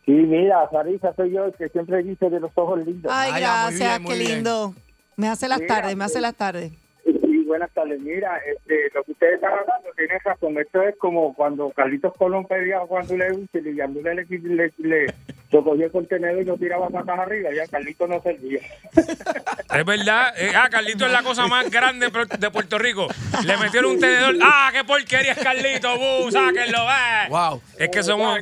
Sí, 0.10 0.16
mira, 0.16 0.68
Sarisa 0.72 1.14
soy 1.14 1.30
yo 1.30 1.46
el 1.46 1.54
que 1.54 1.70
siempre 1.70 2.02
dice 2.02 2.32
de 2.32 2.40
los 2.40 2.50
ojos 2.56 2.84
lindos. 2.84 3.12
Ay, 3.14 3.32
muy 3.32 3.42
gracias, 3.42 3.78
bien, 3.80 4.02
muy 4.02 4.12
qué 4.14 4.18
bien. 4.18 4.32
lindo. 4.38 4.74
Me 5.18 5.28
hace 5.28 5.48
las 5.48 5.60
Mira, 5.60 5.76
tardes, 5.76 5.96
me 5.96 6.04
hace 6.04 6.20
las 6.20 6.34
tardes. 6.34 6.72
Sí, 7.06 7.44
buenas 7.46 7.70
tardes. 7.76 8.02
Mira, 8.02 8.38
este, 8.38 8.90
lo 8.96 9.04
que 9.04 9.12
ustedes 9.12 9.36
están 9.36 9.52
hablando 9.52 9.90
tiene 9.96 10.18
razón. 10.26 10.58
Esto 10.58 10.82
es 10.82 10.96
como 10.96 11.36
cuando 11.36 11.70
Carlitos 11.70 12.16
Colón 12.18 12.48
pedía 12.48 12.78
a 12.78 12.88
Juan 12.88 13.06
Dulce 13.06 13.60
y 13.64 13.76
Yandule 13.76 14.16
le, 14.16 14.26
le, 14.26 14.74
le, 14.80 15.06
lo 15.52 15.64
cogía 15.64 15.86
el 15.86 15.92
contenedor 15.92 16.42
y 16.42 16.46
lo 16.46 16.58
tiraba 16.58 16.90
patas 16.90 17.20
arriba. 17.20 17.50
Ya 17.56 17.68
Carlitos 17.68 18.08
no 18.08 18.22
servía. 18.22 18.60
Es 18.96 19.86
verdad. 19.86 20.34
Eh, 20.38 20.52
ah, 20.56 20.68
Carlito 20.70 21.06
es 21.06 21.12
la 21.12 21.24
cosa 21.24 21.48
más 21.48 21.70
grande 21.70 22.12
de 22.40 22.52
Puerto 22.52 22.78
Rico. 22.78 23.08
Le 23.46 23.58
metieron 23.58 23.92
un 23.92 24.00
tenedor. 24.00 24.36
¡Ah, 24.44 24.70
qué 24.72 24.84
porquería 24.84 25.32
es 25.32 25.40
Carlito! 25.40 25.98
¡Bu! 25.98 26.32
¡Sáquenlo! 26.32 26.80
eh! 26.90 27.28
Wow. 27.30 27.62
Es 27.78 27.90
que 27.90 28.04
somos. 28.04 28.40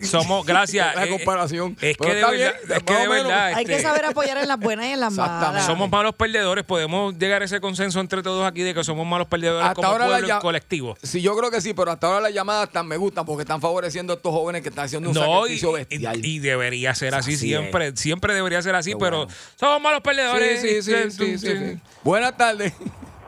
Somos, 0.00 0.44
gracias. 0.44 0.94
La 0.94 1.04
eh, 1.04 1.10
comparación. 1.10 1.76
Es 1.80 1.96
que 1.96 2.08
de 2.08 2.14
verdad. 2.14 2.32
bien, 2.32 2.52
Es 2.76 2.82
que 2.82 2.94
de 2.94 3.08
verdad. 3.08 3.52
Hay 3.54 3.64
que 3.64 3.76
este, 3.76 3.84
saber 3.84 4.04
apoyar 4.04 4.36
en 4.38 4.48
las 4.48 4.58
buenas 4.58 4.86
y 4.86 4.92
en 4.92 5.00
las 5.00 5.12
malas. 5.14 5.64
Somos 5.64 5.90
malos 5.90 6.14
perdedores. 6.14 6.64
Podemos 6.64 7.16
llegar 7.18 7.42
a 7.42 7.44
ese 7.46 7.60
consenso 7.60 8.00
entre 8.00 8.22
todos 8.22 8.46
aquí 8.46 8.62
de 8.62 8.74
que 8.74 8.84
somos 8.84 9.06
malos 9.06 9.28
perdedores 9.28 9.66
Hasta 9.66 9.74
como 9.74 9.88
ahora 9.88 10.06
pueblo 10.06 10.38
colectivo. 10.40 10.96
Sí, 11.02 11.22
yo 11.22 11.36
creo 11.36 11.50
que 11.50 11.60
sí, 11.60 11.72
pero 11.72 11.90
hasta 11.90 12.06
ahora 12.06 12.20
las 12.20 12.34
llamadas 12.34 12.70
tan 12.70 12.86
me 12.86 12.96
gustan 12.96 13.24
porque 13.24 13.42
están 13.42 13.60
favoreciendo 13.60 14.12
a 14.12 14.16
estos 14.16 14.32
jóvenes 14.32 14.62
que 14.62 14.73
haciendo 14.82 15.10
un 15.10 15.14
No, 15.14 15.20
y, 15.46 15.58
sacrificio 15.58 15.70
y- 15.70 15.74
bestial. 15.74 16.24
y 16.26 16.38
debería 16.38 16.94
ser 16.94 17.14
así, 17.14 17.34
Así 17.34 17.46
siempre. 17.48 17.96
Siempre 17.96 18.34
debería 18.34 18.60
ser 18.62 18.74
así, 18.74 18.92
Qué 18.92 18.96
pero 18.98 19.18
bueno. 19.26 19.32
somos 19.56 19.80
malos 19.80 20.00
perdedores. 20.00 20.60
sí, 20.60 20.82
sí, 20.82 20.82
sí, 20.82 21.10
sí, 21.10 21.38
sí, 21.38 21.56
sí. 21.58 21.80
Buenas 22.02 22.36
tardes. 22.36 22.72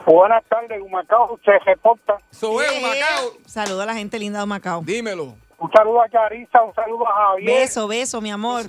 Buenas 0.06 0.44
tardes, 0.48 0.80
Humacao. 0.80 1.38
Se 1.44 1.58
reporta. 1.64 2.18
Eso 2.30 2.60
es, 2.62 2.70
Eh, 2.72 2.80
Macao. 2.80 3.32
Saludo 3.46 3.82
a 3.82 3.86
la 3.86 3.94
gente 3.94 4.18
linda 4.18 4.40
de 4.40 4.46
Macao. 4.46 4.82
Dímelo. 4.84 5.34
Un 5.58 5.70
saludo 5.72 6.02
a 6.02 6.08
Carisa, 6.08 6.62
un 6.62 6.74
saludo 6.74 7.08
a 7.08 7.12
Javier. 7.30 7.60
Beso, 7.60 7.88
beso, 7.88 8.20
mi 8.20 8.30
amor. 8.30 8.64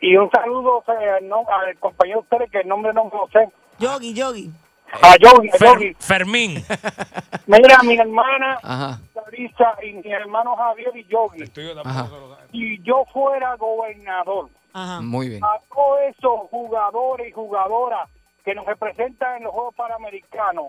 Y 0.00 0.16
un 0.16 0.30
saludo 0.30 0.84
eh, 0.88 1.10
al, 1.18 1.28
no- 1.28 1.44
al 1.48 1.76
compañero 1.78 2.20
de 2.20 2.22
ustedes 2.24 2.50
que 2.50 2.60
el 2.60 2.68
nombre 2.68 2.92
no 2.94 3.04
lo 3.12 3.28
sé. 3.32 3.48
Yogi, 3.78 4.14
Yogi. 4.14 4.50
A 5.02 5.16
Yogi, 5.16 5.48
a 5.48 5.52
Fer- 5.52 5.74
Yogi. 5.74 5.94
Fermín. 5.98 6.64
Mira, 7.46 7.78
mi 7.82 7.96
hermana 7.98 8.58
Ajá. 8.62 9.00
Y 9.82 9.92
mi 9.94 10.12
hermano 10.12 10.54
Javier 10.56 10.92
y 10.96 11.04
Yogi. 11.08 11.42
Ajá. 11.84 12.08
Si 12.52 12.78
yo 12.82 13.04
fuera 13.12 13.56
gobernador, 13.56 14.48
Ajá. 14.72 15.00
Muy 15.00 15.28
bien. 15.28 15.44
a 15.44 15.58
todos 15.72 15.98
esos 16.08 16.48
jugadores 16.50 17.28
y 17.28 17.32
jugadoras 17.32 18.08
que 18.44 18.54
nos 18.54 18.64
representan 18.66 19.38
en 19.38 19.44
los 19.44 19.52
Juegos 19.52 19.74
Panamericanos 19.74 20.66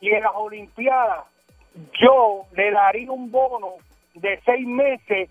y 0.00 0.10
en 0.10 0.22
las 0.22 0.32
Olimpiadas, 0.34 1.24
yo 2.00 2.46
le 2.56 2.70
daría 2.72 3.10
un 3.12 3.30
bono 3.30 3.74
de 4.14 4.40
seis 4.44 4.66
meses 4.66 5.28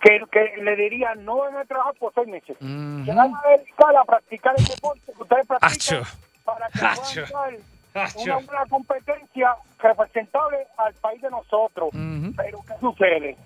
que, 0.00 0.20
que 0.30 0.62
le 0.62 0.76
diría 0.76 1.14
no 1.16 1.38
van 1.38 1.56
a 1.56 1.64
trabajar 1.64 1.94
por 1.94 2.12
seis 2.14 2.28
meses. 2.28 2.56
Ujú. 2.60 3.04
Se 3.04 3.12
van 3.14 3.32
a 3.34 3.48
dedicar 3.56 3.96
a 3.96 4.04
practicar 4.04 4.54
el 4.56 4.64
deporte 4.64 5.12
que 5.16 5.22
ustedes 5.22 5.46
practican 5.46 5.72
Acho. 5.72 6.02
para 6.44 6.68
que 6.68 6.84
Acho. 6.86 7.22
puedan. 7.32 7.56
Una 7.94 8.66
competencia 8.68 9.54
representable 9.78 10.58
al 10.76 10.94
país 10.94 11.20
de 11.22 11.30
nosotros. 11.30 11.90
Pero 12.36 12.60
¿qué 12.66 12.74
sucede? 12.80 13.36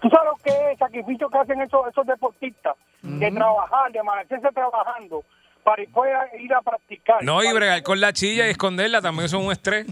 ¿Tú 0.00 0.08
sabes 0.10 0.30
lo 0.30 0.36
que 0.42 0.50
es 0.50 0.72
el 0.72 0.78
sacrificio 0.78 1.28
que 1.28 1.38
hacen 1.38 1.60
esos, 1.60 1.86
esos 1.88 2.06
deportistas? 2.06 2.76
De 3.02 3.30
trabajar, 3.30 3.92
de 3.92 4.00
amanecerse 4.00 4.48
trabajando 4.52 5.22
para 5.62 5.82
después 5.82 6.10
ir 6.40 6.52
a 6.54 6.62
practicar. 6.62 7.22
No, 7.22 7.42
y 7.42 7.52
bregar 7.52 7.82
con 7.82 8.00
la 8.00 8.12
chilla 8.12 8.46
y 8.46 8.50
esconderla 8.50 9.00
también 9.00 9.28
son 9.28 9.44
un 9.46 9.52
estrés. 9.52 9.86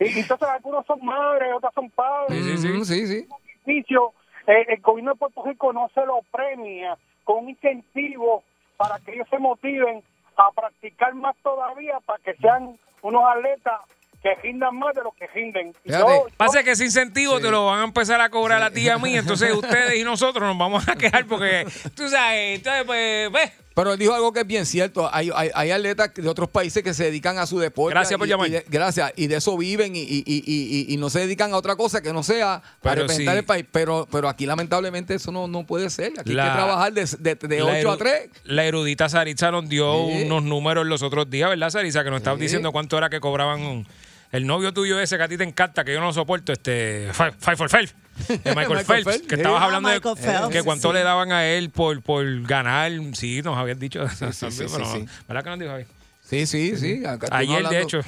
Y 0.00 0.18
entonces 0.18 0.48
algunos 0.48 0.86
son 0.86 1.04
madres, 1.04 1.50
otras 1.54 1.74
son 1.74 1.90
padres. 1.90 2.42
Sí, 2.42 2.56
sí, 2.56 2.58
sí. 2.58 2.72
Ujú, 2.72 2.84
sí, 2.84 3.06
sí. 3.06 3.28
sacrificio, 3.28 4.12
eh, 4.46 4.64
el 4.68 4.80
gobierno 4.80 5.12
de 5.12 5.18
Puerto 5.18 5.42
Rico 5.44 5.72
no 5.72 5.90
se 5.94 6.06
lo 6.06 6.20
premia 6.30 6.96
con 7.24 7.44
un 7.44 7.50
incentivo 7.50 8.42
para 8.76 8.98
que 9.00 9.12
ellos 9.12 9.28
se 9.28 9.38
motiven 9.38 10.02
a 10.36 10.50
practicar 10.52 11.14
más 11.14 11.36
todavía 11.42 12.00
para 12.06 12.18
que 12.20 12.34
sean 12.36 12.78
unos 13.02 13.22
atletas 13.28 13.80
que 14.22 14.34
rindan 14.42 14.76
más 14.78 14.94
de 14.94 15.02
lo 15.02 15.12
que 15.12 15.26
rinden. 15.28 15.74
Yo- 15.84 16.26
Pasa 16.36 16.62
que 16.62 16.72
ese 16.72 16.84
incentivo 16.84 17.40
te 17.40 17.50
lo 17.50 17.66
van 17.66 17.80
a 17.80 17.84
empezar 17.84 18.20
a 18.20 18.28
cobrar 18.28 18.62
a 18.62 18.70
ti 18.70 18.82
y 18.82 18.88
a 18.90 18.98
mí, 18.98 19.16
entonces 19.16 19.52
ustedes 19.52 19.94
y 19.98 20.04
nosotros 20.04 20.46
nos 20.46 20.58
vamos 20.58 20.86
a 20.88 20.94
quejar 20.96 21.24
porque, 21.26 21.64
tú 21.96 22.06
sabes, 22.08 22.58
entonces, 22.58 22.84
pues, 22.84 23.32
ves. 23.32 23.52
Pero 23.72 23.92
él 23.92 23.98
dijo 24.00 24.12
algo 24.12 24.32
que 24.32 24.40
es 24.40 24.46
bien 24.46 24.66
cierto. 24.66 25.08
Hay, 25.14 25.30
hay, 25.34 25.50
hay 25.54 25.70
atletas 25.70 26.10
de 26.14 26.28
otros 26.28 26.48
países 26.50 26.82
que 26.82 26.92
se 26.92 27.04
dedican 27.04 27.38
a 27.38 27.46
su 27.46 27.58
deporte. 27.60 27.94
Gracias 27.94 28.18
por 28.18 28.26
y- 28.26 28.30
llamar. 28.30 28.48
y 28.48 28.50
de- 28.50 28.64
gracias. 28.68 29.12
Y 29.16 29.28
de 29.28 29.36
eso 29.36 29.56
viven 29.56 29.94
y, 29.94 30.00
y, 30.00 30.24
y, 30.26 30.42
y, 30.44 30.92
y 30.92 30.96
no 30.96 31.08
se 31.08 31.20
dedican 31.20 31.52
a 31.52 31.56
otra 31.56 31.76
cosa 31.76 32.02
que 32.02 32.12
no 32.12 32.22
sea 32.24 32.60
para 32.82 33.08
sí. 33.08 33.24
el 33.26 33.44
país. 33.44 33.64
Pero, 33.70 34.08
pero 34.10 34.28
aquí, 34.28 34.44
lamentablemente, 34.44 35.14
eso 35.14 35.30
no, 35.30 35.46
no 35.46 35.64
puede 35.66 35.88
ser. 35.88 36.12
Aquí 36.18 36.32
La- 36.32 36.44
hay 36.44 36.50
que 36.50 36.56
trabajar 36.56 36.92
de, 36.92 37.04
de, 37.20 37.34
de 37.36 37.58
La 37.60 37.64
8 37.66 37.72
a 37.72 37.94
eru- 37.94 37.98
3. 37.98 38.30
La 38.44 38.64
erudita 38.64 39.08
Saritza 39.08 39.50
nos 39.52 39.68
dio 39.68 40.06
Sí. 40.08 40.24
unos 40.24 40.42
números 40.42 40.84
los 40.86 41.02
otros 41.02 41.30
días, 41.30 41.48
¿verdad, 41.48 41.70
Saritza? 41.70 42.02
Que 42.02 42.10
nos 42.10 42.18
estabas 42.18 42.38
Sí. 42.38 42.44
diciendo 42.46 42.72
cuánto 42.72 42.98
era 42.98 43.08
que 43.08 43.20
cobraban 43.20 43.60
un- 43.62 43.86
el 44.32 44.46
novio 44.46 44.72
tuyo 44.72 45.00
ese 45.00 45.16
que 45.16 45.22
a 45.22 45.28
ti 45.28 45.36
te 45.36 45.44
encanta, 45.44 45.84
que 45.84 45.92
yo 45.92 46.00
no 46.00 46.06
lo 46.06 46.12
soporto, 46.12 46.52
este 46.52 47.08
Five, 47.12 47.32
Five 47.38 47.56
for 47.56 47.68
Phelps, 47.68 47.94
de 48.28 48.36
Michael, 48.36 48.56
Michael 48.68 48.84
Phelps, 48.86 49.04
Phelps, 49.04 49.26
que 49.28 49.34
estabas 49.36 49.60
Ah, 49.62 49.64
hablando 49.66 49.88
de 49.88 49.94
Michael 49.96 50.16
Phelps, 50.16 50.48
que 50.48 50.62
cuánto 50.62 50.88
sí. 50.88 50.94
le 50.94 51.02
daban 51.02 51.32
a 51.32 51.46
él 51.46 51.70
por, 51.70 52.00
por 52.02 52.42
ganar, 52.42 52.92
sí, 53.14 53.42
nos 53.42 53.56
habías 53.58 53.78
dicho. 53.78 54.06
sí, 54.08 54.16
también, 54.18 54.32
sí, 54.52 54.64
pero 54.72 54.92
sí. 54.92 55.04
¿Verdad 55.28 55.44
que 55.44 55.50
nos 55.50 55.58
dijo 55.58 55.72
ahí? 55.72 55.84
Sí, 56.22 56.46
sí, 56.46 56.76
sí. 56.76 57.04
Acá 57.04 57.26
estuvimos 57.26 57.56
Ayer, 57.56 57.68
de 57.68 57.82
hecho. 57.82 58.00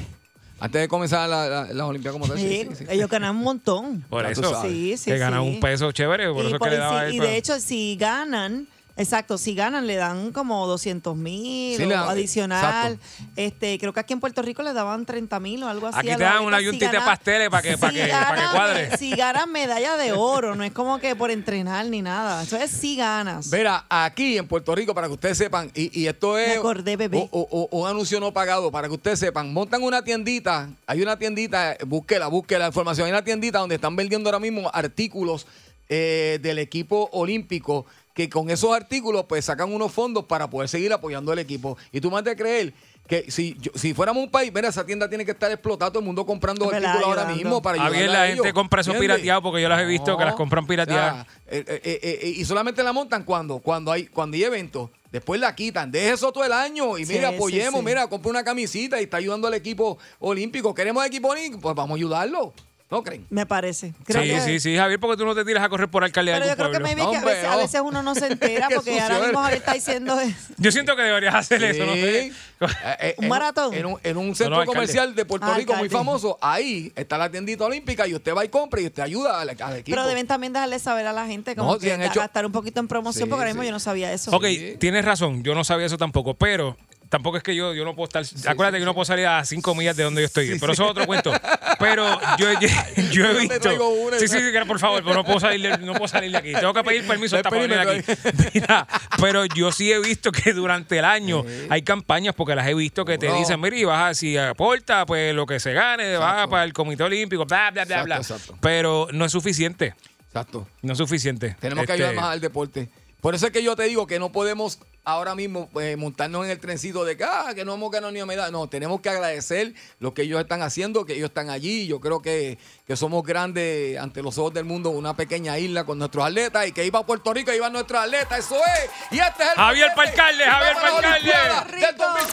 Antes 0.61 0.81
de 0.83 0.87
comenzar 0.87 1.29
la- 1.29 1.49
la- 1.49 1.65
las 1.73 1.87
Olimpiadas 1.89 2.13
como 2.21 2.29
tal. 2.33 2.39
Sí, 2.39 2.49
Sí, 2.49 2.69
sí, 2.71 2.77
sí. 2.77 2.85
ellos 2.89 3.11
ganan 3.11 3.35
un 3.35 3.43
montón. 3.43 4.03
Por 4.09 4.25
eso. 4.27 4.63
Sí, 4.63 4.97
sí, 4.97 5.11
que 5.11 5.19
ganan 5.19 5.43
sí. 5.43 5.49
un 5.49 5.61
peso 5.61 5.91
chévere, 5.91 6.29
por 6.33 6.45
y, 6.45 6.47
eso 6.47 6.59
por 6.61 6.69
que 6.69 6.75
le 6.75 6.81
daba 6.81 7.07
él. 7.09 7.15
y 7.15 7.19
para- 7.19 7.31
de 7.31 7.37
hecho, 7.37 7.59
si 7.59 7.97
ganan, 7.97 8.69
exacto, 8.97 9.39
si 9.39 9.55
ganan, 9.55 9.87
le 9.87 9.97
dan 9.97 10.33
como 10.33 10.67
200 10.67 11.17
mil 11.17 11.77
Sí, 11.77 11.83
adicional. 11.93 12.93
exacto. 12.93 13.31
Este, 13.37 13.79
creo 13.79 13.93
que 13.93 14.01
aquí 14.01 14.13
en 14.13 14.21
Puerto 14.21 14.43
Rico 14.43 14.63
le 14.63 14.73
daban 14.73 15.07
30 15.07 15.41
mil 15.41 15.63
o 15.63 15.69
algo 15.69 15.87
así. 15.87 15.99
Aquí 15.99 16.09
te 16.09 16.17
dan 16.25 16.45
una 16.45 16.59
si 16.59 16.65
yuntita 16.67 16.91
de 16.93 16.99
pasteles 16.99 17.51
para 17.51 17.63
que, 17.63 17.79
para 17.79 17.93
si 17.93 17.99
que, 17.99 18.07
para 18.09 18.27
que 18.35 18.41
ganan- 18.41 18.53
cuadre. 18.53 18.97
Si 18.97 19.11
ganan 19.13 19.51
medalla 19.53 19.97
de 19.97 20.13
oro, 20.13 20.55
no 20.55 20.65
es 20.65 20.73
como 20.73 20.99
que 20.99 21.17
por 21.17 21.31
entrenar 21.31 21.87
ni 21.87 22.03
nada. 22.03 22.43
Eso 22.43 22.57
es 22.57 22.71
si 22.71 22.97
ganas. 22.97 23.49
Mira, 23.51 23.85
aquí 23.89 24.39
en 24.39 24.47
Puerto 24.47 24.75
Rico, 24.75 24.95
para 24.95 25.07
que 25.07 25.15
ustedes 25.15 25.39
sepan, 25.39 25.71
y, 25.75 26.01
y 26.01 26.07
esto 26.07 26.39
es 26.39 26.49
Me 26.49 26.55
acordé, 26.57 26.97
bebé. 26.97 27.29
o- 27.31 27.49
o- 27.51 27.69
o- 27.71 27.81
un 27.83 27.89
anuncio 27.89 28.21
no 28.21 28.33
pagado, 28.33 28.71
para 28.71 28.89
que 28.89 28.95
ustedes 28.95 29.19
sepan, 29.19 29.53
montan 29.53 29.83
una 29.83 30.03
tiendita, 30.03 30.69
hay 30.87 31.03
una 31.03 31.19
tiendita, 31.19 31.77
búsquela, 31.87 32.27
búsquela 32.29 32.61
la 32.61 32.67
información, 32.69 33.07
hay 33.07 33.13
una 33.13 33.25
tiendita 33.25 33.59
donde 33.59 33.77
están 33.77 33.97
vendiendo 33.97 34.29
ahora 34.29 34.39
mismo 34.41 34.71
artículos 34.73 35.47
eh, 35.89 36.39
del 36.41 36.59
equipo 36.59 37.09
olímpico, 37.13 37.85
que 38.15 38.29
con 38.29 38.51
esos 38.51 38.75
artículos 38.75 39.25
pues 39.29 39.45
sacan 39.45 39.73
unos 39.73 39.93
fondos 39.93 40.25
para 40.25 40.49
poder 40.51 40.69
seguir 40.69 40.93
apoyando 40.93 41.33
al 41.33 41.39
equipo. 41.39 41.77
Y 41.93 42.01
tú 42.01 42.11
me 42.11 42.19
has 42.19 42.25
de 42.25 42.37
creer 42.37 42.75
que 43.09 43.31
si, 43.31 43.57
yo- 43.59 43.73
si 43.75 43.95
fuéramos 43.95 44.23
un 44.23 44.31
país, 44.31 44.53
mira, 44.55 44.69
esa 44.69 44.87
tienda 44.87 45.09
tiene 45.09 45.25
que 45.25 45.33
estar 45.33 45.51
explotada, 45.51 45.91
todo 45.91 45.99
el 46.01 46.05
mundo 46.07 46.25
comprando 46.25 46.67
artículos 46.71 47.05
ahora 47.05 47.25
mismo 47.27 47.61
para 47.63 47.75
ayudar 47.83 47.93
bien, 47.99 48.13
la 48.13 48.27
gente 48.29 48.53
compra 48.53 48.81
eso 48.83 48.93
pirateado 48.95 49.43
porque 49.43 49.61
yo 49.63 49.69
las 49.69 49.81
he 49.81 49.87
visto 49.87 50.17
que 50.17 50.25
las 50.25 50.35
compran 50.35 50.67
pirateadas. 50.67 51.27
eh, 51.49 51.65
eh, 51.67 51.81
eh, 51.85 52.19
eh, 52.23 52.29
y 52.37 52.45
solamente 52.45 52.83
la 52.83 52.93
montan 52.93 53.25
cuando 53.25 53.59
cuando 53.59 53.91
hay 53.93 54.07
cuando 54.07 54.37
hay 54.37 54.45
eventos. 54.45 54.91
Después 55.11 55.39
la 55.39 55.55
quitan. 55.55 55.91
Deje 55.93 56.13
eso 56.13 56.33
todo 56.33 56.43
el 56.45 56.53
año. 56.55 56.97
Y 56.97 57.05
Sí, 57.05 57.13
mira, 57.13 57.29
sí, 57.31 57.35
apoyemos. 57.35 57.81
sí. 57.81 57.85
Mira, 57.85 58.07
compra 58.07 58.31
una 58.31 58.43
camisita 58.45 58.99
y 58.99 59.05
está 59.05 59.19
ayudando 59.19 59.47
al 59.47 59.53
equipo 59.53 59.99
olímpico. 60.21 60.73
¿Queremos 60.75 61.05
equipo 61.05 61.29
olímpico? 61.29 61.61
Pues 61.61 61.75
vamos 61.75 61.97
a 61.97 61.99
ayudarlo. 61.99 62.55
¿No 62.93 63.03
creen? 63.03 63.27
Me 63.31 63.47
parece. 63.47 63.95
Creo 64.05 64.23
Sí, 64.23 64.29
que- 64.29 64.41
sí, 64.43 64.61
sí, 64.61 64.77
Javier, 64.77 65.01
porque 65.01 65.17
tú 65.17 65.25
no 65.25 65.35
te 65.35 65.45
tiras 65.47 65.65
a 65.65 65.69
correr 65.71 65.89
por 65.89 66.05
alcalde 66.05 66.31
de 66.33 66.37
Pero 66.39 66.45
yo 66.47 66.53
algún 66.53 66.67
creo 66.67 66.73
que 66.73 66.95
pueblo. 66.95 67.05
maybe 67.07 67.11
que 67.11 67.27
a 67.27 67.31
veces, 67.35 67.45
a 67.49 67.53
no. 67.53 67.59
veces 67.59 67.81
uno 67.83 68.03
no 68.03 68.15
se 68.15 68.27
entera 68.33 68.69
porque 68.75 69.01
ahora 69.01 69.19
mismo. 69.21 69.41
Javier 69.41 69.59
está 69.59 69.73
diciendo 69.73 70.21
eso. 70.21 70.37
Yo 70.59 70.71
siento 70.71 70.95
que 70.95 71.01
deberías 71.03 71.35
hacer 71.35 71.65
eso, 71.65 71.87
no. 71.87 71.95
Eh, 71.95 72.31
eh, 73.01 73.15
¿Un 73.17 73.29
maratón? 73.29 73.73
En 73.73 73.87
un, 73.87 73.99
en 74.03 74.17
un 74.19 74.29
No, 74.29 74.35
centro 74.35 74.59
no, 74.59 74.67
comercial 74.67 75.15
de 75.15 75.25
Puerto 75.25 75.47
Ah, 75.51 75.57
Rico 75.57 75.75
muy 75.75 75.89
famoso. 75.89 76.37
Ahí 76.43 76.93
está 76.95 77.17
la 77.17 77.31
tiendita 77.31 77.65
olímpica 77.65 78.07
y 78.07 78.15
usted 78.15 78.35
va 78.37 78.45
y 78.45 78.49
compra 78.51 78.81
y 78.83 78.87
usted 78.87 79.03
ayuda 79.03 79.41
al, 79.41 79.49
al 79.49 79.77
equipo. 79.77 79.97
Pero 79.97 80.07
deben 80.07 80.27
también 80.27 80.53
dejarle 80.53 80.79
saber 80.79 81.07
a 81.07 81.15
la 81.15 81.27
gente 81.27 81.57
como 81.57 81.75
No, 81.77 81.79
han 81.95 82.03
hecho- 82.03 82.21
gastar 82.21 82.45
un 82.45 82.53
poquito 82.53 82.79
en 82.79 82.89
promoción 82.89 83.25
Sí, 83.25 83.31
porque 83.31 83.41
ahora 83.41 83.51
mismo 83.53 83.63
sí. 83.63 83.69
yo 83.69 83.73
no 83.73 83.81
sabía 83.81 84.13
eso. 84.13 84.31
Ok, 84.37 84.45
tienes 84.79 85.03
razón, 85.05 85.43
yo 85.43 85.55
no 85.55 85.65
sabía 85.65 85.87
eso 85.87 85.97
tampoco, 85.97 86.35
pero 86.35 86.77
tampoco 87.13 87.37
es 87.37 87.43
que 87.43 87.55
yo, 87.55 87.75
yo 87.75 87.85
no 87.85 87.95
puedo 87.95 88.07
estar. 88.07 88.25
acuérdate 88.51 88.79
que 88.79 88.81
yo 88.81 88.87
no 88.87 88.95
puedo 88.95 89.05
salir 89.05 89.27
a 89.27 89.45
cinco 89.45 89.75
millas 89.75 89.95
de 89.95 90.03
donde 90.03 90.23
yo 90.23 90.27
estoy, 90.27 90.59
pero 90.59 90.73
eso 90.73 90.85
es 90.85 90.91
otro 90.93 91.05
cuento. 91.07 91.31
Pero 91.79 92.19
yo, 92.39 92.47
yo, 92.61 92.69
yo 93.13 93.27
he 93.27 93.39
visto. 93.41 93.69
una 94.07 94.19
sí, 94.19 94.29
sí, 94.29 94.39
sí, 94.39 94.59
por 94.67 94.79
favor, 94.79 95.03
pero 95.03 95.17
no 95.17 95.25
puedo 95.25 95.39
salir 95.39 95.61
de, 95.61 95.79
no 95.85 95.93
puedo 95.93 96.09
salir 96.09 96.31
de 96.33 96.39
aquí. 96.39 96.53
Tengo 96.55 96.73
que 96.73 96.83
pedir 96.83 97.07
permiso 97.07 97.37
hasta 97.37 97.51
para 97.51 97.63
venir 97.67 97.79
aquí. 97.79 98.13
Mira, 98.55 98.89
pero 99.21 99.45
yo 99.45 99.71
sí 99.73 99.93
he 99.93 100.01
visto 100.01 100.33
que 100.33 100.55
durante 100.55 100.99
el 100.99 101.05
año 101.05 101.45
hay 101.69 101.83
campañas, 101.83 102.35
porque 102.35 102.55
las 102.55 102.67
he 102.67 102.73
visto 102.75 103.05
que 103.05 103.19
te 103.19 103.29
No. 103.29 103.37
dicen, 103.37 103.61
mira, 103.61 103.77
y 103.77 103.85
vas 103.85 104.11
a, 104.11 104.15
si 104.15 104.39
aporta, 104.39 105.05
pues 105.05 105.35
lo 105.35 105.45
que 105.45 105.61
se 105.61 105.75
gane, 105.75 106.17
va 106.17 106.49
para 106.49 106.65
el 106.65 106.73
Comité 106.73 107.03
Olímpico, 107.03 107.45
bla, 107.45 107.71
bla, 107.73 107.85
bla, 107.85 108.05
bla. 108.05 108.17
exacto. 108.17 108.57
Pero 108.63 109.09
no 109.13 109.27
es 109.27 109.33
suficiente. 109.33 109.95
Exacto. 110.29 110.67
No 110.81 110.93
es 110.93 110.99
suficiente. 110.99 111.57
Tenemos 111.61 111.85
que 111.85 111.93
Este, 111.93 112.05
ayudar 112.05 112.15
más 112.23 112.33
al 112.33 112.41
deporte. 112.41 112.89
Por 113.21 113.35
eso 113.35 113.47
es 113.47 113.53
que 113.53 113.63
yo 113.63 113.77
te 113.77 113.83
digo 113.85 114.07
que 114.07 114.19
no 114.19 114.33
podemos 114.33 114.79
ahora 115.05 115.35
mismo 115.35 115.69
eh, 115.81 115.97
montarnos 115.97 116.45
en 116.45 116.51
el 116.51 116.61
trencito 116.61 117.05
de 117.05 117.17
que, 117.17 117.25
ah, 117.25 117.53
que 117.55 117.65
no 117.65 117.75
hemos 117.75 117.91
ganado 117.91 118.13
ni 118.13 118.21
una 118.21 118.27
medalla. 118.27 118.51
No, 118.51 118.69
tenemos 118.69 119.01
que 119.01 119.09
agradecer 119.09 119.75
lo 119.99 120.15
que 120.15 120.23
ellos 120.23 120.41
están 120.41 120.63
haciendo, 120.63 121.05
que 121.05 121.15
ellos 121.15 121.31
están 121.31 121.51
allí. 121.51 121.87
Yo 121.87 122.01
creo 122.01 122.23
que, 122.23 122.59
que 122.87 122.97
somos 122.97 123.23
grandes 123.25 123.99
ante 123.99 124.23
los 124.23 124.39
ojos 124.39 124.55
del 124.55 124.65
mundo, 124.65 124.91
una 124.91 125.15
pequeña 125.15 125.59
isla 125.59 125.85
con 125.85 125.99
nuestros 125.99 126.25
atletas 126.25 126.67
y 126.67 126.73
que 126.73 126.85
iba 126.85 127.01
a 127.01 127.07
Puerto 127.07 127.33
Rico, 127.33 127.53
iban 127.53 127.73
nuestros 127.73 128.01
atletas. 128.01 128.41
Eso 128.41 128.57
es. 128.57 128.91
Y 129.11 129.19
este 129.19 129.43
es 129.43 129.51
el 129.51 129.57
Javier 129.57 129.89
bollete. 129.89 130.11
Palcarle, 130.11 130.45
Y 130.45 130.47
Javier 130.47 130.77
vamos 130.79 131.05
a 131.05 132.33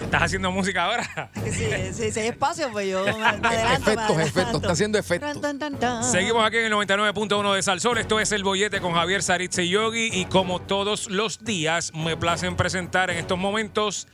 ¿Estás 0.00 0.22
haciendo 0.22 0.50
música 0.52 0.84
ahora? 0.84 1.30
Que 1.42 1.50
Si, 1.92 2.12
si- 2.12 2.20
hay 2.20 2.28
espacio, 2.28 2.70
pues 2.72 2.88
yo 2.88 3.04
me, 3.04 3.12
me 3.40 3.48
adelanto. 3.48 3.90
Efectos, 3.90 4.18
efectos, 4.20 4.54
está 4.62 4.72
haciendo 4.72 4.98
efectos. 4.98 5.32
Tan, 5.32 5.58
tan, 5.58 5.58
tan, 5.58 5.78
tan. 5.80 6.04
Seguimos 6.04 6.44
aquí 6.46 6.58
en 6.58 6.66
el 6.66 6.72
99.1 6.72 7.54
de 7.54 7.62
Salsón. 7.62 7.98
Esto 7.98 8.20
es 8.20 8.30
El 8.32 8.44
Bollete 8.44 8.80
con 8.80 8.92
Javier 8.94 9.22
Saritze 9.22 9.68
Yogi. 9.68 10.10
Y 10.12 10.26
como 10.26 10.60
todos 10.60 11.08
los 11.10 11.44
días, 11.44 11.92
me 11.94 12.16
placen 12.16 12.56
presentar 12.56 13.10
en 13.10 13.18
estos 13.18 13.38
momentos 13.38 14.06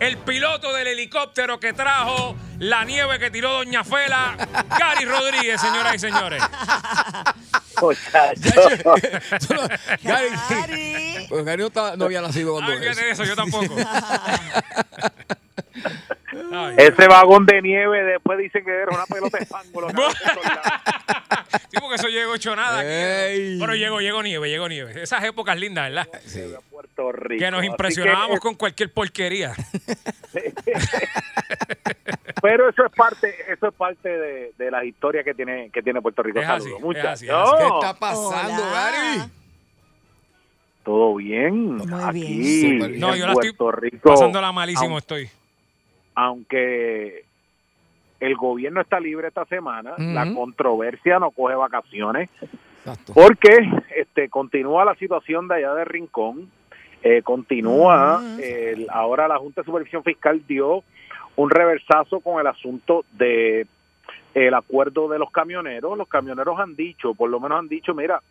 el 0.00 0.16
piloto 0.18 0.72
del 0.74 0.86
helicóptero 0.88 1.58
que 1.58 1.72
trajo 1.72 2.36
la 2.62 2.84
nieve 2.84 3.18
que 3.18 3.28
tiró 3.30 3.52
Doña 3.54 3.82
Fela, 3.82 4.36
Gary 4.78 5.04
Rodríguez, 5.04 5.60
señoras 5.60 5.96
y 5.96 5.98
señores. 5.98 6.40
Gary, 10.02 10.28
Gary. 10.48 11.26
pues 11.28 11.44
Gary 11.44 11.60
no, 11.62 11.66
estaba- 11.66 11.96
no 11.96 12.04
había 12.04 12.20
nacido 12.22 12.52
cuando 12.52 12.70
Ay, 12.72 12.78
fíjate 12.78 13.10
eso, 13.10 13.24
yo 13.24 13.34
tampoco. 13.34 13.74
Ay. 16.54 16.74
Ese 16.76 17.08
vagón 17.08 17.46
de 17.46 17.62
nieve 17.62 18.04
después 18.04 18.38
dicen 18.38 18.64
que 18.64 18.70
era 18.70 18.90
una 18.94 19.06
pelota 19.06 19.38
de 19.38 19.46
fango. 19.46 19.80
lo 19.80 19.88
que 19.88 19.94
había 19.94 20.08
por 20.08 20.32
todos 20.34 20.44
lados. 20.44 20.72
Sí, 21.70 21.76
porque 21.80 21.94
eso 21.96 22.08
llegó 22.08 22.34
hecho 22.34 22.54
nada 22.54 22.78
aquí. 22.80 22.88
Ey. 22.88 23.58
Pero 23.58 23.74
llegó, 23.74 24.00
llegó 24.00 24.22
nieve, 24.22 24.48
llegó 24.50 24.68
nieve. 24.68 25.02
Esas 25.02 25.24
épocas 25.24 25.58
lindas, 25.58 25.88
¿verdad? 25.90 26.06
Puerto 26.70 27.10
Rico. 27.12 27.42
Que 27.44 27.50
nos 27.50 27.60
Así 27.60 27.68
impresionábamos 27.68 28.36
que, 28.36 28.40
con 28.40 28.54
cualquier 28.54 28.92
porquería. 28.92 29.52
Pero 32.40 32.68
eso 32.68 32.84
es 32.86 32.92
parte, 32.92 33.34
eso 33.52 33.68
es 33.68 33.74
parte 33.74 34.08
de, 34.08 34.52
de 34.56 34.70
las 34.70 34.84
historias 34.84 35.24
que 35.24 35.34
tiene, 35.34 35.70
que 35.70 35.82
tiene 35.82 36.00
Puerto 36.00 36.22
Rico. 36.22 36.38
Es 36.40 36.46
así, 36.48 36.62
Saludos, 36.70 36.78
es 36.78 36.84
muchachos. 36.84 37.10
así, 37.12 37.26
es 37.26 37.32
así. 37.32 37.54
¿Qué 37.58 37.64
está 37.74 37.98
pasando, 37.98 38.62
Hola. 38.62 38.72
Gary? 38.72 39.30
Todo 40.84 41.14
bien. 41.16 41.76
Muy 41.76 41.86
Aquí 42.04 42.38
bien. 42.38 43.00
No, 43.00 43.12
en 43.14 43.20
yo 43.20 43.26
la 43.26 43.32
estoy 43.32 43.52
Puerto 43.52 43.70
Rico, 43.72 44.08
Pasándola 44.10 44.50
malísimo 44.52 44.98
estoy. 44.98 45.28
aunque 46.14 47.24
el 48.20 48.36
gobierno 48.36 48.80
está 48.80 49.00
libre 49.00 49.28
esta 49.28 49.44
semana, 49.46 49.94
la 49.98 50.32
controversia 50.32 51.18
no 51.18 51.30
coge 51.32 51.54
vacaciones, 51.56 52.28
Exacto. 52.78 53.14
porque 53.14 53.56
este 53.96 54.28
continúa 54.28 54.84
la 54.84 54.94
situación 54.96 55.48
de 55.48 55.56
allá 55.56 55.74
de 55.74 55.84
Rincón 55.84 56.48
eh, 57.02 57.22
continúa. 57.22 58.22
El- 58.40 58.86
ahora 58.90 59.26
la 59.26 59.38
Junta 59.38 59.62
de 59.62 59.64
Supervisión 59.66 60.04
Fiscal 60.04 60.40
dio 60.46 60.84
un 61.36 61.50
reversazo 61.50 62.20
con 62.20 62.40
el 62.40 62.46
asunto 62.46 63.04
de 63.12 63.66
el 64.34 64.54
acuerdo 64.54 65.08
de 65.08 65.18
los 65.18 65.30
camioneros. 65.30 65.96
Los 65.96 66.08
camioneros 66.08 66.58
han 66.58 66.74
dicho, 66.74 67.14
por 67.14 67.30
lo 67.30 67.38
menos 67.40 67.58
han 67.58 67.68
dicho, 67.68 67.94
mira, 67.94 68.22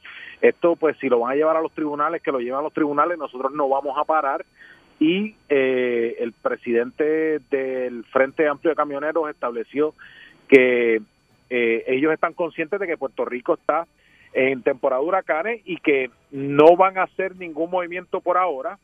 esto 0.41 0.75
pues 0.75 0.97
si 0.99 1.09
lo 1.09 1.19
van 1.19 1.33
a 1.33 1.35
llevar 1.35 1.57
a 1.57 1.61
los 1.61 1.71
tribunales, 1.73 2.21
que 2.21 2.31
lo 2.31 2.39
lleven 2.39 2.59
a 2.59 2.63
los 2.63 2.73
tribunales, 2.73 3.17
nosotros 3.17 3.51
no 3.51 3.69
vamos 3.69 3.97
a 3.97 4.05
parar. 4.05 4.45
Y 4.99 5.35
eh, 5.49 6.17
el 6.19 6.33
presidente 6.33 7.39
del 7.49 8.03
Frente 8.05 8.47
Amplio 8.47 8.71
de 8.71 8.75
Camioneros 8.75 9.29
estableció 9.29 9.95
que 10.47 11.01
eh, 11.49 11.83
ellos 11.87 12.13
están 12.13 12.33
conscientes 12.33 12.79
de 12.79 12.87
que 12.87 12.97
Puerto 12.97 13.25
Rico 13.25 13.55
está 13.55 13.87
en 14.33 14.61
temporada 14.61 15.01
de 15.01 15.07
huracanes 15.07 15.61
y 15.65 15.77
que 15.77 16.09
no 16.31 16.75
van 16.77 16.97
a 16.97 17.03
hacer 17.03 17.35
ningún 17.35 17.69
movimiento 17.69 18.21
por 18.21 18.37
ahora 18.37 18.77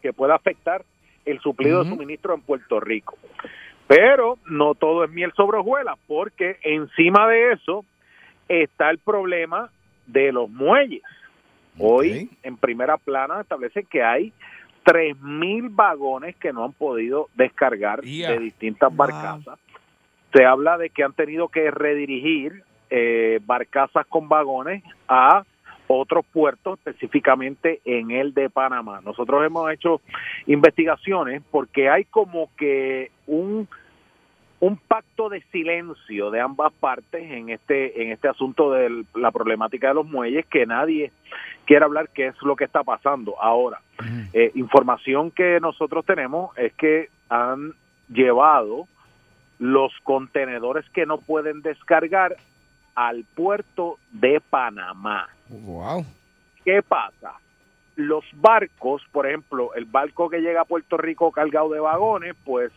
que 0.00 0.12
pueda 0.12 0.34
afectar 0.34 0.84
el 1.24 1.40
suplido 1.40 1.82
de 1.82 1.90
suministro 1.90 2.34
en 2.34 2.42
Puerto 2.42 2.80
Rico. 2.80 3.16
Pero 3.86 4.38
no 4.46 4.74
todo 4.74 5.04
es 5.04 5.10
miel 5.10 5.32
sobre 5.36 5.58
hojuelas, 5.58 5.98
porque 6.06 6.58
encima 6.62 7.28
de 7.28 7.52
eso 7.52 7.84
está 8.48 8.90
el 8.90 8.98
problema 8.98 9.70
de 10.06 10.32
los 10.32 10.48
muelles. 10.50 11.02
Hoy, 11.78 12.30
en 12.42 12.56
primera 12.56 12.98
plana, 12.98 13.40
establecen 13.40 13.86
que 13.86 14.02
hay 14.02 14.32
3.000 14.84 15.74
vagones 15.74 16.36
que 16.36 16.52
no 16.52 16.64
han 16.64 16.72
podido 16.72 17.28
descargar 17.34 18.02
de 18.02 18.38
distintas 18.38 18.94
barcazas. 18.94 19.58
Se 20.32 20.44
habla 20.44 20.78
de 20.78 20.90
que 20.90 21.02
han 21.02 21.12
tenido 21.12 21.48
que 21.48 21.70
redirigir 21.70 22.62
eh, 22.90 23.40
barcazas 23.44 24.06
con 24.06 24.28
vagones 24.28 24.82
a 25.08 25.44
otros 25.98 26.24
puertos, 26.32 26.78
específicamente 26.78 27.80
en 27.84 28.10
el 28.10 28.34
de 28.34 28.50
Panamá. 28.50 29.00
Nosotros 29.04 29.44
hemos 29.44 29.70
hecho 29.72 30.00
investigaciones 30.46 31.42
porque 31.50 31.88
hay 31.88 32.04
como 32.04 32.50
que 32.56 33.10
un 33.26 33.68
un 34.60 34.76
pacto 34.76 35.28
de 35.28 35.40
silencio 35.50 36.30
de 36.30 36.40
ambas 36.40 36.72
partes 36.74 37.28
en 37.32 37.50
este 37.50 38.00
en 38.00 38.12
este 38.12 38.28
asunto 38.28 38.70
de 38.70 39.04
la 39.16 39.32
problemática 39.32 39.88
de 39.88 39.94
los 39.94 40.06
muelles 40.06 40.46
que 40.46 40.66
nadie 40.66 41.10
quiere 41.64 41.84
hablar 41.84 42.10
qué 42.10 42.28
es 42.28 42.40
lo 42.42 42.54
que 42.54 42.62
está 42.62 42.84
pasando 42.84 43.34
ahora 43.42 43.80
eh, 44.32 44.52
información 44.54 45.32
que 45.32 45.58
nosotros 45.58 46.06
tenemos 46.06 46.56
es 46.56 46.72
que 46.74 47.08
han 47.28 47.72
llevado 48.08 48.86
los 49.58 49.92
contenedores 50.04 50.88
que 50.90 51.06
no 51.06 51.18
pueden 51.18 51.62
descargar 51.62 52.36
al 52.94 53.24
puerto 53.34 53.98
de 54.10 54.40
Panamá 54.40 55.28
Wow. 55.52 56.04
¿Qué 56.64 56.82
pasa? 56.82 57.34
Los 57.96 58.24
barcos, 58.34 59.02
por 59.12 59.26
ejemplo, 59.26 59.74
el 59.74 59.84
barco 59.84 60.30
que 60.30 60.40
llega 60.40 60.62
a 60.62 60.66
Puerto 60.66 60.96
Rico 60.96 61.30
cargado 61.30 61.70
de 61.70 61.80
vagones, 61.80 62.34
pues 62.44 62.72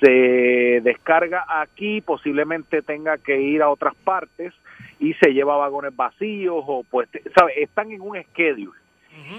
se 0.00 0.80
descarga 0.82 1.44
aquí, 1.48 2.00
posiblemente 2.00 2.82
tenga 2.82 3.18
que 3.18 3.40
ir 3.40 3.62
a 3.62 3.70
otras 3.70 3.94
partes 3.96 4.52
y 5.00 5.14
se 5.14 5.32
lleva 5.32 5.56
vagones 5.56 5.96
vacíos 5.96 6.62
o 6.66 6.84
pues, 6.88 7.08
¿sabe? 7.34 7.62
Están 7.62 7.90
en 7.90 8.00
un 8.00 8.22
schedule. 8.22 8.78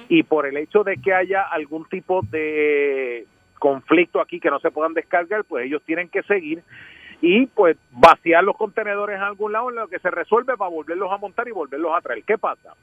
Y 0.09 0.23
por 0.23 0.47
el 0.47 0.57
hecho 0.57 0.83
de 0.83 0.97
que 0.97 1.13
haya 1.13 1.43
algún 1.43 1.85
tipo 1.85 2.21
de 2.23 3.27
conflicto 3.59 4.19
aquí 4.19 4.39
que 4.39 4.49
no 4.49 4.59
se 4.59 4.71
puedan 4.71 4.95
descargar, 4.95 5.43
pues 5.43 5.67
ellos 5.67 5.83
tienen 5.85 6.09
que 6.09 6.23
seguir 6.23 6.63
y 7.21 7.47
pues 7.47 7.77
vaciar 7.91 8.43
los 8.43 8.57
contenedores 8.57 9.17
en 9.17 9.23
algún 9.23 9.51
lado 9.51 9.69
en 9.69 9.75
lo 9.75 9.87
que 9.87 9.99
se 9.99 10.11
resuelve 10.11 10.57
para 10.57 10.69
volverlos 10.69 11.11
a 11.11 11.17
montar 11.17 11.47
y 11.47 11.51
volverlos 11.51 11.91
a 11.95 12.01
traer. 12.01 12.23
¿Qué 12.23 12.37
pasa? 12.37 12.73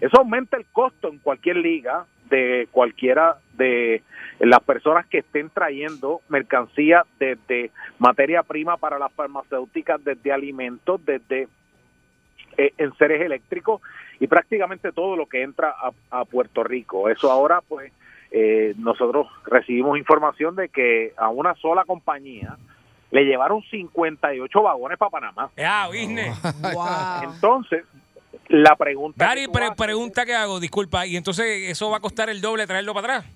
Eso 0.00 0.18
aumenta 0.18 0.56
el 0.56 0.66
costo 0.66 1.08
en 1.08 1.18
cualquier 1.18 1.56
liga 1.56 2.06
de 2.28 2.68
cualquiera 2.70 3.36
de 3.54 4.02
las 4.40 4.60
personas 4.60 5.06
que 5.06 5.18
estén 5.18 5.50
trayendo 5.50 6.20
mercancía 6.28 7.04
desde 7.18 7.70
materia 7.98 8.42
prima 8.42 8.76
para 8.76 8.98
las 8.98 9.12
farmacéuticas, 9.12 10.02
desde 10.02 10.32
alimentos, 10.32 11.04
desde 11.04 11.48
eh, 12.56 12.72
en 12.78 12.94
seres 12.94 13.20
eléctricos 13.20 13.80
y 14.18 14.26
prácticamente 14.26 14.92
todo 14.92 15.16
lo 15.16 15.26
que 15.26 15.42
entra 15.42 15.70
a, 15.70 15.92
a 16.10 16.24
Puerto 16.24 16.64
Rico. 16.64 17.08
Eso 17.08 17.30
ahora 17.30 17.60
pues 17.66 17.92
eh, 18.30 18.74
nosotros 18.78 19.28
recibimos 19.44 19.98
información 19.98 20.56
de 20.56 20.70
que 20.70 21.12
a 21.18 21.28
una 21.28 21.54
sola 21.56 21.84
compañía 21.84 22.56
le 23.12 23.22
llevaron 23.24 23.62
58 23.70 24.62
vagones 24.62 24.98
para 24.98 25.10
Panamá. 25.10 25.50
Ya, 25.56 25.86
business. 25.86 26.36
Entonces, 27.22 27.84
la 28.48 28.74
pregunta... 28.76 29.24
Gary, 29.24 29.46
pre- 29.48 29.72
pregunta 29.76 30.26
que 30.26 30.34
hago, 30.34 30.58
disculpa, 30.58 31.06
y 31.06 31.16
entonces 31.16 31.70
eso 31.70 31.90
va 31.90 31.98
a 31.98 32.00
costar 32.00 32.28
el 32.30 32.40
doble 32.40 32.66
traerlo 32.66 32.92
para 32.94 33.18
atrás. 33.18 33.32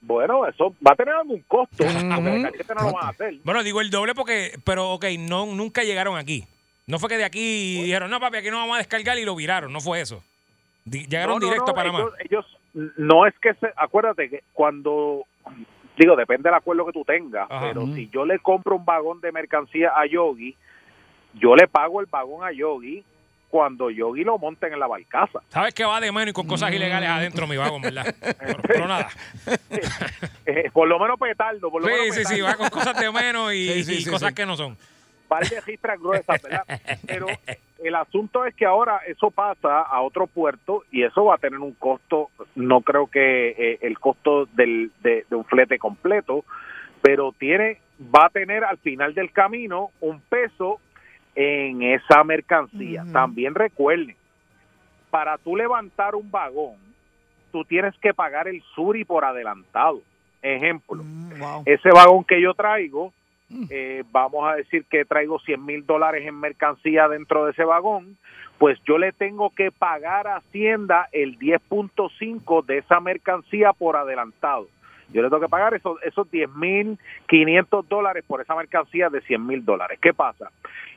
Bueno, 0.00 0.46
eso 0.46 0.74
va 0.86 0.92
a 0.92 0.96
tener 0.96 1.12
algún 1.14 1.42
costo, 1.48 1.84
cachete 1.84 2.04
no 2.74 2.82
lo 2.82 2.92
van 2.92 3.04
a 3.06 3.08
hacer. 3.08 3.34
Bueno, 3.42 3.64
digo 3.64 3.80
el 3.80 3.90
doble 3.90 4.14
porque, 4.14 4.52
pero 4.64 4.90
ok, 4.90 5.06
no, 5.18 5.46
nunca 5.46 5.82
llegaron 5.82 6.16
aquí. 6.16 6.44
No 6.86 6.98
fue 7.00 7.08
que 7.08 7.16
de 7.18 7.24
aquí 7.24 7.82
dijeron, 7.82 8.08
no, 8.08 8.20
papi, 8.20 8.36
aquí 8.38 8.50
no 8.50 8.58
vamos 8.58 8.76
a 8.76 8.78
descargar 8.78 9.18
y 9.18 9.24
lo 9.24 9.34
viraron, 9.34 9.72
no 9.72 9.80
fue 9.80 10.00
eso. 10.00 10.22
Llegaron 10.84 11.34
No, 11.34 11.40
no, 11.40 11.46
directo 11.46 11.66
no, 11.66 11.72
a 11.72 11.74
Panamá. 11.74 11.98
Ellos, 11.98 12.14
ellos- 12.74 12.92
no 12.96 13.26
es 13.26 13.34
que 13.40 13.54
se, 13.54 13.72
acuérdate 13.76 14.30
que 14.30 14.44
cuando 14.52 15.24
digo 15.98 16.16
depende 16.16 16.48
del 16.48 16.54
acuerdo 16.56 16.86
que 16.86 16.92
tú 16.92 17.04
tengas, 17.04 17.50
Ajá. 17.50 17.66
pero 17.68 17.86
si 17.94 18.08
yo 18.08 18.24
le 18.24 18.38
compro 18.38 18.76
un 18.76 18.84
vagón 18.84 19.20
de 19.20 19.32
mercancía 19.32 19.92
a 19.96 20.06
Yogi, 20.06 20.54
yo 21.34 21.54
le 21.56 21.68
pago 21.68 22.00
el 22.00 22.06
vagón 22.06 22.44
a 22.46 22.52
Yogi 22.52 23.04
cuando 23.50 23.90
Yogi 23.90 24.24
lo 24.24 24.36
monten 24.38 24.72
en 24.74 24.78
la 24.80 24.86
barcaza. 24.86 25.40
Sabes 25.48 25.72
que 25.72 25.84
va 25.84 26.00
de 26.00 26.12
menos 26.12 26.28
y 26.28 26.32
con 26.34 26.46
cosas 26.46 26.70
ilegales 26.72 27.08
adentro 27.08 27.46
mi 27.46 27.56
vagón, 27.56 27.80
¿verdad? 27.80 28.14
Pero, 28.38 28.58
pero 28.62 28.86
nada. 28.88 29.08
Eh, 30.46 30.70
por 30.72 30.86
lo 30.88 30.98
menos 30.98 31.18
petardo, 31.18 31.70
por 31.70 31.80
lo 31.82 31.88
Sí, 31.88 31.94
menos 31.94 32.14
sí, 32.14 32.24
sí, 32.24 32.34
petardo. 32.36 32.44
va 32.46 32.54
con 32.56 32.68
cosas 32.70 32.98
de 32.98 33.10
menos 33.12 33.52
y, 33.54 33.68
Sí, 33.72 33.84
sí, 33.84 33.92
y 33.94 34.02
sí, 34.02 34.10
cosas 34.10 34.30
sí. 34.30 34.34
que 34.34 34.46
no 34.46 34.56
son. 34.56 34.76
Par 35.28 35.46
de 35.46 35.60
registras 35.60 36.00
gruesas, 36.00 36.42
¿verdad? 36.42 36.64
Pero 37.06 37.26
el 37.84 37.94
asunto 37.94 38.44
es 38.44 38.54
que 38.54 38.66
ahora 38.66 39.00
eso 39.06 39.30
pasa 39.30 39.82
a 39.82 40.00
otro 40.02 40.26
puerto 40.26 40.84
y 40.90 41.04
eso 41.04 41.26
va 41.26 41.36
a 41.36 41.38
tener 41.38 41.60
un 41.60 41.74
costo, 41.74 42.30
no 42.56 42.80
creo 42.80 43.06
que 43.06 43.50
eh, 43.50 43.78
el 43.82 43.98
costo 44.00 44.46
del, 44.46 44.90
de, 45.02 45.24
de 45.28 45.36
un 45.36 45.44
flete 45.44 45.78
completo, 45.78 46.44
pero 47.02 47.32
tiene 47.32 47.78
va 48.14 48.26
a 48.26 48.30
tener 48.30 48.64
al 48.64 48.78
final 48.78 49.14
del 49.14 49.32
camino 49.32 49.90
un 50.00 50.20
peso 50.20 50.80
en 51.34 51.82
esa 51.82 52.24
mercancía. 52.24 53.04
También 53.12 53.54
recuerden, 53.54 54.16
para 55.10 55.38
tú 55.38 55.56
levantar 55.56 56.14
un 56.14 56.30
vagón, 56.30 56.76
tú 57.52 57.64
tienes 57.64 57.96
que 57.98 58.14
pagar 58.14 58.48
el 58.48 58.62
suri 58.74 59.04
por 59.04 59.24
adelantado. 59.24 60.00
Ejemplo, 60.42 61.02
ese 61.64 61.90
vagón 61.90 62.24
que 62.24 62.40
yo 62.40 62.54
traigo, 62.54 63.12
eh, 63.70 64.04
vamos 64.10 64.48
a 64.48 64.56
decir 64.56 64.84
que 64.84 65.04
traigo 65.04 65.38
100 65.38 65.64
mil 65.64 65.86
dólares 65.86 66.26
en 66.26 66.38
mercancía 66.38 67.08
dentro 67.08 67.44
de 67.44 67.52
ese 67.52 67.64
vagón, 67.64 68.16
pues 68.58 68.78
yo 68.84 68.98
le 68.98 69.12
tengo 69.12 69.50
que 69.50 69.70
pagar 69.70 70.26
a 70.26 70.36
Hacienda 70.36 71.08
el 71.12 71.38
10.5 71.38 72.64
de 72.64 72.78
esa 72.78 73.00
mercancía 73.00 73.72
por 73.72 73.96
adelantado. 73.96 74.68
Yo 75.10 75.22
le 75.22 75.28
tengo 75.28 75.40
que 75.40 75.48
pagar 75.48 75.72
esos, 75.74 76.02
esos 76.02 76.30
10 76.30 76.50
mil 76.56 76.98
500 77.28 77.88
dólares 77.88 78.24
por 78.26 78.42
esa 78.42 78.54
mercancía 78.54 79.08
de 79.08 79.22
100 79.22 79.46
mil 79.46 79.64
dólares. 79.64 79.98
¿Qué 80.02 80.12
pasa? 80.12 80.50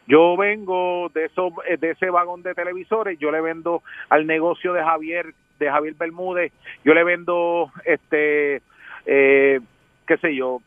Yo 0.07 0.35
vengo 0.35 1.09
de, 1.13 1.25
esos, 1.25 1.53
eh, 1.69 1.77
de 1.77 1.91
ese 1.91 2.09
vagón 2.09 2.41
de 2.41 2.53
televisores, 2.53 3.17
yo 3.19 3.31
le 3.31 3.39
vendo 3.39 3.83
al 4.09 4.27
negocio 4.27 4.73
de 4.73 4.83
Javier, 4.83 5.33
de 5.59 5.69
Javier 5.69 5.93
Bermúdez, 5.93 6.51
yo 6.83 6.93
le 6.93 7.03
vendo, 7.03 7.71
este, 7.85 8.61
eh, 9.05 9.61
qué 10.07 10.17
sé 10.17 10.35
yo, 10.35 10.59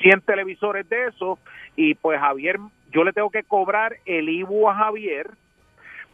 100 0.00 0.22
televisores 0.22 0.88
de 0.88 1.06
eso 1.06 1.38
y 1.76 1.94
pues 1.94 2.20
Javier, 2.20 2.58
yo 2.90 3.04
le 3.04 3.12
tengo 3.12 3.30
que 3.30 3.42
cobrar 3.42 3.96
el 4.04 4.28
IBU 4.28 4.68
a 4.68 4.74
Javier, 4.74 5.30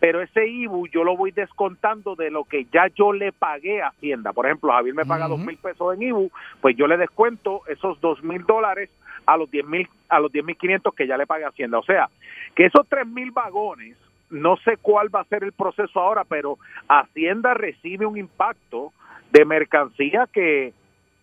pero 0.01 0.23
ese 0.23 0.47
IBU 0.47 0.89
yo 0.89 1.03
lo 1.03 1.17
voy 1.17 1.33
descontando 1.33 2.15
de 2.15 2.31
lo 2.31 2.45
que 2.45 2.67
ya 2.67 2.87
yo 2.95 3.13
le 3.13 3.33
pagué 3.33 3.83
a 3.83 3.89
Hacienda. 3.89 4.33
Por 4.33 4.47
ejemplo, 4.47 4.73
Javier 4.73 4.95
me 4.95 5.05
paga 5.05 5.27
dos 5.27 5.41
mil 5.41 5.57
pesos 5.57 5.95
en 5.95 6.03
IBU, 6.03 6.31
pues 6.61 6.77
yo 6.77 6.87
le 6.87 6.97
descuento 6.97 7.63
esos 7.67 8.01
dos 8.01 8.23
mil 8.23 8.45
dólares 8.45 8.91
a 9.27 9.37
los 9.37 9.51
diez 9.51 9.67
mil 9.67 9.89
a 10.09 10.21
los 10.21 10.31
diez 10.33 10.45
mil 10.45 10.57
quinientos 10.57 10.95
que 10.95 11.07
ya 11.07 11.17
le 11.17 11.27
pagué 11.27 11.45
a 11.45 11.49
Hacienda. 11.49 11.79
O 11.79 11.85
sea, 11.85 12.09
que 12.55 12.67
esos 12.67 12.87
tres 12.89 13.07
mil 13.07 13.33
vagones, 13.33 13.97
no 14.31 14.57
sé 14.59 14.77
cuál 14.81 15.13
va 15.15 15.21
a 15.21 15.25
ser 15.25 15.43
el 15.43 15.53
proceso 15.53 16.01
ahora, 16.01 16.25
pero 16.25 16.59
Hacienda 16.89 17.55
recibe 17.55 18.07
un 18.07 18.17
impacto 18.17 18.93
de 19.33 19.45
mercancía 19.45 20.29
que 20.33 20.73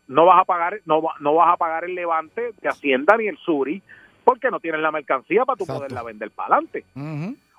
no 0.07 0.25
vas 0.25 0.41
a 0.41 0.45
pagar 0.45 0.79
no, 0.85 1.01
va- 1.01 1.15
no 1.19 1.33
vas 1.35 1.53
a 1.53 1.57
pagar 1.57 1.83
el 1.85 1.95
levante 1.95 2.51
de 2.61 2.69
Hacienda 2.69 3.17
ni 3.17 3.27
el 3.27 3.37
Suri 3.37 3.81
porque 4.23 4.49
no 4.51 4.59
tienes 4.59 4.81
la 4.81 4.91
mercancía 4.91 5.45
para 5.45 5.57
tú 5.57 5.65
poderla 5.65 6.03
vender 6.03 6.31
para 6.31 6.55
adelante. 6.55 6.83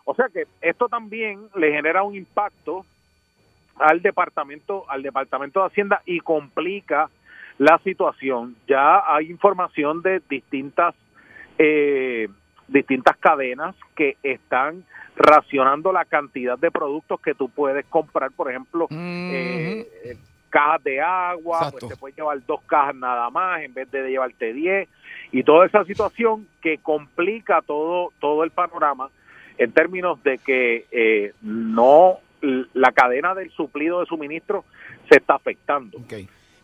O 0.05 0.14
sea 0.14 0.28
que 0.32 0.44
esto 0.60 0.89
también 0.89 1.40
le 1.56 1.73
genera 1.73 2.02
un 2.02 2.14
impacto 2.14 2.85
al 3.77 4.01
departamento 4.02 4.85
al 4.89 5.02
departamento 5.02 5.60
de 5.60 5.66
Hacienda 5.66 6.02
y 6.06 6.20
complica 6.20 7.10
la 7.59 7.78
situación. 7.85 8.56
Ya 8.68 9.02
hay 9.06 9.31
información 9.31 10.02
de 10.02 10.20
distintas 10.28 10.94
eh, 11.59 12.28
distintas 12.68 13.16
cadenas 13.18 13.74
que 13.94 14.16
están 14.23 14.85
racionando 15.16 15.93
la 15.93 16.05
cantidad 16.05 16.59
de 16.59 16.70
productos 16.70 17.20
que 17.20 17.35
tú 17.35 17.48
puedes 17.48 17.86
comprar, 17.86 18.31
por 18.32 18.51
ejemplo, 18.51 18.86
eh, 19.32 20.16
cajas 20.57 20.83
de 20.85 21.03
agua, 21.03 21.59
Exacto. 21.59 21.78
pues 21.81 21.93
te 21.93 21.97
puedes 21.99 22.16
llevar 22.16 22.47
dos 22.47 22.62
cajas 22.62 22.95
nada 22.95 23.28
más 23.28 23.61
en 23.61 23.74
vez 23.74 23.91
de 23.91 24.09
llevarte 24.09 24.55
10 24.55 24.89
y 25.33 25.43
toda 25.43 25.66
esa 25.66 25.85
situación 25.85 26.49
que 26.62 26.78
complica 26.78 27.61
todo 27.61 28.11
todo 28.20 28.43
el 28.43 28.51
panorama 28.51 29.11
en 29.59 29.73
términos 29.73 30.23
de 30.23 30.39
que 30.39 30.87
eh, 30.91 31.35
no 31.43 32.20
la 32.41 32.93
cadena 32.93 33.35
del 33.35 33.51
suplido 33.51 34.01
de 34.01 34.07
suministro 34.07 34.65
se 35.11 35.19
está 35.19 35.35
afectando. 35.35 35.99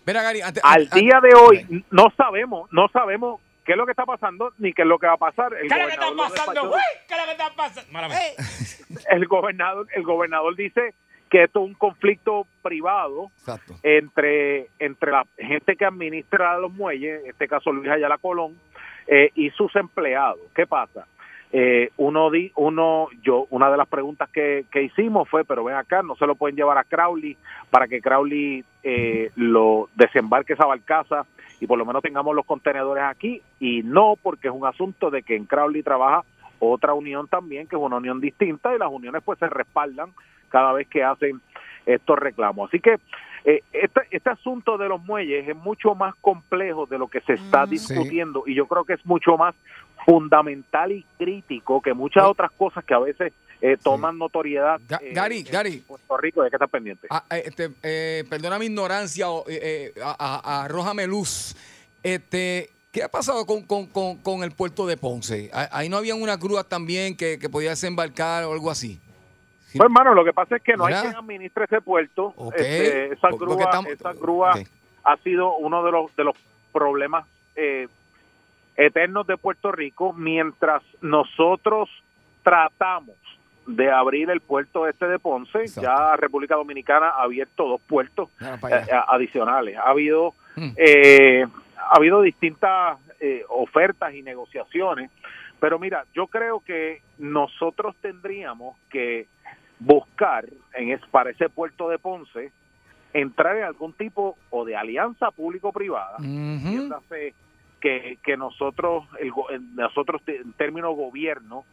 Mira, 0.07 0.23
Gary, 0.23 0.41
Al 0.63 0.89
día 0.89 1.21
de 1.21 1.35
hoy 1.35 1.85
no 1.91 2.11
sabemos, 2.17 2.73
no 2.73 2.89
sabemos 2.89 3.41
qué 3.65 3.73
es 3.73 3.79
lo 3.79 3.85
que 3.85 3.93
está 3.93 4.07
pasando 4.07 4.53
ni 4.59 4.73
qué 4.73 4.83
es 4.83 4.89
lo 4.89 4.99
que 4.99 5.07
va 5.07 5.15
a 5.15 5.19
pasar. 5.19 5.53
El 5.55 5.69
¿Qué 5.69 5.75
es 5.75 5.81
lo 5.83 5.87
que 5.87 5.95
está 5.95 6.13
pasando? 6.17 6.73
¿Qué 7.09 7.15
es 7.15 7.21
lo 7.21 7.25
que 7.27 7.33
está 7.33 7.51
pasando? 7.55 8.09
Mía. 8.09 9.05
el 9.11 9.27
gobernador 9.27 9.87
el 9.95 10.03
gobernador 10.03 10.57
dice 10.57 10.95
que 11.33 11.45
esto 11.45 11.61
es 11.61 11.67
un 11.69 11.75
conflicto 11.75 12.47
privado 12.61 13.31
Exacto. 13.39 13.77
entre 13.83 14.69
entre 14.79 15.11
la 15.11 15.25
gente 15.39 15.77
que 15.77 15.87
administra 15.87 16.59
los 16.59 16.71
muelles, 16.71 17.25
en 17.25 17.31
este 17.31 17.49
caso 17.49 17.73
Luis 17.73 17.89
Ayala 17.89 18.19
Colón, 18.19 18.55
eh, 19.07 19.31
y 19.35 19.49
sus 19.49 19.75
empleados. 19.77 20.41
¿Qué 20.55 20.67
pasa? 20.67 21.07
Eh, 21.51 21.89
uno 21.97 22.31
di, 22.31 22.53
uno 22.57 23.09
yo 23.23 23.47
una 23.49 23.71
de 23.71 23.79
las 23.79 23.89
preguntas 23.89 24.29
que, 24.29 24.67
que 24.71 24.83
hicimos 24.83 25.27
fue 25.29 25.45
pero 25.45 25.65
ven 25.65 25.77
acá 25.77 26.03
no 26.03 26.17
se 26.17 26.27
lo 26.27 26.35
pueden 26.35 26.57
llevar 26.57 26.77
a 26.77 26.85
Crowley 26.85 27.37
para 27.71 27.89
que 27.89 28.01
Crowley 28.01 28.65
eh, 28.83 29.31
lo 29.37 29.89
desembarque 29.95 30.53
esa 30.53 30.67
barcaza 30.67 31.25
y 31.61 31.67
por 31.67 31.79
lo 31.79 31.85
menos 31.87 32.03
tengamos 32.03 32.35
los 32.35 32.47
contenedores 32.47 33.05
aquí 33.05 33.41
y 33.59 33.83
no 33.83 34.17
porque 34.23 34.49
es 34.49 34.55
un 34.55 34.67
asunto 34.67 35.11
de 35.11 35.23
que 35.23 35.37
en 35.37 35.45
Crowley 35.45 35.83
trabaja 35.83 36.25
otra 36.59 36.95
unión 36.95 37.27
también 37.29 37.67
que 37.67 37.77
es 37.77 37.83
una 37.83 37.97
unión 37.97 38.21
distinta 38.21 38.75
y 38.75 38.79
las 38.79 38.91
uniones 38.91 39.23
pues 39.23 39.39
se 39.39 39.49
respaldan 39.49 40.11
cada 40.53 40.73
vez 40.73 40.87
que 40.87 41.03
hacen 41.03 41.41
estos 41.87 42.17
reclamos 42.19 42.69
así 42.69 42.79
que 42.79 42.99
eh, 43.45 43.63
este, 43.73 44.03
este 44.13 44.31
asunto 44.31 44.79
de 44.79 44.87
los 44.89 45.03
muelles 45.03 45.49
es 45.49 45.57
mucho 45.57 45.97
más 45.97 46.15
complejo 46.21 46.87
de 46.87 46.97
lo 46.99 47.09
que 47.09 47.21
se 47.23 47.33
está 47.33 47.67
discutiendo 47.67 48.45
y 48.47 48.55
yo 48.55 48.67
creo 48.69 48.85
que 48.85 48.93
es 48.93 49.05
mucho 49.05 49.37
más 49.37 49.57
fundamental 50.07 50.93
y 50.93 51.05
crítico 51.19 51.81
que 51.81 51.95
muchas 51.95 52.25
otras 52.25 52.51
cosas 52.53 52.85
que 52.85 52.95
a 52.95 52.99
veces 52.99 53.33
eh, 53.61 53.77
toman 53.83 54.19
notoriedad. 54.19 54.81
Ga- 54.89 55.01
eh, 55.01 55.13
Gary, 55.15 55.39
en 55.39 55.45
Gary. 55.53 55.77
Puerto 55.87 56.17
Rico, 56.17 56.43
hay 56.43 56.51
que 56.51 56.57
estar 56.57 56.69
pendiente. 56.69 57.07
Ah, 57.11 57.25
eh, 57.31 57.43
este, 57.47 57.71
eh, 57.85 58.25
perdona 58.29 58.59
mi 58.59 58.67
ignorancia, 58.67 59.27
a- 59.27 60.17
a- 60.19 60.65
arrójame 60.65 61.07
luz. 61.07 61.55
Este, 62.03 62.71
¿Qué 62.91 63.03
ha 63.05 63.09
pasado 63.09 63.47
con, 63.47 63.63
con- 63.63 63.87
con- 63.87 64.19
con 64.19 64.43
el 64.43 64.51
puerto 64.53 64.87
de 64.87 64.97
Ponce? 64.97 65.49
Ah, 65.55 65.69
Ahí 65.73 65.89
no 65.89 65.97
habían 65.97 66.21
una 66.21 66.37
grúa 66.37 66.63
también 66.65 67.17
que, 67.17 67.39
que 67.39 67.49
podía 67.49 67.71
desembarcar 67.71 68.45
o 68.45 68.53
algo 68.53 68.71
así. 68.71 69.01
Pues 69.73 69.85
hermano, 69.85 70.15
lo 70.15 70.25
que 70.25 70.33
pasa 70.33 70.57
es 70.57 70.63
que 70.63 70.77
no 70.77 70.87
hay 70.87 70.95
quien 70.95 71.17
administre 71.17 71.65
ese 71.65 71.81
puerto. 71.81 72.33
Ok. 72.37 72.55
Este, 72.57 73.13
esa 73.15 73.29
grúa, 73.31 73.63
estamos- 73.65 73.91
esa 73.93 74.13
grúa 74.13 74.55
ha 75.05 75.17
sido 75.19 75.57
uno 75.57 75.83
de 75.85 75.93
los 75.93 76.15
de 76.17 76.25
los 76.25 76.37
problemas 76.73 77.27
eh, 77.57 77.89
eternos 78.77 79.27
de 79.27 79.37
Puerto 79.37 79.73
Rico 79.73 80.13
mientras 80.13 80.83
nosotros 81.01 81.89
tratamos 82.43 83.17
de 83.67 83.91
abrir 83.91 84.31
el 84.31 84.41
puerto 84.41 84.89
este 84.89 85.07
de 85.07 85.19
Ponce. 85.19 85.67
Ya 85.69 86.17
República 86.17 86.57
Dominicana 86.57 87.09
ha 87.11 87.23
abierto 87.23 87.69
dos 87.69 87.81
puertos 87.83 88.29
eh, 88.41 88.87
adicionales. 89.09 89.77
Ha 89.77 89.91
habido 89.91 90.35
Mm. 90.55 90.71
eh, 90.77 91.47
ha 91.79 91.97
habido 91.97 92.21
distintas 92.21 92.99
eh, 93.21 93.43
ofertas 93.49 94.13
y 94.13 94.23
negociaciones, 94.23 95.11
pero 95.61 95.79
mira, 95.79 96.05
yo 96.13 96.27
creo 96.27 96.61
que 96.61 97.01
nosotros 97.19 97.95
tendríamos 98.03 98.77
que 98.91 99.29
buscar 99.85 100.45
en 100.75 100.91
es, 100.91 101.01
para 101.11 101.31
ese 101.31 101.49
puerto 101.49 101.89
de 101.89 101.99
Ponce 101.99 102.53
entrar 103.13 103.57
en 103.57 103.65
algún 103.65 103.93
tipo 103.93 104.37
o 104.51 104.65
de 104.65 104.75
alianza 104.77 105.31
público-privada, 105.31 106.17
que, 107.81 108.17
que 108.23 108.37
nosotros, 108.37 109.05
el, 109.19 109.33
nosotros 109.75 110.23
en 110.27 110.53
términos 110.55 110.95
gobierno, 110.97 111.65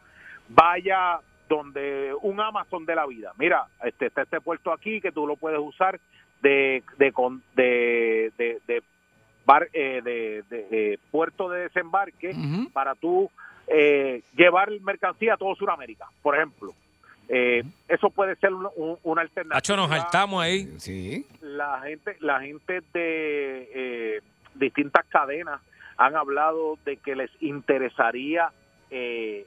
vaya 0.49 1.19
donde 1.47 2.13
un 2.21 2.39
Amazon 2.41 2.85
de 2.85 2.95
la 2.95 3.05
vida. 3.05 3.31
Mira, 3.37 3.65
este 3.83 4.07
está 4.07 4.23
este 4.23 4.41
puerto 4.41 4.71
aquí 4.73 4.99
que 5.01 5.11
tú 5.11 5.25
lo 5.27 5.35
puedes 5.35 5.59
usar 5.59 5.99
de 6.41 6.83
de 6.97 7.11
con- 7.11 7.43
de, 7.55 8.31
de, 8.37 8.59
de 8.67 8.83
bar- 9.45 9.69
eh, 9.73 10.01
de- 10.03 10.43
de- 10.49 10.67
de 10.69 10.99
puerto 11.11 11.49
de 11.49 11.61
desembarque 11.63 12.31
para 12.73 12.95
tú 12.95 13.29
eh, 13.67 14.23
llevar 14.35 14.71
mercancía 14.81 15.35
a 15.35 15.37
todo 15.37 15.53
Sudamérica, 15.55 16.07
por 16.23 16.35
ejemplo. 16.35 16.73
Eh, 17.31 17.63
eso 17.87 18.09
puede 18.09 18.35
ser 18.37 18.51
un- 18.53 18.69
un- 18.75 18.97
una 19.03 19.21
alternativa 19.21 19.57
Hacho, 19.57 19.75
nos 19.77 19.89
saltamos 19.89 20.41
ahí. 20.43 20.67
Sí. 20.79 21.27
la 21.41 21.79
gente 21.81 22.17
la 22.21 22.39
gente 22.41 22.81
de 22.91 23.69
eh, 23.73 24.21
distintas 24.55 25.05
cadenas 25.07 25.61
han 25.97 26.15
hablado 26.15 26.77
de 26.85 26.97
que 26.97 27.15
les 27.15 27.29
interesaría 27.41 28.51
eh, 28.89 29.45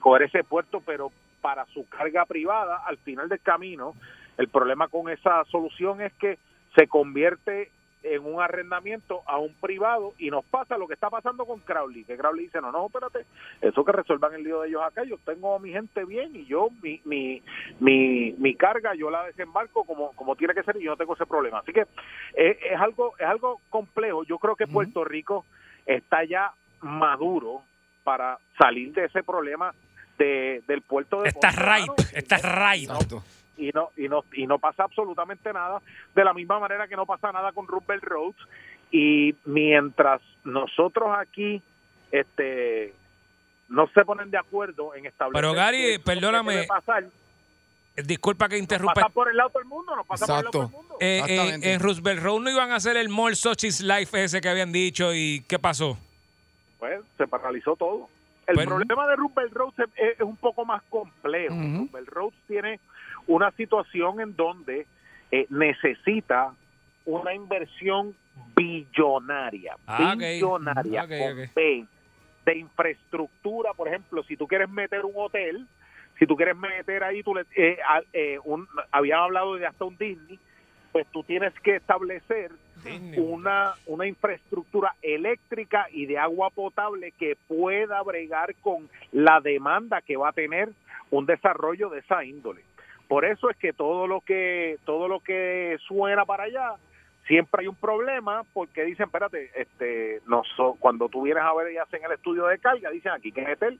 coger 0.00 0.22
ese 0.22 0.42
puerto 0.42 0.80
pero 0.80 1.12
para 1.42 1.66
su 1.66 1.86
carga 1.88 2.24
privada 2.24 2.82
al 2.86 2.96
final 2.98 3.28
del 3.28 3.40
camino 3.40 3.94
el 4.38 4.48
problema 4.48 4.88
con 4.88 5.10
esa 5.10 5.44
solución 5.50 6.00
es 6.00 6.12
que 6.14 6.38
se 6.76 6.86
convierte 6.86 7.70
en 8.14 8.24
un 8.24 8.40
arrendamiento 8.40 9.22
a 9.26 9.38
un 9.38 9.54
privado 9.54 10.14
y 10.18 10.30
nos 10.30 10.44
pasa 10.44 10.78
lo 10.78 10.86
que 10.86 10.94
está 10.94 11.10
pasando 11.10 11.44
con 11.44 11.60
Crowley, 11.60 12.04
que 12.04 12.16
Crowley 12.16 12.46
dice, 12.46 12.60
no, 12.60 12.72
no, 12.72 12.86
espérate, 12.86 13.26
eso 13.60 13.84
que 13.84 13.92
resuelvan 13.92 14.34
el 14.34 14.44
lío 14.44 14.60
de 14.60 14.68
ellos 14.68 14.82
acá, 14.82 15.04
yo 15.04 15.16
tengo 15.24 15.54
a 15.54 15.58
mi 15.58 15.70
gente 15.70 16.04
bien 16.04 16.34
y 16.34 16.46
yo, 16.46 16.68
mi, 16.82 17.00
mi, 17.04 17.42
mi, 17.80 18.32
mi 18.38 18.54
carga, 18.54 18.94
yo 18.94 19.10
la 19.10 19.24
desembarco 19.24 19.84
como, 19.84 20.12
como 20.12 20.36
tiene 20.36 20.54
que 20.54 20.62
ser 20.62 20.76
y 20.76 20.84
yo 20.84 20.92
no 20.92 20.96
tengo 20.96 21.14
ese 21.14 21.26
problema. 21.26 21.58
Así 21.58 21.72
que 21.72 21.86
eh, 22.34 22.58
es 22.72 22.80
algo 22.80 23.14
es 23.18 23.26
algo 23.26 23.60
complejo. 23.70 24.24
Yo 24.24 24.38
creo 24.38 24.56
que 24.56 24.66
Puerto 24.66 25.04
Rico 25.04 25.44
está 25.86 26.24
ya 26.24 26.52
maduro 26.80 27.62
para 28.04 28.38
salir 28.58 28.92
de 28.92 29.06
ese 29.06 29.22
problema 29.22 29.74
de, 30.18 30.62
del 30.66 30.82
puerto 30.82 31.22
de 31.22 31.28
Está 31.28 31.50
ripe, 31.50 32.02
está 32.14 32.38
ripe. 32.38 32.92
Y 33.58 33.70
no 33.74 33.90
y 33.96 34.08
no 34.08 34.24
y 34.32 34.46
no 34.46 34.58
pasa 34.58 34.84
absolutamente 34.84 35.52
nada 35.52 35.80
de 36.14 36.24
la 36.24 36.32
misma 36.32 36.58
manera 36.60 36.86
que 36.88 36.96
no 36.96 37.04
pasa 37.06 37.32
nada 37.32 37.52
con 37.52 37.66
Roosevelt 37.66 38.04
Roads 38.04 38.38
y 38.90 39.34
mientras 39.44 40.22
nosotros 40.44 41.08
aquí 41.18 41.60
este 42.12 42.94
no 43.68 43.86
se 43.88 44.04
ponen 44.04 44.30
de 44.30 44.38
acuerdo 44.38 44.94
en 44.94 45.04
establecer 45.06 45.42
Pero, 45.42 45.52
Gary, 45.52 45.98
perdóname. 45.98 46.64
pasar, 46.64 47.04
Disculpa 47.96 48.48
que 48.48 48.56
interrumpa. 48.56 48.94
pasa 48.94 49.08
por 49.08 49.28
el 49.28 49.36
lado 49.36 49.50
todo 49.50 49.60
el 49.62 49.68
mundo 49.68 49.94
no 49.96 50.04
pasa 50.04 50.24
por 50.26 50.36
el 50.36 50.40
lado 50.44 50.50
todo 50.52 50.62
el 50.62 50.70
mundo 50.70 50.96
Eh, 51.00 51.22
eh, 51.28 51.58
en 51.74 51.80
Roosevelt 51.80 52.22
Road 52.22 52.40
no 52.40 52.50
iban 52.50 52.70
a 52.70 52.76
hacer 52.76 52.96
el 52.96 53.08
More 53.08 53.34
Sochi's 53.34 53.80
Life 53.80 54.22
ese 54.24 54.40
que 54.40 54.48
habían 54.48 54.70
dicho 54.72 55.12
y 55.12 55.44
¿qué 55.48 55.58
pasó? 55.58 55.98
pues 56.78 57.00
se 57.16 57.26
paralizó 57.26 57.74
todo. 57.74 58.08
El 58.46 58.54
Bueno. 58.54 58.76
problema 58.76 59.06
de 59.08 59.16
Roosevelt 59.16 59.52
Roads 59.52 59.78
es, 59.80 59.88
es 60.14 60.20
un 60.20 60.36
poco 60.36 60.64
más 60.64 60.80
complejo. 60.88 61.54
Roosevelt 61.56 62.08
Roads 62.08 62.36
tiene 62.46 62.78
una 63.28 63.52
situación 63.52 64.20
en 64.20 64.34
donde 64.34 64.86
eh, 65.30 65.46
necesita 65.50 66.52
una 67.04 67.32
inversión 67.34 68.16
billonaria, 68.56 69.76
Ah, 69.86 70.14
billonaria, 70.16 71.02
con 71.02 71.08
de 72.48 72.58
infraestructura. 72.58 73.74
Por 73.74 73.88
ejemplo, 73.88 74.22
si 74.22 74.36
tú 74.36 74.46
quieres 74.46 74.70
meter 74.70 75.04
un 75.04 75.12
hotel, 75.16 75.66
si 76.18 76.26
tú 76.26 76.34
quieres 76.34 76.56
meter 76.56 77.04
ahí, 77.04 77.22
tú 77.22 77.34
le, 77.34 77.42
eh, 77.54 77.78
eh, 78.14 78.38
un, 78.44 78.66
habían 78.90 79.20
hablado 79.20 79.56
de 79.56 79.66
hasta 79.66 79.84
un 79.84 79.98
Disney, 79.98 80.38
pues 80.90 81.06
tú 81.12 81.22
tienes 81.22 81.52
que 81.60 81.76
establecer 81.76 82.50
una, 83.16 83.74
una 83.86 84.06
infraestructura 84.06 84.94
eléctrica 85.02 85.88
y 85.92 86.06
de 86.06 86.16
agua 86.16 86.48
potable 86.48 87.12
que 87.12 87.36
pueda 87.48 88.00
bregar 88.02 88.54
con 88.56 88.88
la 89.12 89.40
demanda 89.40 90.00
que 90.00 90.16
va 90.16 90.30
a 90.30 90.32
tener 90.32 90.70
un 91.10 91.26
desarrollo 91.26 91.90
de 91.90 91.98
esa 91.98 92.24
índole. 92.24 92.62
Por 93.08 93.24
eso 93.24 93.48
es 93.50 93.56
que 93.56 93.72
todo 93.72 94.06
lo 94.06 94.20
que 94.20 94.76
todo 94.84 95.08
lo 95.08 95.20
que 95.20 95.76
suena 95.86 96.24
para 96.26 96.44
allá 96.44 96.74
siempre 97.26 97.62
hay 97.62 97.68
un 97.68 97.74
problema 97.74 98.42
porque 98.52 98.84
dicen, 98.84 99.06
espérate, 99.06 99.50
este, 99.54 100.20
no 100.26 100.42
so- 100.56 100.76
cuando 100.78 101.08
tú 101.08 101.22
vienes 101.22 101.42
a 101.42 101.54
ver 101.54 101.72
y 101.72 101.78
hacen 101.78 102.04
el 102.04 102.12
estudio 102.12 102.46
de 102.46 102.58
carga, 102.58 102.90
dicen 102.90 103.12
aquí 103.12 103.32
que 103.32 103.42
meter 103.42 103.74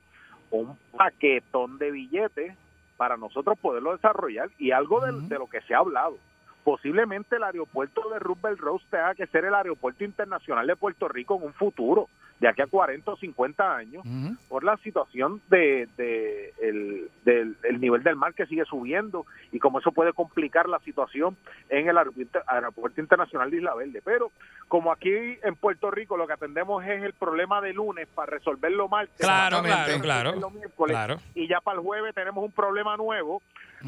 un 0.51 0.77
paquetón 0.97 1.77
de 1.77 1.91
billetes 1.91 2.55
para 2.97 3.17
nosotros 3.17 3.57
poderlo 3.59 3.93
desarrollar 3.93 4.49
y 4.57 4.71
algo 4.71 4.99
de, 5.01 5.11
de 5.27 5.37
lo 5.39 5.47
que 5.47 5.61
se 5.61 5.73
ha 5.73 5.77
hablado. 5.79 6.17
Posiblemente 6.63 7.37
el 7.37 7.43
aeropuerto 7.43 8.09
de 8.09 8.19
Roosevelt 8.19 8.59
Roads 8.59 8.85
tenga 8.89 9.15
que 9.15 9.27
ser 9.27 9.45
el 9.45 9.55
aeropuerto 9.55 10.03
internacional 10.03 10.67
de 10.67 10.75
Puerto 10.75 11.07
Rico 11.07 11.35
en 11.37 11.43
un 11.43 11.53
futuro, 11.53 12.07
de 12.39 12.47
aquí 12.47 12.61
a 12.61 12.67
40 12.67 13.11
o 13.11 13.17
50 13.17 13.75
años, 13.75 14.03
por 14.47 14.63
la 14.63 14.77
situación 14.77 15.41
de, 15.49 15.89
de 15.97 16.53
el, 16.61 17.09
del 17.25 17.57
el 17.63 17.81
nivel 17.81 18.01
del 18.03 18.15
mar 18.15 18.33
que 18.33 18.45
sigue 18.45 18.63
subiendo 18.63 19.25
y 19.51 19.59
como 19.59 19.79
eso 19.79 19.91
puede 19.91 20.13
complicar 20.13 20.69
la 20.69 20.79
situación 20.79 21.35
en 21.67 21.89
el 21.89 21.97
aeropuerto, 21.97 22.39
aeropuerto 22.47 23.01
internacional 23.01 23.51
de 23.51 23.57
Isla 23.57 23.75
Verde. 23.75 24.01
Pero 24.05 24.31
como 24.69 24.91
aquí 24.91 25.11
en 25.11 25.55
Puerto 25.55 25.91
Rico 25.91 26.15
lo 26.15 26.27
que 26.27 26.33
atendemos 26.33 26.85
es 26.85 27.03
el 27.03 27.11
problema 27.13 27.59
de 27.59 27.73
lunes 27.73 28.07
para 28.15 28.31
resolverlo 28.31 28.87
martes, 28.87 29.17
Claro, 29.17 29.61
claro, 29.61 30.01
claro. 30.01 30.49
miércoles, 30.51 30.95
Claro. 30.95 31.17
y 31.35 31.47
ya 31.47 31.59
para 31.59 31.79
el 31.79 31.83
jueves 31.85 32.15
tenemos 32.15 32.41
un 32.43 32.51
problema 32.51 32.95
nuevo, 32.95 33.41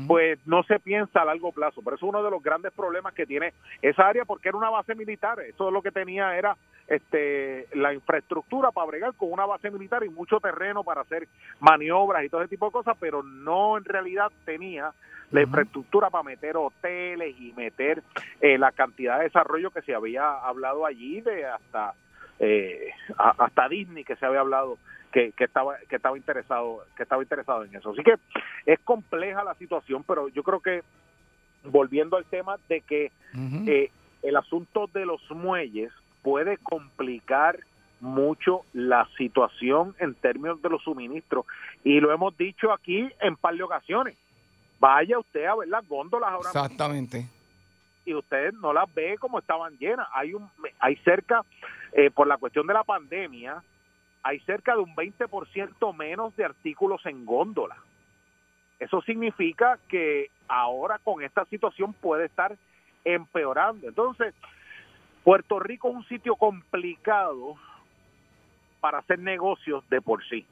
pues 0.08 0.40
no 0.46 0.64
se 0.64 0.80
piensa 0.80 1.22
a 1.22 1.26
largo 1.26 1.52
plazo. 1.52 1.82
Pero 1.84 1.96
eso 1.96 2.06
es 2.06 2.10
uno 2.10 2.24
de 2.24 2.32
los 2.32 2.42
grandes 2.42 2.72
problemas 2.74 3.14
que 3.14 3.26
tiene 3.26 3.54
esa 3.82 4.08
área 4.08 4.26
porque 4.26 4.50
era 4.50 4.58
una 4.58 4.70
base 4.70 4.96
militar. 4.96 5.40
Eso 5.40 5.72
lo 5.72 5.82
que 5.82 5.92
tenía 5.92 6.38
era 6.38 6.56
este 6.88 7.68
la 7.74 7.94
infraestructura 7.94 8.72
para 8.72 8.88
bregar 8.88 9.14
con 9.16 9.32
una 9.32 9.46
base 9.46 9.70
militar 9.70 10.04
y 10.04 10.10
mucho 10.10 10.40
terreno 10.40 10.84
para 10.84 11.02
hacer 11.02 11.28
maniobras 11.60 12.24
y 12.26 12.30
todo 12.30 12.42
ese 12.42 12.50
tipo 12.50 12.66
de 12.66 12.72
cosas, 12.72 12.98
pero 13.00 13.24
no 13.24 13.78
en 13.78 13.86
realidad 13.86 14.32
tenía 14.46 14.92
la 15.32 15.42
infraestructura 15.42 16.10
para 16.10 16.24
meter 16.24 16.58
hoteles 16.58 17.40
y 17.40 17.54
meter 17.54 18.04
eh, 18.42 18.58
la 18.58 18.72
cantidad 18.72 19.20
de 19.20 19.26
desarrollo 19.26 19.72
que 19.72 19.82
se 19.82 19.96
había 19.96 20.34
hablado 20.34 20.86
allí 20.86 21.22
de 21.22 21.46
hasta 21.46 21.94
eh, 22.44 22.92
hasta 23.18 23.70
Disney 23.70 24.04
que 24.04 24.16
se 24.16 24.26
había 24.26 24.40
hablado 24.40 24.80
que, 25.12 25.32
que 25.34 25.44
estaba 25.44 25.78
que 25.88 25.98
estaba 25.98 26.18
interesado 26.18 26.84
que 26.98 27.04
estaba 27.04 27.22
interesado 27.22 27.64
en 27.64 27.76
eso. 27.76 27.92
Así 27.92 28.02
que 28.04 28.16
es 28.66 28.80
compleja 28.80 29.44
la 29.44 29.54
situación 29.56 30.04
pero 30.04 30.28
yo 30.30 30.42
creo 30.42 30.60
que 30.60 30.82
volviendo 31.64 32.18
al 32.18 32.26
tema 32.26 32.58
de 32.68 32.82
que 32.82 33.12
eh, 33.68 33.92
el 34.24 34.36
asunto 34.36 34.90
de 34.92 35.06
los 35.06 35.22
muelles 35.30 35.92
puede 36.24 36.58
complicar 36.58 37.60
mucho 38.00 38.62
la 38.74 39.08
situación 39.16 39.96
en 40.00 40.16
términos 40.16 40.60
de 40.64 40.70
los 40.70 40.82
suministros. 40.82 41.46
Y 41.84 42.00
lo 42.00 42.12
hemos 42.12 42.36
dicho 42.36 42.72
aquí 42.72 43.08
en 43.20 43.36
par 43.36 43.56
de 43.56 43.64
ocasiones. 43.64 44.18
Vaya 44.80 45.20
usted 45.20 45.46
a 45.46 45.56
ver 45.56 45.68
las 45.68 45.88
góndolas 45.88 46.32
ahora 46.32 46.50
mismo. 46.50 46.64
Exactamente. 46.64 47.28
y 48.04 48.16
usted 48.16 48.54
no 48.54 48.74
las 48.74 48.92
ve 48.96 49.18
como 49.20 49.38
estaban 49.38 49.78
llenas. 49.78 50.08
Hay 50.14 50.34
un 50.34 50.50
hay 50.80 50.96
cerca 50.98 51.44
eh, 51.94 52.10
por 52.12 52.28
la 52.28 52.38
cuestión 52.38 52.68
de 52.68 52.74
la 52.74 52.84
pandemia 52.84 53.62
hay 54.24 54.40
cerca 54.42 54.74
de 54.74 54.82
un 54.82 54.96
20% 54.96 55.96
menos 55.96 56.36
de 56.36 56.46
artículos 56.46 57.06
en 57.06 57.26
góndola. 57.26 57.76
Eso 58.80 59.02
significa 59.02 59.80
que 59.88 60.30
ahora 60.48 61.00
con 61.00 61.24
esta 61.24 61.46
situación 61.46 61.94
puede 61.94 62.26
estar 62.26 62.56
empeorando. 63.04 63.88
Entonces, 63.88 64.34
Puerto 65.24 65.60
Rico 65.60 65.90
es 65.90 65.96
un 65.96 66.08
sitio 66.08 66.36
complicado 66.36 67.56
para 68.80 69.00
hacer 69.00 69.20
negocios 69.20 69.88
de 69.90 70.02
por 70.02 70.24
sí. 70.28 70.46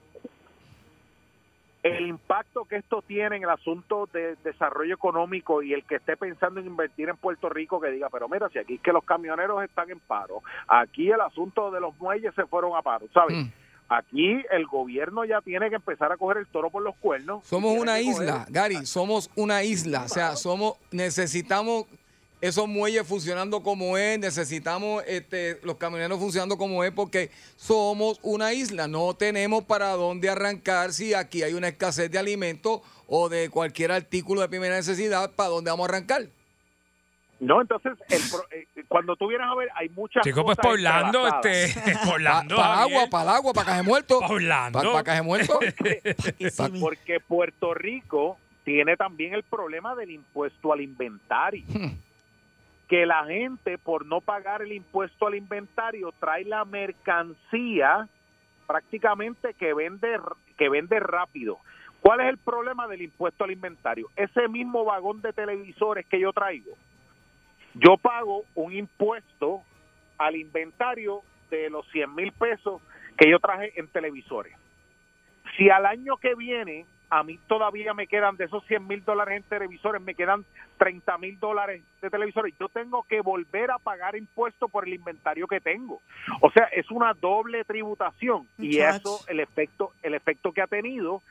El 1.82 2.08
impacto 2.08 2.66
que 2.66 2.76
esto 2.76 3.02
tiene 3.02 3.38
en 3.38 3.44
el 3.44 3.50
asunto 3.50 4.10
de 4.12 4.36
desarrollo 4.44 4.94
económico 4.94 5.64
y 5.64 5.74
el 5.74 5.86
que 5.86 5.96
esté 5.96 6.18
pensando 6.18 6.60
en 6.60 6.68
invertir 6.68 7.08
en 7.08 7.16
Puerto 7.16 7.48
Rico 7.50 7.80
que 7.80 7.90
diga, 7.90 8.10
pero 8.10 8.28
mira, 8.28 8.50
si 8.50 8.60
aquí 8.60 8.76
es 8.76 8.82
que 8.82 8.92
los 8.92 9.04
camioneros 9.06 9.64
están 9.64 9.90
en 9.90 10.00
paro, 10.00 10.42
aquí 10.68 11.10
el 11.10 11.22
asunto 11.22 11.72
de 11.72 11.80
los 11.80 11.98
muelles 11.98 12.36
se 12.36 12.46
fueron 12.48 12.76
a 12.76 12.82
paro, 12.82 13.06
¿sabes? 13.14 13.48
Aquí 13.88 14.40
el 14.52 14.68
gobierno 14.68 15.24
ya 15.26 15.42
tiene 15.42 15.70
que 15.70 15.78
empezar 15.78 16.12
a 16.12 16.18
coger 16.18 16.38
el 16.38 16.48
toro 16.48 16.70
por 16.70 16.84
los 16.84 16.96
cuernos. 16.98 17.44
Somos 17.48 17.76
una 17.78 17.98
coger- 17.98 18.04
isla, 18.12 18.46
Gary, 18.50 18.86
somos 18.86 19.32
una 19.36 19.64
isla. 19.64 20.04
O 20.04 20.10
sea, 20.10 20.36
somos, 20.36 20.74
necesitamos 20.92 21.86
esos 22.42 22.68
muelles 22.68 23.06
funcionando 23.06 23.62
como 23.64 23.98
es, 23.98 24.18
necesitamos 24.20 25.04
este, 25.08 25.60
los 25.64 25.76
camioneros 25.76 26.20
funcionando 26.20 26.58
como 26.58 26.84
es, 26.84 26.92
porque 26.92 27.32
somos 27.58 28.20
una 28.22 28.54
isla. 28.54 28.88
No 28.88 29.14
tenemos 29.14 29.64
para 29.66 29.90
dónde 29.90 30.30
arrancar 30.30 30.94
si 30.94 31.14
aquí 31.14 31.44
hay 31.44 31.54
una 31.54 31.68
escasez 31.68 32.10
de 32.10 32.18
alimentos 32.20 32.82
o 33.08 33.28
de 33.30 33.50
cualquier 33.50 33.92
artículo 33.92 34.42
de 34.42 34.50
primera 34.50 34.76
necesidad, 34.76 35.32
¿para 35.36 35.50
dónde 35.50 35.70
vamos 35.72 35.88
a 35.88 35.90
arrancar? 35.92 36.28
No, 37.42 37.62
entonces, 37.62 37.94
el 38.10 38.22
pro- 38.30 38.46
eh, 38.52 38.68
cuando 38.90 39.16
tú 39.16 39.28
vienes 39.28 39.48
a 39.50 39.56
ver, 39.56 39.70
hay 39.76 39.88
muchas 39.90 40.24
Chicos, 40.26 40.44
pues 40.44 40.58
cosas 40.58 40.72
entrelazadas. 40.76 41.46
este, 41.46 41.90
por 42.06 42.16
Orlando. 42.16 42.56
Para 42.58 42.76
Javier. 42.76 42.98
agua, 42.98 43.10
para 43.10 43.24
el 43.24 43.30
agua, 43.38 43.54
para 43.54 43.66
caje 43.66 43.84
muerto. 43.84 44.20
Orlando. 44.20 44.80
Para 44.92 45.04
caje 45.04 45.22
muerto. 45.22 45.60
Porque 46.82 47.20
Puerto 47.22 47.74
Rico 47.74 48.38
tiene 48.66 48.98
también 48.98 49.34
el 49.34 49.44
problema 49.44 49.96
del 49.96 50.12
impuesto 50.12 50.74
al 50.74 50.82
inventario. 50.82 51.64
Que 52.90 53.06
la 53.06 53.24
gente, 53.26 53.78
por 53.78 54.06
no 54.06 54.20
pagar 54.20 54.62
el 54.62 54.74
impuesto 54.74 55.28
al 55.28 55.36
inventario, 55.36 56.12
trae 56.20 56.44
la 56.44 56.66
mercancía 56.66 58.10
prácticamente 58.68 59.54
que 59.54 59.74
vende, 59.74 60.20
que 60.58 60.70
vende 60.70 61.00
rápido. 61.00 61.60
¿Cuál 62.02 62.22
es 62.22 62.28
el 62.28 62.38
problema 62.38 62.88
del 62.88 63.04
impuesto 63.04 63.44
al 63.44 63.52
inventario? 63.52 64.10
Ese 64.16 64.48
mismo 64.48 64.86
vagón 64.86 65.22
de 65.22 65.34
televisores 65.34 66.06
que 66.08 66.20
yo 66.20 66.34
traigo, 66.34 66.72
yo 67.76 67.98
pago 67.98 68.44
un 68.56 68.74
impuesto 68.74 69.62
al 70.18 70.36
inventario 70.36 71.22
de 71.50 71.70
los 71.70 71.88
100 71.92 72.16
mil 72.16 72.32
pesos 72.32 72.82
que 73.18 73.30
yo 73.30 73.40
traje 73.40 73.78
en 73.80 73.88
televisores. 73.88 74.56
Si 75.58 75.70
al 75.70 75.86
año 75.86 76.18
que 76.18 76.36
viene 76.36 76.86
a 77.10 77.24
mí 77.24 77.40
todavía 77.48 77.94
me 77.94 78.08
quedan 78.08 78.38
de 78.38 78.46
esos 78.46 78.64
100 78.66 78.88
mil 78.88 79.04
dólares 79.04 79.38
en 79.38 79.44
televisores, 79.44 80.02
me 80.02 80.16
quedan 80.16 80.46
30 80.78 81.18
mil 81.18 81.40
dólares 81.40 81.82
de 82.02 82.10
televisores, 82.10 82.54
yo 82.60 82.70
tengo 82.70 83.04
que 83.04 83.22
volver 83.22 83.72
a 83.72 83.80
pagar 83.80 84.16
impuestos 84.16 84.70
por 84.70 84.88
el 84.88 84.94
inventario 84.94 85.48
que 85.48 85.60
tengo. 85.60 86.02
O 86.42 86.52
sea, 86.52 86.66
es 86.66 86.90
una 86.92 87.14
doble 87.14 87.64
tributación 87.64 88.48
y 88.58 88.80
eso, 88.80 89.22
el 89.28 89.40
efecto, 89.40 89.92
el 90.04 90.14
efecto 90.14 90.52
que 90.52 90.62
ha 90.62 90.68
tenido 90.68 91.22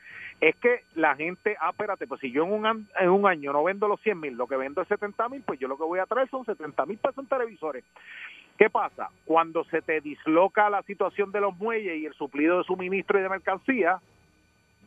es 0.41 0.55
que 0.57 0.83
la 0.95 1.15
gente, 1.15 1.57
ah, 1.59 1.69
espérate, 1.71 2.07
pues 2.07 2.21
si 2.21 2.31
yo 2.31 2.43
en 2.43 2.53
un, 2.53 2.87
en 2.99 3.09
un 3.09 3.27
año 3.27 3.51
no 3.51 3.63
vendo 3.63 3.87
los 3.87 3.99
100 4.01 4.19
mil, 4.19 4.33
lo 4.33 4.47
que 4.47 4.55
vendo 4.55 4.81
es 4.81 4.87
70 4.87 5.29
mil, 5.29 5.41
pues 5.41 5.59
yo 5.59 5.67
lo 5.67 5.77
que 5.77 5.83
voy 5.83 5.99
a 5.99 6.05
traer 6.05 6.29
son 6.29 6.45
70 6.45 6.85
mil 6.85 6.97
pesos 6.97 7.17
en 7.17 7.27
televisores. 7.27 7.83
¿Qué 8.57 8.69
pasa? 8.69 9.09
Cuando 9.25 9.63
se 9.65 9.81
te 9.81 10.01
disloca 10.01 10.69
la 10.69 10.81
situación 10.83 11.31
de 11.31 11.41
los 11.41 11.57
muelles 11.57 11.97
y 11.97 12.05
el 12.05 12.13
suplido 12.13 12.57
de 12.57 12.63
suministro 12.65 13.17
y 13.17 13.21
de 13.21 13.29
mercancía, 13.29 14.01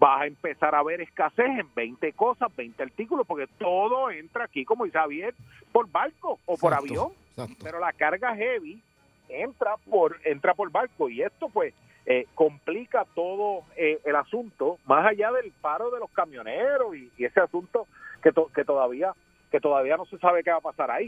vas 0.03 0.23
a 0.23 0.27
empezar 0.27 0.75
a 0.75 0.83
ver 0.83 1.01
escasez 1.01 1.47
en 1.47 1.69
20 1.77 2.13
cosas, 2.15 2.49
20 2.57 2.83
artículos, 2.83 3.25
porque 3.25 3.47
todo 3.59 4.11
entra 4.11 4.45
aquí, 4.47 4.65
como 4.65 4.85
dice 4.85 4.99
Javier, 4.99 5.33
por 5.71 5.89
barco 5.89 6.41
o 6.45 6.57
por 6.57 6.73
Exacto, 6.73 6.77
avión. 6.91 7.13
exacto. 7.31 7.55
Pero 7.63 7.79
la 7.79 7.93
carga 7.93 8.35
heavy 8.35 8.83
entra 9.29 9.77
por 9.89 10.17
entra 10.25 10.55
por 10.55 10.73
barco 10.73 11.09
y 11.09 11.23
esto 11.23 11.49
pues 11.51 11.73
eh, 12.05 12.27
complica 12.35 13.05
todo 13.15 13.63
eh, 13.77 14.01
el 14.05 14.17
asunto, 14.17 14.79
más 14.87 15.07
allá 15.07 15.31
del 15.31 15.53
paro 15.61 15.89
de 15.93 16.01
los 16.01 16.11
camioneros 16.11 16.97
y, 16.97 17.09
y 17.17 17.25
ese 17.25 17.39
asunto 17.39 17.87
que, 18.25 18.33
to- 18.33 18.51
que 18.53 18.65
todavía 18.65 19.13
que 19.53 19.61
todavía 19.61 19.97
no 19.99 20.07
se 20.07 20.19
sabe 20.19 20.43
qué 20.43 20.51
va 20.51 20.57
a 20.57 20.61
pasar 20.63 20.91
ahí. 20.91 21.07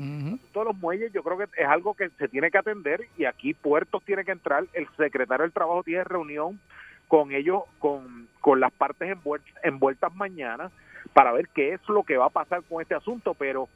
Todos 0.52 0.66
los 0.68 0.76
muelles 0.76 1.10
yo 1.14 1.22
creo 1.24 1.38
que 1.38 1.44
es 1.60 1.66
algo 1.66 1.94
que 1.94 2.10
se 2.10 2.28
tiene 2.28 2.50
que 2.50 2.58
atender 2.58 3.08
y 3.16 3.24
aquí 3.24 3.54
puertos 3.54 4.04
tiene 4.04 4.22
que 4.22 4.32
entrar, 4.32 4.64
el 4.74 4.86
secretario 4.98 5.42
del 5.44 5.52
trabajo 5.52 5.82
tiene 5.82 6.04
reunión 6.04 6.60
con 7.08 7.32
ellos, 7.32 7.62
con, 7.78 8.28
con 8.40 8.60
las 8.60 8.72
partes 8.72 9.10
envueltas, 9.10 9.52
envueltas 9.62 10.14
mañana 10.14 10.70
para 11.12 11.32
ver 11.32 11.48
qué 11.54 11.72
es 11.74 11.88
lo 11.88 12.02
que 12.02 12.16
va 12.16 12.26
a 12.26 12.30
pasar 12.30 12.62
con 12.64 12.80
este 12.82 12.94
asunto, 12.94 13.34
pero 13.34 13.68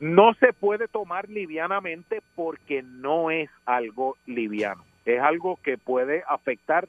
no 0.00 0.34
se 0.34 0.52
puede 0.52 0.88
tomar 0.88 1.28
livianamente 1.28 2.20
porque 2.34 2.82
no 2.82 3.30
es 3.30 3.48
algo 3.64 4.16
liviano, 4.26 4.82
es 5.04 5.20
algo 5.20 5.58
que 5.62 5.78
puede 5.78 6.24
afectar 6.28 6.88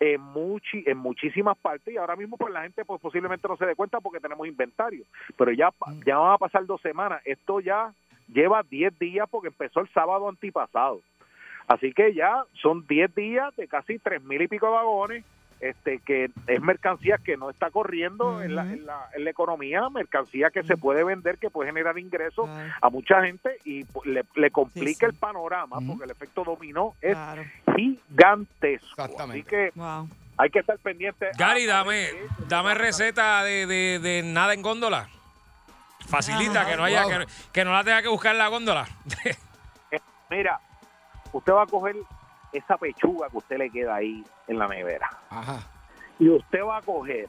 en, 0.00 0.20
muchi, 0.20 0.82
en 0.86 0.98
muchísimas 0.98 1.56
partes 1.58 1.92
y 1.94 1.96
ahora 1.96 2.16
mismo 2.16 2.36
pues 2.36 2.52
la 2.52 2.62
gente 2.62 2.84
pues 2.84 3.00
posiblemente 3.00 3.48
no 3.48 3.56
se 3.56 3.66
dé 3.66 3.74
cuenta 3.74 4.00
porque 4.00 4.20
tenemos 4.20 4.46
inventario, 4.46 5.04
pero 5.36 5.52
ya, 5.52 5.70
pa- 5.70 5.92
ya 6.06 6.18
van 6.18 6.32
a 6.34 6.38
pasar 6.38 6.64
dos 6.66 6.80
semanas, 6.80 7.20
esto 7.24 7.60
ya 7.60 7.92
lleva 8.32 8.62
10 8.62 8.98
días 8.98 9.28
porque 9.30 9.48
empezó 9.48 9.80
el 9.80 9.88
sábado 9.90 10.28
antipasado. 10.28 11.00
Así 11.68 11.92
que 11.92 12.14
ya 12.14 12.44
son 12.62 12.86
10 12.86 13.14
días 13.14 13.54
de 13.56 13.66
casi 13.68 13.98
tres 13.98 14.22
mil 14.22 14.40
y 14.42 14.48
pico 14.48 14.66
de 14.66 14.72
vagones, 14.72 15.24
este 15.58 15.98
que 16.00 16.30
es 16.46 16.60
mercancía 16.60 17.16
que 17.18 17.36
no 17.38 17.48
está 17.50 17.70
corriendo 17.70 18.42
en, 18.42 18.54
la, 18.54 18.62
en, 18.62 18.84
la, 18.84 19.08
en 19.14 19.24
la 19.24 19.30
economía, 19.30 19.88
mercancía 19.88 20.50
que 20.50 20.62
se 20.62 20.76
puede 20.76 21.02
vender, 21.02 21.38
que 21.38 21.48
puede 21.50 21.70
generar 21.70 21.98
ingresos 21.98 22.48
a 22.80 22.90
mucha 22.90 23.22
gente 23.24 23.56
y 23.64 23.84
le, 24.04 24.24
le 24.34 24.50
complica 24.50 25.06
el 25.06 25.14
panorama 25.14 25.78
porque 25.86 26.04
el 26.04 26.10
efecto 26.10 26.44
dominó 26.44 26.94
es 27.00 27.16
gigantesco. 27.74 29.02
Así 29.18 29.42
que 29.44 29.72
hay 30.38 30.50
que 30.50 30.58
estar 30.58 30.78
pendiente. 30.78 31.30
Gary, 31.38 31.64
dame, 31.66 32.10
dame 32.48 32.74
receta 32.74 33.42
de, 33.42 33.66
de, 33.66 33.98
de 33.98 34.22
nada 34.22 34.52
en 34.54 34.60
góndola. 34.62 35.08
Facilita, 36.06 36.60
Ajá. 36.60 36.70
que 36.70 36.76
no 36.76 36.84
haya, 36.84 37.02
Wow. 37.04 37.10
que, 37.20 37.26
que 37.52 37.64
no 37.64 37.72
la 37.72 37.82
tenga 37.82 38.02
que 38.02 38.08
buscar 38.08 38.32
en 38.32 38.38
la 38.38 38.48
góndola. 38.48 38.86
Mira, 40.30 40.60
usted 41.32 41.52
va 41.52 41.62
a 41.62 41.66
coger 41.66 41.96
esa 42.52 42.76
pechuga 42.78 43.28
que 43.28 43.36
usted 43.38 43.58
le 43.58 43.70
queda 43.70 43.96
ahí 43.96 44.24
en 44.48 44.58
la 44.58 44.66
nevera. 44.68 45.10
Y 46.18 46.28
usted 46.30 46.62
va 46.64 46.78
a 46.78 46.82
coger 46.82 47.28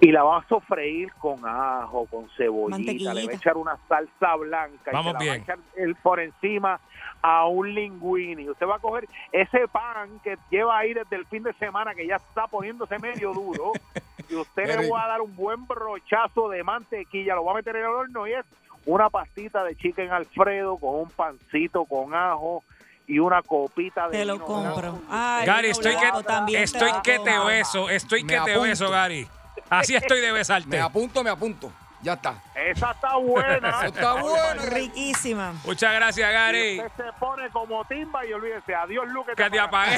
y 0.00 0.12
la 0.12 0.22
va 0.22 0.38
a 0.38 0.46
sofreír 0.48 1.12
con 1.14 1.38
ajo, 1.44 2.06
con 2.06 2.28
cebollita, 2.36 3.12
le 3.14 3.26
va 3.26 3.32
a 3.32 3.34
echar 3.34 3.56
una 3.56 3.76
salsa 3.88 4.36
blanca 4.36 4.92
Vamos 4.92 5.06
y 5.06 5.08
se 5.08 5.12
la 5.12 5.18
bien. 5.18 5.28
va 5.30 5.34
a 5.34 5.36
echar 5.42 5.58
el- 5.76 5.96
por 5.96 6.20
encima 6.20 6.80
a 7.20 7.46
un 7.48 7.74
linguini. 7.74 8.48
Usted 8.48 8.64
va 8.66 8.76
a 8.76 8.78
coger 8.78 9.08
ese 9.32 9.66
pan 9.66 10.20
que 10.22 10.38
lleva 10.50 10.78
ahí 10.78 10.94
desde 10.94 11.16
el 11.16 11.26
fin 11.26 11.42
de 11.42 11.52
semana 11.54 11.94
que 11.96 12.06
ya 12.06 12.14
está 12.16 12.46
poniéndose 12.46 12.96
medio 13.00 13.32
duro 13.32 13.72
y 14.30 14.36
usted 14.36 14.66
le 14.80 14.88
va 14.88 15.04
a 15.04 15.08
dar 15.08 15.20
un 15.20 15.34
buen 15.34 15.66
brochazo 15.66 16.48
de 16.48 16.62
mantequilla, 16.62 17.34
lo 17.34 17.44
va 17.44 17.52
a 17.52 17.56
meter 17.56 17.74
en 17.74 17.82
el 17.82 17.88
horno 17.88 18.28
y 18.28 18.34
es 18.34 18.46
una 18.86 19.10
pastita 19.10 19.64
de 19.64 19.76
chicken 19.76 20.10
alfredo 20.12 20.76
con 20.78 20.94
un 21.00 21.10
pancito 21.10 21.84
con 21.84 22.14
ajo 22.14 22.62
y 23.06 23.18
una 23.18 23.42
copita 23.42 24.08
de 24.08 24.18
Te 24.18 24.24
lo 24.24 24.34
vino 24.34 24.44
compro. 24.44 25.02
Ay, 25.10 25.46
Gary, 25.46 25.70
estoy 25.70 25.96
que, 25.96 26.22
también 26.24 26.60
te 26.60 26.64
estoy 26.64 26.92
lo 26.92 27.02
que 27.02 27.18
te 27.18 27.38
beso, 27.38 27.90
estoy 27.90 28.24
Me 28.24 28.34
que 28.34 28.40
te 28.40 28.58
beso, 28.58 28.90
Gary. 28.90 29.26
Así 29.70 29.94
estoy 29.94 30.20
de 30.20 30.32
besarte. 30.32 30.68
Me 30.68 30.80
apunto, 30.80 31.22
me 31.22 31.30
apunto. 31.30 31.72
Ya 32.00 32.12
está. 32.12 32.40
Esa 32.54 32.92
está 32.92 33.16
buena. 33.16 33.86
Está 33.86 34.14
bueno. 34.14 34.62
Riquísima. 34.70 35.52
Muchas 35.64 35.92
gracias, 35.92 36.30
Y 36.30 36.32
Gary. 36.32 36.80
usted 36.80 37.04
se 37.04 37.12
pone 37.18 37.50
como 37.50 37.84
timba 37.86 38.24
y 38.24 38.32
olvídese. 38.32 38.74
Adiós, 38.74 39.08
Luque. 39.08 39.32
Que 39.34 39.50
te 39.50 39.58
apagué. 39.58 39.96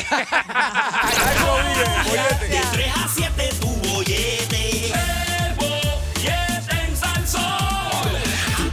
De 2.49 2.63
3 2.73 2.97
a 2.97 3.09
7 3.09 3.51
tu 3.61 3.69
bollete 3.89 5.30